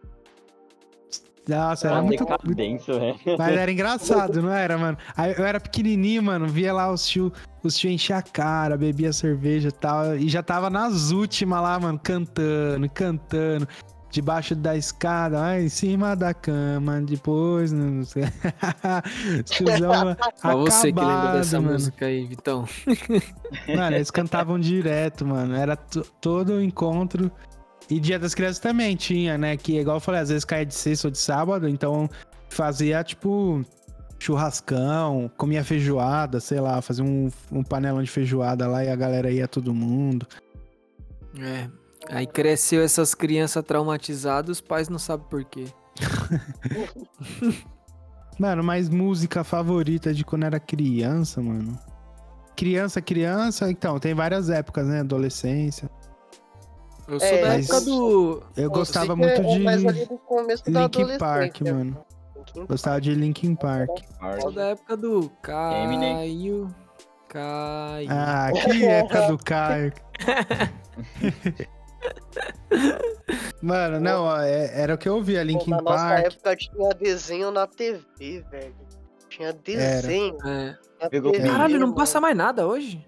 Nossa, 1.48 1.88
era 1.88 1.96
Uma 1.98 2.04
muito. 2.04 2.26
decadência, 2.26 3.00
velho. 3.00 3.20
Mas 3.38 3.56
era 3.58 3.72
engraçado, 3.72 4.42
não 4.42 4.52
era, 4.52 4.78
mano? 4.78 4.98
Aí 5.16 5.34
eu 5.38 5.46
era 5.46 5.60
pequenininho, 5.60 6.22
mano, 6.24 6.48
via 6.48 6.74
lá 6.74 6.92
os 6.92 7.08
tio, 7.08 7.32
os 7.64 7.78
tio 7.78 7.90
encher 7.90 8.14
a 8.14 8.22
cara, 8.22 8.76
bebia 8.78 9.14
cerveja 9.14 9.70
e 9.70 9.72
tal, 9.72 10.16
e 10.18 10.28
já 10.28 10.44
tava 10.44 10.70
nas 10.70 11.12
últimas 11.12 11.62
lá, 11.62 11.80
mano, 11.80 12.00
cantando, 12.04 12.90
cantando. 12.90 13.68
debaixo 14.10 14.56
da 14.56 14.76
escada, 14.76 15.38
lá 15.40 15.60
em 15.60 15.68
cima 15.70 16.16
da 16.16 16.34
cama, 16.34 17.02
depois, 17.02 17.72
não 17.72 18.04
sei. 18.04 18.24
Tiozão 19.46 20.16
Pra 20.42 20.56
você 20.56 20.92
que 20.92 21.00
lembra 21.00 21.34
dessa 21.34 21.60
mano. 21.60 21.74
música 21.74 22.06
aí, 22.06 22.26
Vitão. 22.26 22.66
Mano, 23.76 23.96
eles 23.96 24.10
cantavam 24.12 24.60
direto, 24.60 25.26
mano. 25.26 25.56
Era 25.56 25.76
to- 25.76 26.06
todo 26.22 26.54
o 26.54 26.62
encontro. 26.62 27.32
E 27.90 28.00
Dia 28.00 28.20
das 28.20 28.36
Crianças 28.36 28.60
também 28.60 28.96
tinha, 28.96 29.38
né? 29.38 29.56
Que, 29.56 29.80
igual 29.80 29.98
eu 29.98 30.02
falei, 30.02 30.22
às 30.22 30.30
vezes 30.30 30.44
caía 30.44 30.66
de 30.66 30.76
sexta 30.76 31.08
ou 31.08 31.12
de 31.12 31.18
sábado, 31.18 31.68
então 31.68 32.10
fazia, 32.50 33.04
tipo, 33.04 33.64
churrascão, 34.20 35.32
comia 35.38 35.64
feijoada, 35.64 36.40
sei 36.40 36.60
lá, 36.60 36.82
fazia 36.82 37.04
um, 37.04 37.30
um 37.52 37.64
panelão 37.64 38.04
de 38.04 38.10
feijoada 38.10 38.68
lá 38.68 38.84
e 38.84 38.90
a 38.90 38.96
galera 38.96 39.32
ia 39.32 39.48
todo 39.48 39.74
mundo. 39.74 40.28
É. 41.40 41.70
Aí 42.10 42.26
cresceu 42.26 42.82
essas 42.82 43.14
crianças 43.14 43.64
traumatizadas, 43.64 44.58
os 44.58 44.62
pais 44.62 44.90
não 44.90 45.00
sabem 45.00 45.28
por 45.30 45.44
quê. 45.44 45.66
Mano, 48.40 48.64
mas 48.64 48.88
música 48.88 49.44
favorita 49.44 50.14
de 50.14 50.24
quando 50.24 50.44
era 50.44 50.60
criança, 50.60 51.42
mano. 51.42 51.78
Criança, 52.56 53.02
criança, 53.02 53.72
então, 53.72 54.00
tem 54.00 54.14
várias 54.14 54.50
épocas, 54.52 54.86
né? 54.86 55.00
Adolescência. 55.00 55.90
Eu 57.08 57.20
sou 57.20 57.28
É, 57.30 57.42
da 57.42 57.54
época 57.60 57.82
do. 57.82 58.44
Eu 58.58 58.70
gostava 58.70 59.16
muito 59.16 59.42
mais 59.60 59.86
ali 59.86 60.00
de. 60.02 60.06
do 60.08 60.18
começo 60.18 60.64
da 60.70 60.82
Linkin 60.84 61.02
adolescência. 61.04 61.20
Park, 61.20 61.62
mano. 61.62 62.06
Gostava 62.68 63.00
de 63.02 63.14
Linkin 63.14 63.56
Park. 63.56 63.90
Sou 64.42 64.52
da 64.52 64.66
época 64.70 64.98
do. 64.98 65.30
Caio. 65.42 66.74
Caio. 67.30 68.08
Ah, 68.10 68.50
que 68.56 68.86
época 68.86 69.28
do 69.28 69.38
Caio. 69.38 69.94
Mano, 73.62 74.00
não, 74.00 74.24
ó, 74.26 74.40
é- 74.42 74.72
era 74.82 74.94
o 74.96 74.98
que 74.98 75.08
eu 75.10 75.16
ouvia, 75.16 75.40
Pô, 75.42 75.46
Linkin 75.48 75.70
na 75.72 75.82
nossa 75.82 75.98
Park. 76.08 76.26
época 76.26 76.56
tinha 76.56 76.90
desenho 76.90 77.52
na 77.52 77.68
TV, 77.68 78.44
velho. 78.52 78.76
Tinha 79.30 79.54
desenho 79.54 80.38
É. 80.46 80.76
na. 81.02 81.50
Caralho, 81.52 81.80
não 81.80 81.94
passa 81.94 82.20
mais 82.20 82.36
nada 82.36 82.66
hoje? 82.68 83.06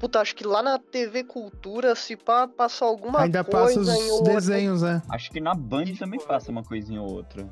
Puta, 0.00 0.18
acho 0.18 0.34
que 0.34 0.44
lá 0.44 0.62
na 0.62 0.78
TV 0.78 1.22
Cultura, 1.24 1.94
se 1.94 2.16
pá, 2.16 2.48
passa 2.48 2.84
alguma 2.86 3.20
Ainda 3.20 3.44
coisa 3.44 3.78
passa 3.84 3.96
em 3.96 4.06
os 4.06 4.10
outra- 4.12 4.34
desenhos, 4.34 4.80
né? 4.82 5.02
Acho 5.10 5.30
que 5.30 5.40
na 5.40 5.54
Band 5.54 5.94
também 5.98 6.18
passa 6.18 6.50
uma 6.50 6.64
coisinha 6.64 7.00
ou 7.02 7.12
outra. 7.12 7.46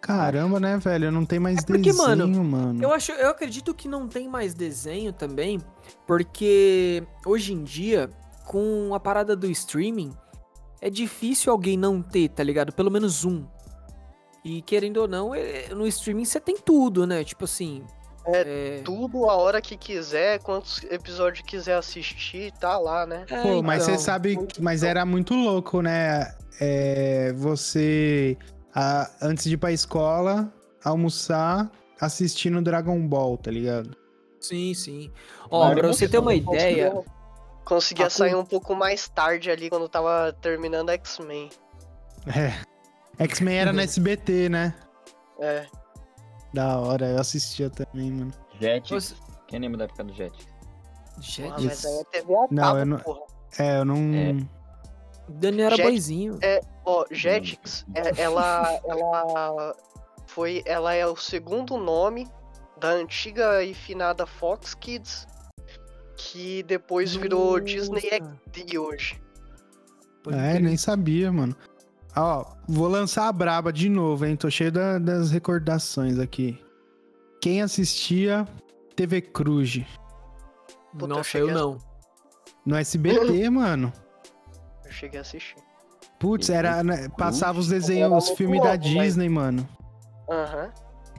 Caramba, 0.00 0.58
né, 0.58 0.78
velho? 0.78 1.12
Não 1.12 1.26
tem 1.26 1.38
mais 1.38 1.58
É 1.58 1.62
porque, 1.66 1.92
mano, 1.92 2.26
desenho, 2.26 2.44
mano. 2.44 2.82
Eu 2.82 2.92
acho, 2.92 3.12
eu 3.12 3.28
acredito 3.28 3.74
que 3.74 3.86
não 3.86 4.08
tem 4.08 4.26
mais 4.28 4.54
desenho 4.54 5.12
também, 5.12 5.60
porque 6.06 7.06
hoje 7.26 7.52
em 7.52 7.62
dia, 7.62 8.08
com 8.46 8.94
a 8.94 8.98
parada 8.98 9.36
do 9.36 9.46
streaming, 9.50 10.12
é 10.80 10.88
difícil 10.88 11.52
alguém 11.52 11.76
não 11.76 12.00
ter, 12.00 12.30
tá 12.30 12.42
ligado? 12.42 12.72
Pelo 12.72 12.90
menos 12.90 13.26
um. 13.26 13.44
E 14.42 14.62
querendo 14.62 14.96
ou 14.96 15.06
não, 15.06 15.34
é- 15.34 15.68
no 15.74 15.86
streaming 15.86 16.24
você 16.24 16.40
tem 16.40 16.56
tudo, 16.56 17.06
né? 17.06 17.22
Tipo 17.22 17.44
assim. 17.44 17.84
É, 18.26 18.82
Tudo 18.84 19.28
a 19.30 19.34
hora 19.36 19.60
que 19.62 19.76
quiser, 19.76 20.38
quantos 20.40 20.82
episódios 20.84 21.42
quiser 21.46 21.76
assistir, 21.76 22.52
tá 22.52 22.78
lá, 22.78 23.06
né? 23.06 23.24
é, 23.30 23.42
Pô, 23.42 23.62
mas 23.62 23.82
você 23.84 23.92
então. 23.92 24.02
sabe, 24.04 24.38
mas 24.60 24.82
era 24.82 25.04
muito 25.06 25.34
louco, 25.34 25.80
né? 25.80 26.34
É, 26.60 27.32
você, 27.32 28.36
a- 28.74 29.10
antes 29.22 29.44
de 29.44 29.54
ir 29.54 29.56
pra 29.56 29.72
escola, 29.72 30.52
almoçar, 30.84 31.70
assistindo 32.00 32.60
Dragon 32.60 33.00
Ball, 33.08 33.38
tá 33.38 33.50
ligado? 33.50 33.96
Sim, 34.38 34.74
sim. 34.74 35.10
Ó, 35.50 35.64
Maior 35.64 35.76
pra 35.78 35.88
você 35.88 36.08
ter 36.08 36.18
uma 36.18 36.34
ideia. 36.34 36.90
Conseguia, 36.90 37.12
conseguia 37.64 38.06
A 38.06 38.10
sair 38.10 38.34
um 38.34 38.44
pouco 38.44 38.74
mais 38.74 39.08
tarde 39.08 39.50
ali, 39.50 39.70
quando 39.70 39.88
tava 39.88 40.34
terminando 40.42 40.90
X-Men. 40.90 41.50
É. 42.26 42.52
X-Men 43.24 43.56
era 43.56 43.72
no 43.72 43.80
SBT, 43.80 44.48
né? 44.50 44.74
É. 45.40 45.66
Da 46.52 46.78
hora, 46.78 47.06
eu 47.10 47.18
assistia 47.20 47.70
também, 47.70 48.10
mano. 48.10 48.32
Jet. 48.60 48.92
Você... 48.92 49.14
Quem 49.46 49.60
lembra 49.60 49.78
da 49.78 49.84
época 49.84 50.04
do 50.04 50.12
Jet? 50.12 50.32
Gente, 51.20 51.48
Porra, 51.50 51.60
mas 51.64 51.84
aí 51.84 51.94
é 52.00 52.04
TV 52.04 52.34
a 52.34 52.46
Não, 52.50 52.78
eu 52.78 52.86
não- 52.86 52.98
porra. 52.98 53.20
É, 53.58 53.78
eu 53.78 53.84
não. 53.84 53.96
É. 53.96 54.36
Dani 55.28 55.62
era 55.62 55.76
Jet- 55.76 55.86
boizinho. 55.88 56.38
Ó, 56.84 57.04
Jetix, 57.10 57.84
é- 57.94 58.22
ela, 58.22 58.80
ela 58.84 59.76
foi, 60.26 60.62
ela 60.64 60.94
é 60.94 61.06
o 61.06 61.14
segundo 61.16 61.76
nome 61.76 62.26
da 62.78 62.88
antiga 62.88 63.62
e 63.62 63.74
finada 63.74 64.26
Fox 64.26 64.74
Kids, 64.74 65.26
que 66.16 66.62
depois 66.64 67.14
virou 67.14 67.60
Disney 67.60 68.02
Nossa, 68.18 68.34
XD 68.52 68.78
hoje. 68.78 69.22
pode 70.24 70.36
É, 70.38 70.50
crer. 70.52 70.62
nem 70.62 70.76
sabia, 70.76 71.30
mano. 71.30 71.54
Ó, 72.20 72.44
vou 72.68 72.88
lançar 72.88 73.28
a 73.28 73.32
braba 73.32 73.72
de 73.72 73.88
novo, 73.88 74.26
hein? 74.26 74.36
Tô 74.36 74.50
cheio 74.50 74.70
da- 74.70 74.98
das 74.98 75.30
recordações 75.30 76.18
aqui. 76.18 76.58
Quem 77.40 77.62
assistia 77.62 78.46
TV 78.94 79.20
Cruz 79.22 79.80
Puta, 80.92 81.04
eu 81.04 81.08
Nossa, 81.08 81.24
cheguei 81.24 81.48
eu 81.48 81.56
a- 81.56 81.60
não. 81.60 81.78
no 82.66 82.76
SBT, 82.76 83.48
mano? 83.48 83.92
Eu 84.84 84.92
cheguei 84.92 85.18
a 85.18 85.22
assistir. 85.22 85.56
Putz, 86.18 86.50
era, 86.50 86.82
né, 86.82 87.08
passava 87.16 87.58
os 87.58 87.68
desenhos, 87.68 88.12
os 88.24 88.36
filmes 88.36 88.60
da 88.60 88.70
louco, 88.72 88.84
mas- 88.88 89.06
Disney, 89.14 89.28
mano. 89.28 89.66
Aham. 90.28 90.70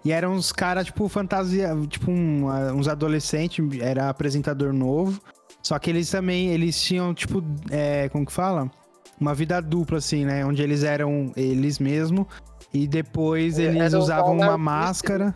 E 0.05 0.11
eram 0.11 0.33
uns 0.33 0.51
caras, 0.51 0.85
tipo, 0.85 1.07
fantasia, 1.07 1.69
tipo, 1.87 2.11
um, 2.11 2.47
uns 2.75 2.87
adolescentes, 2.87 3.63
era 3.79 4.09
apresentador 4.09 4.73
novo. 4.73 5.19
Só 5.63 5.77
que 5.79 5.89
eles 5.89 6.09
também, 6.09 6.49
eles 6.49 6.79
tinham, 6.81 7.13
tipo, 7.13 7.41
é, 7.71 8.09
como 8.09 8.25
que 8.25 8.31
fala? 8.31 8.69
Uma 9.21 9.35
vida 9.35 9.61
dupla, 9.61 9.99
assim, 9.99 10.25
né? 10.25 10.43
Onde 10.43 10.63
eles 10.63 10.83
eram 10.83 11.31
eles 11.37 11.77
mesmo 11.77 12.27
e 12.73 12.87
depois 12.87 13.59
É, 13.59 13.63
eles 13.63 13.93
era 13.93 13.99
usavam 13.99 14.33
uma 14.35 14.57
máscara. 14.57 15.33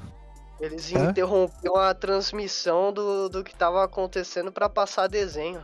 Eles 0.60 0.92
Hã? 0.92 1.12
interrompiam 1.12 1.76
a 1.76 1.94
transmissão 1.94 2.92
do, 2.92 3.30
do 3.30 3.44
que 3.44 3.56
tava 3.56 3.84
acontecendo 3.84 4.52
pra 4.52 4.68
passar 4.68 5.08
desenho. 5.08 5.62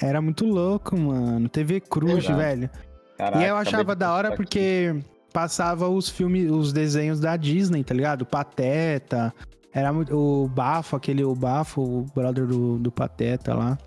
Era 0.00 0.20
muito 0.20 0.44
louco, 0.44 0.96
mano. 0.98 1.48
TV 1.48 1.80
Cruz, 1.80 2.26
velho. 2.26 2.68
Caraca, 3.16 3.42
e 3.42 3.48
eu 3.48 3.56
achava 3.56 3.94
da 3.96 4.12
hora 4.12 4.28
postar 4.30 4.34
aqui. 4.34 4.36
porque 4.36 5.04
passava 5.32 5.88
os 5.88 6.08
filmes, 6.10 6.50
os 6.50 6.72
desenhos 6.72 7.20
da 7.20 7.36
Disney, 7.36 7.82
tá 7.82 7.94
ligado? 7.94 8.26
Pateta. 8.26 9.32
Era 9.72 9.92
muito, 9.92 10.14
o 10.14 10.46
Bafo, 10.48 10.96
aquele 10.96 11.24
o 11.24 11.34
Bafo, 11.34 11.80
o 11.80 12.02
brother 12.14 12.46
do, 12.46 12.78
do 12.78 12.92
Pateta 12.92 13.54
lá. 13.54 13.78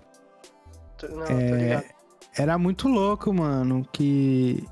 Não, 1.02 1.24
tô 1.24 1.32
É, 1.32 1.50
ligado. 1.52 1.84
Era 2.36 2.58
muito 2.58 2.88
louco, 2.88 3.32
mano, 3.32 3.86
que 3.92 4.62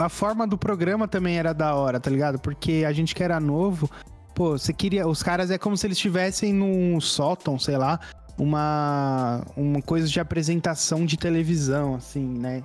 a 0.00 0.08
forma 0.08 0.46
do 0.46 0.56
programa 0.56 1.06
também 1.08 1.38
era 1.38 1.52
da 1.52 1.74
hora, 1.74 1.98
tá 2.00 2.10
ligado? 2.10 2.38
Porque 2.38 2.84
a 2.86 2.92
gente 2.92 3.14
que 3.14 3.22
era 3.22 3.38
novo, 3.40 3.90
pô, 4.34 4.56
você 4.58 4.72
queria, 4.72 5.06
os 5.06 5.22
caras 5.22 5.50
é 5.50 5.58
como 5.58 5.76
se 5.76 5.86
eles 5.86 5.96
estivessem 5.98 6.52
num 6.52 7.00
sótão, 7.00 7.58
sei 7.58 7.76
lá, 7.76 7.98
uma 8.38 9.42
uma 9.56 9.82
coisa 9.82 10.06
de 10.08 10.20
apresentação 10.20 11.04
de 11.04 11.16
televisão, 11.16 11.94
assim, 11.96 12.24
né? 12.24 12.62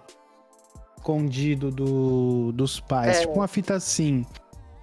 Escondido 0.97 1.69
do, 1.69 2.51
dos 2.53 2.79
pais, 2.79 3.17
É. 3.17 3.21
tipo 3.21 3.33
uma 3.33 3.47
fita 3.47 3.73
assim. 3.75 4.25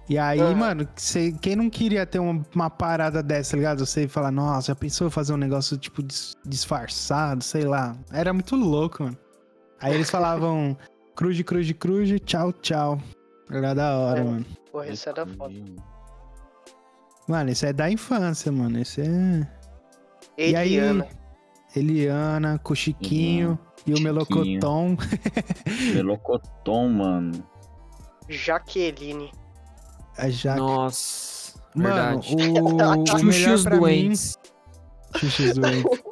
E 0.09 0.17
aí, 0.17 0.39
Aham. 0.41 0.55
mano, 0.55 0.87
cê- 0.97 1.33
quem 1.41 1.55
não 1.55 1.69
queria 1.69 2.05
ter 2.05 2.19
uma, 2.19 2.43
uma 2.53 2.69
parada 2.69 3.23
dessa, 3.23 3.51
tá 3.51 3.57
ligado? 3.57 3.85
Você 3.85 4.07
falar, 4.07 4.29
nossa, 4.31 4.67
já 4.67 4.75
pensou 4.75 5.07
em 5.07 5.09
fazer 5.09 5.33
um 5.33 5.37
negócio, 5.37 5.77
tipo, 5.77 6.03
dis- 6.03 6.35
disfarçado, 6.45 7.43
sei 7.43 7.63
lá. 7.63 7.95
Era 8.11 8.33
muito 8.33 8.55
louco, 8.55 9.03
mano. 9.03 9.17
Aí 9.81 9.93
eles 9.95 10.09
falavam, 10.09 10.77
cruz, 11.15 11.41
cruz, 11.41 11.71
cruz, 11.73 12.19
tchau, 12.25 12.53
tchau. 12.53 12.99
Era 13.49 13.73
da 13.73 13.97
hora, 13.97 14.19
É. 14.19 14.23
mano. 14.23 14.45
Porra, 14.71 14.87
isso 14.87 15.09
era 15.09 15.25
foda. 15.25 15.53
Mano, 17.27 17.49
isso 17.49 17.65
é 17.65 17.73
da 17.73 17.89
infância, 17.89 18.51
mano. 18.51 18.79
Isso 18.79 19.01
é... 19.01 19.47
E 20.37 20.55
aí, 20.55 20.75
Eliana. 20.75 21.07
Eliana, 21.75 22.59
com 22.59 22.73
o 22.73 22.75
Chiquinho 22.75 23.57
e 23.85 23.93
o. 23.93 24.01
Melocotom. 24.01 24.97
Melocotom, 25.93 26.89
mano. 26.89 27.43
Jaqueline. 28.29 29.31
A 30.17 30.29
Jaque. 30.29 30.59
Nossa, 30.59 31.59
Mano, 31.73 32.21
verdade. 32.21 32.35
o, 32.35 32.65
o 33.21 33.23
melhor 33.23 33.63
pra 33.63 33.75
mim... 33.75 33.79
doentes. 33.79 34.37
Xuxas 35.15 35.53
doentes. 35.57 36.03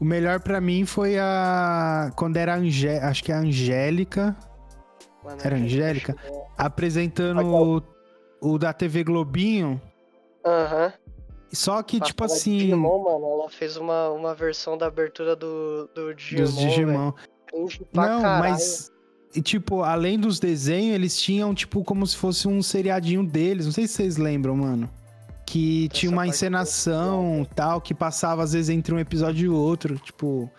O 0.00 0.04
melhor 0.04 0.40
pra 0.40 0.60
mim 0.60 0.84
foi 0.84 1.18
a... 1.18 2.10
Quando 2.16 2.36
era 2.36 2.54
a. 2.54 3.08
Acho 3.08 3.24
que 3.24 3.32
é 3.32 3.34
a 3.34 3.38
Angélica. 3.38 4.36
Mano, 5.24 5.38
Era 5.42 5.56
a 5.56 5.58
Angélica? 5.58 6.14
achou- 6.22 6.46
apresentando 6.56 7.40
o, 7.46 7.82
o 8.40 8.58
da 8.58 8.72
TV 8.72 9.02
Globinho. 9.04 9.80
Aham. 10.44 10.92
Só 11.52 11.82
que, 11.82 12.00
tipo 12.00 12.22
Passava 12.22 12.38
assim, 12.38 12.58
Digimon, 12.58 13.02
mano, 13.04 13.26
ela 13.40 13.48
fez 13.50 13.76
uma, 13.76 14.10
uma 14.10 14.34
versão 14.34 14.76
da 14.76 14.86
abertura 14.86 15.34
do, 15.34 15.88
do 15.94 16.14
Digimon. 16.14 16.42
dos 16.44 16.56
Digimon. 16.56 17.12
Não, 17.92 18.20
caralho. 18.20 18.50
mas. 18.52 18.92
E, 19.34 19.40
tipo, 19.42 19.82
além 19.82 20.18
dos 20.18 20.38
desenhos, 20.38 20.94
eles 20.94 21.20
tinham, 21.20 21.54
tipo, 21.54 21.82
como 21.84 22.06
se 22.06 22.16
fosse 22.16 22.46
um 22.48 22.62
seriadinho 22.62 23.24
deles. 23.24 23.66
Não 23.66 23.72
sei 23.72 23.86
se 23.86 23.94
vocês 23.94 24.16
lembram, 24.16 24.56
mano. 24.56 24.90
Que 25.46 25.88
tinha 25.90 26.10
uma 26.10 26.24
tô 26.24 26.30
encenação 26.30 27.46
tal, 27.54 27.80
que 27.80 27.94
passava 27.94 28.42
às 28.42 28.52
vezes 28.52 28.68
entre 28.68 28.92
um 28.92 28.98
episódio 28.98 29.46
e 29.46 29.48
outro. 29.48 29.96
Tipo, 29.98 30.50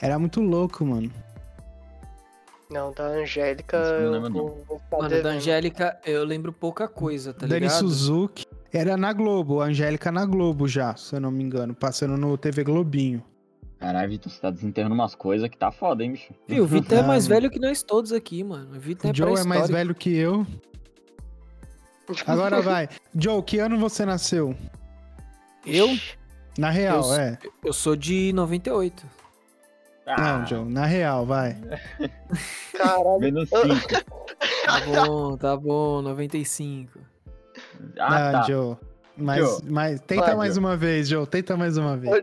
era 0.00 0.18
muito 0.18 0.40
louco, 0.40 0.84
mano. 0.84 1.10
Não, 2.70 2.92
da 2.92 3.04
Angélica. 3.04 3.76
Eu 3.76 4.20
não 4.20 4.32
vou- 4.32 4.64
vou 4.90 5.00
Mano, 5.00 5.22
da. 5.22 5.30
Angélica 5.30 5.98
eu 6.04 6.24
lembro 6.24 6.52
pouca 6.52 6.88
coisa, 6.88 7.32
tá 7.32 7.46
Dani 7.46 7.60
ligado? 7.60 7.78
Suzuki. 7.78 8.44
Era 8.72 8.96
na 8.96 9.12
Globo, 9.12 9.60
a 9.60 9.66
Angélica 9.66 10.10
na 10.10 10.24
Globo 10.24 10.66
já, 10.66 10.96
se 10.96 11.14
eu 11.14 11.20
não 11.20 11.30
me 11.30 11.44
engano. 11.44 11.74
Passando 11.74 12.16
no 12.16 12.36
TV 12.38 12.64
Globinho. 12.64 13.22
Caralho, 13.78 14.08
Vitor, 14.10 14.32
você 14.32 14.40
tá 14.40 14.50
desenterrando 14.50 14.94
umas 14.94 15.14
coisas 15.14 15.48
que 15.50 15.56
tá 15.58 15.70
foda, 15.70 16.02
hein, 16.02 16.12
bicho? 16.12 16.32
Viu, 16.48 16.64
o 16.64 16.66
Vitor 16.66 16.98
é 16.98 17.02
mais 17.02 17.26
velho 17.26 17.50
que 17.50 17.58
nós 17.58 17.82
todos 17.82 18.12
aqui, 18.12 18.42
mano. 18.42 18.76
O 18.76 18.80
Vitor 18.80 19.10
é 19.10 19.12
o 19.12 19.14
Joe 19.16 19.38
é 19.40 19.44
mais 19.44 19.68
velho 19.68 19.94
que 19.94 20.14
eu. 20.16 20.46
Agora 22.26 22.60
vai. 22.62 22.88
Joe, 23.14 23.42
que 23.42 23.58
ano 23.58 23.78
você 23.78 24.04
nasceu? 24.06 24.54
Eu? 25.66 25.88
Na 26.58 26.70
real, 26.70 27.02
Eu- 27.04 27.14
é. 27.14 27.38
Eu 27.64 27.72
sou 27.72 27.94
de 27.96 28.32
98. 28.32 29.04
Ah, 30.06 30.38
Não, 30.38 30.46
Joe, 30.46 30.64
na 30.64 30.84
real, 30.84 31.24
vai. 31.24 31.56
Caralho. 32.76 33.20
Menos 33.20 33.48
5. 33.48 34.04
Tá 34.66 34.80
bom, 35.06 35.36
tá 35.36 35.56
bom, 35.56 36.02
95. 36.02 36.98
Ah, 37.98 38.28
Ah, 38.28 38.32
tá. 38.32 38.42
Joe. 38.42 38.76
Mas, 39.16 39.38
Joe. 39.44 39.60
mas 39.70 40.00
tenta 40.00 40.22
Vai, 40.22 40.34
mais 40.36 40.54
Joe. 40.54 40.64
uma 40.64 40.76
vez, 40.76 41.08
Joe. 41.08 41.26
Tenta 41.26 41.56
mais 41.56 41.76
uma 41.76 41.96
vez. 41.96 42.20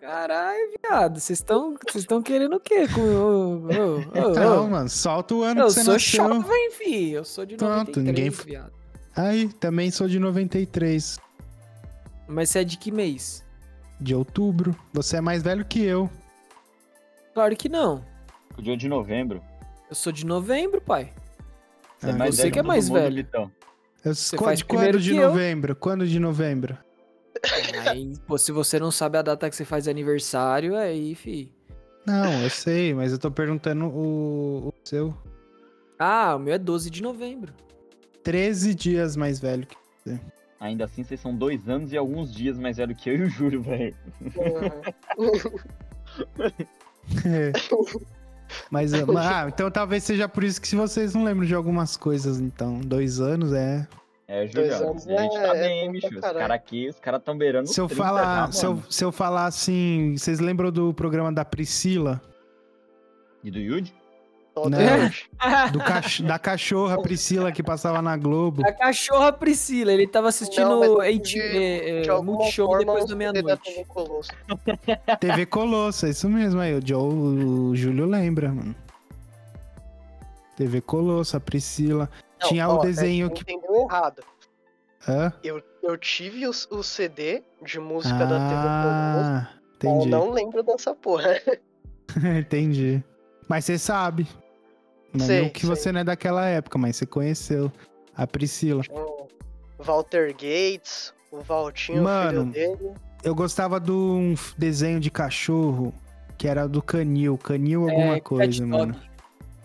Caralho, 0.00 0.70
viado, 0.82 1.18
vocês 1.18 1.38
estão 1.38 1.74
vocês 1.88 2.04
estão 2.04 2.22
querendo 2.22 2.56
o 2.56 2.60
quê 2.60 2.86
com 2.88 3.00
ô, 3.00 3.54
ô? 3.64 4.34
Não, 4.34 4.68
mano, 4.68 4.88
solta 4.88 5.34
o 5.34 5.42
ano 5.42 5.60
Eu 5.62 5.66
que 5.66 5.72
você 5.72 5.82
sou 5.84 5.92
nasceu. 5.94 6.24
jovem, 6.28 6.70
fi. 6.72 7.10
Eu 7.12 7.24
sou 7.24 7.46
de 7.46 7.56
Pronto, 7.56 7.98
93, 8.00 8.04
ninguém- 8.06 8.30
viado. 8.30 8.72
Aí, 9.16 9.48
também 9.54 9.90
sou 9.90 10.08
de 10.08 10.18
93, 10.18 11.18
Mas 12.26 12.50
você 12.50 12.60
é 12.60 12.64
de 12.64 12.76
que 12.76 12.90
mês? 12.90 13.44
de 14.00 14.14
outubro. 14.14 14.76
Você 14.92 15.16
é 15.18 15.20
mais 15.20 15.42
velho 15.42 15.64
que 15.64 15.82
eu. 15.82 16.10
Claro 17.32 17.56
que 17.56 17.68
não. 17.68 18.04
O 18.58 18.62
dia 18.62 18.76
de 18.76 18.88
novembro. 18.88 19.40
Eu 19.88 19.94
sou 19.94 20.12
de 20.12 20.26
novembro, 20.26 20.80
pai. 20.80 21.12
Você 21.98 22.08
é 22.08 22.10
Ah, 22.12 22.16
mais 22.16 22.34
você 22.34 22.42
velho 22.42 22.52
que 22.52 22.58
é 22.58 22.62
mais 22.62 22.88
mundo, 22.88 23.00
velho. 23.00 23.16
Vitão. 23.16 23.52
Eu 24.04 24.14
Você 24.14 24.36
quando, 24.36 24.48
faz 24.48 24.62
quando 24.62 24.68
primeiro 24.78 25.00
de 25.00 25.10
que 25.12 25.16
eu. 25.16 25.28
novembro? 25.30 25.76
Quando 25.76 26.06
de 26.06 26.18
novembro? 26.18 26.76
Aí, 27.88 28.12
pô, 28.26 28.36
se 28.36 28.52
você 28.52 28.78
não 28.78 28.90
sabe 28.90 29.16
a 29.18 29.22
data 29.22 29.48
que 29.48 29.56
você 29.56 29.64
faz 29.64 29.86
aniversário, 29.88 30.76
aí, 30.76 31.14
fi. 31.14 31.52
Não, 32.06 32.42
eu 32.42 32.50
sei, 32.50 32.92
mas 32.94 33.12
eu 33.12 33.18
tô 33.18 33.30
perguntando 33.30 33.86
o, 33.86 34.68
o 34.68 34.74
seu. 34.84 35.16
Ah, 35.98 36.34
o 36.36 36.38
meu 36.38 36.52
é 36.54 36.58
12 36.58 36.90
de 36.90 37.02
novembro. 37.02 37.52
13 38.24 38.74
dias 38.74 39.16
mais 39.16 39.38
velho 39.38 39.66
que 39.66 39.76
Ainda 40.58 40.86
assim, 40.86 41.04
vocês 41.04 41.20
são 41.20 41.34
dois 41.34 41.68
anos 41.68 41.92
e 41.92 41.96
alguns 41.96 42.32
dias 42.32 42.58
mais 42.58 42.78
velho 42.78 42.94
que 42.94 43.10
eu 43.10 43.16
e 43.16 43.22
o 43.24 43.28
Júlio, 43.28 43.60
velho. 43.60 43.94
É. 47.26 47.52
Mas, 48.70 48.94
ah, 48.94 49.04
ah, 49.44 49.48
então 49.48 49.70
talvez 49.70 50.04
seja 50.04 50.28
por 50.28 50.42
isso 50.42 50.60
que 50.60 50.68
se 50.68 50.76
vocês 50.76 51.14
não 51.14 51.22
lembram 51.22 51.46
de 51.46 51.54
algumas 51.54 51.96
coisas, 51.96 52.40
então. 52.40 52.80
Dois 52.80 53.20
anos 53.20 53.52
é. 53.52 53.86
É, 54.26 54.46
Julião. 54.46 54.90
anos 54.90 55.06
A 55.06 55.16
gente 55.22 55.36
é- 55.36 55.42
tá 55.42 55.56
é 55.56 55.60
bem, 55.60 55.80
hein, 55.80 55.86
bom 55.86 55.92
bicho. 55.92 56.14
Os 56.14 56.20
caras 56.20 56.50
aqui, 56.50 56.88
os 56.88 56.98
caras 56.98 57.22
tão 57.22 57.36
beirando 57.36 57.68
Se 57.68 57.78
eu 57.78 57.86
30 57.86 58.02
falar, 58.02 58.46
já, 58.46 58.52
se, 58.52 58.66
eu, 58.66 58.82
se 58.88 59.04
eu 59.04 59.12
falar 59.12 59.46
assim, 59.46 60.14
vocês 60.16 60.40
lembram 60.40 60.72
do 60.72 60.94
programa 60.94 61.30
da 61.30 61.44
Priscila? 61.44 62.22
E 63.42 63.50
do 63.50 63.58
Yudi? 63.58 63.94
Deus. 64.70 65.24
Do 65.72 65.78
cach- 65.80 66.20
da 66.22 66.38
cachorra 66.38 67.00
Priscila 67.02 67.50
que 67.52 67.62
passava 67.62 68.00
na 68.00 68.16
Globo. 68.16 68.66
A 68.66 68.72
cachorra 68.72 69.32
Priscila, 69.32 69.92
ele 69.92 70.06
tava 70.06 70.28
assistindo 70.28 70.68
Não, 70.68 70.96
tive, 71.20 71.40
é, 71.98 72.00
de 72.02 72.10
é, 72.10 72.20
Multishow 72.22 72.78
depois 72.78 73.04
da 73.04 73.10
da 73.10 73.16
meia-noite. 73.16 73.62
TV 73.62 73.84
Colosso. 73.84 74.30
TV 75.20 75.46
Colosso, 75.46 76.06
é 76.06 76.10
isso 76.10 76.28
mesmo 76.28 76.60
aí. 76.60 76.74
O, 76.74 76.86
Joe, 76.86 77.12
o 77.12 77.74
Júlio 77.76 78.06
lembra, 78.06 78.48
mano. 78.52 78.74
TV 80.56 80.80
Colosso, 80.80 81.36
a 81.36 81.40
Priscila. 81.40 82.08
Não, 82.40 82.48
Tinha 82.48 82.68
ó, 82.68 82.78
o 82.78 82.82
é, 82.82 82.86
desenho 82.86 83.30
que. 83.30 83.42
entendeu 83.42 83.74
errado. 83.90 84.22
Hã? 85.08 85.32
Eu, 85.42 85.62
eu 85.82 85.98
tive 85.98 86.46
o, 86.46 86.50
o 86.70 86.82
CD 86.82 87.42
de 87.62 87.78
música 87.80 88.18
da 88.24 88.38
TV 88.38 88.62
Colosso. 88.62 89.24
Ah, 89.24 89.48
Eu 89.82 90.06
não 90.06 90.30
lembro 90.30 90.62
dessa 90.62 90.94
porra. 90.94 91.40
entendi. 92.38 93.02
Mas 93.48 93.64
você 93.64 93.78
sabe. 93.78 94.26
Não 95.14 95.24
Sei, 95.26 95.48
que 95.50 95.60
sei. 95.60 95.68
você 95.68 95.92
não 95.92 96.00
é 96.00 96.04
daquela 96.04 96.44
época, 96.46 96.76
mas 96.76 96.96
você 96.96 97.06
conheceu 97.06 97.70
a 98.16 98.26
Priscila. 98.26 98.82
O 98.90 99.28
Walter 99.82 100.32
Gates, 100.32 101.14
o 101.30 101.40
Valtinho, 101.40 102.02
Mano, 102.02 102.52
filho 102.52 102.76
dele. 102.76 102.90
Eu 103.22 103.34
gostava 103.34 103.78
de 103.80 103.90
um 103.92 104.34
desenho 104.58 104.98
de 105.00 105.10
cachorro 105.10 105.94
que 106.36 106.48
era 106.48 106.66
do 106.68 106.82
Canil. 106.82 107.38
Canil 107.38 107.88
alguma 107.88 108.16
É, 108.16 108.20
coisa, 108.20 108.44
Cat 108.60 108.62
mano. 108.62 108.92
Dog. 108.92 109.04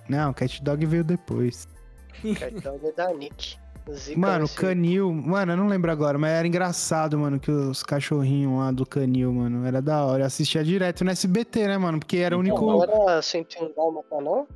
Não, 0.08 0.34
Cat 0.34 0.64
Dog 0.64 0.86
veio 0.86 1.04
depois. 1.04 1.68
Cartão 2.40 2.80
é 2.84 2.92
da 2.92 3.14
Nick. 3.14 3.58
Zica 3.92 4.20
Mano, 4.20 4.46
esse- 4.46 4.56
Canil. 4.56 5.12
Mano, 5.12 5.54
eu 5.54 5.58
não 5.58 5.68
lembro 5.68 5.92
agora, 5.92 6.16
mas 6.18 6.30
era 6.32 6.48
engraçado, 6.48 7.18
mano, 7.18 7.40
que 7.40 7.50
os 7.50 7.82
cachorrinhos 7.82 8.56
lá 8.60 8.72
do 8.72 8.86
Canil, 8.86 9.34
mano. 9.34 9.66
Era 9.66 9.82
da 9.82 10.06
hora. 10.06 10.22
Eu 10.24 10.28
assistia 10.28 10.64
direto 10.64 11.04
no 11.04 11.10
SBT, 11.10 11.68
né, 11.68 11.78
mano? 11.78 11.98
Porque 12.00 12.18
era 12.18 12.38
o 12.38 12.44
Então, 12.46 12.56
único. 12.68 12.86
Não 12.88 13.10
era 13.10 13.22
101 13.22 13.74
Dálmata, 13.76 14.22
não? 14.22 14.48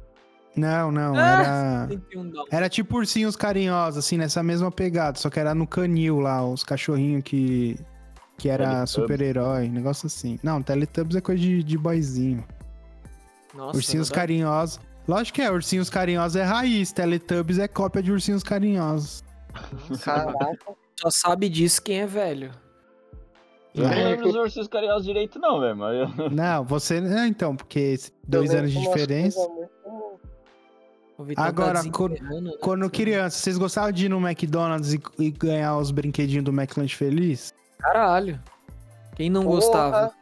Não, 0.55 0.91
não. 0.91 1.15
Ah! 1.15 1.87
Era. 1.87 1.87
101 1.89 2.29
dólares. 2.29 2.53
Era 2.53 2.69
tipo 2.69 2.97
ursinhos 2.97 3.35
carinhosos, 3.35 3.97
assim, 3.97 4.17
nessa 4.17 4.43
mesma 4.43 4.71
pegada. 4.71 5.17
Só 5.17 5.29
que 5.29 5.39
era 5.39 5.55
no 5.55 5.65
canil 5.65 6.19
lá, 6.19 6.45
os 6.47 6.63
cachorrinhos 6.63 7.23
que. 7.23 7.77
Que 8.37 8.49
era 8.49 8.85
super-herói, 8.87 9.69
negócio 9.69 10.07
assim. 10.07 10.39
Não, 10.43 10.61
Teletubbies 10.61 11.15
é 11.15 11.21
coisa 11.21 11.41
de, 11.41 11.63
de 11.63 11.77
boyzinho. 11.77 12.43
Nossa, 13.53 13.77
ursinhos 13.77 14.09
verdade. 14.09 14.27
carinhosos. 14.33 14.79
Lógico 15.07 15.35
que 15.35 15.41
é, 15.41 15.51
ursinhos 15.51 15.89
carinhosos 15.89 16.35
é 16.35 16.43
raiz. 16.43 16.91
Teletubbies 16.91 17.59
é 17.59 17.67
cópia 17.67 18.01
de 18.01 18.11
ursinhos 18.11 18.41
carinhosos. 18.43 19.23
Caraca. 20.03 20.57
Só 20.99 21.09
sabe 21.11 21.47
disso 21.47 21.81
quem 21.81 21.99
é 22.01 22.07
velho. 22.07 22.51
Eu 23.75 23.85
É. 23.87 23.95
não 23.95 24.09
lembro 24.11 24.29
os 24.29 24.35
ursinhos 24.35 24.67
carinhosos 24.67 25.05
direito, 25.05 25.39
não, 25.39 25.59
velho. 25.59 25.75
Mas. 25.77 26.31
Não, 26.31 26.63
você. 26.63 26.97
É, 26.97 27.27
então, 27.27 27.55
porque 27.55 27.97
dois 28.27 28.53
anos 28.53 28.71
de 28.71 28.79
diferença. 28.79 29.39
muito- 29.39 29.69
Tá 31.35 31.43
Agora, 31.45 31.73
desenterrando, 31.79 32.41
né? 32.41 32.57
Quando 32.59 32.89
criança, 32.89 33.37
vocês 33.37 33.57
gostavam 33.57 33.91
de 33.91 34.05
ir 34.05 34.09
no 34.09 34.19
McDonald's 34.19 34.93
e, 34.93 35.01
e 35.19 35.31
ganhar 35.31 35.77
os 35.77 35.91
brinquedinhos 35.91 36.43
do 36.43 36.51
McLanche 36.51 36.95
Feliz? 36.95 37.53
Caralho. 37.77 38.39
Quem 39.15 39.29
não 39.29 39.43
Porra, 39.43 39.55
gostava? 39.55 40.13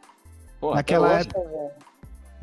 Pô, 0.60 0.74
Naquela 0.74 1.20
época-. 1.20 1.40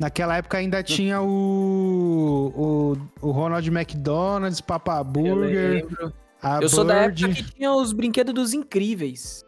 Naquela 0.00 0.36
época 0.38 0.56
ainda 0.58 0.82
tinha 0.82 1.20
o, 1.20 2.96
o, 3.22 3.26
o 3.28 3.30
Ronald 3.30 3.68
McDonald's, 3.68 4.60
Papa 4.60 4.98
Eu 4.98 5.04
Burger, 5.04 5.84
lembro. 5.84 6.12
a 6.42 6.60
Eu 6.62 6.68
sou 6.70 6.84
da 6.84 6.94
época 7.02 7.28
que 7.34 7.42
tinha 7.54 7.70
os 7.72 7.92
brinquedos 7.92 8.32
dos 8.34 8.54
incríveis. 8.54 9.44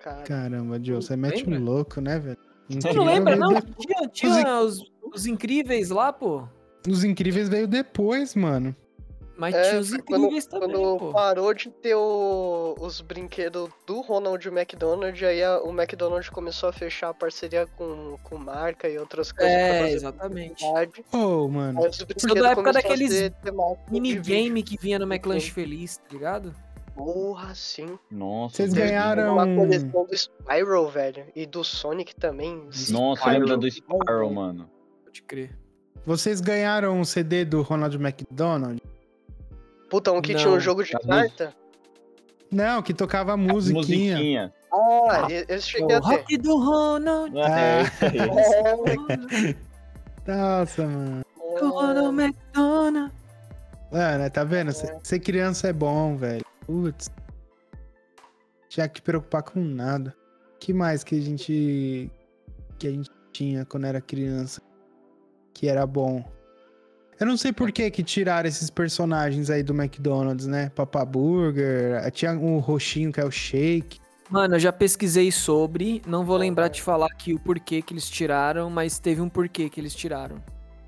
Cara, 0.00 0.22
Caramba, 0.24 0.82
Joe, 0.82 0.96
você 0.96 1.16
mete 1.16 1.48
um 1.48 1.62
louco, 1.62 2.00
né, 2.00 2.18
velho? 2.18 2.38
Você 2.68 2.92
não 2.92 3.04
lembra, 3.04 3.36
não? 3.36 3.50
Veio 3.50 3.62
de- 3.62 3.74
Tinha, 3.76 4.08
tinha 4.08 4.60
os, 4.60 4.82
os 5.14 5.26
incríveis 5.26 5.90
lá, 5.90 6.12
pô. 6.12 6.44
Os 6.88 7.04
incríveis 7.04 7.48
veio 7.48 7.66
depois, 7.68 8.34
mano. 8.34 8.74
Mas 9.36 9.54
É, 9.54 9.62
tinha 9.70 9.80
os 9.80 9.92
incríveis 9.94 10.44
também, 10.44 10.70
quando 10.72 10.98
pô. 10.98 11.12
parou 11.12 11.54
de 11.54 11.70
ter 11.70 11.94
o- 11.94 12.74
os 12.78 13.00
brinquedos 13.00 13.70
do 13.86 14.02
Ronald 14.02 14.46
McDonald, 14.48 15.24
aí 15.24 15.42
a- 15.42 15.62
o 15.62 15.70
McDonald's 15.70 16.28
começou 16.28 16.68
a 16.68 16.72
fechar 16.74 17.08
a 17.08 17.14
parceria 17.14 17.66
com, 17.66 18.18
com 18.22 18.36
marca 18.36 18.86
e 18.86 18.98
outras 18.98 19.32
coisas 19.32 19.54
pra 19.54 19.62
É, 19.64 19.80
fazer 19.80 19.94
exatamente. 19.94 20.62
Ô, 21.10 21.48
mano. 21.48 21.80
Brinquedos 21.80 22.34
da 22.42 22.50
época 22.50 22.72
daqueles. 22.74 23.30
Minigame 23.90 24.62
que 24.62 24.76
vinha 24.78 24.98
no 24.98 25.06
McLanche 25.06 25.50
Feliz, 25.50 25.96
tá 25.96 26.04
ligado? 26.12 26.54
Porra, 26.94 27.54
sim. 27.54 27.98
Nossa, 28.10 28.56
Vocês 28.56 28.74
ganharam- 28.74 29.32
Uma 29.34 29.46
coleção 29.46 30.04
do 30.04 30.14
Spyro, 30.14 30.86
velho. 30.88 31.24
E 31.34 31.46
do 31.46 31.64
Sonic 31.64 32.14
também. 32.14 32.68
Nossa, 32.90 33.26
eu 33.26 33.32
lembro 33.32 33.48
da 33.48 33.56
do 33.56 33.66
Spyro, 33.66 34.30
mano. 34.30 34.70
Pode 35.04 35.22
crer. 35.22 35.56
Vocês 36.04 36.40
ganharam 36.40 36.98
um 36.98 37.04
CD 37.04 37.44
do 37.44 37.62
Ronald 37.62 37.96
McDonald? 37.96 38.80
Puta, 39.88 40.12
um 40.12 40.20
que 40.22 40.32
Não. 40.32 40.40
tinha 40.40 40.52
um 40.52 40.60
jogo 40.60 40.82
de 40.84 40.94
As 40.96 41.04
carta. 41.04 41.54
Não, 42.50 42.82
que 42.82 42.92
tocava 42.94 43.36
musiquinha. 43.36 44.16
Musiquinha. 44.16 44.54
Ah, 44.72 45.26
esse 45.48 45.68
cheguei 45.68 45.96
O 45.96 45.98
a 45.98 46.00
ter. 46.00 46.06
rock 46.16 46.38
do 46.38 46.56
Ronald. 46.56 47.36
É, 47.38 47.82
isso 47.82 48.04
aí. 48.04 49.56
Nossa, 50.26 50.86
mano. 50.86 51.22
Do 51.58 51.70
Ronald 51.70 52.20
McDonald. 52.22 53.12
Mano, 53.92 54.30
tá 54.30 54.44
vendo? 54.44 54.72
Ser- 54.72 54.96
Ser 55.02 55.18
criança 55.20 55.68
é 55.68 55.72
bom, 55.72 56.16
velho. 56.16 56.44
Putz. 56.66 57.10
Tinha 58.68 58.88
que 58.88 59.02
preocupar 59.02 59.42
com 59.42 59.60
nada. 59.60 60.14
que 60.60 60.72
mais 60.72 61.02
que 61.02 61.16
a 61.18 61.20
gente. 61.20 62.10
que 62.78 62.86
a 62.86 62.90
gente 62.90 63.10
tinha 63.32 63.64
quando 63.64 63.86
era 63.86 64.00
criança? 64.00 64.60
Que 65.60 65.68
era 65.68 65.86
bom. 65.86 66.24
Eu 67.20 67.26
não 67.26 67.36
sei 67.36 67.52
por 67.52 67.70
que 67.70 67.90
que 67.90 68.02
tiraram 68.02 68.48
esses 68.48 68.70
personagens 68.70 69.50
aí 69.50 69.62
do 69.62 69.74
McDonald's, 69.74 70.46
né? 70.46 70.70
Papa 70.74 71.04
Burger, 71.04 72.10
tinha 72.12 72.32
um 72.32 72.56
roxinho 72.60 73.12
que 73.12 73.20
é 73.20 73.24
o 73.26 73.30
Shake. 73.30 74.00
Mano, 74.30 74.54
eu 74.54 74.58
já 74.58 74.72
pesquisei 74.72 75.30
sobre, 75.30 76.00
não 76.06 76.24
vou 76.24 76.38
lembrar 76.38 76.68
de 76.68 76.80
falar 76.80 77.08
aqui 77.08 77.34
o 77.34 77.38
porquê 77.38 77.82
que 77.82 77.92
eles 77.92 78.08
tiraram, 78.08 78.70
mas 78.70 78.98
teve 78.98 79.20
um 79.20 79.28
porquê 79.28 79.68
que 79.68 79.78
eles 79.78 79.94
tiraram. 79.94 80.42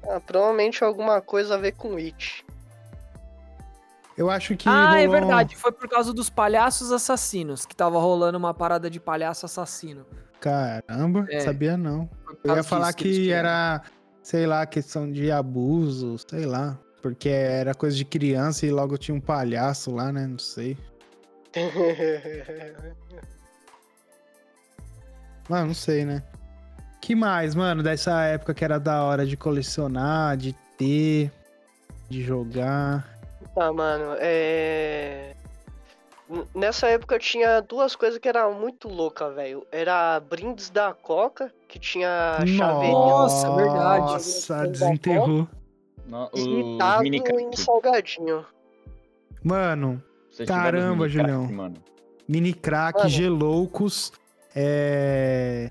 Ah, 0.09 0.19
provavelmente 0.19 0.83
alguma 0.83 1.21
coisa 1.21 1.57
a 1.57 1.59
ver 1.59 1.73
com 1.73 1.97
It. 1.97 2.43
Eu 4.17 4.31
acho 4.31 4.57
que. 4.57 4.67
Ah, 4.71 4.99
é 4.99 5.05
rolou- 5.05 5.21
verdade. 5.21 5.55
Foi 5.55 5.71
por 5.71 5.87
causa 5.87 6.15
dos 6.15 6.31
palhaços 6.31 6.91
assassinos, 6.93 7.67
que 7.67 7.77
tava 7.77 7.99
rolando 7.99 8.39
uma 8.39 8.55
parada 8.55 8.89
de 8.89 8.99
palhaço 8.99 9.45
assassino. 9.45 10.07
Caramba, 10.41 11.27
É. 11.31 11.41
sabia 11.41 11.77
não. 11.77 12.09
Eu 12.43 12.57
ia 12.57 12.63
falar 12.63 12.95
que 12.95 13.05
tiraram. 13.13 13.49
era, 13.51 13.83
sei 14.23 14.47
lá, 14.47 14.65
questão 14.67 15.11
de 15.11 15.31
abuso, 15.31 16.17
sei 16.19 16.47
lá. 16.47 16.79
Porque 17.03 17.29
era 17.29 17.75
coisa 17.75 17.97
de 17.97 18.05
criança 18.05 18.65
e 18.65 18.71
logo 18.71 18.97
tinha 18.97 19.15
um 19.15 19.21
palhaço 19.21 19.93
lá, 19.93 20.13
né? 20.13 20.27
Não 20.27 20.39
sei. 20.39 20.79
Mano, 25.49 25.67
não 25.67 25.75
sei, 25.75 26.05
né? 26.05 26.23
Que 27.01 27.17
mais, 27.17 27.55
mano, 27.57 27.83
dessa 27.83 28.23
época 28.23 28.55
que 28.55 28.65
era 28.65 28.79
da 28.79 29.03
hora 29.03 29.27
de 29.27 29.37
colecionar, 29.37 30.37
de 30.37 30.53
ter, 30.79 31.33
de 32.09 32.23
jogar. 32.23 33.19
Tá, 33.55 33.73
mano, 33.73 34.15
é. 34.21 35.35
Nessa 36.55 36.87
época 36.87 37.19
tinha 37.19 37.61
duas 37.61 37.97
coisas 37.97 38.19
que 38.21 38.29
era 38.29 38.49
muito 38.49 38.89
louca, 38.89 39.31
velho. 39.31 39.67
Era 39.73 40.21
brindes 40.21 40.71
da 40.71 40.95
Coca, 40.95 41.53
que 41.73 41.79
tinha 41.79 42.37
chaveirinho 42.47 42.93
Nossa, 42.93 43.51
verdade. 43.57 44.01
Nossa, 44.13 44.67
desenterrou. 44.69 45.49
No, 46.07 46.29
e 46.35 46.41
os 46.41 47.05
em 47.07 47.23
crack. 47.23 47.61
salgadinho. 47.61 48.45
Mano, 49.43 50.03
Vocês 50.31 50.47
os 50.47 50.55
Caramba, 50.55 51.07
mini 51.07 51.13
crack, 51.15 51.29
Julião. 51.31 51.53
Mano. 51.53 51.75
mini 52.29 52.53
crack, 52.53 52.99
Mano. 52.99 53.09
geloucos, 53.09 54.13
é... 54.55 55.71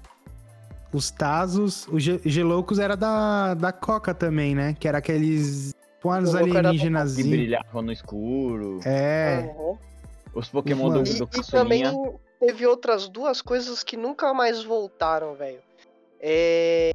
os 0.91 1.11
tazos. 1.11 1.88
O 1.88 1.99
ge- 1.99 2.19
geloucos 2.26 2.80
era 2.80 2.98
da, 2.98 3.53
da 3.53 3.72
Coca 3.72 4.11
também, 4.15 4.56
né? 4.56 4.76
Que 4.80 4.88
era 4.88 4.98
aqueles. 4.98 5.76
Com 6.02 6.11
as 6.11 6.32
Gelouco 6.32 6.48
era 6.49 6.53
da 6.53 6.60
Que 6.61 6.68
alienígenas. 6.69 7.15
brilhavam 7.15 7.82
no 7.84 7.91
escuro. 7.91 8.80
É, 8.86 9.53
Aham. 9.56 9.78
Os 10.34 10.49
Pokémon 10.49 10.86
do, 10.90 10.95
Mano. 10.95 11.03
do 11.03 11.30
E, 11.38 11.40
e 11.40 11.44
também 11.52 11.84
teve 12.40 12.65
outras 12.65 13.07
duas 13.07 13.40
coisas 13.40 13.84
que 13.84 13.95
nunca 13.95 14.34
mais 14.34 14.64
voltaram, 14.64 15.36
velho. 15.36 15.60
É. 16.22 16.93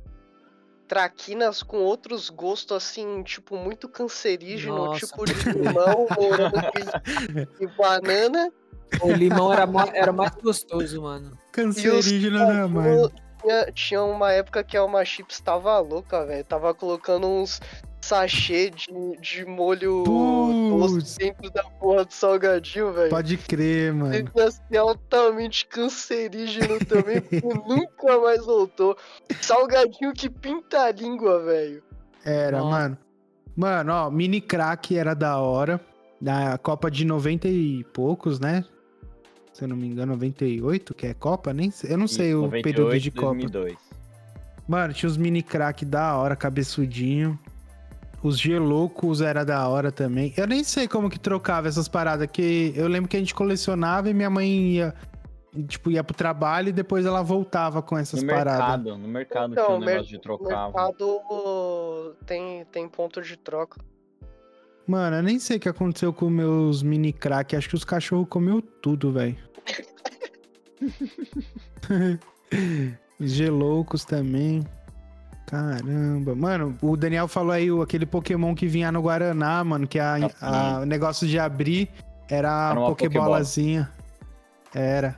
Traquinas 0.89 1.65
com 1.65 1.79
outros 1.79 2.31
gostos, 2.31 2.77
assim, 2.77 3.25
tipo, 3.25 3.57
muito 3.57 3.89
cancerígeno, 3.89 4.77
Nossa. 4.77 5.05
tipo 5.05 5.25
de 5.25 5.35
limão, 5.51 6.07
morango 6.17 6.57
e, 7.59 7.65
e 7.65 7.67
banana. 7.77 8.53
O 9.01 9.11
limão 9.11 9.53
era, 9.53 9.67
era 9.93 10.13
mais 10.13 10.33
gostoso, 10.37 11.03
mano. 11.03 11.37
cancerígeno, 11.51 12.39
né, 12.39 12.67
mano? 12.67 13.11
Tinha, 13.41 13.73
tinha 13.73 14.03
uma 14.05 14.31
época 14.31 14.63
que 14.63 14.77
a 14.77 14.81
Alma 14.81 15.05
Chips 15.05 15.41
tava 15.41 15.77
louca, 15.81 16.25
velho. 16.25 16.45
Tava 16.45 16.73
colocando 16.73 17.27
uns 17.27 17.61
sachê 18.07 18.71
de, 18.71 18.87
de 19.21 19.45
molho 19.45 20.05
doce 20.05 21.19
dentro 21.19 21.51
da 21.51 21.65
porra 21.65 22.05
do 22.05 22.13
salgadinho, 22.13 22.93
velho. 22.93 23.11
Pode 23.11 23.37
crer, 23.37 23.93
mano. 23.93 24.13
Devia 24.13 24.51
ser 24.51 24.77
altamente 24.77 25.67
cancerígeno 25.67 26.79
também, 26.85 27.21
porque 27.23 27.47
nunca 27.69 28.21
mais 28.21 28.45
voltou. 28.45 28.97
Salgadinho 29.41 30.13
que 30.13 30.31
pinta 30.31 30.85
a 30.85 30.93
língua, 30.93 31.43
velho. 31.43 31.83
Era, 32.25 32.59
Nossa. 32.59 32.71
mano. 32.71 32.99
Mano, 33.57 33.93
ó, 33.93 34.11
mini 34.11 34.41
crack 34.41 34.97
era 34.97 35.15
da 35.15 35.39
hora. 35.39 35.81
Da 36.21 36.57
Copa 36.59 36.91
de 36.91 37.05
90 37.05 37.49
e 37.49 37.85
poucos, 37.93 38.41
né? 38.41 38.65
Se 39.53 39.65
eu 39.65 39.69
não 39.69 39.77
me 39.77 39.87
engano, 39.87 40.13
98, 40.13 40.95
que 40.95 41.07
é 41.07 41.15
Copa, 41.15 41.53
nem 41.53 41.71
sei. 41.71 41.93
Eu 41.93 41.99
não 41.99 42.09
sei 42.09 42.35
o 42.35 42.43
98, 42.43 42.63
período 42.63 43.01
de 43.01 43.11
Copa. 43.11 43.35
2002. 43.35 43.77
Mano, 44.69 44.93
tinha 44.93 45.09
os 45.09 45.17
mini 45.17 45.43
crack 45.43 45.85
da 45.85 46.17
hora, 46.17 46.35
cabeçudinho. 46.35 47.39
Os 48.23 48.39
geloucos 48.39 49.21
era 49.21 49.45
da 49.45 49.69
hora 49.69 49.93
também. 49.93 50.33
Eu 50.37 50.47
nem 50.47 50.65
sei 50.65 50.89
como 50.89 51.09
que 51.11 51.19
trocava 51.19 51.69
essas 51.69 51.87
paradas, 51.89 52.27
que 52.33 52.73
eu 52.75 52.89
lembro 52.89 53.09
que 53.09 53.17
a 53.17 53.21
gente 53.21 53.35
colecionava 53.35 54.09
e 54.11 54.15
minha 54.15 54.31
mãe 54.31 54.49
ia, 54.49 54.95
tipo, 55.69 55.91
ia 55.91 56.03
pro 56.03 56.17
trabalho 56.17 56.71
e 56.71 56.73
depois 56.73 57.07
ela 57.07 57.23
voltava 57.23 57.81
com 57.83 57.97
essas 57.97 58.23
No 58.23 58.29
paradas. 58.29 58.59
mercado, 58.85 58.99
no 58.99 59.09
mercado 59.09 59.53
Então, 59.53 59.67
tinha 59.67 59.77
um 59.77 59.81
negócio 59.81 60.09
de 60.11 60.19
trocar. 60.21 60.65
mercado 60.67 62.17
tem, 62.27 62.65
tem 62.73 62.89
ponto 62.89 63.23
de 63.23 63.37
troca. 63.37 63.81
Mano, 64.89 65.17
eu 65.17 65.23
nem 65.23 65.39
sei 65.39 65.57
o 65.57 65.61
que 65.61 65.69
aconteceu 65.69 66.13
com 66.13 66.31
meus 66.31 66.83
mini 66.83 67.13
crack. 67.13 67.55
Acho 67.57 67.69
que 67.69 67.75
os 67.75 67.85
cachorros 67.85 68.29
comeu 68.29 68.61
tudo, 68.63 69.13
velho. 69.13 69.37
Os 73.19 73.31
geloucos 73.31 74.05
também. 74.05 74.65
Caramba. 75.47 76.35
Mano, 76.35 76.77
o 76.83 76.97
Daniel 76.97 77.29
falou 77.29 77.53
aí 77.53 77.71
o- 77.71 77.81
aquele 77.83 78.05
Pokémon 78.05 78.55
que 78.55 78.67
vinha 78.67 78.91
no 78.91 79.01
Guaraná, 79.01 79.63
mano, 79.63 79.87
que 79.87 79.99
a, 79.99 80.17
a- 80.41 80.81
o 80.81 80.85
negócio 80.85 81.27
de 81.27 81.39
abrir 81.39 81.89
era 82.29 82.51
a 82.51 82.71
Era 82.73 82.81
uma 82.81 82.89
Pokébolazinha. 82.89 83.91
Era. 84.75 85.17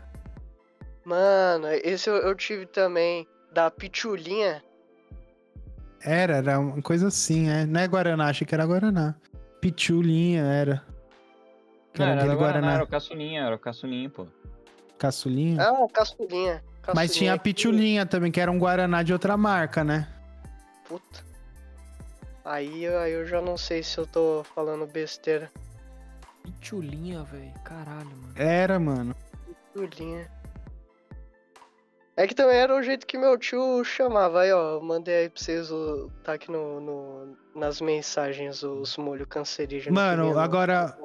Mano, 1.04 1.66
esse 1.82 2.08
eu, 2.10 2.16
eu 2.16 2.34
tive 2.34 2.66
também. 2.66 3.26
Da 3.52 3.70
Pichulinha. 3.70 4.62
Era, 6.04 6.36
era 6.36 6.60
uma 6.60 6.82
coisa 6.82 7.08
assim, 7.08 7.48
é. 7.48 7.64
Não 7.64 7.80
é 7.80 7.88
Guaraná, 7.88 8.26
achei 8.28 8.46
que 8.46 8.54
era 8.54 8.66
Guaraná. 8.66 9.14
Pichulinha 9.60 10.42
era. 10.42 10.82
Que 11.94 12.00
Não, 12.00 12.06
era 12.08 12.20
era 12.20 12.34
Guaraná, 12.34 12.36
Guaraná. 12.36 12.72
era 12.74 12.84
o 12.84 12.86
caçulinha, 12.86 13.42
era 13.42 13.56
o 13.56 13.58
caçulinha, 13.58 14.10
pô. 14.10 14.26
Caçulinha. 14.98 15.62
Ah, 15.62 15.86
caçulinha. 15.92 16.62
Mas 16.94 17.14
tinha 17.14 17.32
a 17.32 17.36
Caçulinha 17.36 17.38
que- 17.38 17.42
Pichulinha 17.54 18.06
também, 18.06 18.30
que 18.30 18.40
era 18.40 18.50
um 18.52 18.58
Guaraná 18.58 19.02
de 19.02 19.12
outra 19.12 19.36
marca, 19.36 19.82
né? 19.82 20.06
Puta. 20.88 21.24
Aí, 22.44 22.86
aí 22.86 23.12
eu 23.12 23.26
já 23.26 23.42
não 23.42 23.56
sei 23.58 23.82
se 23.82 23.98
eu 23.98 24.06
tô 24.06 24.42
falando 24.54 24.86
besteira. 24.86 25.50
Pitulinha, 26.42 27.22
velho. 27.24 27.52
Caralho, 27.64 28.06
mano. 28.08 28.32
Era, 28.36 28.78
mano. 28.78 29.14
Pichulinha. 29.74 30.26
É 32.16 32.26
que 32.26 32.34
também 32.34 32.56
era 32.56 32.74
o 32.74 32.82
jeito 32.82 33.06
que 33.06 33.16
meu 33.18 33.38
tio 33.38 33.84
chamava. 33.84 34.40
Aí, 34.40 34.50
ó, 34.52 34.76
eu 34.76 34.82
mandei 34.82 35.14
aí 35.14 35.28
pra 35.28 35.40
vocês, 35.40 35.70
o, 35.70 36.10
tá 36.24 36.32
aqui 36.32 36.50
no, 36.50 36.80
no- 36.80 37.36
nas 37.54 37.80
mensagens, 37.80 38.62
os 38.62 38.96
molhos 38.96 39.26
cancerígenos. 39.28 39.94
Mano, 39.94 40.36
agora- 40.38 40.98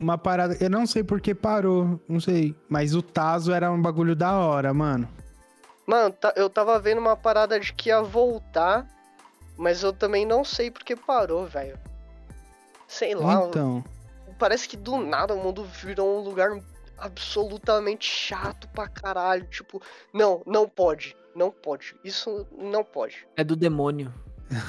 Uma 0.00 0.16
parada. 0.18 0.56
Eu 0.60 0.70
não 0.70 0.86
sei 0.86 1.04
por 1.04 1.20
que 1.20 1.34
parou, 1.34 2.00
não 2.08 2.18
sei. 2.20 2.56
Mas 2.68 2.94
o 2.94 3.02
Tazo 3.02 3.52
era 3.52 3.70
um 3.70 3.80
bagulho 3.80 4.16
da 4.16 4.36
hora, 4.38 4.72
mano. 4.74 5.08
Mano, 5.88 6.12
tá- 6.12 6.34
eu 6.36 6.50
tava 6.50 6.78
vendo 6.78 6.98
uma 6.98 7.16
parada 7.16 7.58
de 7.58 7.72
que 7.72 7.88
ia 7.88 8.02
voltar, 8.02 8.86
mas 9.56 9.82
eu 9.82 9.90
também 9.90 10.26
não 10.26 10.44
sei 10.44 10.70
porque 10.70 10.94
parou, 10.94 11.46
velho. 11.46 11.78
Sei 12.86 13.14
lá, 13.14 13.46
Então. 13.46 13.82
parece 14.38 14.68
que 14.68 14.76
do 14.76 14.98
nada 14.98 15.34
o 15.34 15.42
mundo 15.42 15.64
virou 15.64 16.18
um 16.20 16.22
lugar 16.22 16.50
absolutamente 16.98 18.06
chato 18.06 18.68
pra 18.68 18.86
caralho. 18.86 19.46
Tipo, 19.46 19.80
não, 20.12 20.42
não 20.46 20.68
pode, 20.68 21.16
não 21.34 21.50
pode. 21.50 21.96
Isso 22.04 22.46
não 22.52 22.84
pode. 22.84 23.26
É 23.34 23.42
do 23.42 23.56
demônio. 23.56 24.12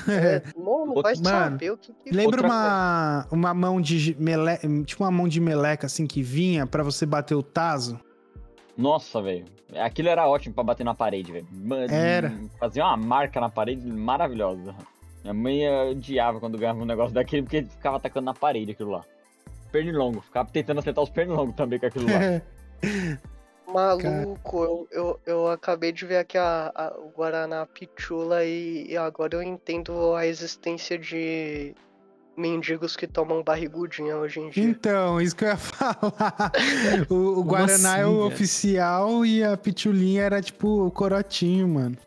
É, 0.07 0.41
mano, 0.57 1.01
vai 1.01 1.15
Mano, 1.15 1.25
saber 1.25 1.71
o 1.71 1.77
que 1.77 1.93
que 1.93 2.11
Lembra 2.11 2.41
uma, 2.45 3.27
uma 3.29 3.53
mão 3.53 3.81
de 3.81 4.15
meleca. 4.17 4.65
Tipo 4.85 5.03
uma 5.03 5.11
mão 5.11 5.27
de 5.27 5.41
meleca 5.41 5.85
assim 5.85 6.07
que 6.07 6.21
vinha 6.23 6.65
pra 6.65 6.81
você 6.81 7.05
bater 7.05 7.35
o 7.35 7.43
Tazo? 7.43 7.99
Nossa, 8.79 9.21
velho. 9.21 9.45
Aquilo 9.75 10.07
era 10.09 10.27
ótimo 10.27 10.55
pra 10.55 10.63
bater 10.63 10.83
na 10.85 10.95
parede, 10.95 11.31
velho. 11.33 11.47
Era. 11.91 12.31
Fazia 12.57 12.85
uma 12.85 12.95
marca 12.95 13.39
na 13.41 13.49
parede 13.49 13.85
maravilhosa. 13.85 14.73
Minha 15.21 15.33
mãe 15.33 15.65
eh, 15.65 15.89
odiava 15.91 16.39
quando 16.39 16.57
ganhava 16.57 16.79
um 16.81 16.85
negócio 16.85 17.13
daquele 17.13 17.41
porque 17.43 17.63
ficava 17.63 17.97
atacando 17.97 18.25
na 18.25 18.33
parede 18.33 18.71
aquilo 18.71 18.91
lá. 18.91 19.03
Pernilongo. 19.69 20.21
Ficava 20.21 20.49
tentando 20.49 20.79
acertar 20.79 21.03
os 21.03 21.09
pernilongos 21.09 21.55
também 21.55 21.77
com 21.77 21.85
aquilo 21.87 22.05
lá. 22.05 22.41
Maluco, 23.71 24.63
eu, 24.63 24.87
eu, 24.91 25.19
eu 25.25 25.47
acabei 25.49 25.91
de 25.91 26.03
ver 26.05 26.17
aqui 26.17 26.37
a, 26.37 26.71
a- 26.73 26.95
o 26.97 27.09
Guaraná 27.09 27.67
Pichula 27.67 28.43
e, 28.43 28.87
e 28.89 28.97
agora 28.97 29.35
eu 29.35 29.43
entendo 29.43 30.15
a 30.15 30.25
existência 30.25 30.97
de 30.97 31.75
mendigos 32.37 32.95
que 32.95 33.05
tomam 33.05 33.43
barrigudinha 33.43 34.15
hoje 34.17 34.39
em 34.39 34.49
dia. 34.49 34.63
Então, 34.63 35.19
isso 35.19 35.35
que 35.35 35.43
eu 35.43 35.49
ia 35.49 35.57
falar. 35.57 36.51
O, 37.09 37.39
o 37.39 37.43
Guaraná 37.43 37.97
é 37.97 38.01
assim, 38.03 38.11
o 38.11 38.17
velho? 38.19 38.27
oficial 38.27 39.25
e 39.25 39.43
a 39.43 39.57
Pitulinha 39.57 40.23
era 40.23 40.41
tipo 40.41 40.85
o 40.85 40.91
corotinho, 40.91 41.67
mano. 41.67 41.97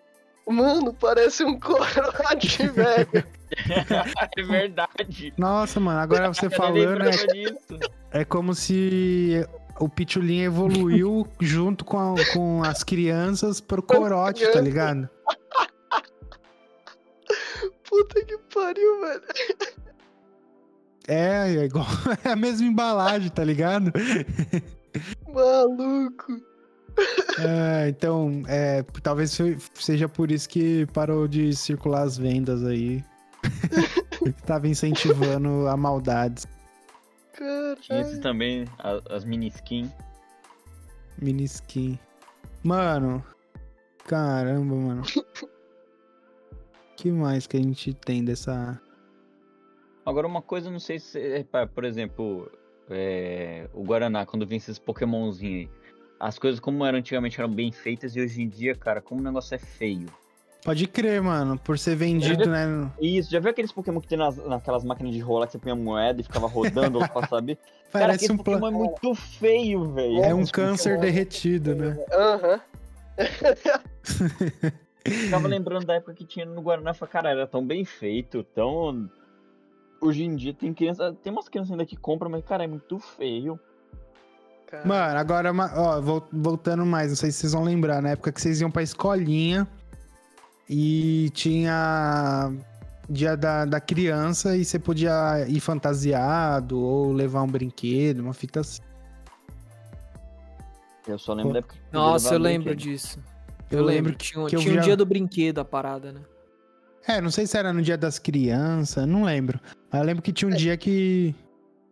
Mano, 0.49 0.93
parece 0.95 1.45
um 1.45 1.59
corote, 1.59 2.67
velho. 2.73 3.25
é 4.37 4.43
verdade. 4.43 5.33
Nossa, 5.37 5.79
mano, 5.79 6.01
agora 6.01 6.33
você 6.33 6.49
falando, 6.51 7.05
é, 8.13 8.21
é 8.21 8.25
como 8.25 8.55
se 8.55 9.47
o 9.79 9.89
Pitulinha 9.89 10.47
evoluiu 10.47 11.27
junto 11.41 11.85
com, 11.85 11.99
a- 11.99 12.33
com 12.33 12.63
as 12.65 12.83
crianças 12.83 13.61
pro 13.61 13.83
corote, 13.83 14.47
tá 14.51 14.61
ligado? 14.61 15.09
Puta 17.89 18.25
que 18.25 18.39
pariu, 18.53 19.01
velho. 19.03 19.23
É, 21.09 21.55
é 21.57 21.65
igual 21.65 21.87
é 22.25 22.31
a 22.31 22.37
mesma 22.37 22.67
embalagem, 22.67 23.29
tá 23.31 23.43
ligado? 23.45 23.93
Maluco. 25.33 26.41
É, 27.41 27.89
então, 27.89 28.43
é, 28.47 28.83
talvez 29.03 29.31
se- 29.31 29.57
seja 29.75 30.09
por 30.09 30.31
isso 30.31 30.49
que 30.49 30.87
parou 30.93 31.27
de 31.27 31.55
circular 31.57 32.03
as 32.03 32.19
vendas 32.19 32.65
aí. 32.65 33.03
Tava 34.47 34.69
incentivando 34.69 35.67
a 35.67 35.77
maldade. 35.77 36.45
Tinha 37.35 37.73
esses 38.01 38.19
Caralho. 38.19 38.21
também, 38.21 38.65
a- 38.79 39.01
as 39.11 39.25
mini 39.25 39.49
skin. 39.49 39.91
Mini 41.21 41.45
skin. 41.45 41.99
Mano. 42.63 43.25
Caramba, 44.07 44.75
mano. 44.75 45.03
que 46.97 47.11
mais 47.11 47.47
que 47.47 47.57
a 47.57 47.61
gente 47.61 47.95
tem 47.95 48.25
dessa. 48.25 48.81
Agora, 50.05 50.27
uma 50.27 50.43
coisa, 50.43 50.71
não 50.71 50.81
sei 50.81 50.99
se. 50.99 51.19
é, 51.19 51.45
pá, 51.45 51.67
Por 51.67 51.85
exemplo, 51.85 52.51
é, 52.91 53.69
o 53.73 53.83
Guaraná, 53.85 54.27
quando 54.27 54.47
vem 54.47 54.57
esses 54.59 54.79
Pokémonzinhos 54.79 55.69
aí. 55.69 55.83
As 56.19 56.39
coisas 56.39 56.61
como 56.61 56.85
eram 56.85 56.99
antigamente 56.99 57.41
eram 57.41 57.51
bem 57.53 57.73
feitas 57.73 58.15
e 58.15 58.21
hoje 58.21 58.43
em 58.43 58.49
dia, 58.49 58.77
cara, 58.77 59.01
como 59.01 59.21
o 59.21 59.25
negócio 59.25 59.55
é 59.55 59.59
feio. 59.59 60.07
Pode 60.65 60.87
crer, 60.87 61.21
mano. 61.21 61.59
Por 61.59 61.77
ser 61.77 61.97
vendido, 61.97 62.49
né? 62.49 62.89
Isso, 63.01 63.29
já 63.29 63.41
viu 63.41 63.51
aqueles 63.51 63.73
Pokémon 63.73 64.01
que 64.01 64.07
tem 64.07 64.17
nas, 64.17 64.37
naquelas 64.37 64.85
máquinas 64.85 65.13
de 65.13 65.21
rolar 65.21 65.47
que 65.47 65.53
você 65.53 65.59
punha 65.59 65.75
moeda 65.75 66.21
e 66.21 66.25
ficava 66.25 66.47
rodando 66.47 66.99
lá 67.01 67.09
pra 67.09 67.27
saber? 67.27 67.57
cara, 67.93 68.07
Parece 68.07 68.27
aquele 68.27 68.41
um 68.41 68.45
Pokémon 68.45 68.69
é 68.69 68.71
muito 68.71 69.15
feio, 69.17 69.93
velho. 69.93 70.23
É 70.23 70.33
um 70.33 70.43
Esse 70.43 70.53
câncer 70.53 70.91
Pokémon. 70.95 71.01
derretido, 71.01 71.75
né? 71.75 71.99
Aham. 72.13 72.61
Eu 75.05 75.13
Ficava 75.13 75.49
lembrando 75.49 75.85
da 75.85 75.95
época 75.95 76.15
que 76.15 76.25
tinha 76.25 76.47
no 76.47 76.63
Guaraná 76.63 76.93
e 76.93 76.95
falei, 76.95 77.13
cara, 77.13 77.31
era 77.31 77.47
tão 77.47 77.67
bem 77.67 77.85
feito, 77.85 78.45
tão. 78.45 79.11
Hoje 80.03 80.25
em 80.25 80.35
dia 80.35 80.53
tem 80.53 80.75
criança. 80.75 81.15
Tem 81.23 81.33
umas 81.33 81.49
crianças 81.49 81.71
ainda 81.71 81.87
que 81.87 81.97
compram, 81.97 82.29
mas, 82.29 82.45
cara, 82.45 82.65
é 82.65 82.67
muito 82.67 82.99
feio. 82.99 83.59
Cara, 84.67 84.85
Mano, 84.87 85.19
agora, 85.19 85.53
ó, 85.77 86.01
vol- 86.01 86.27
voltando 86.33 86.85
mais, 86.85 87.09
não 87.11 87.17
sei 87.17 87.31
se 87.31 87.39
vocês 87.39 87.53
vão 87.53 87.63
lembrar, 87.63 88.03
na 88.03 88.11
época 88.11 88.33
que 88.33 88.41
vocês 88.41 88.61
iam 88.61 88.71
pra 88.71 88.83
escolinha 88.83 89.69
e 90.69 91.31
tinha 91.35 92.51
dia 93.09 93.37
da, 93.37 93.65
da 93.65 93.81
criança 93.81 94.57
e 94.57 94.65
você 94.65 94.79
podia 94.79 95.47
ir 95.47 95.61
fantasiado 95.61 96.81
ou 96.81 97.13
levar 97.13 97.43
um 97.43 97.47
brinquedo, 97.47 98.21
uma 98.21 98.33
fita 98.35 98.61
assim. 98.61 98.81
Eu 101.07 101.19
só 101.19 101.35
lembro 101.35 101.49
Pô. 101.51 101.53
da 101.55 101.59
época 101.61 101.75
que 101.77 101.81
Nossa, 101.93 102.25
levar 102.31 102.37
eu 102.37 102.41
lembro 102.41 102.65
brinquedo. 102.75 102.91
disso. 102.93 103.19
Eu 103.71 103.79
Eu, 103.81 103.85
lembro 103.85 104.11
lembro. 104.11 104.15
Tinha, 104.19 104.47
que 104.47 104.57
tinha 104.57 104.73
um 104.73 104.75
já- 104.77 104.81
dia 104.83 104.97
do 104.97 105.05
brinquedo 105.07 105.59
a 105.61 105.65
parada, 105.65 106.13
né? 106.13 106.21
É, 107.07 107.21
não 107.21 107.31
sei 107.31 107.47
se 107.47 107.57
era 107.59 107.73
no 107.73 107.83
dia 107.83 107.99
das 107.99 108.19
crianças, 108.19 109.07
não 109.07 109.25
lembro. 109.25 109.61
Mas 109.93 110.01
eu 110.01 110.07
lembro 110.07 110.23
que 110.23 110.33
tinha 110.33 110.49
um 110.49 110.55
É. 110.55 110.57
dia 110.57 110.77
que. 110.77 111.35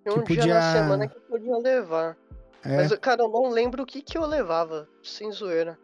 tinha 0.02 0.14
um 0.14 0.22
que 0.24 0.32
dia 0.34 0.42
podia- 0.42 0.54
na 0.54 0.72
semana 0.72 1.06
que 1.08 1.20
podia 1.20 1.56
levar. 1.58 2.16
É, 2.64 2.76
Mas, 2.76 2.92
cara, 2.98 3.22
eu 3.22 3.28
não 3.30 3.50
lembro 3.50 3.82
o 3.82 3.86
que 3.86 4.02
que 4.02 4.16
eu 4.18 4.26
levava, 4.26 4.86
sem 5.02 5.30
zoeira. 5.32 5.78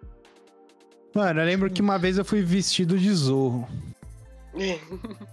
Mano, 1.15 1.41
eu 1.41 1.47
lembro 1.47 1.71
que 1.71 1.81
uma 1.81 1.99
vez 1.99 2.19
eu 2.19 2.25
fui 2.25 2.43
vestido 2.43 2.99
de 2.99 3.11
zorro. 3.13 3.67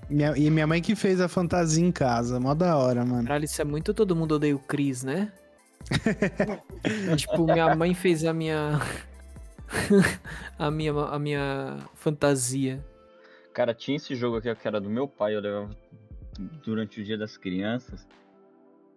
Minha- 0.09 0.33
e 0.37 0.49
minha 0.49 0.67
mãe 0.67 0.81
que 0.81 0.95
fez 0.95 1.19
a 1.21 1.27
fantasia 1.29 1.83
em 1.85 1.91
casa. 1.91 2.39
Mó 2.39 2.53
da 2.53 2.77
hora, 2.77 3.05
mano. 3.05 3.23
Caralho, 3.23 3.45
isso 3.45 3.61
é 3.61 3.65
muito 3.65 3.93
todo 3.93 4.15
mundo 4.15 4.35
odeia 4.35 4.55
o 4.55 4.59
Chris, 4.59 5.03
né? 5.03 5.31
tipo, 7.17 7.45
minha 7.45 7.75
mãe 7.75 7.93
fez 7.93 8.23
a 8.25 8.33
minha. 8.33 8.79
a 10.59 10.69
minha 10.71 10.91
a 10.93 11.19
minha 11.19 11.77
fantasia. 11.95 12.83
Cara, 13.53 13.73
tinha 13.73 13.97
esse 13.97 14.15
jogo 14.15 14.37
aqui 14.37 14.53
que 14.55 14.67
era 14.67 14.79
do 14.79 14.89
meu 14.89 15.07
pai, 15.07 15.35
eu 15.35 15.41
levava 15.41 15.69
durante 16.63 17.01
o 17.01 17.03
dia 17.03 17.17
das 17.17 17.37
crianças. 17.37 18.07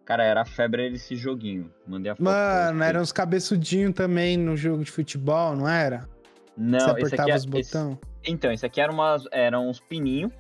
Cara, 0.04 0.24
era 0.24 0.42
a 0.42 0.44
febre 0.44 0.88
desse 0.90 1.16
joguinho. 1.16 1.72
Mandei 1.86 2.12
a 2.12 2.14
foto. 2.14 2.24
Mano, 2.24 2.82
eram 2.82 3.00
uns 3.00 3.10
cabeçudinhos 3.12 3.92
também 3.92 4.36
no 4.36 4.56
jogo 4.56 4.84
de 4.84 4.90
futebol, 4.90 5.56
não 5.56 5.68
era? 5.68 6.08
Não, 6.56 6.78
Você 6.78 6.90
apertava 6.90 7.22
aqui 7.22 7.30
é, 7.32 7.36
os 7.36 7.44
botões. 7.44 7.98
Então, 8.24 8.52
esse 8.52 8.64
aqui 8.64 8.80
era 8.80 8.92
umas, 8.92 9.24
eram 9.32 9.68
uns 9.68 9.80
pininhos. 9.80 10.32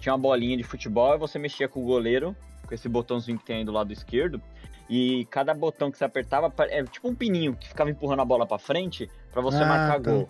Tinha 0.00 0.14
uma 0.14 0.18
bolinha 0.18 0.56
de 0.56 0.62
futebol 0.64 1.14
e 1.14 1.18
você 1.18 1.38
mexia 1.38 1.68
com 1.68 1.80
o 1.82 1.84
goleiro, 1.84 2.34
com 2.66 2.74
esse 2.74 2.88
botãozinho 2.88 3.38
que 3.38 3.44
tem 3.44 3.56
aí 3.58 3.64
do 3.64 3.70
lado 3.70 3.92
esquerdo. 3.92 4.40
E 4.88 5.26
cada 5.26 5.54
botão 5.54 5.90
que 5.90 5.98
você 5.98 6.04
apertava 6.04 6.52
é 6.70 6.82
tipo 6.84 7.08
um 7.08 7.14
pininho 7.14 7.54
que 7.54 7.68
ficava 7.68 7.90
empurrando 7.90 8.20
a 8.20 8.24
bola 8.24 8.46
pra 8.46 8.58
frente 8.58 9.08
pra 9.30 9.40
você 9.40 9.62
Ah, 9.62 9.66
marcar 9.66 10.00
tá. 10.00 10.10
gol. 10.10 10.28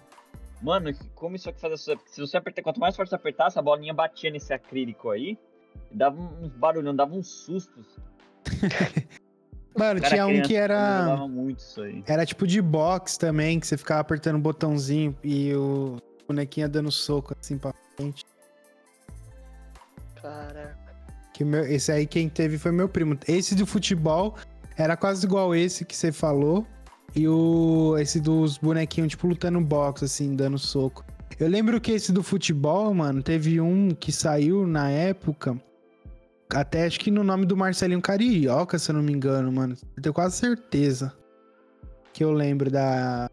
Mano, 0.60 0.92
como 1.14 1.34
isso 1.34 1.48
aqui 1.48 1.60
fazia. 1.60 1.96
Se 2.06 2.20
você 2.20 2.36
apertar, 2.36 2.62
quanto 2.62 2.78
mais 2.78 2.94
forte 2.94 3.08
você 3.08 3.14
apertasse, 3.16 3.58
a 3.58 3.62
bolinha 3.62 3.94
batia 3.94 4.30
nesse 4.30 4.52
acrílico 4.52 5.10
aí. 5.10 5.38
E 5.90 5.96
dava 5.96 6.20
uns 6.20 6.52
barulhos, 6.52 6.96
dava 6.96 7.14
uns 7.14 7.28
sustos. 7.28 7.86
Mano, 9.76 10.00
tinha 10.00 10.26
um 10.26 10.30
criança 10.30 10.48
que 10.48 10.54
também 10.54 10.64
era. 10.64 11.16
muito 11.28 11.58
isso 11.60 11.80
aí. 11.80 12.04
Era 12.06 12.26
tipo 12.26 12.46
de 12.46 12.60
box 12.60 13.16
também, 13.16 13.58
que 13.58 13.66
você 13.66 13.76
ficava 13.76 14.00
apertando 14.00 14.36
o 14.36 14.38
botãozinho 14.38 15.16
e 15.24 15.54
o 15.54 15.96
bonequinho 16.28 16.64
ia 16.64 16.68
dando 16.68 16.90
soco 16.90 17.34
assim 17.40 17.56
pra 17.56 17.72
frente. 17.96 18.24
Caraca. 20.20 20.78
Que 21.32 21.44
meu, 21.44 21.64
esse 21.64 21.90
aí 21.90 22.06
quem 22.06 22.28
teve 22.28 22.58
foi 22.58 22.70
meu 22.70 22.88
primo. 22.88 23.18
Esse 23.26 23.54
do 23.54 23.66
futebol 23.66 24.36
era 24.76 24.96
quase 24.96 25.24
igual 25.26 25.54
esse 25.54 25.84
que 25.84 25.96
você 25.96 26.12
falou. 26.12 26.66
E 27.14 27.28
o 27.28 27.96
esse 27.98 28.20
dos 28.20 28.56
bonequinhos, 28.56 29.10
tipo, 29.10 29.26
lutando 29.26 29.60
boxe, 29.60 30.04
assim, 30.04 30.34
dando 30.34 30.58
soco. 30.58 31.04
Eu 31.38 31.48
lembro 31.48 31.80
que 31.80 31.92
esse 31.92 32.12
do 32.12 32.22
futebol, 32.22 32.92
mano, 32.92 33.22
teve 33.22 33.60
um 33.60 33.90
que 33.90 34.12
saiu 34.12 34.66
na 34.66 34.90
época. 34.90 35.60
Até 36.50 36.84
acho 36.84 37.00
que 37.00 37.10
no 37.10 37.24
nome 37.24 37.46
do 37.46 37.56
Marcelinho 37.56 38.00
Carioca, 38.02 38.78
se 38.78 38.90
eu 38.90 38.94
não 38.94 39.02
me 39.02 39.12
engano, 39.12 39.50
mano. 39.50 39.76
Eu 39.96 40.02
tenho 40.02 40.12
quase 40.12 40.36
certeza. 40.36 41.12
Que 42.12 42.22
eu 42.22 42.30
lembro 42.30 42.70
da. 42.70 43.30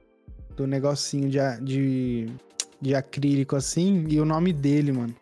Do 0.56 0.66
negocinho 0.68 1.30
de, 1.30 1.40
de, 1.62 2.34
de 2.82 2.96
acrílico 2.96 3.56
assim. 3.56 4.06
E 4.10 4.20
o 4.20 4.26
nome 4.26 4.54
dele, 4.54 4.92
mano. 4.92 5.16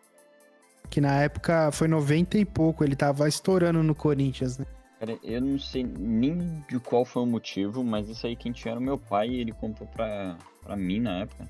Que 0.88 1.00
na 1.00 1.20
época 1.22 1.70
foi 1.72 1.88
90 1.88 2.38
e 2.38 2.44
pouco. 2.44 2.84
Ele 2.84 2.96
tava 2.96 3.28
estourando 3.28 3.82
no 3.82 3.94
Corinthians, 3.94 4.58
né? 4.58 4.66
Cara, 4.98 5.16
eu 5.22 5.40
não 5.40 5.58
sei 5.58 5.84
nem 5.84 6.64
de 6.68 6.80
qual 6.80 7.04
foi 7.04 7.22
o 7.22 7.26
motivo, 7.26 7.84
mas 7.84 8.08
isso 8.08 8.26
aí 8.26 8.34
quem 8.34 8.50
tinha 8.50 8.72
era 8.72 8.80
meu 8.80 8.98
pai 8.98 9.28
e 9.28 9.40
ele 9.40 9.52
comprou 9.52 9.88
pra, 9.88 10.36
pra 10.62 10.76
mim 10.76 10.98
na 10.98 11.20
época. 11.20 11.48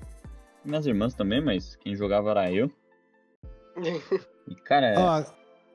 Minhas 0.63 0.85
irmãs 0.85 1.13
também, 1.13 1.41
mas 1.41 1.75
quem 1.77 1.95
jogava 1.95 2.31
era 2.31 2.51
eu. 2.51 2.71
E, 4.49 4.55
cara, 4.55 4.95
Ó, 4.97 5.23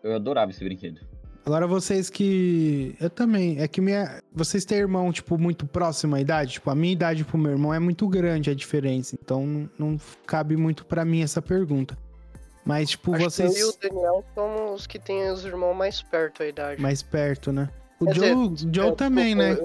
eu 0.02 0.16
adorava 0.16 0.51
esse 0.51 0.65
brinquedo. 0.65 1.01
Agora 1.47 1.65
vocês 1.65 2.11
que. 2.11 2.97
Eu 3.01 3.09
também. 3.09 3.61
É 3.61 3.69
que 3.69 3.81
minha. 3.81 4.20
Vocês 4.32 4.65
têm 4.65 4.78
irmão, 4.78 5.12
tipo, 5.12 5.39
muito 5.39 5.65
próximo 5.65 6.16
à 6.16 6.20
idade? 6.20 6.55
Tipo, 6.55 6.70
a 6.70 6.74
minha 6.74 6.93
idade 6.93 7.23
pro 7.23 7.39
meu 7.39 7.52
irmão 7.52 7.73
é 7.73 7.78
muito 7.78 8.09
grande 8.09 8.51
a 8.51 8.55
diferença. 8.55 9.16
Então 9.23 9.47
não, 9.47 9.70
não 9.78 10.01
cabe 10.27 10.56
muito 10.56 10.85
pra 10.85 11.05
mim 11.05 11.23
essa 11.23 11.40
pergunta. 11.40 11.97
Mas, 12.65 12.90
tipo, 12.90 13.15
Acho 13.15 13.24
vocês. 13.24 13.55
que 13.55 13.61
eu 13.61 13.69
e 13.69 13.70
o 13.70 13.78
Daniel 13.81 14.24
somos 14.35 14.81
os 14.81 14.86
que 14.89 14.98
têm 14.98 15.31
os 15.31 15.44
irmãos 15.44 15.74
mais 15.74 16.02
perto 16.02 16.43
a 16.43 16.47
idade. 16.48 16.81
Mais 16.82 17.02
perto, 17.02 17.52
né? 17.52 17.69
O 18.05 18.07
Quer 18.07 18.15
Joe, 18.15 18.49
dizer, 18.49 18.69
o 18.69 18.75
Joe 18.75 18.89
É, 18.89 18.93
também, 18.93 19.35
né? 19.35 19.59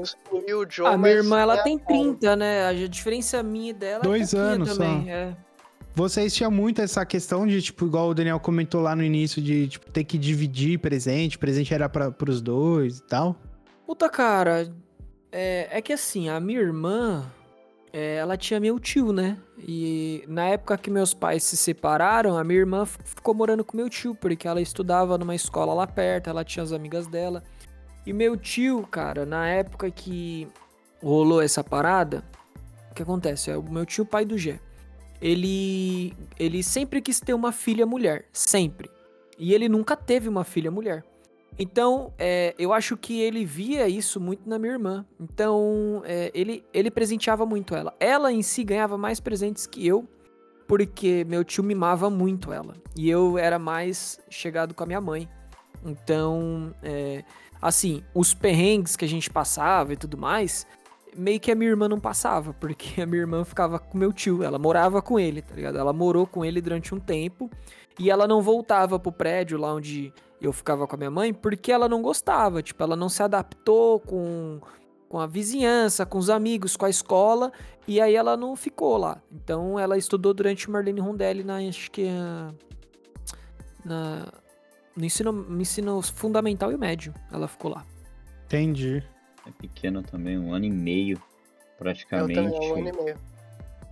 Eu 0.48 0.60
o 0.62 0.66
Joe, 0.70 0.88
a 0.88 0.98
minha 0.98 1.12
irmã, 1.14 1.40
ela 1.40 1.58
é 1.60 1.64
tem 1.64 1.78
a- 1.78 1.88
30, 1.88 2.36
né? 2.36 2.68
A 2.68 2.74
diferença 2.88 3.42
minha 3.44 3.72
e 3.72 3.74
dela 3.74 4.04
Dois 4.04 4.34
é 4.34 4.38
anos 4.38 4.70
só. 4.70 4.76
também. 4.76 5.12
É. 5.12 5.36
Vocês 5.96 6.34
tinham 6.34 6.52
muito 6.52 6.82
essa 6.82 7.06
questão 7.06 7.46
de, 7.46 7.62
tipo, 7.62 7.86
igual 7.86 8.10
o 8.10 8.14
Daniel 8.14 8.40
comentou 8.40 8.80
lá 8.82 8.96
no 8.96 9.04
início, 9.04 9.42
de 9.42 9.68
tipo, 9.68 9.90
ter 9.92 10.04
que 10.04 10.18
dividir 10.18 10.80
presente. 10.80 11.38
Presente 11.38 11.74
era 11.74 11.90
pra, 11.90 12.10
pros 12.12 12.42
dois 12.42 13.00
e 13.00 13.04
tal. 13.04 13.36
Puta, 13.86 14.08
cara, 14.08 14.72
é, 15.32 15.68
é 15.72 15.82
que 15.82 15.92
assim, 15.92 16.30
a 16.30 16.40
minha 16.40 16.60
irmã, 16.60 17.26
é, 17.92 18.16
ela 18.18 18.38
tinha 18.38 18.60
meu 18.60 18.80
tio, 18.80 19.12
né? 19.12 19.38
E 19.58 20.24
na 20.28 20.46
época 20.46 20.78
que 20.78 20.90
meus 20.92 21.14
pais 21.14 21.44
se 21.44 21.58
separaram, 21.58 22.38
a 22.38 22.44
minha 22.44 22.60
irmã 22.60 22.86
ficou 22.86 23.34
morando 23.34 23.66
com 23.66 23.76
meu 23.76 23.90
tio, 23.90 24.16
porque 24.16 24.48
ela 24.48 24.62
estudava 24.62 25.18
numa 25.18 25.36
escola 25.36 25.74
lá 25.74 25.88
perto, 25.88 26.30
ela 26.30 26.46
tinha 26.46 26.64
as 26.64 26.72
amigas 26.72 27.08
dela. 27.08 27.44
E 28.06 28.14
meu 28.14 28.38
tio, 28.38 28.88
cara, 28.88 29.26
na 29.26 29.48
época 29.48 29.90
que 29.92 30.48
rolou 31.02 31.42
essa 31.42 31.64
parada, 31.64 32.24
o 32.92 32.96
que 32.96 33.04
acontece? 33.04 33.52
É 33.52 33.58
o 33.58 33.64
meu 33.64 33.86
tio, 33.86 34.06
pai 34.06 34.26
do 34.26 34.38
Gé. 34.38 34.60
Ele, 35.22 36.14
ele 36.38 36.64
sempre 36.64 37.02
quis 37.02 37.20
ter 37.20 37.34
uma 37.34 37.52
filha 37.52 37.86
mulher, 37.86 38.26
sempre. 38.32 38.90
E 39.38 39.54
ele 39.54 39.70
nunca 39.70 39.96
teve 39.96 40.30
uma 40.30 40.44
filha 40.44 40.72
mulher. 40.72 41.04
Então, 41.58 42.14
é, 42.18 42.56
eu 42.58 42.72
acho 42.72 42.96
que 42.96 43.20
ele 43.20 43.44
via 43.44 43.88
isso 43.90 44.18
muito 44.20 44.48
na 44.50 44.58
minha 44.58 44.74
irmã. 44.74 45.06
Então, 45.20 46.02
é, 46.06 46.32
ele, 46.34 46.64
ele 46.74 46.90
presenteava 46.90 47.46
muito 47.46 47.76
ela. 47.76 47.94
Ela 48.00 48.32
em 48.32 48.42
si 48.42 48.64
ganhava 48.64 48.98
mais 48.98 49.20
presentes 49.20 49.68
que 49.68 49.86
eu, 49.86 50.08
porque 50.66 51.26
meu 51.28 51.44
tio 51.44 51.62
mimava 51.62 52.10
muito 52.10 52.54
ela. 52.54 52.76
E 52.96 53.10
eu 53.10 53.38
era 53.38 53.60
mais 53.60 54.20
chegado 54.30 54.74
com 54.74 54.84
a 54.84 54.88
minha 54.88 55.02
mãe. 55.02 55.28
Então, 55.84 56.74
é, 56.82 57.26
assim, 57.62 58.04
os 58.14 58.34
perrengues 58.34 58.96
que 58.96 59.06
a 59.06 59.08
gente 59.08 59.30
passava 59.30 59.94
e 59.94 59.98
tudo 59.98 60.18
mais, 60.18 60.66
meio 61.16 61.40
que 61.40 61.52
a 61.52 61.56
minha 61.56 61.70
irmã 61.70 61.88
não 61.88 62.00
passava, 62.00 62.54
porque 62.54 63.02
a 63.02 63.06
minha 63.06 63.22
irmã 63.22 63.44
ficava 63.44 63.80
com 63.80 63.98
meu 63.98 64.14
tio, 64.14 64.44
ela 64.44 64.60
morava 64.60 65.02
com 65.02 65.20
ele, 65.20 65.42
tá 65.42 65.56
ligado? 65.56 65.78
Ela 65.78 65.94
morou 65.94 66.26
com 66.26 66.44
ele 66.46 66.62
durante 66.62 66.94
um 66.94 67.00
tempo 67.00 67.50
e 67.98 68.10
ela 68.10 68.28
não 68.28 68.42
voltava 68.42 68.98
pro 68.98 69.12
prédio 69.12 69.58
lá 69.58 69.74
onde 69.74 70.14
eu 70.42 70.54
ficava 70.54 70.88
com 70.88 70.96
a 70.96 70.98
minha 70.98 71.12
mãe, 71.12 71.34
porque 71.34 71.72
ela 71.72 71.90
não 71.90 72.02
gostava, 72.02 72.64
tipo, 72.64 72.82
ela 72.82 72.96
não 72.96 73.10
se 73.10 73.22
adaptou 73.22 74.00
com, 74.00 74.62
com 75.10 75.20
a 75.20 75.28
vizinhança, 75.28 76.06
com 76.06 76.18
os 76.18 76.30
amigos, 76.30 76.78
com 76.78 76.86
a 76.86 76.90
escola, 76.90 77.52
e 77.86 78.00
aí 78.00 78.16
ela 78.16 78.38
não 78.38 78.56
ficou 78.56 78.96
lá. 78.96 79.22
Então 79.30 79.78
ela 79.78 79.98
estudou 79.98 80.34
durante 80.34 80.70
Marlene 80.70 81.02
Rondelli 81.02 81.44
na, 81.44 81.58
acho 81.58 81.92
que 81.92 82.04
é, 82.04 82.54
na 83.84 84.32
no 84.96 85.06
ensino, 85.06 85.32
no 85.32 85.62
ensino 85.62 86.02
fundamental 86.02 86.72
e 86.72 86.78
médio. 86.78 87.14
Ela 87.32 87.48
ficou 87.48 87.72
lá. 87.72 87.86
Entendi. 88.46 89.04
É 89.48 89.52
pequeno 89.52 90.04
também, 90.04 90.38
um 90.38 90.54
ano 90.54 90.66
e 90.66 90.70
meio, 90.72 91.18
Eu 91.18 91.78
praticamente. 91.78 92.34
também, 92.36 92.60
um 92.72 92.76
ano 92.76 92.90
e 92.90 93.04
meio. 93.04 93.18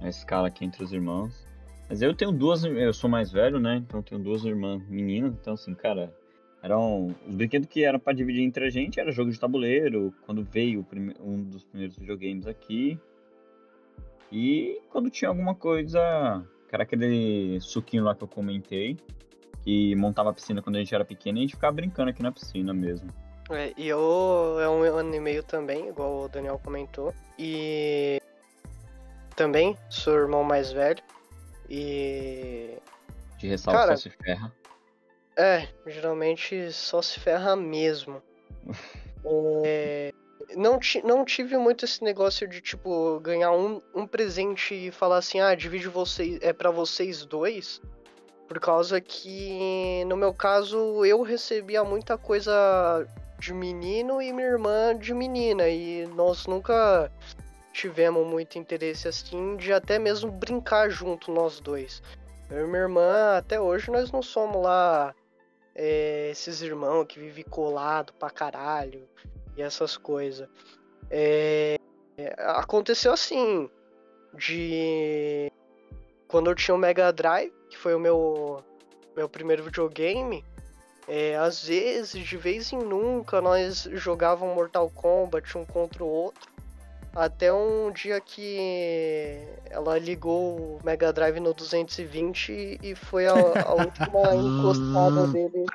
a 0.01 0.09
escala 0.09 0.47
aqui 0.47 0.65
entre 0.65 0.83
os 0.83 0.91
irmãos. 0.91 1.45
Mas 1.89 2.01
eu 2.01 2.13
tenho 2.13 2.31
duas, 2.31 2.63
eu 2.63 2.93
sou 2.93 3.09
mais 3.09 3.31
velho, 3.31 3.59
né? 3.59 3.77
Então 3.77 4.01
eu 4.01 4.03
tenho 4.03 4.21
duas 4.21 4.43
irmãs 4.43 4.85
meninas, 4.89 5.33
então 5.33 5.53
assim, 5.53 5.73
cara, 5.73 6.13
eram 6.61 7.15
os 7.25 7.33
brinquedos 7.35 7.69
que 7.69 7.83
eram 7.83 7.97
pra 7.97 8.11
dividir 8.11 8.43
entre 8.43 8.65
a 8.65 8.69
gente, 8.69 8.99
era 8.99 9.09
jogo 9.11 9.31
de 9.31 9.39
tabuleiro, 9.39 10.13
quando 10.25 10.43
veio 10.43 10.81
o 10.81 10.83
prime- 10.83 11.15
um 11.21 11.41
dos 11.43 11.63
primeiros 11.63 11.95
videogames 11.97 12.45
aqui. 12.45 12.99
E 14.31 14.81
quando 14.91 15.09
tinha 15.09 15.29
alguma 15.29 15.55
coisa, 15.55 16.45
era 16.71 16.83
aquele 16.83 17.57
suquinho 17.61 18.03
lá 18.03 18.13
que 18.13 18.23
eu 18.23 18.27
comentei, 18.27 18.97
que 19.67 19.93
montava 19.95 20.29
a 20.29 20.33
piscina 20.33 20.61
quando 20.61 20.77
a 20.77 20.79
gente 20.79 20.95
era 20.95 21.03
pequeno, 21.03 21.37
e 21.37 21.39
a 21.39 21.41
gente 21.41 21.55
ficava 21.55 21.73
brincando 21.73 22.09
aqui 22.09 22.23
na 22.23 22.31
piscina 22.31 22.73
mesmo. 22.73 23.09
É, 23.49 23.73
e 23.75 23.85
eu 23.85 24.57
é 24.61 24.69
um 24.69 24.81
ano 24.81 25.13
e 25.13 25.19
meio 25.19 25.43
também, 25.43 25.89
igual 25.89 26.23
o 26.23 26.29
Daniel 26.29 26.57
comentou. 26.63 27.13
E 27.37 28.21
também 29.35 29.77
sou 29.89 30.13
irmão 30.13 30.41
mais 30.41 30.71
velho. 30.71 31.03
E 31.69 32.77
De 33.37 33.47
ressalva 33.49 33.79
Cara, 33.79 33.97
só 33.97 34.03
se 34.03 34.09
ferra. 34.09 34.53
é, 35.35 35.67
geralmente 35.85 36.71
só 36.71 37.01
se 37.01 37.19
ferra 37.19 37.53
mesmo. 37.57 38.21
É, 39.65 40.13
não, 40.55 40.79
não 41.03 41.25
tive 41.25 41.57
muito 41.57 41.83
esse 41.83 42.01
negócio 42.01 42.47
de 42.47 42.61
tipo 42.61 43.19
ganhar 43.19 43.51
um, 43.51 43.81
um 43.93 44.07
presente 44.07 44.73
e 44.73 44.89
falar 44.89 45.17
assim, 45.17 45.41
ah, 45.41 45.53
divide 45.53 45.89
vocês, 45.89 46.39
é 46.41 46.53
para 46.53 46.71
vocês 46.71 47.25
dois. 47.25 47.81
Por 48.47 48.59
causa 48.59 49.01
que 49.01 50.03
no 50.05 50.15
meu 50.15 50.33
caso 50.33 51.05
eu 51.05 51.21
recebia 51.21 51.83
muita 51.83 52.17
coisa 52.17 53.05
de 53.39 53.53
menino 53.53 54.21
e 54.21 54.31
minha 54.31 54.47
irmã 54.47 54.97
de 54.97 55.13
menina 55.13 55.67
e 55.67 56.07
nós 56.07 56.47
nunca 56.47 57.11
tivemos 57.73 58.25
muito 58.25 58.57
interesse 58.57 59.07
assim 59.07 59.55
de 59.57 59.71
até 59.71 59.99
mesmo 59.99 60.31
brincar 60.31 60.89
junto 60.89 61.31
nós 61.31 61.59
dois. 61.59 62.01
Eu 62.49 62.65
e 62.65 62.67
minha 62.67 62.83
irmã 62.83 63.37
até 63.37 63.59
hoje 63.59 63.91
nós 63.91 64.11
não 64.11 64.23
somos 64.23 64.63
lá 64.63 65.13
é, 65.75 66.29
esses 66.31 66.61
irmãos 66.61 67.05
que 67.05 67.19
vivem 67.19 67.43
colado 67.43 68.13
pra 68.13 68.29
caralho 68.29 69.07
e 69.55 69.61
essas 69.61 69.97
coisas. 69.97 70.47
É, 71.11 71.77
aconteceu 72.37 73.13
assim, 73.13 73.69
de 74.33 75.51
quando 76.27 76.49
eu 76.49 76.55
tinha 76.55 76.73
o 76.73 76.77
Mega 76.77 77.11
Drive, 77.13 77.53
que 77.69 77.77
foi 77.77 77.95
o 77.95 77.99
meu, 77.99 78.63
meu 79.15 79.27
primeiro 79.27 79.63
videogame, 79.63 80.43
é, 81.07 81.37
às 81.37 81.65
vezes, 81.65 82.25
de 82.25 82.37
vez 82.37 82.71
em 82.73 82.79
nunca, 82.79 83.39
nós 83.39 83.87
jogávamos 83.93 84.53
Mortal 84.53 84.89
Kombat 84.89 85.57
um 85.57 85.65
contra 85.65 86.03
o 86.03 86.07
outro. 86.07 86.51
Até 87.15 87.51
um 87.51 87.91
dia 87.91 88.19
que 88.21 89.41
ela 89.69 89.97
ligou 89.97 90.57
o 90.57 90.79
Mega 90.83 91.11
Drive 91.11 91.39
no 91.39 91.53
220 91.53 92.79
e 92.83 92.93
foi 92.93 93.25
a, 93.25 93.31
a 93.31 93.73
última 93.73 94.35
encostada 94.35 95.27
dele 95.27 95.65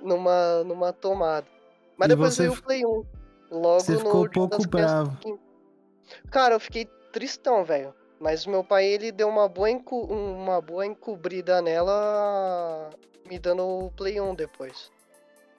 numa, 0.00 0.62
numa 0.62 0.92
tomada. 0.92 1.46
Mas 1.96 2.06
E 2.06 2.08
depois 2.10 2.36
veio 2.36 2.52
o 2.52 2.62
Play 2.62 2.84
1. 2.84 3.04
Logo 3.50 3.80
Você 3.80 3.92
no 3.92 3.98
ficou 3.98 4.28
Dia 4.28 4.30
pouco 4.30 4.68
bravo. 4.68 5.40
Cara, 6.30 6.54
eu 6.54 6.60
fiquei 6.60 6.84
tristão, 7.12 7.64
velho. 7.64 7.94
Mas 8.24 8.46
meu 8.46 8.64
pai, 8.64 8.86
ele 8.86 9.12
deu 9.12 9.28
uma 9.28 9.46
boa, 9.46 9.70
encu- 9.70 10.06
uma 10.06 10.58
boa 10.58 10.86
encobrida 10.86 11.60
nela, 11.60 12.88
me 13.28 13.38
dando 13.38 13.62
o 13.62 13.90
Play 13.90 14.18
1 14.18 14.34
depois. 14.34 14.90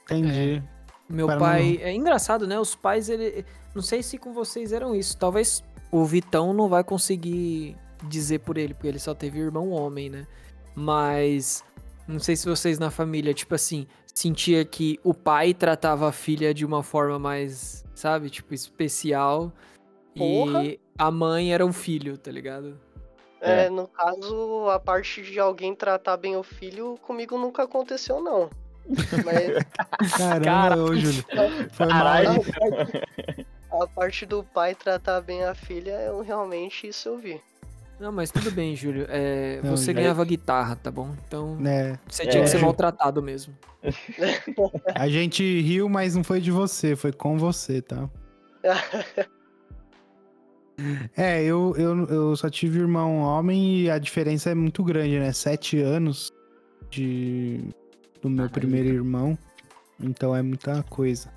Entendi. 0.06 0.64
Meu 1.08 1.28
Para 1.28 1.38
pai. 1.38 1.78
É 1.80 1.94
engraçado, 1.94 2.48
né? 2.48 2.60
Os 2.60 2.74
pais, 2.74 3.08
ele. 3.08 3.46
Não 3.76 3.84
sei 3.84 4.02
se 4.02 4.18
com 4.18 4.34
vocês 4.34 4.74
eram 4.74 4.96
isso. 4.96 5.16
Talvez 5.16 5.64
o 5.92 6.04
Vitão 6.06 6.54
não 6.54 6.68
vai 6.68 6.84
conseguir 6.84 7.78
dizer 8.06 8.40
por 8.40 8.58
ele, 8.58 8.74
porque 8.74 8.88
ele 8.88 8.98
só 8.98 9.14
teve 9.14 9.38
irmão 9.38 9.70
homem, 9.70 10.10
né? 10.10 10.26
Mas. 10.74 11.64
Não 12.08 12.18
sei 12.20 12.36
se 12.36 12.50
vocês 12.50 12.80
na 12.80 12.90
família, 12.90 13.32
tipo 13.32 13.54
assim, 13.54 13.86
sentia 14.12 14.66
que 14.66 15.00
o 15.04 15.14
pai 15.14 15.54
tratava 15.54 16.10
a 16.10 16.12
filha 16.12 16.52
de 16.52 16.66
uma 16.66 16.82
forma 16.82 17.20
mais, 17.20 17.86
sabe? 17.94 18.32
Tipo, 18.32 18.56
especial. 18.56 19.54
Porra! 20.18 20.64
E 20.66 20.80
a 20.98 21.12
mãe 21.12 21.54
era 21.54 21.66
um 21.66 21.74
filho, 21.74 22.18
tá 22.18 22.32
ligado? 22.32 22.78
É. 23.42 23.66
É. 23.66 23.70
no 23.70 23.88
caso, 23.88 24.70
a 24.70 24.80
parte 24.80 25.22
de 25.22 25.40
alguém 25.40 25.76
tratar 25.76 26.18
bem 26.18 26.36
o 26.36 26.44
filho, 26.44 26.98
comigo 27.04 27.38
nunca 27.38 27.64
aconteceu, 27.64 28.22
não. 28.22 28.50
Mas 29.24 30.12
Caramba, 30.18 30.44
Cara- 30.46 30.78
ô 30.84 30.96
Júlio. 30.96 31.26
Foi 31.74 31.86
mal. 31.88 31.98
Caralho. 31.98 32.32
hein? 32.34 33.46
a 33.72 33.88
parte 33.88 34.26
do 34.26 34.44
pai 34.44 34.74
tratar 34.74 35.22
bem 35.22 35.44
a 35.44 35.54
filha, 35.54 35.92
eu 36.02 36.22
realmente 36.22 36.88
isso 36.88 37.10
eu 37.10 37.18
vi. 37.18 37.42
Não, 38.00 38.12
mas 38.12 38.30
tudo 38.32 38.52
bem, 38.52 38.76
Júlio. 38.76 39.06
É, 39.10 39.60
Não, 39.64 39.72
você 39.76 39.86
Júlio. 39.86 40.02
ganhava 40.02 40.26
guitarra, 40.26 40.76
tá 40.76 40.92
bom? 40.92 41.14
Então 41.28 41.56
Né? 41.56 41.98
você 42.08 42.26
tinha 42.26 42.42
É. 42.42 42.44
que 42.44 42.50
ser 42.50 42.60
maltratado 42.60 43.22
mesmo. 43.22 43.54
A 44.94 45.08
gente 45.08 45.44
riu, 45.62 45.88
mas 45.88 46.16
não 46.16 46.24
foi 46.24 46.42
de 46.42 46.52
você, 46.52 46.96
foi 46.96 47.12
com 47.14 47.38
você, 47.38 47.82
tá? 47.82 48.10
É, 51.16 51.42
eu, 51.44 51.74
eu, 51.78 52.06
eu 52.08 52.36
só 52.36 52.50
tive 52.50 52.80
irmão 52.80 53.20
homem 53.20 53.82
e 53.82 53.90
a 53.90 53.98
diferença 53.98 54.50
é 54.50 54.56
muito 54.56 54.84
grande, 54.84 55.18
né? 55.20 55.32
Sete 55.32 55.80
anos 55.80 56.32
de 56.90 57.60
do 58.22 58.30
meu 58.30 58.38
Caralho. 58.50 58.52
primeiro 58.52 58.90
irmão. 58.90 59.38
Então 60.00 60.36
é 60.36 60.42
muita 60.42 60.84
coisa. 60.84 61.30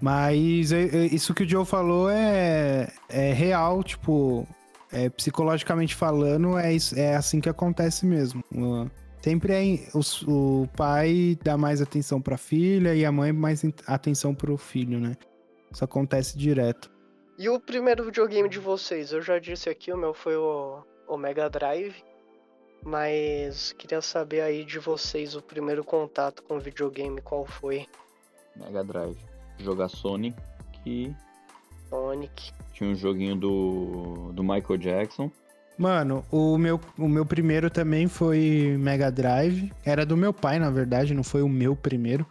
Mas 0.00 0.70
é- 0.72 0.84
é- 0.84 1.06
isso 1.06 1.34
que 1.34 1.42
o 1.42 1.48
Joe 1.48 1.64
falou 1.64 2.08
é, 2.10 2.88
é 3.08 3.32
real, 3.32 3.82
tipo, 3.82 4.46
é, 4.92 5.08
psicologicamente 5.08 5.94
falando, 5.94 6.56
é, 6.58 6.72
isso- 6.72 6.96
é 6.98 7.16
assim 7.16 7.40
que 7.40 7.48
acontece 7.48 8.04
mesmo. 8.06 8.42
Sempre 9.22 9.52
é 9.52 9.88
os- 9.96 10.22
o, 10.22 10.68
pai 10.76 11.36
dá 11.42 11.56
mais 11.56 11.80
atenção 11.82 12.20
pra 12.20 12.36
filha 12.36 12.94
e 12.94 13.04
a 13.04 13.10
mãe 13.10 13.32
mais 13.32 13.62
atenção 13.86 14.34
pro 14.34 14.56
filho, 14.56 15.00
né? 15.00 15.16
Isso 15.72 15.84
acontece 15.84 16.38
direto. 16.38 16.90
E 17.38 17.48
o 17.48 17.60
primeiro 17.60 18.04
videogame 18.04 18.48
de 18.48 18.58
vocês? 18.58 19.12
Eu 19.12 19.22
já 19.22 19.38
disse 19.38 19.70
aqui, 19.70 19.92
o 19.92 19.96
meu 19.96 20.12
foi 20.12 20.36
o, 20.36 20.82
o 21.06 21.16
Mega 21.16 21.48
Drive. 21.48 21.94
Mas 22.82 23.72
queria 23.72 24.00
saber 24.00 24.40
aí 24.40 24.64
de 24.64 24.80
vocês 24.80 25.36
o 25.36 25.42
primeiro 25.42 25.84
contato 25.84 26.42
com 26.42 26.58
videogame, 26.58 27.20
qual 27.22 27.46
foi? 27.46 27.86
Mega 28.56 28.82
Drive. 28.82 29.16
Jogar 29.56 29.88
Sonic, 29.88 30.36
que 30.82 31.14
Sonic. 31.88 32.52
tinha 32.72 32.90
um 32.90 32.94
joguinho 32.96 33.36
do, 33.36 34.32
do 34.32 34.42
Michael 34.42 34.78
Jackson. 34.78 35.30
Mano, 35.76 36.24
o 36.32 36.58
meu, 36.58 36.80
o 36.98 37.08
meu 37.08 37.24
primeiro 37.24 37.70
também 37.70 38.08
foi 38.08 38.76
Mega 38.80 39.12
Drive. 39.12 39.72
Era 39.84 40.04
do 40.04 40.16
meu 40.16 40.32
pai, 40.32 40.58
na 40.58 40.70
verdade, 40.70 41.14
não 41.14 41.22
foi 41.22 41.42
o 41.42 41.48
meu 41.48 41.76
primeiro. 41.76 42.26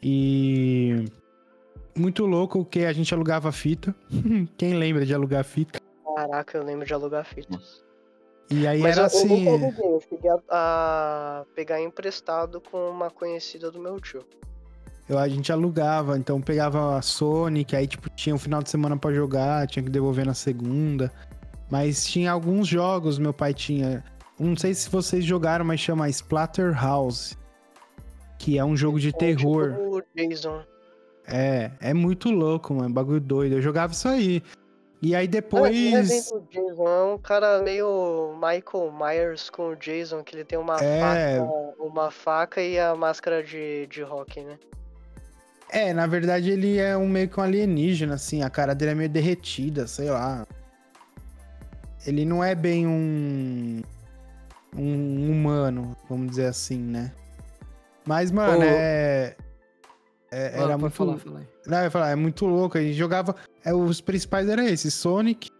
E. 0.00 1.04
Muito 1.96 2.26
louco 2.26 2.64
que 2.64 2.84
a 2.84 2.92
gente 2.92 3.12
alugava 3.14 3.50
fita. 3.50 3.94
Quem 4.58 4.74
lembra 4.74 5.06
de 5.06 5.14
alugar 5.14 5.44
fita? 5.44 5.80
Caraca, 6.14 6.58
eu 6.58 6.64
lembro 6.64 6.86
de 6.86 6.92
alugar 6.92 7.24
fita. 7.24 7.58
E 8.50 8.66
aí 8.66 8.80
Mas 8.80 8.96
era 8.96 9.00
eu, 9.00 9.02
eu 9.02 9.06
assim. 9.06 9.44
nunca 9.44 9.50
aluguei, 9.50 9.94
eu 9.94 10.00
cheguei 10.08 10.30
a, 10.30 10.38
a 10.50 11.44
pegar 11.54 11.80
emprestado 11.80 12.60
com 12.60 12.78
uma 12.90 13.10
conhecida 13.10 13.70
do 13.70 13.80
meu 13.80 13.98
tio. 13.98 14.24
Eu, 15.08 15.18
a 15.18 15.28
gente 15.28 15.52
alugava, 15.52 16.18
então 16.18 16.40
pegava 16.40 16.96
a 16.96 17.02
Sonic, 17.02 17.74
aí 17.74 17.86
tipo, 17.86 18.10
tinha 18.10 18.34
um 18.34 18.38
final 18.38 18.62
de 18.62 18.70
semana 18.70 18.96
pra 18.96 19.12
jogar, 19.12 19.66
tinha 19.66 19.82
que 19.82 19.90
devolver 19.90 20.26
na 20.26 20.34
segunda. 20.34 21.12
Mas 21.70 22.04
tinha 22.04 22.30
alguns 22.30 22.68
jogos, 22.68 23.18
meu 23.18 23.32
pai 23.32 23.52
tinha. 23.52 24.04
Não 24.38 24.56
sei 24.56 24.74
se 24.74 24.88
vocês 24.90 25.24
jogaram, 25.24 25.64
mas 25.64 25.80
chama 25.80 26.08
Splatterhouse. 26.08 27.36
Que 28.38 28.58
é 28.58 28.64
um 28.64 28.76
jogo 28.76 29.00
de 29.00 29.08
É 29.08 29.12
terror. 29.12 29.72
Tipo 29.72 30.02
Jason. 30.14 30.62
É, 31.26 31.70
é 31.80 31.94
muito 31.94 32.30
louco, 32.30 32.72
mano. 32.74 32.92
Bagulho 32.92 33.20
doido. 33.20 33.54
Eu 33.56 33.62
jogava 33.62 33.92
isso 33.92 34.08
aí. 34.08 34.42
E 35.02 35.14
aí 35.14 35.28
depois. 35.28 35.74
Jason, 35.74 36.42
é 36.88 37.14
um 37.14 37.18
cara 37.18 37.60
meio 37.62 38.34
Michael 38.34 38.92
Myers 38.92 39.50
com 39.50 39.68
o 39.70 39.76
Jason, 39.76 40.22
que 40.22 40.34
ele 40.34 40.44
tem 40.44 40.58
uma, 40.58 40.76
É. 40.82 41.00
faca, 41.38 41.52
uma 41.78 42.10
faca 42.10 42.62
e 42.62 42.78
a 42.78 42.94
máscara 42.94 43.42
de, 43.42 43.86
de 43.88 44.02
rock, 44.02 44.40
né? 44.40 44.58
É, 45.68 45.92
na 45.92 46.06
verdade 46.06 46.50
ele 46.50 46.78
é 46.78 46.96
um 46.96 47.08
meio 47.08 47.28
que 47.28 47.38
um 47.38 47.42
alienígena, 47.42 48.14
assim. 48.14 48.42
A 48.42 48.48
cara 48.50 48.74
dele 48.74 48.92
é 48.92 48.94
meio 48.94 49.10
derretida, 49.10 49.86
sei 49.86 50.10
lá. 50.10 50.46
Ele 52.06 52.24
não 52.24 52.42
é 52.42 52.54
bem 52.54 52.86
um. 52.86 53.82
Um 54.78 55.30
humano, 55.30 55.96
vamos 56.08 56.30
dizer 56.30 56.46
assim, 56.46 56.78
né? 56.78 57.10
Mas, 58.04 58.30
mano, 58.30 58.60
Ô. 58.60 58.62
é. 58.64 59.34
É- 60.30 60.60
era 60.60 60.76
muito. 60.78 60.92
falar, 60.92 61.18
fala 61.18 61.38
aí. 61.40 61.46
Não, 61.66 61.78
eu 61.78 61.84
ia 61.84 61.90
falar, 61.90 62.10
é 62.10 62.14
muito 62.16 62.46
louco. 62.46 62.78
A 62.78 62.80
gente 62.80 62.94
jogava. 62.94 63.34
é, 63.64 63.72
os 63.74 64.00
principais 64.00 64.48
eram 64.48 64.64
esses: 64.64 64.92
Sonic, 64.94 65.50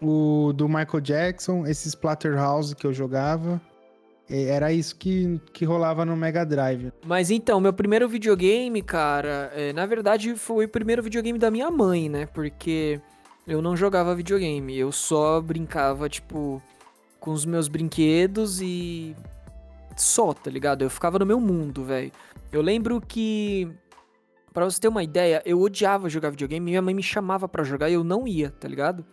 o 0.00 0.52
do 0.54 0.68
Michael 0.68 1.00
Jackson, 1.00 1.66
esse 1.66 1.88
Splatterhouse 1.88 2.74
que 2.74 2.86
eu 2.86 2.92
jogava. 2.92 3.60
Era 4.28 4.72
isso 4.72 4.96
que, 4.96 5.38
que 5.52 5.66
rolava 5.66 6.02
no 6.02 6.16
Mega 6.16 6.46
Drive. 6.46 6.90
Mas 7.04 7.30
então, 7.30 7.60
meu 7.60 7.74
primeiro 7.74 8.08
videogame, 8.08 8.80
cara, 8.80 9.52
é, 9.54 9.70
na 9.74 9.84
verdade 9.84 10.34
foi 10.34 10.64
o 10.64 10.68
primeiro 10.68 11.02
videogame 11.02 11.38
da 11.38 11.50
minha 11.50 11.70
mãe, 11.70 12.08
né? 12.08 12.24
Porque 12.24 12.98
eu 13.46 13.60
não 13.60 13.76
jogava 13.76 14.14
videogame, 14.14 14.78
eu 14.78 14.90
só 14.90 15.42
brincava, 15.42 16.08
tipo, 16.08 16.62
com 17.20 17.32
os 17.32 17.44
meus 17.44 17.68
brinquedos 17.68 18.62
e. 18.62 19.14
Só, 19.94 20.32
tá 20.32 20.50
ligado? 20.50 20.82
Eu 20.82 20.90
ficava 20.90 21.18
no 21.18 21.26
meu 21.26 21.38
mundo, 21.38 21.84
velho. 21.84 22.10
Eu 22.50 22.62
lembro 22.62 23.02
que. 23.02 23.70
Pra 24.54 24.64
você 24.64 24.80
ter 24.80 24.86
uma 24.86 25.02
ideia, 25.02 25.42
eu 25.44 25.60
odiava 25.60 26.08
jogar 26.08 26.30
videogame, 26.30 26.64
minha 26.64 26.80
mãe 26.80 26.94
me 26.94 27.02
chamava 27.02 27.48
pra 27.48 27.64
jogar 27.64 27.90
e 27.90 27.94
eu 27.94 28.04
não 28.04 28.26
ia, 28.26 28.52
tá 28.52 28.68
ligado? 28.68 29.04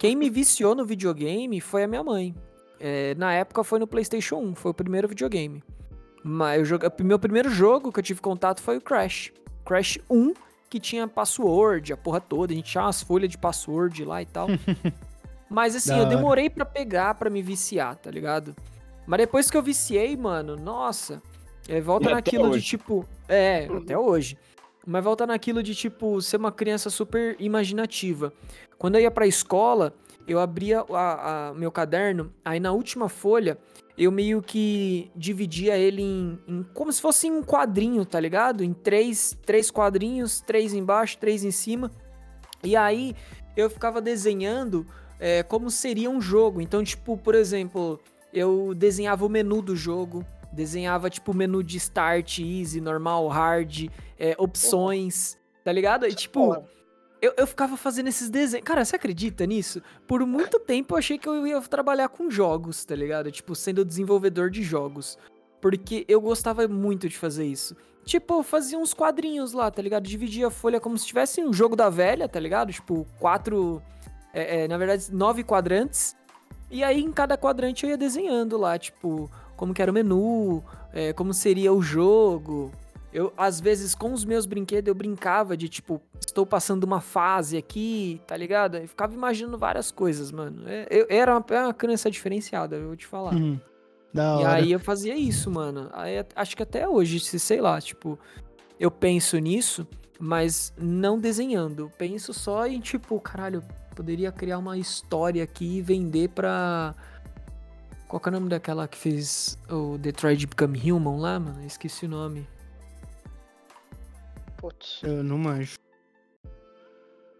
Quem 0.00 0.16
me 0.16 0.28
viciou 0.28 0.74
no 0.74 0.84
videogame 0.84 1.60
foi 1.60 1.84
a 1.84 1.86
minha 1.86 2.02
mãe. 2.02 2.34
É, 2.80 3.14
na 3.14 3.32
época 3.32 3.62
foi 3.62 3.78
no 3.78 3.86
PlayStation 3.86 4.38
1, 4.38 4.56
foi 4.56 4.72
o 4.72 4.74
primeiro 4.74 5.06
videogame. 5.06 5.62
Mas 6.24 6.66
joga... 6.66 6.92
meu 7.02 7.20
primeiro 7.20 7.48
jogo 7.48 7.92
que 7.92 8.00
eu 8.00 8.02
tive 8.02 8.20
contato 8.20 8.60
foi 8.60 8.78
o 8.78 8.80
Crash. 8.80 9.32
Crash 9.64 10.00
1, 10.10 10.34
que 10.68 10.80
tinha 10.80 11.06
password, 11.06 11.92
a 11.92 11.96
porra 11.96 12.20
toda. 12.20 12.52
A 12.52 12.56
gente 12.56 12.72
tinha 12.72 12.82
umas 12.82 13.00
folhas 13.00 13.30
de 13.30 13.38
password 13.38 14.04
lá 14.04 14.20
e 14.20 14.26
tal. 14.26 14.48
Mas 15.48 15.76
assim, 15.76 15.96
eu 15.96 16.06
demorei 16.06 16.50
pra 16.50 16.64
pegar 16.64 17.14
pra 17.14 17.30
me 17.30 17.42
viciar, 17.42 17.94
tá 17.94 18.10
ligado? 18.10 18.56
Mas 19.06 19.18
depois 19.18 19.48
que 19.48 19.56
eu 19.56 19.62
viciei, 19.62 20.16
mano, 20.16 20.56
nossa. 20.56 21.22
é, 21.68 21.80
volta 21.80 22.10
E 22.10 22.14
naquilo 22.14 22.50
de 22.50 22.60
tipo. 22.60 23.04
É, 23.28 23.66
até 23.66 23.96
hoje. 23.96 24.36
Mas 24.90 25.04
volta 25.04 25.24
naquilo 25.26 25.62
de 25.62 25.74
tipo 25.74 26.20
ser 26.20 26.36
uma 26.36 26.50
criança 26.50 26.90
super 26.90 27.36
imaginativa. 27.38 28.32
Quando 28.76 28.96
eu 28.96 29.02
ia 29.02 29.10
pra 29.10 29.26
escola, 29.26 29.94
eu 30.26 30.40
abria 30.40 30.80
a- 30.80 31.48
a- 31.50 31.54
meu 31.54 31.70
caderno, 31.70 32.32
aí 32.44 32.58
na 32.58 32.72
última 32.72 33.08
folha 33.08 33.56
eu 33.96 34.10
meio 34.10 34.42
que 34.42 35.10
dividia 35.14 35.76
ele 35.76 36.02
em, 36.02 36.38
em- 36.48 36.62
como 36.74 36.92
se 36.92 37.00
fosse 37.00 37.30
um 37.30 37.42
quadrinho, 37.42 38.04
tá 38.04 38.18
ligado? 38.18 38.64
Em 38.64 38.72
três, 38.72 39.38
três 39.46 39.70
quadrinhos, 39.70 40.40
três 40.40 40.72
embaixo, 40.74 41.18
três 41.18 41.44
em 41.44 41.50
cima. 41.52 41.90
E 42.64 42.74
aí 42.74 43.14
eu 43.56 43.70
ficava 43.70 44.00
desenhando 44.00 44.84
é, 45.20 45.42
como 45.42 45.70
seria 45.70 46.10
um 46.10 46.20
jogo. 46.20 46.60
Então, 46.62 46.82
tipo, 46.82 47.16
por 47.16 47.34
exemplo, 47.34 48.00
eu 48.32 48.72
desenhava 48.74 49.24
o 49.24 49.28
menu 49.28 49.60
do 49.62 49.76
jogo, 49.76 50.24
desenhava 50.52 51.10
tipo 51.10 51.34
menu 51.34 51.62
de 51.62 51.76
start, 51.76 52.38
easy, 52.38 52.80
normal, 52.80 53.28
hard, 53.28 53.88
é, 54.18 54.34
opções, 54.38 55.38
tá 55.64 55.72
ligado? 55.72 56.06
E 56.06 56.14
tipo, 56.14 56.56
eu, 57.20 57.34
eu 57.36 57.46
ficava 57.46 57.76
fazendo 57.76 58.08
esses 58.08 58.30
desenhos. 58.30 58.64
Cara, 58.64 58.84
você 58.84 58.96
acredita 58.96 59.46
nisso? 59.46 59.82
Por 60.06 60.24
muito 60.26 60.58
tempo 60.58 60.94
eu 60.94 60.98
achei 60.98 61.18
que 61.18 61.28
eu 61.28 61.46
ia 61.46 61.60
trabalhar 61.62 62.08
com 62.08 62.30
jogos, 62.30 62.84
tá 62.84 62.94
ligado? 62.94 63.30
Tipo, 63.30 63.54
sendo 63.54 63.84
desenvolvedor 63.84 64.50
de 64.50 64.62
jogos. 64.62 65.18
Porque 65.60 66.06
eu 66.08 66.20
gostava 66.20 66.66
muito 66.66 67.08
de 67.08 67.18
fazer 67.18 67.44
isso. 67.44 67.76
Tipo, 68.04 68.34
eu 68.34 68.42
fazia 68.42 68.78
uns 68.78 68.94
quadrinhos 68.94 69.52
lá, 69.52 69.70
tá 69.70 69.82
ligado? 69.82 70.04
Dividia 70.04 70.46
a 70.46 70.50
folha 70.50 70.80
como 70.80 70.96
se 70.96 71.06
tivesse 71.06 71.42
um 71.44 71.52
jogo 71.52 71.76
da 71.76 71.90
velha, 71.90 72.26
tá 72.26 72.40
ligado? 72.40 72.72
Tipo, 72.72 73.06
quatro. 73.18 73.82
é, 74.32 74.62
é, 74.62 74.68
na 74.68 74.78
verdade, 74.78 75.12
nove 75.12 75.44
quadrantes. 75.44 76.16
E 76.70 76.82
aí, 76.82 77.02
em 77.02 77.12
cada 77.12 77.36
quadrante, 77.36 77.84
eu 77.84 77.90
ia 77.90 77.98
desenhando 77.98 78.56
lá, 78.56 78.78
tipo, 78.78 79.30
como 79.60 79.74
que 79.74 79.82
era 79.82 79.90
o 79.90 79.94
menu, 79.94 80.64
é, 80.90 81.12
como 81.12 81.34
seria 81.34 81.70
o 81.70 81.82
jogo. 81.82 82.72
Eu, 83.12 83.30
às 83.36 83.60
vezes, 83.60 83.94
com 83.94 84.10
os 84.14 84.24
meus 84.24 84.46
brinquedos, 84.46 84.88
eu 84.88 84.94
brincava 84.94 85.54
de, 85.54 85.68
tipo, 85.68 86.00
estou 86.18 86.46
passando 86.46 86.84
uma 86.84 87.02
fase 87.02 87.58
aqui, 87.58 88.22
tá 88.26 88.34
ligado? 88.38 88.78
Eu 88.78 88.88
ficava 88.88 89.12
imaginando 89.12 89.58
várias 89.58 89.90
coisas, 89.90 90.32
mano. 90.32 90.62
É, 90.66 90.86
Eu, 90.88 91.04
era 91.10 91.36
uma, 91.36 91.44
era 91.50 91.66
uma 91.66 91.74
criança 91.74 92.10
diferenciada, 92.10 92.76
eu 92.76 92.86
vou 92.86 92.96
te 92.96 93.06
falar. 93.06 93.34
Uhum. 93.34 93.60
Da 94.14 94.22
E 94.22 94.44
hora. 94.44 94.52
aí 94.54 94.72
eu 94.72 94.80
fazia 94.80 95.14
isso, 95.14 95.50
mano. 95.50 95.90
Aí, 95.92 96.24
acho 96.34 96.56
que 96.56 96.62
até 96.62 96.88
hoje, 96.88 97.20
se 97.20 97.38
sei 97.38 97.60
lá, 97.60 97.78
tipo, 97.82 98.18
eu 98.78 98.90
penso 98.90 99.38
nisso, 99.38 99.86
mas 100.18 100.72
não 100.78 101.18
desenhando. 101.18 101.80
Eu 101.80 101.90
penso 101.98 102.32
só 102.32 102.66
em, 102.66 102.80
tipo, 102.80 103.20
caralho, 103.20 103.62
poderia 103.94 104.32
criar 104.32 104.56
uma 104.56 104.78
história 104.78 105.44
aqui 105.44 105.76
e 105.76 105.82
vender 105.82 106.30
pra. 106.30 106.94
Qual 108.10 108.18
que 108.18 108.28
é 108.28 108.30
o 108.30 108.32
nome 108.32 108.48
daquela 108.48 108.88
que 108.88 108.98
fez 108.98 109.56
o 109.70 109.96
Detroit 109.96 110.44
Become 110.44 110.90
Human 110.92 111.20
lá, 111.20 111.38
mano? 111.38 111.60
Eu 111.62 111.66
Esqueci 111.68 112.06
o 112.06 112.08
nome. 112.08 112.44
putz. 114.58 115.00
Eu 115.04 115.22
não 115.22 115.38
manjo. 115.38 115.76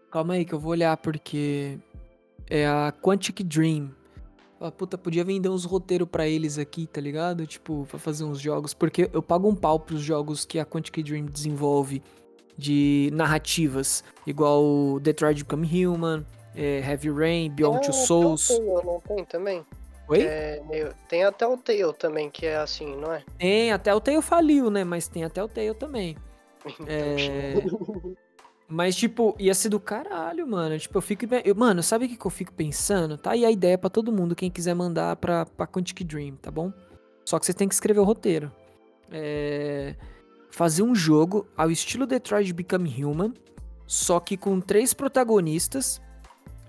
Calma 0.09 0.35
aí 0.35 0.45
que 0.45 0.53
eu 0.53 0.59
vou 0.59 0.71
olhar 0.71 0.95
porque 0.97 1.77
é 2.49 2.65
a 2.65 2.93
Quantic 3.01 3.43
Dream. 3.43 3.91
Fala, 4.57 4.71
puta, 4.71 4.97
podia 4.97 5.23
vender 5.25 5.49
uns 5.49 5.65
roteiros 5.65 6.07
pra 6.09 6.25
eles 6.27 6.57
aqui, 6.57 6.87
tá 6.87 7.01
ligado? 7.01 7.45
Tipo, 7.45 7.85
pra 7.89 7.99
fazer 7.99 8.23
uns 8.23 8.39
jogos. 8.39 8.73
Porque 8.73 9.09
eu 9.11 9.21
pago 9.21 9.49
um 9.49 9.55
pau 9.55 9.77
pros 9.77 10.01
jogos 10.01 10.45
que 10.45 10.57
a 10.57 10.65
Quantic 10.65 11.03
Dream 11.03 11.25
desenvolve 11.25 12.01
de 12.57 13.09
narrativas. 13.13 14.03
Igual 14.25 14.63
o 14.63 14.99
Detroit 15.01 15.43
Become 15.43 15.85
Human, 15.85 16.25
é, 16.55 16.79
Heavy 16.79 17.09
Rain, 17.11 17.51
Beyond 17.51 17.81
Two 17.81 17.89
Ah, 17.89 18.05
Souls. 18.05 18.49
Não 18.85 19.01
tem 19.01 19.25
também? 19.25 19.65
Oi? 20.11 20.21
É 20.23 20.61
meio- 20.69 20.93
Tem 21.07 21.23
até 21.23 21.47
o 21.47 21.57
Tail 21.57 21.93
também, 21.93 22.29
que 22.29 22.45
é 22.45 22.57
assim, 22.57 22.95
não 22.95 23.13
é? 23.13 23.23
Tem, 23.37 23.71
até 23.71 23.93
o 23.93 23.99
Tail 24.01 24.21
faliu, 24.21 24.69
né? 24.69 24.83
Mas 24.83 25.07
tem 25.07 25.23
até 25.23 25.43
o 25.43 25.47
Tail 25.47 25.73
também. 25.75 26.17
Então, 26.65 26.85
É... 26.87 27.53
Mas, 28.73 28.95
tipo, 28.95 29.35
ia 29.37 29.53
ser 29.53 29.67
do 29.67 29.81
caralho, 29.81 30.47
mano. 30.47 30.79
Tipo, 30.79 30.97
eu 30.97 31.01
fico. 31.01 31.25
eu- 31.43 31.53
mano, 31.55 31.83
sabe 31.83 32.05
o 32.05 32.07
que, 32.09 32.15
que 32.15 32.25
eu 32.25 32.31
fico 32.31 32.53
pensando? 32.53 33.17
Tá 33.17 33.31
aí 33.31 33.43
a 33.45 33.51
ideia 33.51 33.77
pra 33.77 33.89
todo 33.89 34.13
mundo, 34.13 34.33
quem 34.33 34.49
quiser 34.49 34.73
mandar 34.73 35.17
pra, 35.17 35.45
pra 35.45 35.67
Quantic 35.67 36.05
Dream, 36.05 36.35
tá 36.37 36.49
bom? 36.49 36.71
Só 37.25 37.37
que 37.37 37.45
você 37.45 37.53
tem 37.53 37.67
que 37.67 37.73
escrever 37.73 37.99
o 37.99 38.05
roteiro. 38.05 38.49
É... 39.11 39.93
Fazer 40.49 40.83
um 40.83 40.95
jogo 40.95 41.45
ao 41.57 41.69
estilo 41.69 42.05
Detroit 42.07 42.53
Become 42.53 43.03
Human, 43.03 43.33
só 43.85 44.19
que 44.21 44.37
com 44.37 44.59
três 44.61 44.93
protagonistas. 44.93 46.01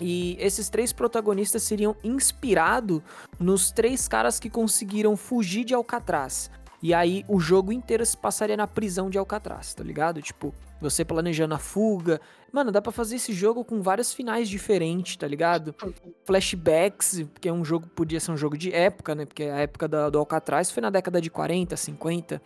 E 0.02 0.36
esses 0.40 0.68
três 0.68 0.92
protagonistas 0.92 1.62
seriam 1.62 1.94
inspirados 2.02 3.00
nos 3.38 3.70
três 3.70 4.08
caras 4.08 4.40
que 4.40 4.50
conseguiram 4.50 5.16
fugir 5.16 5.64
de 5.64 5.74
Alcatraz. 5.74 6.50
E 6.82 6.92
aí 6.92 7.24
o 7.28 7.38
jogo 7.38 7.72
inteiro 7.72 8.04
se 8.04 8.16
passaria 8.16 8.56
na 8.56 8.66
prisão 8.66 9.08
de 9.08 9.16
Alcatraz, 9.16 9.72
tá 9.72 9.84
ligado? 9.84 10.20
Tipo, 10.20 10.52
você 10.80 11.04
planejando 11.04 11.54
a 11.54 11.58
fuga. 11.58 12.20
Mano, 12.52 12.72
dá 12.72 12.82
pra 12.82 12.90
fazer 12.90 13.14
esse 13.16 13.32
jogo 13.32 13.64
com 13.64 13.80
vários 13.80 14.12
finais 14.12 14.48
diferentes, 14.48 15.16
tá 15.16 15.28
ligado? 15.28 15.72
Flashbacks, 16.24 17.22
porque 17.32 17.48
é 17.48 17.52
um 17.52 17.64
jogo, 17.64 17.86
podia 17.88 18.18
ser 18.18 18.32
um 18.32 18.36
jogo 18.36 18.58
de 18.58 18.72
época, 18.74 19.14
né? 19.14 19.24
Porque 19.24 19.44
a 19.44 19.58
época 19.58 19.86
da- 19.86 20.10
do 20.10 20.18
Alcatraz 20.18 20.72
foi 20.72 20.80
na 20.80 20.90
década 20.90 21.20
de 21.20 21.30
40, 21.30 21.76
50. 21.76 22.42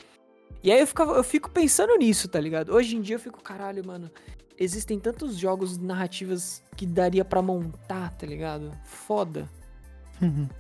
E 0.63 0.73
aí 0.73 0.81
eu, 0.81 0.87
ficava, 0.87 1.13
eu 1.15 1.23
fico 1.25 1.51
pensando 1.51 1.97
nisso, 1.97 2.29
tá 2.29 2.41
ligado? 2.41 2.73
Hoje 2.75 2.97
em 2.97 3.01
dia 3.01 3.17
eu 3.17 3.21
fico, 3.21 3.41
caralho, 3.43 3.87
mano. 3.87 4.11
Existem 4.59 4.99
tantos 4.99 5.37
jogos 5.37 5.77
narrativas 5.79 6.63
que 6.77 6.87
daria 6.87 7.25
pra 7.25 7.43
montar, 7.43 8.11
tá 8.17 8.27
ligado? 8.27 8.71
Foda. 8.85 9.49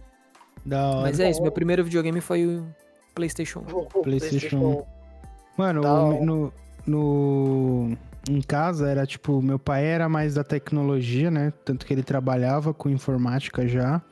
Da 0.65 0.89
hora. 0.91 1.01
Mas 1.03 1.21
é 1.21 1.31
isso, 1.31 1.41
meu 1.41 1.53
primeiro 1.53 1.85
videogame 1.85 2.21
foi 2.21 2.45
o 2.45 2.67
PlayStation 3.15 3.61
1. 3.61 4.03
PlayStation. 4.03 4.85
Mano, 5.57 5.81
o- 5.81 6.25
no, 6.25 6.53
no. 6.87 7.97
Em 8.29 8.41
casa 8.43 8.89
era 8.91 9.07
tipo, 9.07 9.41
meu 9.41 9.61
pai 9.61 9.85
era 9.87 10.09
mais 10.09 10.35
da 10.35 10.43
tecnologia, 10.43 11.31
né? 11.31 11.53
Tanto 11.65 11.87
que 11.87 11.95
ele 11.95 12.03
trabalhava 12.03 12.75
com 12.75 12.91
informática 12.91 13.69
já. 13.69 14.03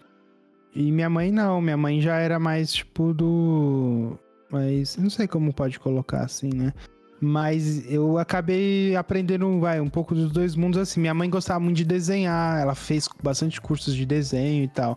E 0.72 0.92
minha 0.92 1.10
mãe 1.10 1.32
não, 1.32 1.60
minha 1.60 1.76
mãe 1.76 2.00
já 2.00 2.18
era 2.18 2.38
mais 2.38 2.72
tipo 2.72 3.12
do. 3.12 4.16
Mas 4.54 4.96
não 4.96 5.10
sei 5.10 5.26
como 5.26 5.52
pode 5.52 5.80
colocar 5.80 6.20
assim, 6.20 6.48
né? 6.54 6.72
Mas 7.20 7.90
eu 7.90 8.18
acabei 8.18 8.94
aprendendo, 8.94 9.58
vai, 9.58 9.80
um 9.80 9.88
pouco 9.88 10.14
dos 10.14 10.30
dois 10.30 10.54
mundos 10.54 10.78
assim. 10.78 11.00
Minha 11.00 11.12
mãe 11.12 11.28
gostava 11.28 11.58
muito 11.58 11.78
de 11.78 11.84
desenhar, 11.84 12.60
ela 12.60 12.76
fez 12.76 13.08
bastante 13.20 13.60
cursos 13.60 13.96
de 13.96 14.06
desenho 14.06 14.62
e 14.62 14.68
tal. 14.68 14.96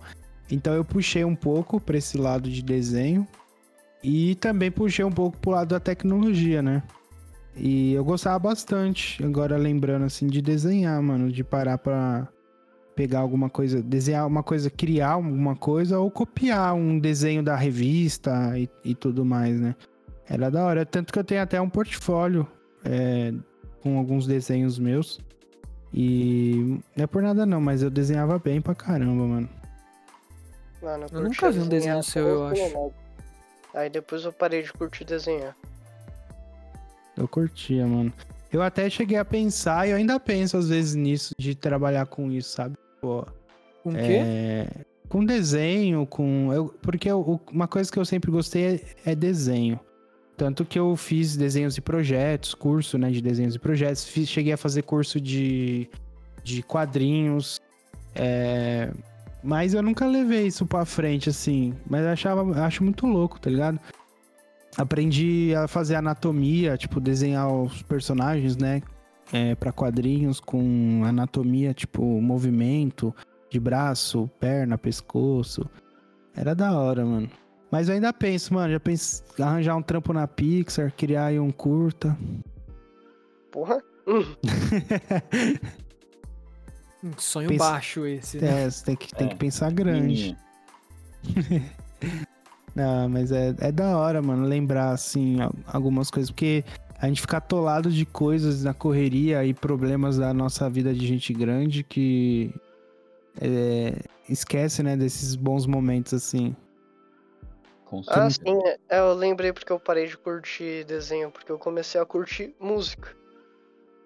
Então 0.51 0.75
eu 0.75 0.85
puxei 0.85 1.25
um 1.25 1.33
pouco 1.33 1.81
pra 1.81 1.97
esse 1.97 2.19
lado 2.19 2.51
de 2.51 2.61
desenho. 2.61 3.27
E 4.03 4.35
também 4.35 4.69
puxei 4.69 5.03
um 5.03 5.11
pouco 5.11 5.39
pro 5.39 5.49
lado 5.49 5.69
da 5.69 5.79
tecnologia, 5.79 6.61
né? 6.61 6.83
E 7.55 7.93
eu 7.93 8.05
gostava 8.05 8.37
bastante, 8.37 9.23
agora 9.25 9.57
lembrando 9.57 10.05
assim, 10.05 10.27
de 10.27 10.39
desenhar, 10.39 11.01
mano, 11.01 11.31
de 11.31 11.43
parar 11.43 11.79
pra 11.79 12.27
pegar 12.97 13.19
alguma 13.19 13.47
coisa, 13.47 13.79
desenhar 13.79 14.25
uma 14.25 14.41
coisa, 14.41 14.71
criar 14.71 15.11
alguma 15.11 15.55
coisa 15.55 15.99
ou 15.99 16.09
copiar 16.09 16.73
um 16.73 16.97
desenho 16.97 17.43
da 17.43 17.55
revista 17.55 18.57
e, 18.57 18.67
e 18.83 18.95
tudo 18.95 19.23
mais, 19.23 19.61
né? 19.61 19.75
Era 20.27 20.49
da 20.49 20.65
hora, 20.65 20.83
tanto 20.83 21.13
que 21.13 21.19
eu 21.19 21.23
tenho 21.23 21.43
até 21.43 21.61
um 21.61 21.69
portfólio 21.69 22.47
é, 22.83 23.31
com 23.83 23.99
alguns 23.99 24.25
desenhos 24.25 24.79
meus. 24.79 25.19
E 25.93 26.79
não 26.95 27.03
é 27.03 27.07
por 27.07 27.21
nada 27.21 27.45
não, 27.45 27.61
mas 27.61 27.83
eu 27.83 27.91
desenhava 27.91 28.39
bem 28.39 28.59
pra 28.59 28.73
caramba, 28.73 29.27
mano. 29.27 29.49
Mano, 30.81 31.05
Eu 31.11 31.21
nunca 31.21 31.51
vi 31.51 31.59
um 31.59 31.67
desenho 31.67 32.01
seu, 32.01 32.27
eu 32.27 32.47
acho. 32.47 32.91
Aí 33.75 33.91
depois 33.91 34.25
eu 34.25 34.33
parei 34.33 34.63
de 34.63 34.73
curtir 34.73 35.05
desenhar. 35.05 35.55
Eu 37.15 37.27
curtia, 37.27 37.85
mano. 37.85 38.11
Eu 38.51 38.63
até 38.63 38.89
cheguei 38.89 39.17
a 39.17 39.25
pensar, 39.25 39.87
e 39.87 39.91
eu 39.91 39.97
ainda 39.97 40.19
penso 40.19 40.57
às 40.57 40.67
vezes 40.67 40.95
nisso, 40.95 41.35
de 41.37 41.53
trabalhar 41.53 42.07
com 42.07 42.31
isso, 42.31 42.49
sabe? 42.49 42.75
Pô, 43.01 43.25
Com 43.83 43.89
o 43.91 43.93
quê? 43.93 44.19
é, 44.25 44.67
com 45.09 45.23
desenho, 45.25 46.05
com. 46.05 46.51
Eu, 46.53 46.73
porque 46.81 47.09
eu- 47.09 47.39
uma 47.51 47.67
coisa 47.67 47.91
que 47.91 47.97
eu 47.99 48.05
sempre 48.05 48.29
gostei 48.31 48.81
é, 49.05 49.11
é 49.11 49.15
desenho. 49.15 49.79
Tanto 50.35 50.63
que 50.65 50.77
eu 50.77 50.95
fiz 50.95 51.35
desenhos 51.35 51.77
e 51.77 51.81
projetos, 51.81 52.53
curso 52.53 52.97
né, 52.97 53.09
de 53.09 53.21
desenhos 53.21 53.55
e 53.55 53.59
projetos. 53.59 54.05
Fiz- 54.05 54.29
cheguei 54.29 54.53
a 54.53 54.57
fazer 54.57 54.83
curso 54.83 55.19
de, 55.19 55.89
de 56.43 56.61
quadrinhos. 56.61 57.59
é, 58.13 58.91
mas 59.43 59.73
eu 59.73 59.81
nunca 59.81 60.05
levei 60.05 60.47
isso 60.47 60.65
pra 60.65 60.83
frente, 60.85 61.29
assim. 61.29 61.73
Mas 61.89 62.01
eu 62.03 62.09
achava, 62.09 62.65
acho 62.65 62.83
muito 62.83 63.05
louco, 63.07 63.39
tá 63.39 63.49
ligado? 63.49 63.79
Aprendi 64.77 65.53
a 65.55 65.67
fazer 65.67 65.95
anatomia, 65.95 66.77
tipo, 66.77 66.99
desenhar 66.99 67.51
os 67.51 67.81
personagens, 67.81 68.55
né? 68.57 68.81
É, 69.33 69.55
para 69.55 69.71
quadrinhos 69.73 70.39
com 70.39 71.01
anatomia, 71.05 71.73
tipo, 71.73 72.01
movimento 72.21 73.13
de 73.49 73.59
braço, 73.59 74.29
perna, 74.39 74.77
pescoço. 74.77 75.69
Era 76.35 76.53
da 76.55 76.77
hora, 76.79 77.03
mano. 77.05 77.29
Mas 77.69 77.89
eu 77.89 77.95
ainda 77.95 78.13
penso, 78.13 78.53
mano, 78.53 78.71
já 78.71 78.79
penso 78.79 79.23
em 79.37 79.43
arranjar 79.43 79.75
um 79.75 79.81
trampo 79.81 80.13
na 80.13 80.25
Pixar, 80.27 80.93
criar 80.95 81.25
aí 81.25 81.39
um 81.39 81.51
curta. 81.51 82.17
Porra. 83.51 83.81
Um 87.03 87.13
sonho 87.17 87.49
Pensa- 87.49 87.69
baixo 87.71 88.05
esse. 88.05 88.43
É, 88.43 88.69
você 88.69 88.85
tem 88.85 88.95
que, 88.95 89.13
tem 89.13 89.27
É, 89.27 89.29
que 89.29 89.35
pensar 89.35 89.71
grande. 89.71 90.35
Não, 92.75 93.09
mas 93.09 93.31
é, 93.31 93.55
é 93.59 93.71
da 93.71 93.97
hora, 93.97 94.21
mano, 94.21 94.45
lembrar, 94.45 94.91
assim, 94.91 95.41
al- 95.41 95.53
algumas 95.65 96.09
coisas. 96.11 96.29
Porque 96.29 96.63
a 96.99 97.07
gente 97.07 97.21
fica 97.21 97.37
atolado 97.37 97.91
de 97.91 98.05
coisas 98.05 98.63
na 98.63 98.73
correria 98.73 99.45
e 99.45 99.53
problemas 99.53 100.17
da 100.17 100.33
nossa 100.33 100.69
vida 100.69 100.93
de 100.93 101.05
gente 101.05 101.31
grande 101.31 101.83
que 101.83 102.53
é, 103.39 103.93
esquece, 104.27 104.81
né, 104.81 104.97
desses 104.97 105.35
bons 105.35 105.65
momentos, 105.65 106.13
assim. 106.13 106.55
Ah, 108.07 108.29
sim, 108.29 108.59
é, 108.89 108.99
eu 108.99 109.13
lembrei 109.13 109.53
porque 109.53 109.71
eu 109.71 109.79
parei 109.79 110.07
de 110.07 110.17
curtir 110.17 110.83
desenho, 110.85 111.31
porque 111.31 111.51
eu 111.51 111.57
comecei 111.57 112.01
a 112.01 112.05
curtir 112.05 112.53
música. 112.59 113.15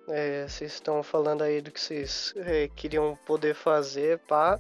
É, 0.08 0.46
vocês 0.48 0.74
estão 0.74 1.02
falando 1.02 1.42
aí 1.42 1.62
do 1.62 1.72
que 1.72 1.80
vocês 1.80 2.34
é, 2.36 2.68
queriam 2.76 3.18
poder 3.26 3.56
fazer, 3.56 4.20
pá. 4.20 4.60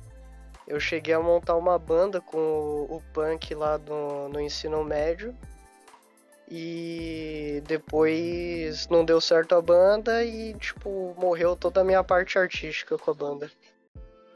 Eu 0.67 0.79
cheguei 0.79 1.13
a 1.13 1.19
montar 1.19 1.55
uma 1.55 1.77
banda 1.77 2.21
com 2.21 2.37
o, 2.37 2.95
o 2.95 3.01
punk 3.13 3.53
lá 3.53 3.77
no, 3.77 4.29
no 4.29 4.39
ensino 4.39 4.83
médio. 4.83 5.35
E 6.53 7.63
depois 7.65 8.85
não 8.89 9.05
deu 9.05 9.21
certo 9.21 9.55
a 9.55 9.61
banda 9.61 10.21
e, 10.21 10.53
tipo, 10.55 11.15
morreu 11.17 11.55
toda 11.55 11.79
a 11.79 11.83
minha 11.83 12.03
parte 12.03 12.37
artística 12.37 12.97
com 12.97 13.09
a 13.09 13.13
banda. 13.13 13.49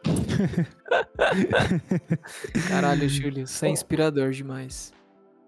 Caralho, 2.70 3.10
Júlio, 3.10 3.46
você 3.46 3.66
é 3.66 3.70
inspirador 3.70 4.32
demais. 4.32 4.94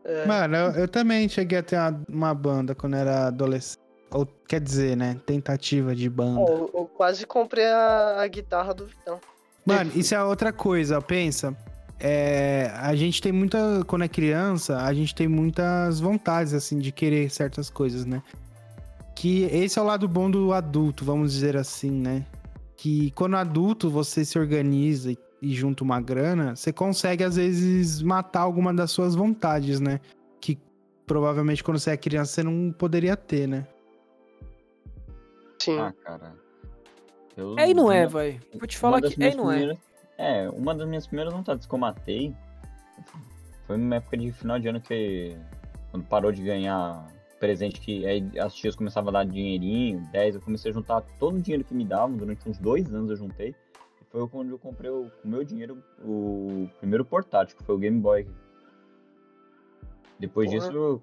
É, 0.03 0.25
Mano, 0.25 0.57
eu, 0.57 0.71
eu 0.71 0.87
também 0.89 1.29
cheguei 1.29 1.59
a 1.59 1.63
ter 1.63 1.77
uma, 1.77 2.01
uma 2.09 2.33
banda 2.33 2.75
quando 2.75 2.97
era 2.97 3.27
adolescente. 3.27 3.79
Ou, 4.11 4.25
quer 4.25 4.59
dizer, 4.59 4.97
né, 4.97 5.17
tentativa 5.25 5.95
de 5.95 6.09
banda. 6.09 6.41
eu, 6.41 6.69
eu 6.73 6.85
quase 6.85 7.25
comprei 7.25 7.65
a, 7.65 8.21
a 8.21 8.27
guitarra 8.27 8.73
do 8.73 8.87
Vitão. 8.87 9.21
Mano, 9.65 9.89
isso 9.95 10.13
é 10.13 10.21
outra 10.21 10.51
coisa, 10.51 11.01
pensa. 11.01 11.55
É, 11.99 12.71
a 12.75 12.95
gente 12.95 13.21
tem 13.21 13.31
muita. 13.31 13.83
Quando 13.87 14.03
é 14.03 14.07
criança, 14.07 14.77
a 14.77 14.93
gente 14.93 15.15
tem 15.15 15.27
muitas 15.27 15.99
vontades, 15.99 16.53
assim, 16.53 16.77
de 16.77 16.91
querer 16.91 17.29
certas 17.31 17.69
coisas, 17.69 18.05
né? 18.05 18.21
Que 19.15 19.43
esse 19.45 19.79
é 19.79 19.81
o 19.81 19.85
lado 19.85 20.07
bom 20.07 20.29
do 20.29 20.53
adulto, 20.53 21.03
vamos 21.03 21.31
dizer 21.33 21.57
assim, 21.57 21.89
né? 21.89 22.25
Que 22.75 23.09
quando 23.11 23.35
adulto 23.35 23.89
você 23.89 24.23
se 24.23 24.37
organiza 24.37 25.11
e, 25.11 25.17
e 25.41 25.55
junta 25.55 25.83
uma 25.83 25.99
grana, 25.99 26.55
você 26.55 26.71
consegue, 26.71 27.23
às 27.23 27.35
vezes, 27.35 27.99
matar 28.03 28.41
alguma 28.41 28.71
das 28.71 28.91
suas 28.91 29.15
vontades, 29.15 29.79
né? 29.79 29.99
Que 30.39 30.59
provavelmente 31.07 31.63
quando 31.63 31.79
você 31.79 31.89
é 31.91 31.97
criança 31.97 32.31
você 32.33 32.43
não 32.43 32.71
poderia 32.71 33.17
ter, 33.17 33.47
né? 33.47 33.65
Sim. 35.59 35.79
Ah, 35.79 35.91
cara. 36.03 36.35
Eu- 37.35 37.57
É 37.57 37.69
e 37.69 37.73
não 37.73 37.91
é, 37.91 38.01
uma- 38.01 38.09
vai. 38.09 38.39
Vou 38.53 38.67
te 38.67 38.77
falar 38.77 39.01
que 39.01 39.23
é 39.23 39.31
e 39.31 39.35
não 39.35 39.51
é. 39.51 39.75
É, 40.17 40.49
uma 40.49 40.73
das 40.73 40.87
minhas 40.87 41.05
primeiras 41.05 41.33
vontades 41.33 41.67
que 41.67 41.73
eu 41.73 41.77
matei 41.79 42.35
foi 43.67 43.77
numa 43.77 43.95
época 43.95 44.17
de 44.17 44.31
final 44.31 44.59
de 44.59 44.67
ano 44.67 44.81
que. 44.81 45.37
Quando 45.91 46.05
parou 46.05 46.31
de 46.31 46.43
ganhar 46.43 47.07
presente, 47.39 47.79
que 47.79 48.05
aí 48.05 48.27
as 48.39 48.53
tias 48.53 48.75
começavam 48.75 49.09
a 49.09 49.13
dar 49.13 49.25
dinheirinho, 49.25 50.01
10, 50.11 50.35
eu 50.35 50.41
comecei 50.41 50.71
a 50.71 50.73
juntar 50.73 51.01
todo 51.19 51.37
o 51.37 51.41
dinheiro 51.41 51.63
que 51.63 51.73
me 51.73 51.85
davam, 51.85 52.17
durante 52.17 52.49
uns 52.49 52.57
dois 52.57 52.91
anos 52.93 53.11
eu 53.11 53.15
juntei. 53.15 53.55
E 54.01 54.05
foi 54.09 54.27
quando 54.27 54.49
eu 54.49 54.59
comprei 54.59 54.89
o, 54.89 55.09
com 55.21 55.27
o 55.27 55.31
meu 55.31 55.43
dinheiro 55.43 55.83
o 56.03 56.67
primeiro 56.79 57.05
portátil, 57.05 57.55
que 57.55 57.63
foi 57.63 57.75
o 57.75 57.77
Game 57.77 57.99
Boy. 57.99 58.27
Depois 60.19 60.49
Porra. 60.49 60.59
disso 60.59 61.01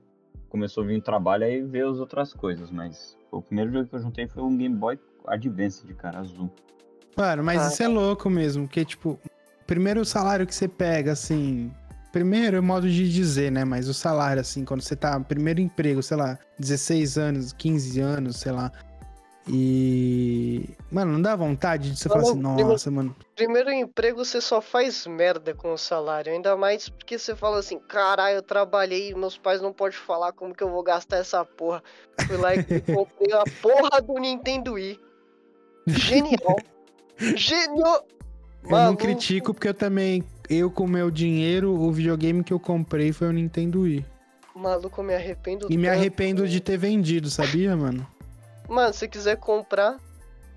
começou 0.49 0.85
a 0.85 0.87
vir 0.87 0.99
o 0.99 1.03
trabalho 1.03 1.45
aí 1.45 1.63
ver 1.63 1.87
as 1.87 1.99
outras 1.99 2.33
coisas, 2.33 2.71
mas 2.71 3.17
o 3.31 3.41
primeiro 3.41 3.73
jogo 3.73 3.89
que 3.89 3.95
eu 3.95 4.01
juntei 4.01 4.27
foi 4.27 4.43
um 4.43 4.57
Game 4.57 4.75
Boy 4.75 4.99
Advance 5.27 5.87
de 5.87 5.95
cara 5.95 6.19
azul. 6.19 6.51
Mano, 7.17 7.43
mas 7.45 7.61
Ah. 7.63 7.69
isso 7.69 7.83
é 7.83 7.89
louco 7.89 8.29
mesmo, 8.31 8.67
porque, 8.67 8.85
tipo, 8.85 9.19
primeiro 9.67 10.05
salário 10.05 10.47
que 10.47 10.55
você 10.55 10.67
pega, 10.69 11.13
assim. 11.13 11.73
Primeiro 12.13 12.57
é 12.57 12.61
modo 12.61 12.89
de 12.89 13.13
dizer, 13.13 13.51
né? 13.51 13.65
Mas 13.65 13.89
o 13.89 13.95
salário, 13.95 14.41
assim, 14.41 14.65
quando 14.65 14.83
você 14.83 14.95
tá. 14.95 15.19
Primeiro 15.19 15.61
emprego, 15.61 16.03
sei 16.03 16.17
lá, 16.17 16.39
16 16.59 17.19
anos, 17.19 17.53
15 17.53 18.01
anos, 18.01 18.37
sei 18.37 18.53
lá. 18.53 18.71
E. 19.47 20.71
Mano, 20.91 21.13
não 21.13 21.21
dá 21.23 21.37
vontade 21.37 21.91
de 21.91 21.99
você 21.99 22.09
falar 22.09 22.23
assim, 22.23 22.35
não, 22.35 22.51
primeiro- 22.55 22.71
nossa, 22.71 22.91
mano. 22.91 23.15
Primeiro 23.37 23.71
emprego 23.73 24.25
você 24.25 24.41
só 24.41 24.61
faz 24.61 25.07
merda 25.07 25.53
com 25.55 25.73
o 25.73 25.77
salário, 25.79 26.33
ainda 26.33 26.57
mais 26.57 26.89
porque 26.89 27.19
você 27.19 27.35
fala 27.37 27.59
assim, 27.59 27.79
caralho, 27.79 28.37
eu 28.37 28.43
trabalhei, 28.43 29.15
meus 29.15 29.37
pais 29.37 29.61
não 29.61 29.73
podem 29.73 29.99
falar 29.99 30.33
como 30.33 30.55
que 30.55 30.63
eu 30.63 30.71
vou 30.71 30.83
gastar 30.83 31.19
essa 31.19 31.45
porra. 31.45 31.83
Fui 32.27 32.37
lá 32.37 32.55
e 32.55 32.63
comprei 32.81 33.33
a 33.35 33.45
porra 33.61 34.01
do 34.01 34.15
Nintendo 34.15 34.73
Wii. 34.75 34.99
Genial. 35.89 36.57
Gênio. 37.19 37.85
Eu 37.87 38.05
não 38.65 38.71
Maluco. 38.71 39.03
critico 39.03 39.53
porque 39.55 39.69
eu 39.69 39.75
também. 39.75 40.25
Eu, 40.49 40.71
com 40.71 40.85
o 40.85 40.89
meu 40.89 41.11
dinheiro, 41.11 41.73
o 41.73 41.91
videogame 41.91 42.45
que 42.45 42.53
eu 42.53 42.61
comprei 42.61 43.13
foi 43.13 43.29
o 43.29 43.33
Nintendo 43.33 43.81
Wii. 43.83 44.05
Maluco, 44.55 45.01
eu 45.01 45.05
me 45.05 45.15
arrependo 45.15 45.67
E 45.71 45.77
me 45.77 45.85
tanto, 45.87 45.97
arrependo 45.97 46.49
de 46.49 46.61
ter 46.61 46.77
vendido, 46.77 47.29
sabia, 47.31 47.75
mano? 47.77 48.07
Mano, 48.69 48.93
se 48.95 49.09
quiser 49.09 49.37
comprar, 49.37 49.97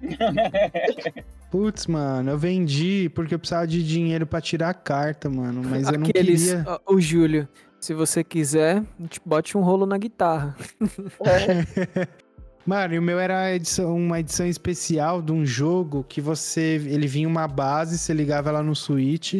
Putz, 1.50 1.88
mano, 1.88 2.32
eu 2.32 2.38
vendi 2.38 3.10
porque 3.16 3.34
eu 3.34 3.40
precisava 3.40 3.66
de 3.66 3.82
dinheiro 3.86 4.28
pra 4.28 4.42
tirar 4.42 4.70
a 4.70 4.74
carta, 4.74 5.30
mano. 5.30 5.62
Mas 5.64 5.88
eu 5.88 5.98
não 5.98 6.08
Aqueles. 6.08 6.46
queria. 6.46 6.64
ó, 6.86 6.94
O 6.94 7.00
Júlio, 7.00 7.48
se 7.80 7.94
você 7.94 8.24
quiser, 8.24 8.78
a 9.00 9.02
gente 9.02 9.22
bote 9.26 9.58
um 9.58 9.62
rolo 9.62 9.86
na 9.86 9.98
guitarra. 9.98 10.56
Mano, 12.68 12.96
e 12.96 13.00
o 13.00 13.02
meu 13.02 13.18
era 13.18 13.56
edição- 13.56 13.96
uma 13.96 14.20
edição 14.20 14.46
especial 14.46 15.22
de 15.22 15.32
um 15.32 15.46
jogo 15.46 16.04
que 16.04 16.20
você. 16.20 16.76
Ele 16.86 17.08
vinha 17.08 17.26
uma 17.26 17.48
base, 17.48 17.98
você 17.98 18.14
ligava 18.14 18.50
ela 18.50 18.62
no 18.62 18.76
Switch 18.76 19.36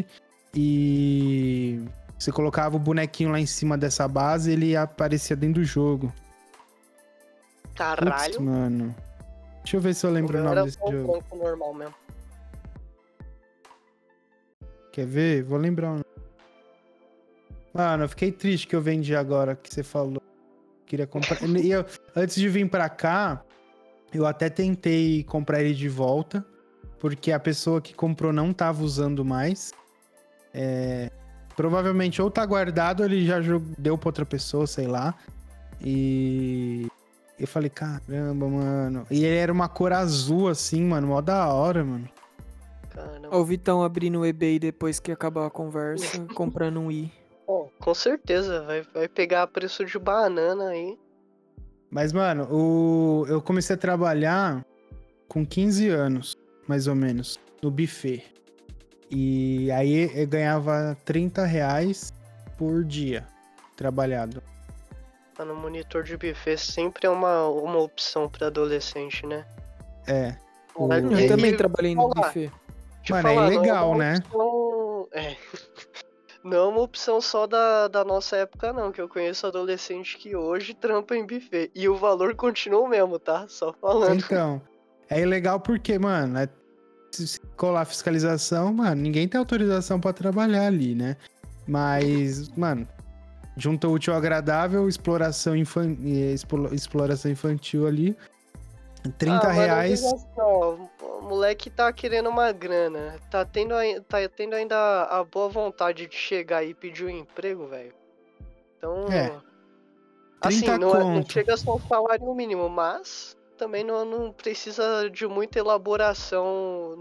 e. 0.56 1.84
Você 2.18 2.32
colocava 2.32 2.78
o 2.78 2.80
bonequinho 2.80 3.30
lá 3.30 3.40
em 3.40 3.46
cima 3.46 3.78
dessa 3.78 4.08
base 4.08 4.50
e 4.50 4.54
ele 4.54 4.76
aparecia 4.78 5.36
dentro 5.36 5.62
do 5.62 5.66
jogo. 5.66 6.12
Caralho. 7.76 8.42
mano. 8.42 8.96
Deixa 9.62 9.76
eu 9.76 9.82
ver 9.82 9.94
se 9.94 10.06
eu 10.06 10.12
lembro 10.12 10.40
o 10.40 10.42
meu 10.42 10.56
nome 10.56 10.64
desse 10.64 10.78
um 10.82 10.92
jogo. 10.92 11.24
normal 11.36 11.74
mesmo. 11.74 11.96
Quer 14.94 15.06
ver? 15.06 15.44
Vou 15.44 15.60
lembrar 15.60 15.90
o 15.90 15.92
nome. 15.96 16.06
Mano, 17.74 18.06
eu 18.06 18.10
fiquei 18.10 18.32
triste 18.32 18.66
que 18.68 18.76
eu 18.76 18.82
vendi 18.82 19.14
agora 19.14 19.54
que 19.54 19.72
você 19.72 19.84
falou. 19.84 20.24
Queria 20.88 21.06
comprar. 21.06 21.38
E 21.44 21.70
eu, 21.70 21.86
antes 22.16 22.36
de 22.36 22.48
vir 22.48 22.68
pra 22.70 22.88
cá, 22.88 23.44
eu 24.14 24.26
até 24.26 24.50
tentei 24.50 25.24
comprar 25.26 25.62
ele 25.62 25.74
de 25.74 25.90
volta, 25.90 26.44
porque 26.98 27.32
a 27.32 27.40
pessoa 27.40 27.82
que 27.82 27.94
comprou 27.94 28.32
não 28.32 28.54
tava 28.54 28.84
usando 28.84 29.24
mais. 29.24 29.74
É, 30.54 31.12
provavelmente 31.56 32.22
ou 32.22 32.32
tá 32.32 32.46
guardado, 32.46 33.02
ou 33.02 33.06
ele 33.06 33.26
já 33.26 33.38
deu 33.78 33.98
pra 33.98 34.08
outra 34.08 34.26
pessoa, 34.26 34.66
sei 34.66 34.88
lá. 34.88 35.14
E 35.82 36.88
eu 37.38 37.48
falei, 37.48 37.70
caramba, 37.70 38.48
mano. 38.48 39.06
E 39.12 39.26
ele 39.26 39.38
era 39.38 39.52
uma 39.52 39.68
cor 39.68 39.92
azul, 39.92 40.48
assim, 40.48 40.84
mano, 40.84 41.08
mó 41.08 41.22
da 41.22 41.50
hora, 41.50 41.84
mano. 41.84 42.10
Caramba. 42.90 43.30
Ó, 43.30 43.42
o 43.42 43.46
Vitão 43.46 43.84
abrindo 43.84 44.20
o 44.20 44.26
eBay 44.26 44.58
depois 44.58 45.00
que 45.00 45.12
acabar 45.12 45.46
a 45.46 45.50
conversa, 45.50 46.26
comprando 46.34 46.80
um 46.80 46.90
i. 46.90 47.12
Bom, 47.48 47.72
com 47.80 47.94
certeza, 47.94 48.62
vai, 48.64 48.82
vai 48.94 49.08
pegar 49.08 49.48
preço 49.48 49.86
de 49.86 49.98
banana 49.98 50.70
aí. 50.70 50.98
Mas, 51.90 52.12
mano, 52.12 52.46
o... 52.52 53.26
eu 53.30 53.42
comecei 53.42 53.74
a 53.76 53.80
trabalhar 53.80 54.66
com 55.30 55.46
15 55.46 55.88
anos, 55.88 56.36
mais 56.68 56.88
ou 56.88 56.96
menos, 56.96 57.40
no 57.64 57.72
buffet. 57.72 58.22
E 59.10 59.72
aí 59.72 60.12
eu 60.14 60.28
ganhava 60.28 60.98
30 61.06 61.46
reais 61.46 62.12
por 62.58 62.84
dia 62.84 63.26
trabalhado. 63.78 64.44
Mano, 65.40 65.56
monitor 65.56 66.04
de 66.04 66.18
buffet 66.18 66.58
sempre 66.58 67.08
é 67.08 67.10
uma, 67.10 67.48
uma 67.48 67.78
opção 67.80 68.28
pra 68.28 68.48
adolescente, 68.48 69.26
né? 69.26 69.46
É. 70.06 70.36
Eu 70.78 71.18
e- 71.20 71.28
também 71.30 71.56
trabalhei 71.56 71.96
no 71.96 72.12
falar. 72.14 72.28
buffet. 72.28 72.52
Mano, 73.10 73.30
é 73.30 73.34
falar, 73.34 73.50
não 73.52 73.62
legal, 73.62 73.90
uma 73.92 73.98
né? 73.98 74.16
opção- 74.18 75.08
É, 75.14 75.38
Não 76.48 76.58
é 76.58 76.66
uma 76.68 76.82
opção 76.82 77.20
só 77.20 77.46
da, 77.46 77.90
da 77.90 78.06
nossa 78.06 78.38
época, 78.38 78.72
não, 78.72 78.90
que 78.90 79.02
eu 79.02 79.10
conheço 79.10 79.46
adolescente 79.46 80.18
que 80.18 80.34
hoje 80.34 80.74
trampa 80.74 81.14
em 81.14 81.26
buffet. 81.28 81.70
E 81.76 81.90
o 81.90 81.96
valor 81.98 82.36
continua 82.36 82.80
o 82.82 82.88
mesmo, 82.88 83.20
tá? 83.20 83.46
Só 83.50 83.74
falando. 83.74 84.24
Então, 84.24 84.62
é 85.10 85.20
ilegal 85.22 85.60
porque, 85.60 86.00
mano, 86.00 86.40
é- 86.40 86.48
se 87.12 87.40
colar 87.58 87.84
fiscalização, 87.86 88.74
mano, 88.74 89.02
ninguém 89.02 89.28
tem 89.28 89.38
autorização 89.40 90.00
pra 90.00 90.14
trabalhar 90.14 90.68
ali, 90.68 90.96
né? 90.96 91.18
Mas, 91.68 92.48
mano, 92.56 92.88
junta 93.58 93.88
útil 93.90 94.14
ao 94.14 94.20
agradável, 94.20 94.88
exploração, 94.88 95.54
infan... 95.56 95.98
eh, 96.06 96.34
explo- 96.34 96.74
exploração 96.74 97.30
infantil 97.30 97.88
ali. 97.88 98.16
30 99.18 99.36
Ah, 99.36 99.48
mano, 99.48 99.60
reais. 99.60 100.02
digo 100.02 100.16
assim, 100.16 100.42
o 100.42 101.22
moleque 101.22 101.70
tá 101.70 101.92
querendo 101.94 102.30
uma 102.30 102.52
grana. 102.52 103.16
Tá 103.32 103.46
tendo, 103.46 103.74
tá 104.08 104.18
tendo 104.30 104.54
ainda 104.56 105.04
a 105.04 105.24
boa 105.24 105.50
vontade 105.50 106.08
de 106.08 106.16
chegar 106.16 106.64
e 106.64 106.74
pedir 106.74 107.06
um 107.06 107.10
emprego, 107.10 107.68
velho. 107.68 107.94
Então. 108.78 109.06
É. 109.12 109.32
Assim, 110.42 110.62
30 110.62 110.78
não, 110.78 110.96
é- 110.96 111.04
não 111.04 111.26
chega 111.28 111.58
só 111.58 111.76
um 111.76 111.80
salário 111.88 112.34
mínimo, 112.36 112.70
mas 112.70 113.36
também 113.58 113.84
não, 113.84 114.06
não 114.06 114.32
precisa 114.32 115.10
de 115.10 115.26
muita 115.28 115.58
elaboração. 115.58 116.46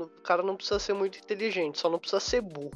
O 0.01 0.09
cara 0.23 0.43
não 0.43 0.57
precisa 0.57 0.79
ser 0.79 0.95
muito 0.95 1.19
inteligente, 1.19 1.79
só 1.79 1.91
não 1.91 1.99
precisa 1.99 2.21
ser 2.21 2.41
burro. 2.41 2.71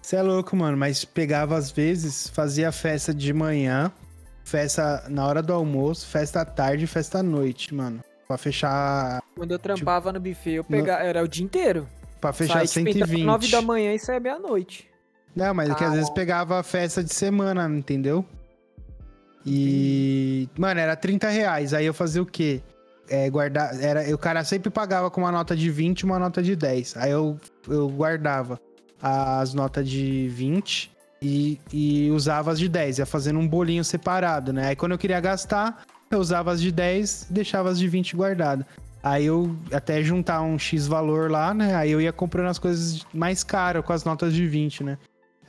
Você 0.00 0.16
é 0.16 0.22
louco, 0.22 0.56
mano, 0.56 0.76
mas 0.78 1.04
pegava 1.04 1.54
às 1.56 1.70
vezes, 1.70 2.28
fazia 2.30 2.72
festa 2.72 3.12
de 3.12 3.32
manhã, 3.34 3.92
festa 4.42 5.04
na 5.10 5.26
hora 5.26 5.42
do 5.42 5.52
almoço, 5.52 6.06
festa 6.06 6.40
à 6.40 6.44
tarde, 6.46 6.86
festa 6.86 7.18
à 7.18 7.22
noite, 7.22 7.74
mano. 7.74 8.02
Pra 8.30 8.38
fechar. 8.38 9.20
Quando 9.34 9.50
eu 9.50 9.58
trampava 9.58 10.12
no 10.12 10.20
buffet, 10.20 10.52
eu 10.52 10.62
pegava. 10.62 11.02
Era 11.02 11.20
o 11.20 11.26
dia 11.26 11.44
inteiro. 11.44 11.88
Pra 12.20 12.32
fechar 12.32 12.64
tipo, 12.64 12.88
entrava 12.88 13.08
120. 13.08 13.24
9 13.24 13.48
da 13.48 13.60
manhã 13.60 13.92
e 13.92 13.98
saia 13.98 14.20
meia-noite. 14.20 14.88
Não, 15.34 15.52
mas 15.52 15.68
é 15.68 15.74
que 15.74 15.82
às 15.82 15.94
vezes 15.94 16.10
pegava 16.10 16.60
a 16.60 16.62
festa 16.62 17.02
de 17.02 17.12
semana, 17.12 17.68
entendeu? 17.68 18.24
E. 19.44 20.48
Mano, 20.56 20.78
era 20.78 20.94
30 20.94 21.28
reais. 21.28 21.74
Aí 21.74 21.84
eu 21.84 21.92
fazia 21.92 22.22
o 22.22 22.26
quê? 22.26 22.62
É, 23.08 23.28
guardar. 23.28 23.76
Era, 23.82 24.14
o 24.14 24.18
cara 24.18 24.44
sempre 24.44 24.70
pagava 24.70 25.10
com 25.10 25.22
uma 25.22 25.32
nota 25.32 25.56
de 25.56 25.68
20 25.68 25.98
e 25.98 26.04
uma 26.04 26.20
nota 26.20 26.40
de 26.40 26.54
10. 26.54 26.98
Aí 26.98 27.10
eu, 27.10 27.36
eu 27.66 27.88
guardava 27.88 28.60
as 29.02 29.54
notas 29.54 29.88
de 29.88 30.28
20 30.28 30.88
e, 31.20 31.60
e 31.72 32.08
usava 32.12 32.52
as 32.52 32.60
de 32.60 32.68
10. 32.68 32.98
Ia 33.00 33.06
fazendo 33.06 33.40
um 33.40 33.48
bolinho 33.48 33.82
separado, 33.82 34.52
né? 34.52 34.68
Aí 34.68 34.76
quando 34.76 34.92
eu 34.92 34.98
queria 34.98 35.18
gastar, 35.18 35.84
eu 36.10 36.18
usava 36.18 36.50
as 36.50 36.60
de 36.60 36.72
10 36.72 37.28
e 37.30 37.32
deixava 37.32 37.70
as 37.70 37.78
de 37.78 37.86
20 37.88 38.16
guardadas. 38.16 38.66
Aí 39.02 39.26
eu 39.26 39.54
até 39.72 40.02
juntar 40.02 40.42
um 40.42 40.58
X 40.58 40.86
valor 40.86 41.30
lá, 41.30 41.54
né? 41.54 41.74
Aí 41.76 41.90
eu 41.92 42.00
ia 42.00 42.12
comprando 42.12 42.48
as 42.48 42.58
coisas 42.58 43.06
mais 43.14 43.42
caras 43.44 43.84
com 43.84 43.92
as 43.92 44.04
notas 44.04 44.34
de 44.34 44.46
20, 44.46 44.82
né? 44.84 44.98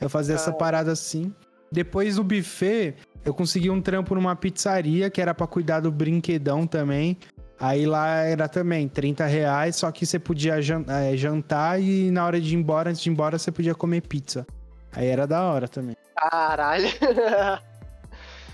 Eu 0.00 0.08
fazia 0.08 0.36
essa 0.36 0.50
Ah. 0.50 0.54
parada 0.54 0.92
assim. 0.92 1.34
Depois 1.70 2.16
do 2.16 2.24
buffet, 2.24 2.94
eu 3.24 3.34
consegui 3.34 3.70
um 3.70 3.80
trampo 3.82 4.14
numa 4.14 4.36
pizzaria 4.36 5.10
que 5.10 5.20
era 5.20 5.34
pra 5.34 5.46
cuidar 5.46 5.80
do 5.80 5.90
brinquedão 5.90 6.66
também. 6.66 7.18
Aí 7.58 7.84
lá 7.84 8.18
era 8.20 8.48
também 8.48 8.88
30 8.88 9.26
reais, 9.26 9.76
só 9.76 9.90
que 9.90 10.06
você 10.06 10.18
podia 10.18 10.54
eh, 10.58 11.16
jantar 11.16 11.80
e 11.80 12.10
na 12.10 12.24
hora 12.24 12.40
de 12.40 12.54
ir 12.54 12.58
embora, 12.58 12.90
antes 12.90 13.02
de 13.02 13.08
ir 13.10 13.12
embora, 13.12 13.38
você 13.38 13.50
podia 13.52 13.74
comer 13.74 14.00
pizza. 14.02 14.46
Aí 14.92 15.08
era 15.08 15.26
da 15.26 15.42
hora 15.42 15.66
também. 15.68 15.96
Caralho. 16.16 16.86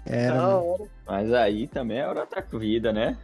Era, 0.09 0.57
hora. 0.57 0.85
Mas 1.07 1.33
aí 1.33 1.67
também 1.69 1.99
é 1.99 2.09
outra 2.09 2.41
vida, 2.59 2.93
né? 2.93 3.17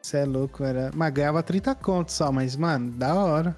Você 0.00 0.18
é 0.18 0.24
louco, 0.24 0.64
era. 0.64 0.90
Mas 0.94 1.12
ganhava 1.12 1.42
30 1.42 1.74
contos 1.74 2.14
só, 2.14 2.32
mas, 2.32 2.56
mano, 2.56 2.90
da 2.92 3.14
hora. 3.14 3.56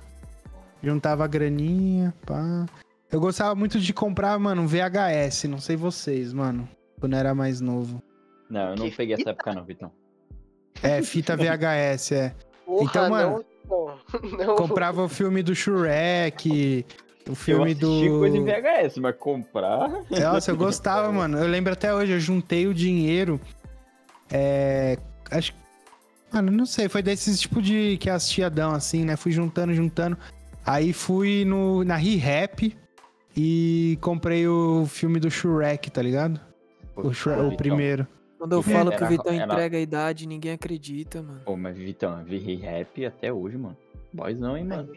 Juntava 0.83 1.25
a 1.25 1.29
graninha, 1.29 2.13
pá. 2.27 2.67
Eu 3.11 3.21
gostava 3.21 3.55
muito 3.55 3.79
de 3.79 3.93
comprar, 3.93 4.39
mano, 4.39 4.63
um 4.63 4.67
VHS, 4.67 5.45
não 5.45 5.59
sei 5.59 5.77
vocês, 5.77 6.33
mano. 6.33 6.69
Quando 6.99 7.13
eu 7.13 7.19
era 7.19 7.35
mais 7.35 7.61
novo. 7.61 8.03
Não, 8.49 8.71
eu 8.71 8.77
não 8.77 8.91
Que 8.91 8.97
peguei 8.97 9.15
essa 9.15 9.31
época 9.31 9.53
não, 9.55 9.65
Vitão. 9.65 9.93
É, 10.83 11.03
fita 11.03 11.37
VHS, 11.37 12.13
é. 12.13 12.35
Porra, 12.65 12.85
Então, 12.85 13.11
mano, 13.11 13.45
não, 13.69 13.99
não. 14.47 14.57
Comprava 14.57 15.05
o 15.05 15.09
filme 15.09 15.43
do 15.43 15.55
Shrek, 15.55 16.85
o 17.27 17.31
Eu 17.33 17.35
filme 17.35 17.73
assisti 17.73 18.09
do. 18.09 18.19
coisa 18.19 18.37
em 18.37 18.45
VHS, 18.45 18.99
mas 18.99 19.17
comprar... 19.17 19.89
Nossa, 20.11 20.51
eu 20.51 20.57
gostava, 20.57 21.11
mano. 21.13 21.39
Eu 21.39 21.47
lembro 21.49 21.73
até 21.73 21.95
hoje, 21.95 22.13
eu 22.13 22.21
juntei 22.21 22.67
o 22.67 22.75
dinheiro. 22.75 23.41
É. 24.31 24.99
Acho 25.31 25.53
Mano, 26.33 26.53
não 26.53 26.65
sei, 26.65 26.89
foi 26.89 27.03
desses 27.03 27.41
tipo 27.41 27.61
de 27.61 27.97
que 27.99 28.09
as 28.09 28.29
tia 28.29 28.49
dão, 28.49 28.71
assim, 28.73 29.05
né? 29.05 29.17
Fui 29.17 29.33
juntando, 29.33 29.75
juntando. 29.75 30.17
Aí 30.65 30.93
fui 30.93 31.45
no, 31.45 31.83
na 31.83 31.97
ReHap 31.97 32.73
e 33.37 33.99
comprei 34.01 34.47
o 34.47 34.87
filme 34.87 35.19
do 35.19 35.29
Shrek, 35.29 35.91
tá 35.91 36.01
ligado? 36.01 36.41
O, 36.95 37.13
Shrek, 37.13 37.41
o 37.43 37.57
primeiro. 37.57 38.07
Quando 38.39 38.53
eu 38.53 38.61
É, 38.61 38.63
falo 38.63 38.91
que 38.91 38.97
o 38.97 38.99
era- 38.99 39.09
Vitão 39.09 39.33
era- 39.33 39.45
entrega 39.53 39.77
a 39.77 39.81
idade, 39.81 40.27
ninguém 40.29 40.53
acredita, 40.53 41.21
mano. 41.21 41.41
Pô, 41.45 41.57
mas 41.57 41.77
Vitão, 41.77 42.21
eu 42.21 42.25
vi 42.25 42.55
rap 42.55 43.05
até 43.05 43.33
hoje, 43.33 43.57
mano. 43.59 43.77
Boys 44.13 44.39
não, 44.39 44.57
hein, 44.57 44.65
mano. 44.65 44.89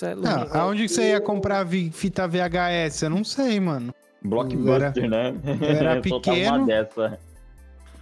Isso 0.00 0.06
é 0.06 0.14
louco. 0.14 0.28
Não, 0.28 0.60
aonde 0.60 0.88
você 0.88 1.10
ia 1.10 1.20
comprar 1.20 1.66
fita 1.92 2.26
VHS? 2.26 3.02
Eu 3.02 3.10
não 3.10 3.22
sei, 3.22 3.60
mano. 3.60 3.94
Blockbuster, 4.22 5.10
né? 5.10 5.34
eu 5.60 5.66
era 5.66 5.96
Eu 6.00 6.08
soltava 6.08 6.36
pequeno. 6.36 6.56
uma 6.56 6.66
dessa. 6.66 7.18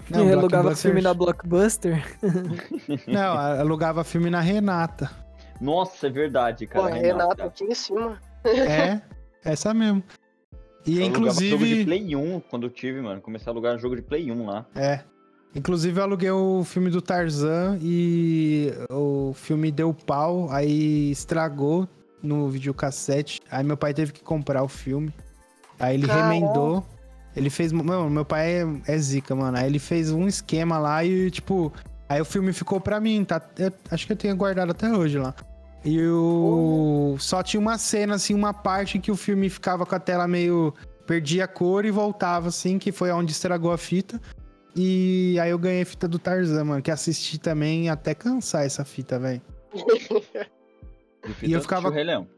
Não, 0.08 0.28
e 0.28 0.32
alugava 0.32 0.76
filme 0.76 1.00
na 1.02 1.12
Blockbuster. 1.12 2.02
Não, 3.06 3.36
alugava 3.36 4.02
filme 4.04 4.30
na 4.30 4.40
Renata. 4.40 5.10
Nossa, 5.60 6.06
é 6.06 6.10
verdade, 6.10 6.66
Pô, 6.66 6.82
cara. 6.82 6.94
Renato 6.94 7.42
aqui 7.42 7.64
em 7.64 7.74
cima. 7.74 8.18
É, 8.44 9.00
essa 9.44 9.74
mesmo. 9.74 10.02
E 10.86 11.00
Eu 11.00 11.06
alugava 11.06 11.32
jogo 11.32 11.40
de 11.40 11.46
inclusive. 11.46 11.84
Play 11.84 12.16
1 12.16 12.40
quando 12.48 12.66
eu 12.68 12.70
tive, 12.70 13.02
mano. 13.02 13.20
Comecei 13.20 13.50
a 13.50 13.52
alugar 13.52 13.74
um 13.74 13.78
jogo 13.78 13.96
de 13.96 14.02
Play 14.02 14.30
1 14.32 14.46
lá. 14.46 14.64
É. 14.74 15.00
Inclusive 15.54 15.98
eu 15.98 16.04
aluguei 16.04 16.30
o 16.30 16.62
filme 16.64 16.90
do 16.90 17.00
Tarzan 17.00 17.78
e 17.80 18.72
o 18.90 19.32
filme 19.34 19.70
deu 19.70 19.94
pau, 19.94 20.48
aí 20.50 21.10
estragou 21.10 21.88
no 22.22 22.48
videocassete. 22.48 23.40
Aí 23.50 23.64
meu 23.64 23.76
pai 23.76 23.94
teve 23.94 24.12
que 24.12 24.22
comprar 24.22 24.62
o 24.62 24.68
filme. 24.68 25.12
Aí 25.78 25.94
ele 25.94 26.06
Caralho. 26.06 26.32
remendou. 26.32 26.84
Ele 27.34 27.50
fez. 27.50 27.72
Mano, 27.72 28.10
meu 28.10 28.24
pai 28.24 28.62
é, 28.62 28.66
é 28.86 28.98
zica, 28.98 29.34
mano. 29.34 29.56
Aí 29.56 29.66
ele 29.66 29.78
fez 29.78 30.10
um 30.10 30.26
esquema 30.26 30.78
lá 30.78 31.04
e, 31.04 31.30
tipo. 31.30 31.72
Aí 32.08 32.20
o 32.20 32.24
filme 32.24 32.52
ficou 32.52 32.80
pra 32.80 33.00
mim, 33.00 33.24
tá? 33.24 33.40
Eu 33.58 33.72
acho 33.90 34.06
que 34.06 34.12
eu 34.12 34.16
tenho 34.16 34.34
guardado 34.34 34.70
até 34.70 34.90
hoje 34.90 35.18
lá. 35.18 35.34
E 35.84 35.96
eu. 35.96 37.16
Só 37.18 37.42
tinha 37.42 37.60
uma 37.60 37.78
cena, 37.78 38.16
assim, 38.16 38.34
uma 38.34 38.52
parte 38.52 38.98
que 38.98 39.10
o 39.10 39.16
filme 39.16 39.48
ficava 39.48 39.86
com 39.86 39.94
a 39.94 40.00
tela 40.00 40.26
meio. 40.26 40.74
Perdia 41.06 41.44
a 41.44 41.48
cor 41.48 41.86
e 41.86 41.90
voltava, 41.90 42.48
assim, 42.48 42.78
que 42.78 42.92
foi 42.92 43.10
onde 43.10 43.32
estragou 43.32 43.72
a 43.72 43.78
fita. 43.78 44.20
E 44.80 45.36
aí 45.40 45.50
eu 45.50 45.59
ganhei 45.59 45.82
a 45.82 45.86
fita 45.86 46.06
do 46.06 46.20
Tarzan, 46.20 46.62
mano, 46.64 46.80
que 46.80 46.90
assisti 46.90 47.36
também 47.36 47.90
até 47.90 48.14
cansar 48.14 48.64
essa 48.64 48.84
fita, 48.84 49.18
velho. 49.18 49.42
E 51.42 51.52
eu 51.52 51.60
ficava- 51.60 51.88
O 51.88 51.90
Rei 51.90 52.05
Leão. 52.05 52.28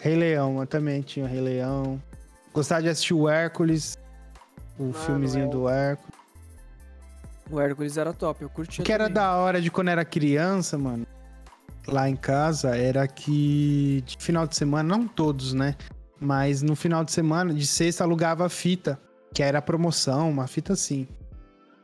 Rei 0.00 0.14
Leão, 0.14 0.60
eu 0.60 0.66
também 0.68 1.02
tinha 1.02 1.26
Rei 1.26 1.40
Leão. 1.40 2.00
Gostava 2.54 2.82
de 2.82 2.88
assistir 2.90 3.14
o 3.14 3.28
Hércules, 3.28 3.98
o 4.78 4.82
Mano, 4.84 4.94
filmezinho 4.94 5.46
é. 5.46 5.48
do 5.48 5.68
Hércules. 5.68 6.12
O 7.50 7.60
Hércules 7.60 7.96
era 7.96 8.12
top, 8.12 8.42
eu 8.42 8.48
curtia 8.48 8.82
O 8.82 8.84
que 8.86 8.92
era 8.92 9.04
também. 9.04 9.14
da 9.14 9.34
hora 9.36 9.60
de 9.60 9.68
quando 9.70 9.88
era 9.88 10.04
criança, 10.04 10.78
mano, 10.78 11.04
lá 11.88 12.08
em 12.08 12.14
casa, 12.16 12.76
era 12.76 13.06
que 13.08 14.02
de 14.06 14.16
final 14.18 14.46
de 14.46 14.56
semana, 14.56 14.88
não 14.96 15.08
todos, 15.08 15.52
né? 15.52 15.74
Mas 16.20 16.62
no 16.62 16.76
final 16.76 17.02
de 17.04 17.10
semana, 17.10 17.52
de 17.52 17.66
sexta, 17.66 18.04
alugava 18.04 18.48
fita, 18.48 18.96
que 19.34 19.42
era 19.42 19.60
promoção, 19.60 20.30
uma 20.30 20.46
fita 20.46 20.74
assim. 20.74 21.08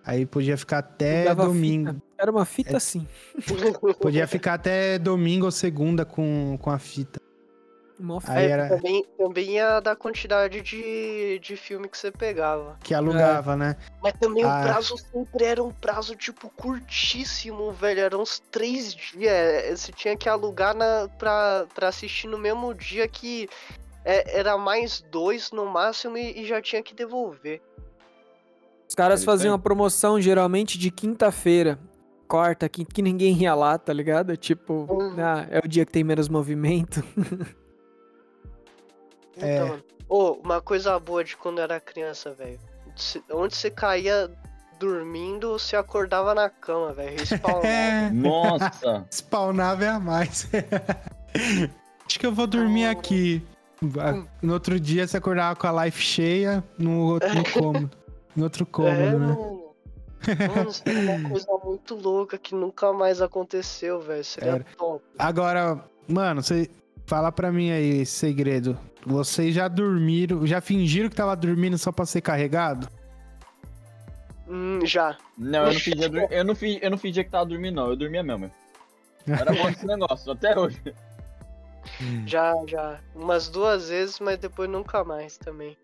Aí 0.09 0.24
podia 0.24 0.56
ficar 0.56 0.78
até 0.78 1.35
domingo. 1.35 1.90
fita. 1.93 2.02
Era 2.16 2.30
uma 2.30 2.47
fita 2.47 2.72
É. 2.72 2.76
assim. 2.76 3.06
Podia 4.01 4.26
ficar 4.26 4.55
até 4.55 4.98
domingo 4.98 5.44
ou 5.44 5.51
segunda 5.52 6.06
com, 6.06 6.56
com 6.62 6.70
a 6.70 6.78
fita. 6.78 7.20
Aí 8.26 8.47
É, 8.47 8.51
era 8.51 8.68
também, 8.70 9.05
também 9.18 9.51
ia 9.56 9.80
da 9.80 9.94
quantidade 9.94 10.62
de, 10.62 11.39
de 11.40 11.56
filme 11.56 11.89
que 11.89 11.98
você 11.98 12.10
pegava. 12.10 12.78
que 12.82 12.94
alugava, 12.94 13.55
né? 13.55 13.76
Mas 14.02 14.14
também 14.14 14.44
Ah. 14.44 14.60
o 14.60 14.62
prazo 14.62 14.97
sempre 14.97 15.44
era 15.44 15.62
um 15.62 15.72
prazo, 15.72 16.16
tipo, 16.16 16.48
curtíssimo, 16.48 17.70
velho. 17.72 18.01
Eram 18.01 18.22
uns 18.22 18.40
três 18.51 18.94
dias. 18.94 19.80
Você 19.80 19.93
tinha 19.93 20.16
que 20.16 20.28
alugar 20.28 20.74
na, 20.74 21.06
pra, 21.18 21.66
pra 21.74 21.89
assistir 21.89 22.28
no 22.28 22.39
mesmo 22.39 22.72
dia 22.72 23.06
que 23.09 23.47
é, 24.05 24.39
era 24.39 24.56
mais 24.56 25.05
dois 25.10 25.51
no 25.51 25.66
máximo 25.66 26.16
e, 26.16 26.40
e 26.40 26.47
já 26.47 26.62
tinha 26.62 26.82
que 26.82 26.94
devolver. 26.94 27.60
Os 28.99 29.01
caras 29.01 29.25
faziam 29.25 29.53
uma 29.53 29.59
promoção 29.61 30.20
geralmente 30.20 30.77
de 30.77 30.91
quinta-feira. 30.91 31.79
Quarta, 32.27 32.69
quinta, 32.69 32.93
que 32.93 33.01
ninguém 33.01 33.33
ia 33.43 33.55
lá, 33.55 33.79
tá 33.79 33.93
ligado? 33.93 34.37
Tipo, 34.37 34.87
Uhum. 34.91 35.15
ah, 35.19 35.47
é 35.49 35.61
o 35.65 35.69
dia 35.69 35.87
que 35.87 35.93
tem 35.93 36.03
menos 36.03 36.29
movimento. 36.29 37.01
É. 39.41 39.55
Então, 39.55 39.69
mano. 39.69 39.85
Ô, 40.09 40.33
uma 40.43 40.61
coisa 40.61 40.99
boa 40.99 41.23
de 41.23 41.37
quando 41.37 41.61
era 41.61 41.79
criança, 41.79 42.33
velho. 42.35 42.59
Se- 42.97 43.23
Onde 43.31 43.55
você 43.55 43.70
caía 43.70 44.29
dormindo, 44.81 45.53
você 45.53 45.77
acordava 45.77 46.35
na 46.35 46.51
cama, 46.51 46.93
velho. 46.93 47.16
Respawnava. 47.16 47.62
É, 47.69 48.11
Nossa! 48.11 49.07
spawnava 49.15 49.85
é 49.85 49.89
a 49.91 50.01
mais. 50.01 50.49
Acho 52.05 52.19
que 52.19 52.27
eu 52.27 52.33
vou 52.35 52.49
dormir 52.49 52.87
aqui. 52.87 53.41
No 54.43 54.55
outro 54.55 54.81
dia 54.81 55.07
você 55.07 55.16
acordava 55.19 55.55
com 55.55 55.69
a 55.69 55.85
life 55.85 56.03
cheia 56.03 56.65
no 56.77 56.99
outro 57.12 57.33
no 57.33 57.45
cômodo. 57.53 57.98
No 58.39 58.44
outro 58.44 58.65
cômodo, 58.65 58.94
é, 58.94 59.10
né? 59.10 59.16
mano. 59.19 59.74
Mano, 60.55 60.70
é 60.85 61.16
uma 61.16 61.28
coisa 61.31 61.48
muito 61.65 61.94
louca 61.97 62.39
que 62.39 62.55
nunca 62.55 62.93
mais 62.93 63.20
aconteceu, 63.20 64.01
velho. 64.01 64.24
Seria 64.24 64.52
Era. 64.52 64.66
top. 64.77 65.05
Agora, 65.19 65.85
mano, 66.06 66.40
você 66.40 66.70
fala 67.05 67.32
pra 67.32 67.51
mim 67.51 67.73
aí 67.73 68.02
esse 68.02 68.12
segredo. 68.12 68.78
Vocês 69.05 69.52
já 69.52 69.66
dormiram, 69.66 70.47
já 70.47 70.60
fingiram 70.60 71.09
que 71.09 71.16
tava 71.16 71.35
dormindo 71.35 71.77
só 71.77 71.90
pra 71.90 72.06
ser 72.06 72.20
carregado? 72.20 72.89
Hum, 74.48 74.86
já. 74.86 75.19
Não, 75.36 75.66
eu 75.66 75.73
não 75.73 75.74
fingia, 75.81 76.28
eu 76.31 76.44
não 76.44 76.55
fingia, 76.55 76.85
eu 76.85 76.90
não 76.93 76.98
fingia 76.98 77.24
que 77.24 77.31
tava 77.31 77.47
dormindo, 77.47 77.74
não. 77.74 77.89
Eu 77.89 77.97
dormia 77.97 78.23
mesmo. 78.23 78.52
Era 79.27 79.52
bom 79.52 79.69
esse 79.69 79.85
negócio, 79.86 80.31
até 80.31 80.56
hoje. 80.56 80.81
Já, 82.24 82.55
já. 82.69 83.01
Umas 83.16 83.48
duas 83.48 83.89
vezes, 83.89 84.20
mas 84.20 84.39
depois 84.39 84.70
nunca 84.70 85.02
mais 85.02 85.36
também. 85.36 85.77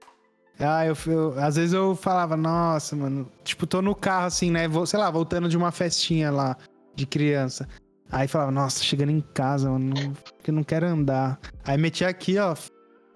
Ah, 0.59 0.87
eu, 0.87 0.97
eu- 1.07 1.39
às 1.39 1.57
vezes 1.57 1.73
eu 1.73 1.97
falava, 1.97 2.37
nossa, 2.37 2.95
mano, 2.95 3.29
tipo, 3.43 3.67
tô 3.67 3.83
no 3.83 3.95
carro 3.95 4.27
assim, 4.27 4.51
né? 4.51 4.69
Vou, 4.69 4.87
sei 4.87 4.99
lá, 4.99 5.11
voltando 5.11 5.49
de 5.49 5.57
uma 5.57 5.73
festinha 5.73 6.31
lá 6.31 6.57
de 6.95 7.07
criança. 7.07 7.69
Aí 8.11 8.29
falava, 8.29 8.53
nossa, 8.53 8.83
chegando 8.83 9.11
em 9.11 9.21
casa, 9.21 9.69
mano, 9.71 9.93
não, 9.95 10.13
eu 10.47 10.53
não 10.55 10.63
quero 10.63 10.87
andar. 10.87 11.39
Aí 11.65 11.77
metia 11.77 12.09
aqui, 12.09 12.39
ó, 12.39 12.55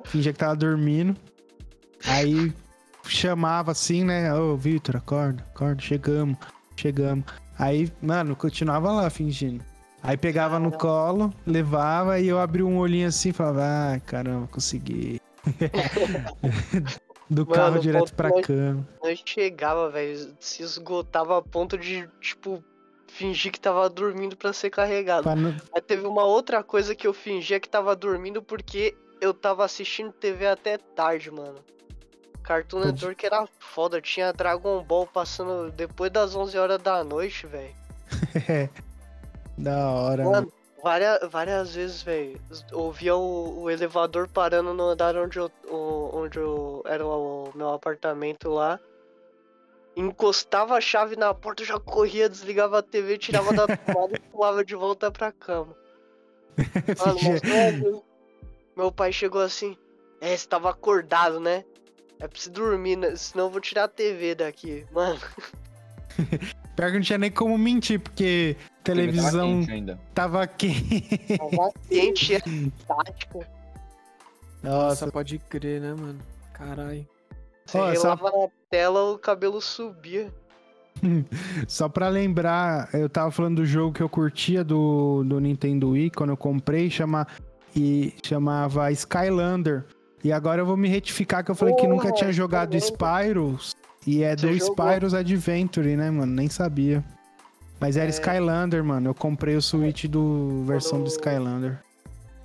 fingia 0.04 0.32
que 0.32 0.38
tava 0.38 0.56
dormindo. 0.56 1.14
Aí 2.04 2.52
chamava 3.04 3.70
assim, 3.72 4.04
né? 4.04 4.34
Ô, 4.34 4.56
Vitor, 4.56 4.96
acorda, 4.96 5.44
acorda, 5.54 5.80
chegamos, 5.80 6.36
chegamos. 6.76 7.24
Aí, 7.58 7.92
mano, 8.02 8.34
continuava 8.34 8.90
lá 8.90 9.08
fingindo. 9.10 9.64
Aí 10.02 10.16
pegava 10.16 10.58
no 10.58 10.70
colo, 10.72 11.32
levava 11.46 12.18
e 12.20 12.28
eu 12.28 12.38
abria 12.38 12.64
um 12.66 12.78
olhinho 12.78 13.08
assim 13.08 13.30
e 13.30 13.32
falava, 13.32 13.62
ah, 13.94 14.00
caramba, 14.00 14.46
consegui. 14.48 15.20
Do 17.30 17.42
Mano, 17.46 17.54
carro 17.54 17.78
direto 17.78 18.14
pra 18.14 18.42
cama. 18.42 18.88
Nós 19.02 19.22
chegava, 19.24 19.90
velho, 19.90 20.34
se 20.40 20.62
esgotava 20.62 21.38
a 21.38 21.42
ponto 21.42 21.76
de, 21.76 22.08
tipo, 22.20 22.62
fingir 23.06 23.52
que 23.52 23.60
tava 23.60 23.88
dormindo 23.90 24.36
pra 24.36 24.52
ser 24.52 24.70
carregado. 24.70 25.24
Pra 25.24 25.36
não- 25.36 25.54
Aí 25.74 25.80
teve 25.82 26.06
uma 26.06 26.24
outra 26.24 26.62
coisa 26.62 26.94
que 26.94 27.06
eu 27.06 27.12
fingia 27.12 27.60
que 27.60 27.68
tava 27.68 27.94
dormindo 27.94 28.42
porque 28.42 28.96
eu 29.20 29.34
tava 29.34 29.64
assistindo 29.64 30.10
TV 30.12 30.46
até 30.46 30.78
tarde, 30.78 31.30
mano. 31.30 31.56
Cartoon 32.42 32.80
Network 32.80 33.26
era 33.26 33.46
foda, 33.58 34.00
tinha 34.00 34.32
Dragon 34.32 34.82
Ball 34.82 35.06
passando 35.06 35.70
depois 35.70 36.10
das 36.10 36.34
11 36.34 36.56
horas 36.56 36.80
da 36.80 37.04
noite, 37.04 37.46
velho. 37.46 37.74
Da 39.58 39.90
hora, 39.90 40.24
mano. 40.24 40.32
Mano, 40.36 40.52
várias, 40.82 41.18
várias 41.30 41.74
vezes, 41.74 42.02
velho, 42.02 42.40
ouvia 42.72 43.14
o, 43.16 43.62
o 43.62 43.70
elevador 43.70 44.28
parando 44.28 44.72
no 44.74 44.84
andar 44.84 45.16
onde 45.16 45.38
eu, 45.38 45.50
o- 45.68 46.10
onde 46.14 46.38
eu 46.38 46.82
era 46.86 47.04
o 47.06 47.50
meu 47.54 47.70
apartamento 47.70 48.50
lá. 48.50 48.78
Encostava 49.96 50.76
a 50.76 50.80
chave 50.80 51.16
na 51.16 51.34
porta, 51.34 51.64
já 51.64 51.78
corria, 51.80 52.28
desligava 52.28 52.78
a 52.78 52.82
TV, 52.82 53.18
tirava 53.18 53.52
da 53.52 53.66
tomada 53.76 54.14
e 54.14 54.20
pulava 54.30 54.64
de 54.64 54.74
volta 54.76 55.10
pra 55.10 55.32
cama. 55.32 55.74
Mano, 56.98 57.20
mas, 57.22 57.42
velho, 57.42 58.02
meu 58.76 58.92
pai 58.92 59.12
chegou 59.12 59.40
assim, 59.40 59.76
é, 60.20 60.36
você 60.36 60.46
tava 60.46 60.70
acordado, 60.70 61.40
né? 61.40 61.64
É 62.20 62.26
pra 62.28 62.38
você 62.38 62.50
dormir, 62.50 62.96
né? 62.96 63.14
senão 63.16 63.46
eu 63.46 63.50
vou 63.50 63.60
tirar 63.60 63.84
a 63.84 63.88
TV 63.88 64.34
daqui. 64.36 64.86
Mano, 64.92 65.20
Pior 66.76 66.90
que 66.90 66.96
não 66.96 67.00
tinha 67.02 67.18
nem 67.18 67.30
como 67.30 67.56
mentir, 67.58 67.98
porque 68.00 68.56
televisão 68.94 69.58
quente 69.60 69.70
ainda. 69.72 70.00
tava 70.14 70.46
quente. 70.46 71.18
tava 71.38 71.72
quente, 71.88 72.34
é 72.34 72.40
tática. 72.86 73.38
Nossa, 74.62 74.86
Nossa, 74.88 75.12
pode 75.12 75.38
crer, 75.38 75.80
né, 75.80 75.94
mano? 75.94 76.18
Caralho. 76.52 77.06
Você 77.66 77.78
Ó, 77.78 77.94
só- 77.94 78.16
na 78.16 78.48
tela, 78.70 79.12
o 79.12 79.18
cabelo 79.18 79.60
subia. 79.60 80.32
só 81.68 81.88
pra 81.88 82.08
lembrar, 82.08 82.88
eu 82.92 83.08
tava 83.08 83.30
falando 83.30 83.56
do 83.56 83.66
jogo 83.66 83.92
que 83.92 84.02
eu 84.02 84.08
curtia 84.08 84.64
do, 84.64 85.22
do 85.24 85.38
Nintendo 85.38 85.90
Wii, 85.90 86.10
quando 86.10 86.30
eu 86.30 86.36
comprei, 86.36 86.90
chama, 86.90 87.26
e 87.76 88.12
chamava 88.24 88.90
Skylander. 88.90 89.84
E 90.24 90.32
agora 90.32 90.62
eu 90.62 90.66
vou 90.66 90.76
me 90.76 90.88
retificar 90.88 91.44
que 91.44 91.50
eu 91.50 91.54
falei 91.54 91.74
que 91.76 91.82
Porra, 91.82 91.94
nunca 91.94 92.12
tinha 92.12 92.32
jogado. 92.32 92.74
Spyros. 92.76 93.76
E 94.04 94.24
é 94.24 94.36
Você 94.36 94.46
do 94.48 94.52
jogou. 94.58 94.74
Spyros 94.74 95.14
Adventure, 95.14 95.94
né, 95.96 96.10
mano? 96.10 96.32
Nem 96.32 96.48
sabia. 96.48 97.04
Mas 97.80 97.96
era 97.96 98.06
É. 98.06 98.10
Skylander, 98.10 98.82
mano. 98.82 99.10
Eu 99.10 99.14
comprei 99.14 99.56
o 99.56 99.62
Switch 99.62 100.06
do 100.06 100.62
versão 100.64 101.00
do 101.00 101.08
Skylander. 101.08 101.78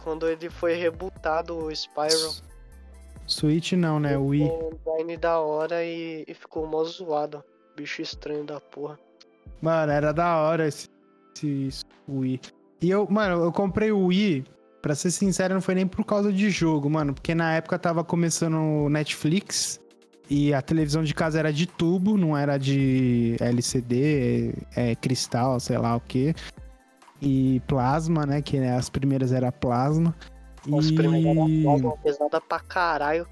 Quando 0.03 0.27
ele 0.27 0.49
foi 0.49 0.75
rebutado, 0.75 1.57
o 1.57 1.71
Spyro. 1.71 2.33
Switch 3.25 3.71
não, 3.73 3.99
né? 3.99 4.17
O 4.17 4.27
Wii. 4.27 4.51
design 4.83 5.17
da 5.17 5.39
hora 5.39 5.83
e, 5.83 6.25
e 6.27 6.33
ficou 6.33 6.67
mó 6.67 6.83
zoado. 6.83 7.43
Bicho 7.75 8.01
estranho 8.01 8.43
da 8.43 8.59
porra. 8.59 8.99
Mano, 9.61 9.91
era 9.91 10.11
da 10.11 10.37
hora 10.37 10.67
esse, 10.67 10.89
esse 11.41 11.85
Wii. 12.07 12.39
E 12.81 12.89
eu, 12.91 13.07
mano, 13.09 13.43
eu 13.43 13.51
comprei 13.51 13.91
o 13.93 14.07
Wii, 14.07 14.43
pra 14.81 14.93
ser 14.93 15.09
sincero, 15.09 15.53
não 15.53 15.61
foi 15.61 15.73
nem 15.73 15.87
por 15.87 16.03
causa 16.05 16.31
de 16.33 16.49
jogo, 16.49 16.89
mano. 16.89 17.13
Porque 17.13 17.33
na 17.33 17.55
época 17.55 17.79
tava 17.79 18.03
começando 18.03 18.57
o 18.57 18.89
Netflix 18.89 19.79
e 20.33 20.51
a 20.51 20.63
televisão 20.63 21.03
de 21.03 21.13
casa 21.13 21.37
era 21.37 21.53
de 21.53 21.67
tubo, 21.67 22.17
não 22.17 22.35
era 22.35 22.57
de 22.57 23.35
LCD, 23.39 24.55
é, 24.75 24.95
cristal, 24.95 25.59
sei 25.59 25.77
lá 25.77 25.95
o 25.95 25.99
que. 25.99 26.33
E 27.21 27.61
plasma, 27.67 28.25
né? 28.25 28.41
Que 28.41 28.57
né, 28.59 28.75
as 28.75 28.89
primeiras 28.89 29.31
era 29.31 29.51
plasma. 29.51 30.15
Os 30.67 30.89
E 30.89 30.95
plasma 30.95 31.95
pesada 32.03 32.41
pra 32.41 32.59
caralho. 32.59 33.27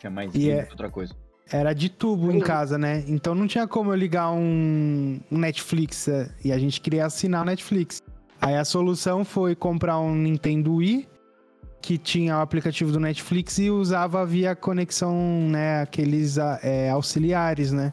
Tinha 0.00 0.10
mais 0.10 0.34
E 0.34 0.50
é- 0.50 0.66
outra 0.68 0.90
coisa. 0.90 1.14
era 1.48 1.72
de 1.72 1.88
tubo 1.88 2.32
em 2.32 2.40
casa, 2.40 2.76
né? 2.76 3.04
Então 3.06 3.36
não 3.36 3.46
tinha 3.46 3.68
como 3.68 3.92
eu 3.92 3.94
ligar 3.96 4.32
um, 4.32 5.20
um 5.30 5.38
Netflix 5.38 6.08
é, 6.08 6.28
e 6.44 6.50
a 6.50 6.58
gente 6.58 6.80
queria 6.80 7.06
assinar 7.06 7.42
o 7.42 7.44
Netflix. 7.44 8.02
Aí 8.40 8.56
a 8.56 8.64
solução 8.64 9.24
foi 9.24 9.54
comprar 9.54 10.00
um 10.00 10.12
Nintendo 10.12 10.74
Wii 10.74 11.06
que 11.82 11.98
tinha 11.98 12.38
o 12.38 12.40
aplicativo 12.40 12.92
do 12.92 13.00
Netflix 13.00 13.58
e 13.58 13.68
usava 13.68 14.24
via 14.24 14.54
conexão, 14.54 15.14
né? 15.50 15.82
Aqueles 15.82 16.38
ah, 16.38 16.58
é, 16.62 16.88
auxiliares, 16.88 17.72
né? 17.72 17.92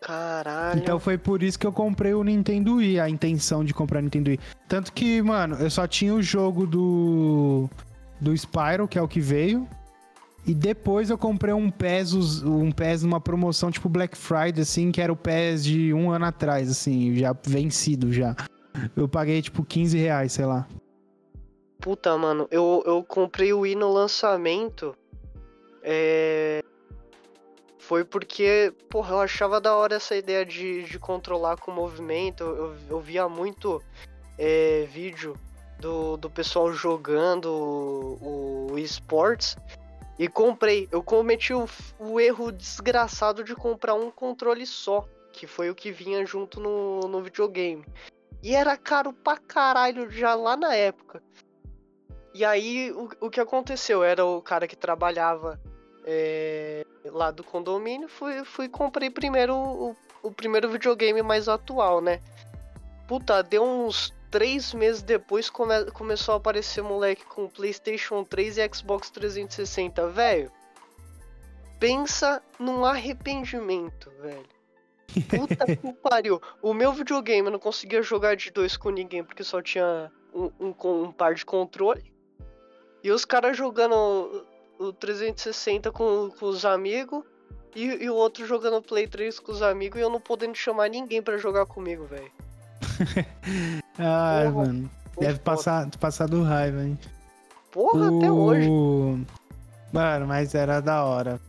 Caralho. 0.00 0.78
Então 0.78 1.00
foi 1.00 1.16
por 1.16 1.42
isso 1.42 1.58
que 1.58 1.66
eu 1.66 1.72
comprei 1.72 2.12
o 2.12 2.22
Nintendo 2.22 2.76
Wii, 2.76 3.00
a 3.00 3.08
intenção 3.08 3.64
de 3.64 3.72
comprar 3.72 4.00
o 4.00 4.02
Nintendo 4.02 4.28
Wii. 4.28 4.40
Tanto 4.68 4.92
que, 4.92 5.22
mano, 5.22 5.56
eu 5.56 5.70
só 5.70 5.86
tinha 5.86 6.14
o 6.14 6.22
jogo 6.22 6.66
do 6.66 7.68
do 8.20 8.32
Spyro, 8.36 8.86
que 8.86 8.98
é 8.98 9.02
o 9.02 9.08
que 9.08 9.20
veio. 9.20 9.66
E 10.46 10.54
depois 10.54 11.08
eu 11.08 11.16
comprei 11.16 11.54
um 11.54 11.70
PES, 11.70 12.42
um 12.42 12.70
PES 12.70 13.02
numa 13.02 13.18
promoção 13.18 13.70
tipo 13.70 13.88
Black 13.88 14.16
Friday, 14.16 14.60
assim, 14.60 14.92
que 14.92 15.00
era 15.00 15.10
o 15.10 15.16
PES 15.16 15.64
de 15.64 15.94
um 15.94 16.10
ano 16.10 16.26
atrás, 16.26 16.70
assim, 16.70 17.16
já 17.16 17.34
vencido 17.46 18.12
já. 18.12 18.36
Eu 18.94 19.08
paguei 19.08 19.40
tipo 19.40 19.64
15 19.64 19.96
reais, 19.96 20.32
sei 20.32 20.44
lá. 20.44 20.66
Puta, 21.80 22.16
mano, 22.16 22.48
eu, 22.50 22.82
eu 22.86 23.04
comprei 23.04 23.52
o 23.52 23.60
Wii 23.60 23.74
no 23.74 23.92
lançamento. 23.92 24.96
É. 25.82 26.62
Foi 27.78 28.02
porque, 28.02 28.72
porra, 28.88 29.16
eu 29.16 29.20
achava 29.20 29.60
da 29.60 29.76
hora 29.76 29.96
essa 29.96 30.16
ideia 30.16 30.44
de, 30.46 30.84
de 30.84 30.98
controlar 30.98 31.58
com 31.58 31.70
movimento. 31.70 32.42
Eu, 32.42 32.76
eu 32.88 33.00
via 33.00 33.28
muito 33.28 33.82
é, 34.38 34.88
vídeo 34.90 35.36
do, 35.78 36.16
do 36.16 36.30
pessoal 36.30 36.72
jogando 36.72 37.46
o, 37.52 38.72
o 38.72 38.78
esportes 38.78 39.56
e 40.18 40.28
comprei. 40.28 40.88
Eu 40.90 41.02
cometi 41.02 41.52
o, 41.52 41.68
o 41.98 42.18
erro 42.18 42.50
desgraçado 42.50 43.44
de 43.44 43.54
comprar 43.54 43.94
um 43.94 44.10
controle 44.10 44.66
só, 44.66 45.06
que 45.32 45.46
foi 45.46 45.68
o 45.68 45.74
que 45.74 45.92
vinha 45.92 46.24
junto 46.24 46.60
no, 46.60 47.00
no 47.00 47.22
videogame. 47.22 47.84
E 48.42 48.54
era 48.54 48.76
caro 48.76 49.12
pra 49.12 49.36
caralho 49.36 50.10
já 50.10 50.34
lá 50.34 50.56
na 50.56 50.74
época. 50.74 51.22
E 52.34 52.44
aí, 52.44 52.90
o, 52.92 53.08
o 53.20 53.30
que 53.30 53.40
aconteceu? 53.40 54.02
Era 54.02 54.24
o 54.26 54.42
cara 54.42 54.66
que 54.66 54.74
trabalhava 54.74 55.60
é, 56.04 56.84
lá 57.06 57.30
do 57.30 57.44
condomínio, 57.44 58.08
fui, 58.08 58.44
fui 58.44 58.64
e 58.66 58.68
comprei 58.68 59.08
primeiro 59.08 59.54
o, 59.56 59.96
o 60.22 60.32
primeiro 60.32 60.68
videogame 60.68 61.22
mais 61.22 61.48
atual, 61.48 62.00
né? 62.00 62.20
Puta, 63.06 63.40
deu 63.42 63.62
uns 63.62 64.12
três 64.30 64.74
meses 64.74 65.00
depois 65.00 65.48
come- 65.48 65.90
começou 65.92 66.34
a 66.34 66.38
aparecer 66.38 66.82
moleque 66.82 67.24
com 67.24 67.48
PlayStation 67.48 68.24
3 68.24 68.58
e 68.58 68.68
Xbox 68.74 69.10
360, 69.10 70.08
velho. 70.08 70.50
Pensa 71.78 72.42
num 72.58 72.84
arrependimento, 72.84 74.10
velho. 74.20 74.46
Puta 75.28 75.66
que 75.66 75.92
pariu. 76.02 76.40
O 76.62 76.72
meu 76.74 76.92
videogame 76.92 77.46
eu 77.46 77.52
não 77.52 77.58
conseguia 77.58 78.02
jogar 78.02 78.34
de 78.36 78.50
dois 78.50 78.76
com 78.76 78.90
ninguém 78.90 79.22
porque 79.22 79.44
só 79.44 79.60
tinha 79.62 80.10
um, 80.34 80.50
um, 80.58 80.74
um 81.04 81.12
par 81.12 81.34
de 81.34 81.44
controle. 81.44 82.12
E 83.04 83.12
os 83.12 83.24
caras 83.26 83.54
jogando 83.56 83.94
o, 84.80 84.86
o 84.86 84.92
360 84.94 85.92
com, 85.92 86.30
com 86.30 86.46
os 86.46 86.64
amigos. 86.64 87.22
E, 87.76 87.84
e 88.04 88.08
o 88.08 88.14
outro 88.14 88.46
jogando 88.46 88.80
Play 88.80 89.06
3 89.06 89.38
com 89.40 89.52
os 89.52 89.60
amigos 89.60 89.98
e 89.98 90.02
eu 90.02 90.08
não 90.08 90.20
podendo 90.20 90.54
chamar 90.54 90.88
ninguém 90.88 91.20
pra 91.20 91.36
jogar 91.36 91.66
comigo, 91.66 92.06
velho. 92.06 92.30
Ai, 93.98 94.50
Porra, 94.50 94.66
mano. 94.66 94.90
Deve 95.18 95.38
passar, 95.40 95.88
passar 96.00 96.26
do 96.28 96.42
raiva, 96.42 96.82
hein? 96.82 96.98
Porra, 97.70 98.08
até 98.16 98.30
hoje. 98.30 98.68
O- 98.68 99.20
Mano, 99.92 100.26
mas 100.26 100.54
era 100.54 100.80
da 100.80 101.04
hora. 101.04 101.40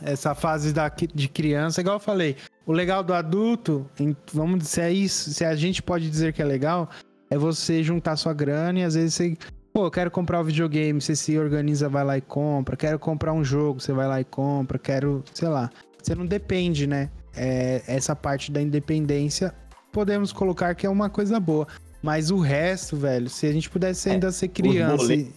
Essa 0.00 0.34
fase 0.34 0.72
da, 0.72 0.88
de 0.88 1.28
criança, 1.28 1.80
igual 1.80 1.96
eu 1.96 2.00
falei, 2.00 2.36
o 2.64 2.72
legal 2.72 3.02
do 3.02 3.12
adulto, 3.12 3.90
vamos 4.32 4.60
dizer, 4.60 4.82
é 4.82 4.92
isso, 4.92 5.32
se 5.32 5.44
a 5.44 5.56
gente 5.56 5.82
pode 5.82 6.08
dizer 6.08 6.32
que 6.32 6.40
é 6.40 6.44
legal, 6.44 6.88
é 7.28 7.36
você 7.36 7.82
juntar 7.82 8.14
sua 8.16 8.32
grana 8.32 8.78
e 8.78 8.84
às 8.84 8.94
vezes 8.94 9.14
você. 9.14 9.36
Pô, 9.78 9.88
quero 9.92 10.10
comprar 10.10 10.40
um 10.40 10.42
videogame, 10.42 11.00
você 11.00 11.14
se 11.14 11.38
organiza, 11.38 11.88
vai 11.88 12.04
lá 12.04 12.18
e 12.18 12.20
compra. 12.20 12.76
Quero 12.76 12.98
comprar 12.98 13.32
um 13.32 13.44
jogo, 13.44 13.78
você 13.78 13.92
vai 13.92 14.08
lá 14.08 14.20
e 14.20 14.24
compra. 14.24 14.76
Quero, 14.76 15.22
sei 15.32 15.46
lá. 15.46 15.70
Você 16.02 16.16
não 16.16 16.26
depende, 16.26 16.84
né? 16.84 17.08
É, 17.36 17.80
essa 17.86 18.16
parte 18.16 18.50
da 18.50 18.60
independência, 18.60 19.54
podemos 19.92 20.32
colocar 20.32 20.74
que 20.74 20.84
é 20.84 20.90
uma 20.90 21.08
coisa 21.08 21.38
boa. 21.38 21.68
Mas 22.02 22.32
o 22.32 22.40
resto, 22.40 22.96
velho, 22.96 23.30
se 23.30 23.46
a 23.46 23.52
gente 23.52 23.70
pudesse 23.70 24.08
é, 24.08 24.14
ainda 24.14 24.32
ser 24.32 24.48
criança. 24.48 25.14
E, 25.14 25.32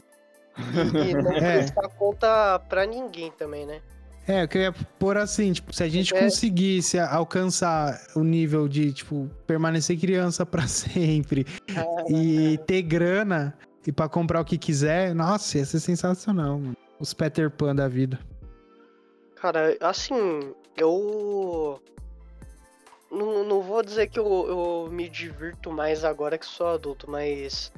e 0.58 1.14
não 1.14 1.34
é. 1.38 1.68
conta 2.00 2.58
pra 2.68 2.88
ninguém 2.88 3.32
também, 3.38 3.68
né? 3.68 3.80
É, 4.28 4.42
eu 4.42 4.48
queria 4.48 4.74
pôr 4.98 5.18
assim, 5.18 5.54
tipo, 5.54 5.72
se 5.72 5.84
a 5.84 5.88
gente 5.88 6.16
é. 6.16 6.20
conseguisse 6.20 6.98
alcançar 6.98 8.02
o 8.16 8.24
nível 8.24 8.68
de, 8.68 8.92
tipo, 8.92 9.30
permanecer 9.46 10.00
criança 10.00 10.44
para 10.48 10.66
sempre 10.68 11.46
e 12.10 12.58
ter 12.66 12.82
grana 12.82 13.56
e 13.86 13.92
para 13.92 14.10
comprar 14.10 14.42
o 14.42 14.46
que 14.46 14.58
quiser, 14.58 15.14
nossa, 15.16 15.58
ia 15.58 15.66
ser 15.66 15.80
sensacional, 15.80 16.60
mano. 16.60 16.78
Os 17.00 17.14
Peter 17.14 17.50
Pan 17.50 17.76
da 17.76 17.88
vida. 17.88 18.20
Cara, 19.36 19.76
assim, 19.82 20.54
eu 20.78 21.82
não, 23.10 23.44
não 23.44 23.62
vou 23.62 23.82
dizer 23.84 24.08
que 24.08 24.20
eu, 24.20 24.26
eu 24.26 24.90
me 24.92 25.10
divirto 25.10 25.72
mais 25.72 26.06
agora 26.06 26.38
que 26.38 26.46
sou 26.46 26.68
adulto, 26.68 27.10
mas 27.10 27.74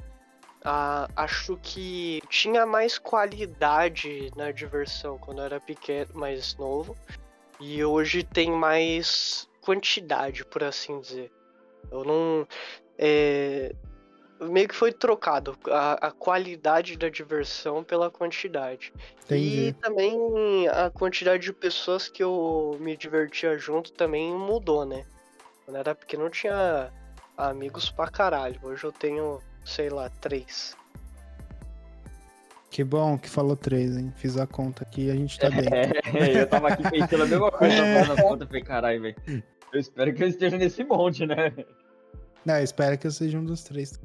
ah, 0.64 1.08
acho 1.16 1.58
que 1.62 2.22
tinha 2.28 2.64
mais 2.64 2.98
qualidade 2.98 4.30
na 4.36 4.50
diversão 4.50 5.18
quando 5.18 5.38
eu 5.38 5.44
era 5.44 5.60
pequeno, 5.60 6.10
mais 6.14 6.56
novo. 6.56 6.96
E 7.60 7.84
hoje 7.84 8.22
tem 8.22 8.50
mais 8.50 9.48
quantidade, 9.60 10.44
por 10.44 10.64
assim 10.64 11.00
dizer. 11.00 11.30
Eu 11.90 12.04
não. 12.04 12.48
É, 12.98 13.74
meio 14.48 14.68
que 14.68 14.74
foi 14.74 14.92
trocado 14.92 15.56
a, 15.68 16.08
a, 16.08 16.10
qualidade 16.10 16.96
da 16.96 17.08
diversão 17.08 17.82
pela 17.84 18.10
quantidade. 18.10 18.92
Entendi. 19.24 19.68
E 19.68 19.72
também 19.74 20.68
a 20.68 20.90
quantidade 20.90 21.42
de 21.42 21.52
pessoas 21.52 22.08
que 22.08 22.22
eu 22.22 22.76
me 22.80 22.96
divertia 22.96 23.58
junto 23.58 23.92
também 23.92 24.32
mudou, 24.32 24.84
né? 24.84 25.04
Quando 25.64 25.76
era 25.76 25.94
pequeno 25.94 26.24
eu 26.24 26.30
tinha 26.30 26.92
amigos 27.36 27.90
pra 27.90 28.08
caralho. 28.08 28.58
Hoje 28.62 28.84
eu 28.84 28.92
tenho 28.92 29.40
sei 29.64 29.88
lá, 29.88 30.10
três. 30.20 30.76
Que 32.70 32.82
bom 32.82 33.16
que 33.16 33.30
falou 33.30 33.56
três, 33.56 33.96
hein? 33.96 34.12
Fiz 34.16 34.36
a 34.36 34.46
conta 34.46 34.82
aqui 34.82 35.06
e 35.06 35.10
a 35.10 35.14
gente 35.14 35.38
tá 35.38 35.48
bem. 35.48 35.64
É, 36.14 36.42
eu 36.42 36.46
tava 36.46 36.68
aqui 36.68 36.82
pensando 36.90 37.22
a 37.22 37.26
mesma 37.26 37.50
coisa, 37.50 37.74
é. 37.74 38.06
na 38.06 38.22
conta, 38.22 38.46
falei, 38.46 38.62
caralho, 38.62 39.02
velho. 39.02 39.42
Eu 39.72 39.80
espero 39.80 40.12
que 40.14 40.22
eu 40.22 40.28
esteja 40.28 40.56
nesse 40.56 40.84
monte, 40.84 41.26
né? 41.26 41.52
Não, 42.44 42.56
eu 42.56 42.64
espero 42.64 42.98
que 42.98 43.06
eu 43.06 43.10
seja 43.10 43.38
um 43.38 43.44
dos 43.44 43.62
três. 43.62 43.98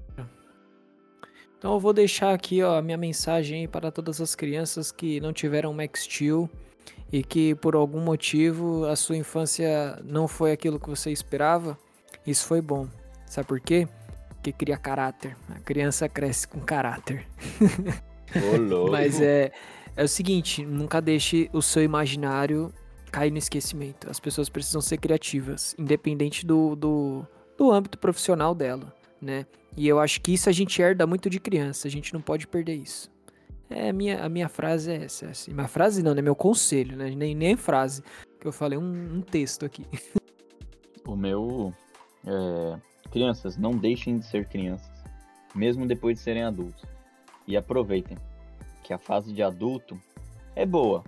Então 1.57 1.73
eu 1.73 1.79
vou 1.79 1.91
deixar 1.91 2.33
aqui, 2.33 2.63
ó, 2.63 2.77
a 2.77 2.81
minha 2.81 2.97
mensagem 2.97 3.67
para 3.67 3.91
todas 3.91 4.21
as 4.21 4.33
crianças 4.33 4.91
que 4.91 5.19
não 5.19 5.33
tiveram 5.33 5.73
Max 5.73 6.03
Steel 6.03 6.49
e 7.11 7.21
que 7.21 7.53
por 7.55 7.75
algum 7.75 7.99
motivo 7.99 8.85
a 8.85 8.95
sua 8.95 9.17
infância 9.17 9.99
não 10.03 10.25
foi 10.27 10.53
aquilo 10.53 10.79
que 10.79 10.89
você 10.89 11.11
esperava. 11.11 11.77
Isso 12.25 12.45
foi 12.45 12.61
bom. 12.61 12.87
Sabe 13.25 13.47
por 13.47 13.59
quê? 13.59 13.87
que 14.41 14.51
cria 14.51 14.77
caráter. 14.77 15.35
A 15.49 15.59
criança 15.59 16.07
cresce 16.07 16.47
com 16.47 16.59
caráter. 16.59 17.25
Oh, 18.35 18.89
Mas 18.91 19.21
é, 19.21 19.51
é 19.95 20.03
o 20.03 20.07
seguinte, 20.07 20.65
nunca 20.65 21.01
deixe 21.01 21.49
o 21.53 21.61
seu 21.61 21.83
imaginário 21.83 22.73
cair 23.11 23.31
no 23.31 23.37
esquecimento. 23.37 24.09
As 24.09 24.19
pessoas 24.19 24.49
precisam 24.49 24.81
ser 24.81 24.97
criativas, 24.97 25.75
independente 25.77 26.45
do, 26.45 26.75
do, 26.75 27.27
do 27.60 27.72
âmbito 27.72 27.98
profissional 27.98 28.56
dela, 28.56 28.94
né? 29.22 29.45
E 29.76 29.88
eu 29.88 29.99
acho 29.99 30.22
que 30.22 30.34
isso 30.34 30.49
a 30.49 30.52
gente 30.52 30.81
herda 30.81 31.06
muito 31.06 31.30
de 31.30 31.40
criança, 31.40 31.88
a 31.88 31.91
gente 31.91 32.14
não 32.14 32.22
pode 32.22 32.48
perder 32.48 32.76
isso. 32.76 33.11
É, 33.69 33.90
a 33.90 33.94
minha, 33.94 34.23
a 34.23 34.30
minha 34.30 34.49
frase 34.49 34.91
é 34.91 35.03
essa. 35.03 35.27
Assim. 35.27 35.53
Minha 35.53 35.68
frase 35.68 36.02
não, 36.02 36.15
né? 36.15 36.22
Meu 36.22 36.36
conselho, 36.36 36.98
né? 36.98 37.11
Nem, 37.11 37.36
nem 37.36 37.56
frase. 37.56 38.02
Que 38.40 38.48
eu 38.48 38.52
falei 38.52 38.80
um, 38.80 39.18
um 39.18 39.22
texto 39.22 39.65
aqui. 39.65 39.86
O 41.06 41.15
meu 41.15 41.73
é, 42.26 42.80
Crianças, 43.11 43.57
não 43.57 43.72
deixem 43.72 44.19
de 44.19 44.26
ser 44.26 44.48
crianças, 44.48 45.03
mesmo 45.56 45.88
depois 45.88 46.18
de 46.18 46.23
serem 46.23 46.44
adultos. 46.44 46.84
E 47.48 47.57
aproveitem 47.57 48.18
que 48.84 48.94
a 48.94 48.98
fase 48.98 49.34
de 49.34 49.41
adulto 49.41 49.99
é 50.56 50.65
boa, 50.65 51.03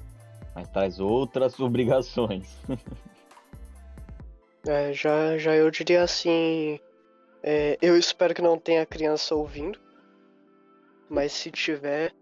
mas 0.55 0.67
traz 0.69 0.99
outras 0.99 1.57
obrigações. 1.61 2.57
É, 4.67 4.93
já, 4.93 5.37
já 5.37 5.55
eu 5.55 5.69
diria 5.71 6.03
assim. 6.03 6.79
É, 7.43 7.77
eu 7.81 7.97
espero 7.97 8.33
que 8.33 8.41
não 8.41 8.57
tenha 8.57 8.85
criança 8.85 9.33
ouvindo, 9.35 9.79
mas 11.09 11.31
se 11.31 11.49
tiver, 11.49 12.13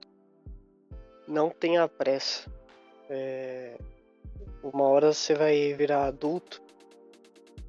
não 1.28 1.50
tenha 1.50 1.88
pressa. 1.88 2.50
É, 3.10 3.78
uma 4.64 4.84
hora 4.84 5.14
você 5.14 5.34
vai 5.34 5.74
virar 5.74 6.06
adulto 6.06 6.62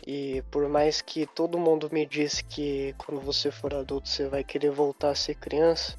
e 0.07 0.43
por 0.51 0.69
mais 0.69 1.01
que 1.01 1.27
todo 1.27 1.59
mundo 1.59 1.89
me 1.93 2.07
disse 2.07 2.43
que 2.43 2.95
quando 2.99 3.21
você 3.21 3.51
for 3.51 3.75
adulto 3.75 4.09
você 4.09 4.29
vai 4.29 4.43
querer 4.43 4.71
voltar 4.71 5.11
a 5.11 5.15
ser 5.15 5.35
criança, 5.35 5.97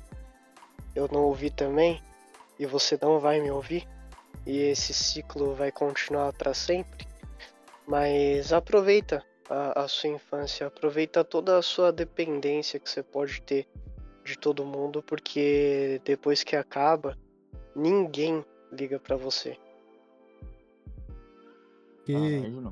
eu 0.96 1.08
não 1.12 1.24
ouvi 1.24 1.50
também, 1.50 2.02
e 2.60 2.66
você 2.66 2.98
não 3.02 3.20
vai 3.20 3.40
me 3.40 3.52
ouvir, 3.52 3.88
e 4.46 4.58
esse 4.58 4.94
ciclo 4.94 5.54
vai 5.54 5.72
continuar 5.72 6.34
para 6.34 6.54
sempre. 6.54 7.08
Mas 7.92 8.54
aproveita 8.54 9.22
a, 9.50 9.82
a, 9.82 9.88
sua 9.90 10.12
infância, 10.12 10.66
aproveita 10.66 11.26
toda 11.26 11.58
a 11.58 11.62
sua 11.62 11.92
dependência 11.92 12.80
que 12.80 12.90
você 12.90 13.04
pode 13.04 13.42
ter 13.42 13.68
de 14.24 14.40
todo 14.40 14.64
mundo, 14.64 15.04
porque 15.04 16.00
depois 16.06 16.42
que 16.42 16.56
acaba, 16.56 17.18
ninguém 17.76 18.46
liga 18.72 18.98
para 18.98 19.18
você. 19.18 19.58
Que... 22.06 22.16
Ah, 22.16 22.72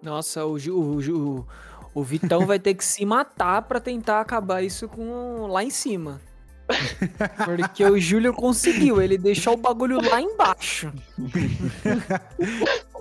nossa, 0.00 0.46
o, 0.46 0.54
o, 0.54 0.98
o, 0.98 1.46
o 1.94 2.02
Vitão 2.02 2.46
vai 2.46 2.58
ter 2.58 2.72
que 2.72 2.86
se 2.86 3.04
matar 3.04 3.60
para 3.68 3.78
tentar 3.78 4.22
acabar 4.22 4.62
isso 4.62 4.88
com 4.88 5.46
lá 5.46 5.62
em 5.62 5.68
cima. 5.68 6.22
Porque 7.44 7.84
o 7.84 8.00
Júlio 8.00 8.32
conseguiu, 8.32 9.02
ele 9.02 9.18
deixou 9.18 9.52
o 9.52 9.58
bagulho 9.58 10.00
lá 10.00 10.22
embaixo. 10.22 10.90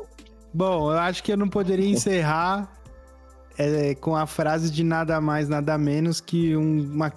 Bom, 0.54 0.92
eu 0.92 1.00
acho 1.00 1.24
que 1.24 1.32
eu 1.32 1.38
não 1.38 1.50
poderia 1.50 1.90
encerrar 1.90 2.72
é, 3.58 3.96
com 3.96 4.16
a 4.16 4.28
frase 4.28 4.70
de 4.70 4.84
nada 4.84 5.20
mais, 5.20 5.50
nada 5.50 5.78
menos 5.78 6.22
que 6.22 6.56
um, 6.56 6.92
uma. 6.94 7.12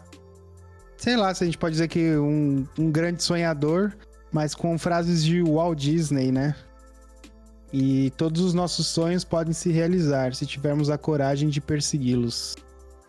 Sei 0.96 1.16
lá 1.16 1.34
se 1.34 1.44
a 1.44 1.46
gente 1.46 1.58
pode 1.58 1.72
dizer 1.72 1.88
que 1.88 2.16
um, 2.16 2.66
um 2.78 2.90
grande 2.90 3.22
sonhador, 3.22 3.92
mas 4.32 4.54
com 4.54 4.78
frases 4.78 5.22
de 5.22 5.42
Walt 5.42 5.78
Disney, 5.78 6.32
né? 6.32 6.54
E 7.70 8.10
todos 8.16 8.40
os 8.40 8.54
nossos 8.54 8.86
sonhos 8.86 9.22
podem 9.22 9.52
se 9.52 9.70
realizar 9.70 10.34
se 10.34 10.46
tivermos 10.46 10.88
a 10.88 10.96
coragem 10.96 11.50
de 11.50 11.60
persegui-los. 11.60 12.56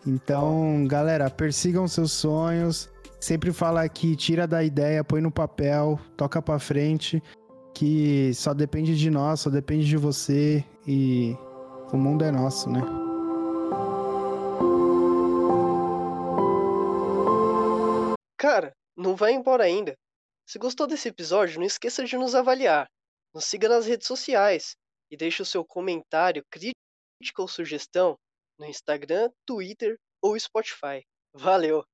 Então, 0.06 0.86
galera, 0.86 1.30
persigam 1.30 1.88
seus 1.88 2.12
sonhos. 2.12 2.90
Sempre 3.18 3.52
fala 3.52 3.82
aqui, 3.82 4.14
tira 4.14 4.46
da 4.46 4.62
ideia, 4.62 5.02
põe 5.02 5.20
no 5.20 5.30
papel, 5.30 5.98
toca 6.16 6.40
para 6.40 6.58
frente, 6.58 7.22
que 7.78 8.34
só 8.34 8.52
depende 8.52 8.98
de 8.98 9.08
nós, 9.08 9.38
só 9.38 9.50
depende 9.50 9.86
de 9.86 9.96
você 9.96 10.64
e 10.84 11.34
o 11.92 11.96
mundo 11.96 12.24
é 12.24 12.32
nosso, 12.32 12.68
né? 12.68 12.80
Cara, 18.36 18.72
não 18.96 19.14
vai 19.14 19.32
embora 19.32 19.62
ainda. 19.62 19.94
Se 20.44 20.58
gostou 20.58 20.88
desse 20.88 21.08
episódio, 21.08 21.60
não 21.60 21.66
esqueça 21.66 22.04
de 22.04 22.16
nos 22.16 22.34
avaliar. 22.34 22.88
Nos 23.32 23.44
siga 23.44 23.68
nas 23.68 23.86
redes 23.86 24.08
sociais 24.08 24.74
e 25.08 25.16
deixe 25.16 25.40
o 25.40 25.46
seu 25.46 25.64
comentário, 25.64 26.42
crítica 26.50 26.74
ou 27.38 27.46
sugestão 27.46 28.16
no 28.58 28.66
Instagram, 28.66 29.30
Twitter 29.46 29.96
ou 30.20 30.36
Spotify. 30.36 31.04
Valeu! 31.32 31.84